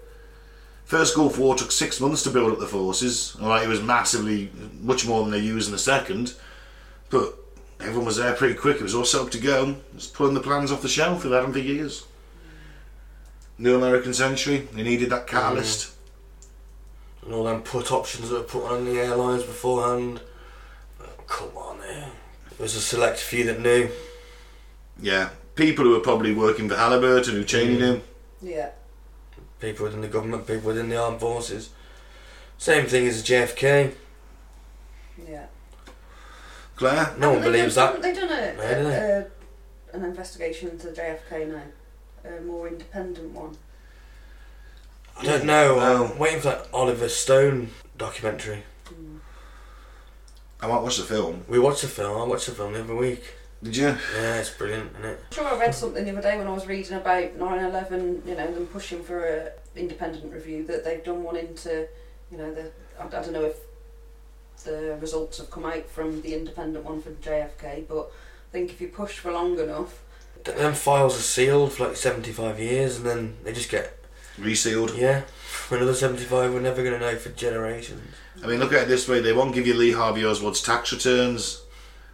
First 0.84 1.16
Gulf 1.16 1.38
War 1.38 1.56
took 1.56 1.72
six 1.72 2.02
months 2.02 2.22
to 2.24 2.32
build 2.32 2.52
up 2.52 2.60
the 2.60 2.68
forces. 2.68 3.38
All 3.42 3.48
right, 3.48 3.64
it 3.64 3.70
was 3.70 3.82
massively, 3.82 4.52
much 4.82 5.08
more 5.08 5.22
than 5.22 5.32
they 5.32 5.40
used 5.40 5.70
in 5.70 5.72
the 5.72 5.80
second. 5.80 6.34
But 7.10 7.34
everyone 7.80 8.06
was 8.06 8.18
there 8.18 8.34
pretty 8.34 8.56
quick. 8.56 8.78
It 8.78 8.84
was 8.84 8.96
all 8.96 9.06
set 9.06 9.22
up 9.22 9.32
to 9.32 9.40
go. 9.40 9.78
Just 9.96 10.14
pulling 10.14 10.34
the 10.34 10.42
plans 10.42 10.72
off 10.72 10.82
the 10.82 10.88
shelf. 10.90 11.24
They've 11.24 11.32
had 11.32 11.44
them 11.44 11.54
for 11.54 11.60
years. 11.60 12.06
New 13.58 13.76
American 13.78 14.14
century. 14.14 14.68
They 14.74 14.84
needed 14.84 15.10
that 15.10 15.28
catalyst. 15.28 15.94
And 17.24 17.34
all 17.34 17.44
them 17.44 17.62
put 17.62 17.92
options 17.92 18.30
that 18.30 18.38
were 18.38 18.44
put 18.44 18.72
on 18.72 18.86
the 18.86 19.00
airlines 19.00 19.44
beforehand. 19.44 20.22
Oh, 21.02 21.06
come 21.28 21.50
on, 21.58 21.80
there. 21.80 22.12
There 22.50 22.64
was 22.64 22.76
a 22.76 22.82
select 22.82 23.20
few 23.20 23.44
that 23.46 23.60
knew. 23.60 23.90
Yeah, 25.02 25.30
people 25.56 25.86
who 25.86 25.92
were 25.92 26.00
probably 26.00 26.34
working 26.34 26.70
for 26.70 26.76
Halliburton, 26.76 27.36
who 27.36 27.44
Cheney 27.44 27.76
Mm. 27.76 27.80
knew. 27.80 28.02
Yeah. 28.42 28.70
People 29.60 29.86
within 29.86 30.02
the 30.02 30.08
government, 30.08 30.48
people 30.48 30.68
within 30.68 30.90
the 30.90 30.96
armed 30.98 31.20
forces. 31.20 31.70
Same 32.58 32.86
thing 32.86 33.08
as 33.08 33.22
JFK. 33.24 33.92
Yeah. 35.30 35.46
Clair, 36.80 37.14
No 37.20 37.32
one 37.32 37.40
Haven't 37.40 37.52
they 37.52 37.58
believes 37.58 37.76
done, 37.76 38.02
that. 38.02 38.06
Haven't 38.06 38.30
they 38.30 38.36
done 38.36 38.40
a, 38.40 38.54
No, 38.56 38.84
do 38.84 38.90
they? 38.90 38.96
a, 38.96 39.20
a, 39.20 39.98
an 39.98 40.06
investigation 40.06 40.70
into 40.70 40.88
JFK 40.88 41.52
now? 41.52 41.62
A 42.24 42.42
more 42.42 42.70
independent 42.70 43.34
one. 43.34 43.58
I 45.18 45.26
don't 45.26 45.44
know. 45.44 45.76
No. 45.76 45.80
I'm 46.06 46.12
oh. 46.14 46.16
waiting 46.18 46.40
for 46.40 46.48
that 46.48 46.68
Oliver 46.72 47.10
Stone 47.10 47.72
documentary. 47.98 48.64
I 50.62 50.68
might 50.68 50.80
watch 50.80 50.96
the 50.96 51.04
film. 51.04 51.44
We 51.50 51.60
watched 51.60 51.82
the 51.82 51.90
film. 51.90 52.18
I 52.18 52.24
watched 52.24 52.46
the 52.46 52.54
film 52.54 52.72
the 52.72 52.80
other 52.80 52.96
week. 52.96 53.26
Did 53.62 53.76
you? 53.76 53.88
Yeah, 54.16 54.36
it's 54.36 54.50
brilliant, 54.50 54.92
isn't 55.00 55.06
it? 55.06 55.20
I'm 55.32 55.36
sure 55.36 55.48
I 55.54 55.60
read 55.60 55.76
something 55.76 56.06
the 56.06 56.12
other 56.12 56.22
day 56.22 56.38
when 56.38 56.48
I 56.48 56.54
was 56.54 56.66
reading 56.66 56.94
about 56.94 57.38
9/11. 57.38 58.26
You 58.26 58.36
know, 58.36 58.54
them 58.54 58.68
pushing 58.68 59.04
for 59.04 59.26
a 59.26 59.52
independent 59.78 60.32
review 60.32 60.66
that 60.68 60.86
they've 60.86 61.04
done 61.04 61.24
one 61.24 61.36
into, 61.36 61.90
you 62.32 62.38
know, 62.38 62.54
the 62.54 62.72
I, 62.98 63.06
I 63.06 63.10
don't 63.10 63.34
know 63.34 63.44
if 63.44 63.58
the 64.64 64.98
results 65.02 65.38
have 65.38 65.50
come 65.52 65.66
out 65.66 65.88
from 65.90 66.22
the 66.22 66.34
independent 66.36 66.86
one 66.86 67.02
for 67.02 67.12
JFK, 67.12 67.88
but 67.88 68.12
I 68.50 68.52
think 68.52 68.72
if 68.72 68.82
you 68.82 68.88
push 68.88 69.20
for 69.20 69.32
long 69.32 69.60
enough, 69.60 70.00
Th- 70.44 70.56
Them 70.58 70.74
files 70.74 71.18
are 71.18 71.22
sealed 71.22 71.74
for 71.74 71.88
like 71.88 71.98
75 71.98 72.60
years 72.60 72.98
and 72.98 73.06
then 73.06 73.36
they 73.44 73.52
just 73.52 73.70
get, 73.70 73.98
Resealed. 74.40 74.96
yeah, 74.98 75.22
for 75.46 75.76
another 75.78 75.94
75 75.94 76.54
we're 76.54 76.60
never 76.62 76.82
going 76.84 76.94
to 76.98 77.00
know 77.00 77.16
for 77.18 77.30
generations. 77.30 78.02
I 78.44 78.48
mean, 78.48 78.60
look 78.60 78.72
at 78.72 78.84
it 78.84 78.88
this 78.88 79.08
way: 79.08 79.20
they 79.20 79.34
won't 79.34 79.54
give 79.54 79.68
you 79.68 79.74
Lee 79.74 79.92
Harvey 79.92 80.22
Oswald's 80.24 80.62
tax 80.64 80.94
returns. 80.94 81.62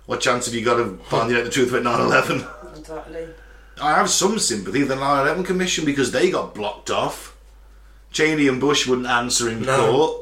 What 0.07 0.21
chance 0.21 0.45
have 0.45 0.55
you 0.55 0.65
got 0.65 0.79
of 0.79 0.99
finding 1.07 1.37
out 1.37 1.43
the 1.43 1.51
truth 1.51 1.71
about 1.71 1.83
9/11? 1.83 2.77
exactly. 2.79 3.27
I 3.79 3.95
have 3.95 4.09
some 4.09 4.39
sympathy 4.39 4.81
for 4.81 4.87
the 4.87 4.95
9/11 4.95 5.45
Commission 5.45 5.85
because 5.85 6.11
they 6.11 6.31
got 6.31 6.55
blocked 6.55 6.89
off. 6.89 7.35
Cheney 8.11 8.47
and 8.47 8.59
Bush 8.59 8.87
wouldn't 8.87 9.07
answer 9.07 9.49
in 9.49 9.61
No. 9.61 9.91
court. 9.91 10.21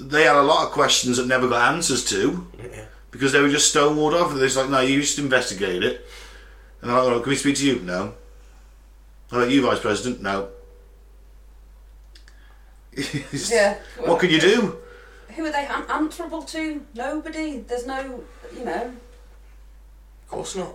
They 0.00 0.24
had 0.24 0.36
a 0.36 0.42
lot 0.42 0.66
of 0.66 0.72
questions 0.72 1.16
that 1.16 1.26
never 1.26 1.48
got 1.48 1.74
answers 1.74 2.04
to. 2.06 2.46
Yeah. 2.58 2.84
because 3.10 3.32
they 3.32 3.40
were 3.40 3.48
just 3.48 3.74
stonewalled 3.74 4.14
off. 4.20 4.30
And 4.30 4.38
they're 4.40 4.46
just 4.46 4.56
like, 4.58 4.70
no, 4.70 4.80
you 4.80 5.00
just 5.00 5.18
investigate 5.18 5.82
it. 5.82 6.06
And 6.80 6.90
they're 6.90 6.96
like, 6.96 7.12
oh, 7.12 7.20
can 7.20 7.30
we 7.30 7.36
speak 7.36 7.56
to 7.56 7.66
you? 7.66 7.80
No. 7.80 8.14
How 9.30 9.38
about 9.38 9.50
you, 9.50 9.62
Vice 9.62 9.80
President? 9.80 10.22
No. 10.22 10.48
Yeah. 13.50 13.78
What 13.98 14.18
could 14.18 14.30
you 14.32 14.40
do? 14.40 14.76
Who 15.36 15.44
are 15.46 15.52
they 15.52 15.68
answerable 15.88 16.42
to? 16.42 16.84
Nobody. 16.94 17.58
There's 17.60 17.86
no, 17.86 18.24
you 18.56 18.64
know, 18.64 18.86
Of 20.22 20.28
course 20.28 20.56
not. 20.56 20.74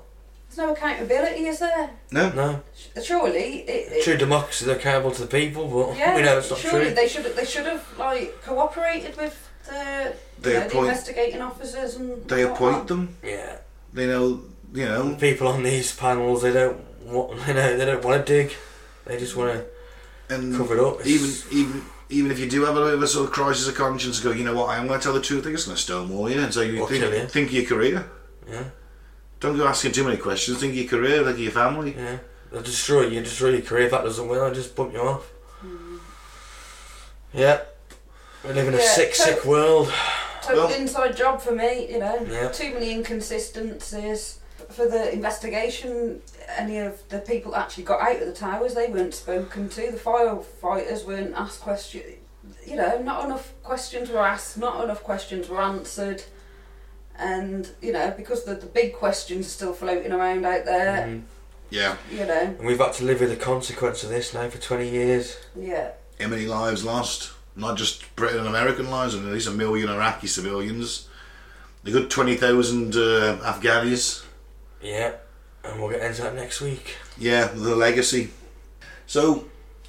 There's 0.55 0.67
no 0.67 0.73
accountability, 0.73 1.45
is 1.47 1.59
there? 1.59 1.89
No. 2.11 2.30
No. 2.31 2.61
Surely, 3.03 3.61
it, 3.61 3.91
it, 3.91 4.03
True 4.03 4.17
democracy, 4.17 4.65
they're 4.65 4.75
accountable 4.77 5.11
to 5.11 5.21
the 5.21 5.27
people, 5.27 5.67
but 5.67 5.97
Yeah, 5.97 6.15
we 6.15 6.21
know 6.21 6.38
it's 6.38 6.49
not 6.49 6.59
surely 6.59 6.85
true. 6.88 6.95
they 6.95 7.07
should 7.07 7.25
they 7.35 7.45
should 7.45 7.65
have 7.65 7.85
like 7.97 8.41
cooperated 8.43 9.17
with 9.17 9.49
the, 9.65 10.13
They 10.41 10.53
you 10.53 10.59
know, 10.59 10.67
the 10.69 10.80
investigating 10.80 11.41
officers 11.41 11.95
and 11.95 12.27
They 12.27 12.45
whatnot. 12.45 12.71
appoint 12.71 12.88
them. 12.88 13.15
Yeah. 13.23 13.57
They 13.93 14.07
know, 14.07 14.41
you 14.73 14.85
The 14.85 14.85
know, 14.85 15.15
people 15.15 15.47
on 15.47 15.63
these 15.63 15.95
panels, 15.95 16.41
they 16.41 16.51
don't 16.53 16.80
want, 17.05 17.45
they 17.45 17.53
know, 17.57 17.77
they 17.77 17.85
don't 17.85 18.03
want 18.03 18.25
to 18.25 18.34
dig. 18.34 18.53
They 19.05 19.17
just 19.17 19.35
want 19.35 19.53
to 19.53 19.65
and 20.35 20.55
cover 20.55 20.77
it 20.77 20.84
up. 20.84 20.99
It's- 21.01 21.45
even 21.51 21.59
even 21.59 21.85
even 22.09 22.31
if 22.31 22.38
you 22.39 22.47
do 22.49 22.63
have 22.65 22.75
a 22.75 22.80
little 22.80 22.89
bit 22.89 22.97
of 22.97 23.03
a 23.03 23.07
sort 23.07 23.25
of 23.27 23.31
crisis 23.34 23.67
of 23.67 23.73
conscience, 23.75 24.19
go, 24.19 24.31
you 24.31 24.43
know 24.43 24.53
what, 24.55 24.69
I 24.69 24.77
am 24.77 24.85
going 24.88 24.99
to 24.99 25.03
tell 25.03 25.13
the 25.13 25.21
truth. 25.21 25.43
They're 25.45 25.53
just 25.53 25.65
going 25.65 25.75
to 25.77 25.81
stonewall 25.81 26.30
you 26.30 26.39
and 26.39 26.53
say, 26.53 26.69
you 26.69 26.85
think, 26.85 27.31
think 27.31 27.47
of 27.47 27.53
your 27.53 27.65
career. 27.65 28.07
Yeah, 28.47 28.65
Don't 29.44 29.57
go 29.57 29.68
asking 29.68 29.91
too 29.91 30.06
many 30.06 30.15
questions. 30.15 30.57
Think 30.61 30.72
of 30.72 30.78
your 30.78 30.88
career, 30.88 31.18
think 31.22 31.36
of 31.36 31.40
your 31.40 31.52
family. 31.52 31.94
yeah. 31.98 32.20
They'll 32.49 32.61
destroy 32.61 33.07
you, 33.07 33.20
destroy 33.20 33.49
your 33.49 33.61
career. 33.61 33.88
If 33.88 33.91
that 33.91 34.06
doesn't 34.06 34.26
win, 34.30 34.40
I'll 34.40 34.53
just 34.53 34.74
bump 34.74 34.94
you 34.94 35.02
off. 35.02 35.26
Hmm. 35.60 35.98
Yeah. 37.34 37.60
We 38.45 38.53
live 38.53 38.70
in 38.70 38.74
a 38.76 38.82
sick, 38.82 39.14
so- 39.14 39.26
sick 39.26 39.44
world. 39.44 39.91
Total 40.44 40.68
Well- 40.68 40.74
inside 40.74 41.18
job 41.18 41.41
for 41.41 41.52
me, 41.52 41.91
you 41.91 41.99
know. 41.99 42.26
Yeah. 42.30 42.48
Too 42.53 42.74
many 42.74 42.91
inconsistencies 42.94 44.40
for 44.70 44.88
the 44.88 45.11
investigation. 45.11 46.22
Any 46.57 46.80
of 46.80 47.02
the 47.10 47.20
people 47.20 47.53
actually 47.53 47.84
got 47.84 47.99
out 47.99 48.22
of 48.22 48.28
the 48.28 48.34
towers, 48.34 48.76
they 48.76 48.88
weren't 48.88 49.14
spoken 49.14 49.68
to. 49.72 49.91
The 49.91 49.98
firefighters 49.98 51.03
weren't 51.06 51.36
asked 51.36 51.60
questions. 51.60 52.06
You 52.65 52.78
know, 52.78 52.98
not 52.99 53.26
enough 53.26 53.52
questions 53.61 54.10
were 54.10 54.26
asked. 54.26 54.57
Not 54.57 54.82
enough 54.86 55.03
questions 55.03 55.49
were 55.49 55.60
answered. 55.61 56.24
And 57.24 57.70
you 57.82 57.94
know, 57.94 58.14
because 58.18 58.44
the, 58.44 58.56
the 58.56 58.66
big 58.66 58.94
questions 58.94 59.48
are 59.48 59.50
still 59.50 59.74
floating 59.74 60.12
around 60.12 60.45
out 60.45 60.66
there. 60.66 61.08
Mm. 61.08 61.22
Yeah. 61.70 61.95
You 62.12 62.26
know, 62.26 62.56
And 62.60 62.68
we've 62.68 62.78
had 62.78 62.94
to 62.94 63.04
live 63.06 63.22
with 63.22 63.30
the 63.30 63.36
consequence 63.36 64.04
of 64.04 64.10
this 64.10 64.34
now 64.34 64.48
for 64.50 64.60
20 64.60 64.88
years. 64.90 65.38
yeah. 65.56 65.91
How 66.20 66.28
many 66.28 66.45
lives 66.45 66.84
lost? 66.86 67.32
Not 67.56 67.78
just 67.78 68.16
Britain 68.16 68.40
and 68.40 68.48
American 68.48 68.91
lives, 68.91 69.16
and 69.16 69.26
at 69.26 69.34
least 69.34 69.48
a 69.48 69.52
million 69.52 69.90
Iraqi 69.90 70.28
civilians. 70.28 71.08
A 71.86 71.91
good 71.91 72.12
20,000 72.12 72.95
uh, 72.95 73.00
Afghanis. 73.41 74.24
Yeah. 74.82 75.14
And 75.64 75.80
we'll 75.82 75.90
get 75.90 76.02
into 76.02 76.22
that 76.22 76.36
next 76.36 76.62
week. 76.62 76.98
Yeah, 77.18 77.48
the 77.48 77.76
legacy. 77.76 78.30
So, 79.08 79.45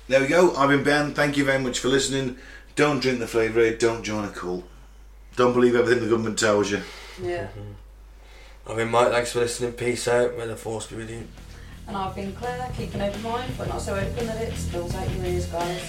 there 0.08 0.20
we 0.20 0.26
go. 0.26 0.54
I've 0.56 0.70
been 0.70 0.84
Ben. 0.84 1.12
Thank 1.14 1.36
you 1.36 1.44
very 1.44 1.62
much 1.62 1.78
for 1.78 1.88
listening. 1.88 2.36
Don't 2.76 3.00
drink 3.00 3.18
the 3.18 3.26
flavour 3.26 3.60
aid. 3.60 3.78
Don't 3.78 4.02
join 4.02 4.24
a 4.24 4.28
cult. 4.30 4.64
Don't 5.36 5.52
believe 5.52 5.74
everything 5.74 6.04
the 6.04 6.10
government 6.10 6.38
tells 6.38 6.70
you. 6.70 6.80
Yeah. 7.22 7.46
Mm-hmm. 7.46 8.70
I've 8.70 8.76
been 8.76 8.90
Mike, 8.90 9.12
thanks 9.12 9.32
for 9.32 9.40
listening. 9.40 9.72
Peace 9.72 10.08
out. 10.08 10.38
May 10.38 10.46
the 10.46 10.56
force 10.56 10.86
be 10.86 10.96
with 10.96 11.10
you. 11.10 11.26
And 11.86 11.96
I've 11.96 12.14
been 12.14 12.32
Clair, 12.32 12.70
keep 12.76 12.94
an 12.94 13.02
open 13.02 13.22
mind, 13.22 13.52
but 13.58 13.68
not 13.68 13.80
so 13.80 13.94
open 13.94 14.26
that 14.26 14.40
it 14.40 14.54
spills 14.56 14.94
out 14.94 15.10
your 15.10 15.26
ears, 15.26 15.46
guys. 15.46 15.82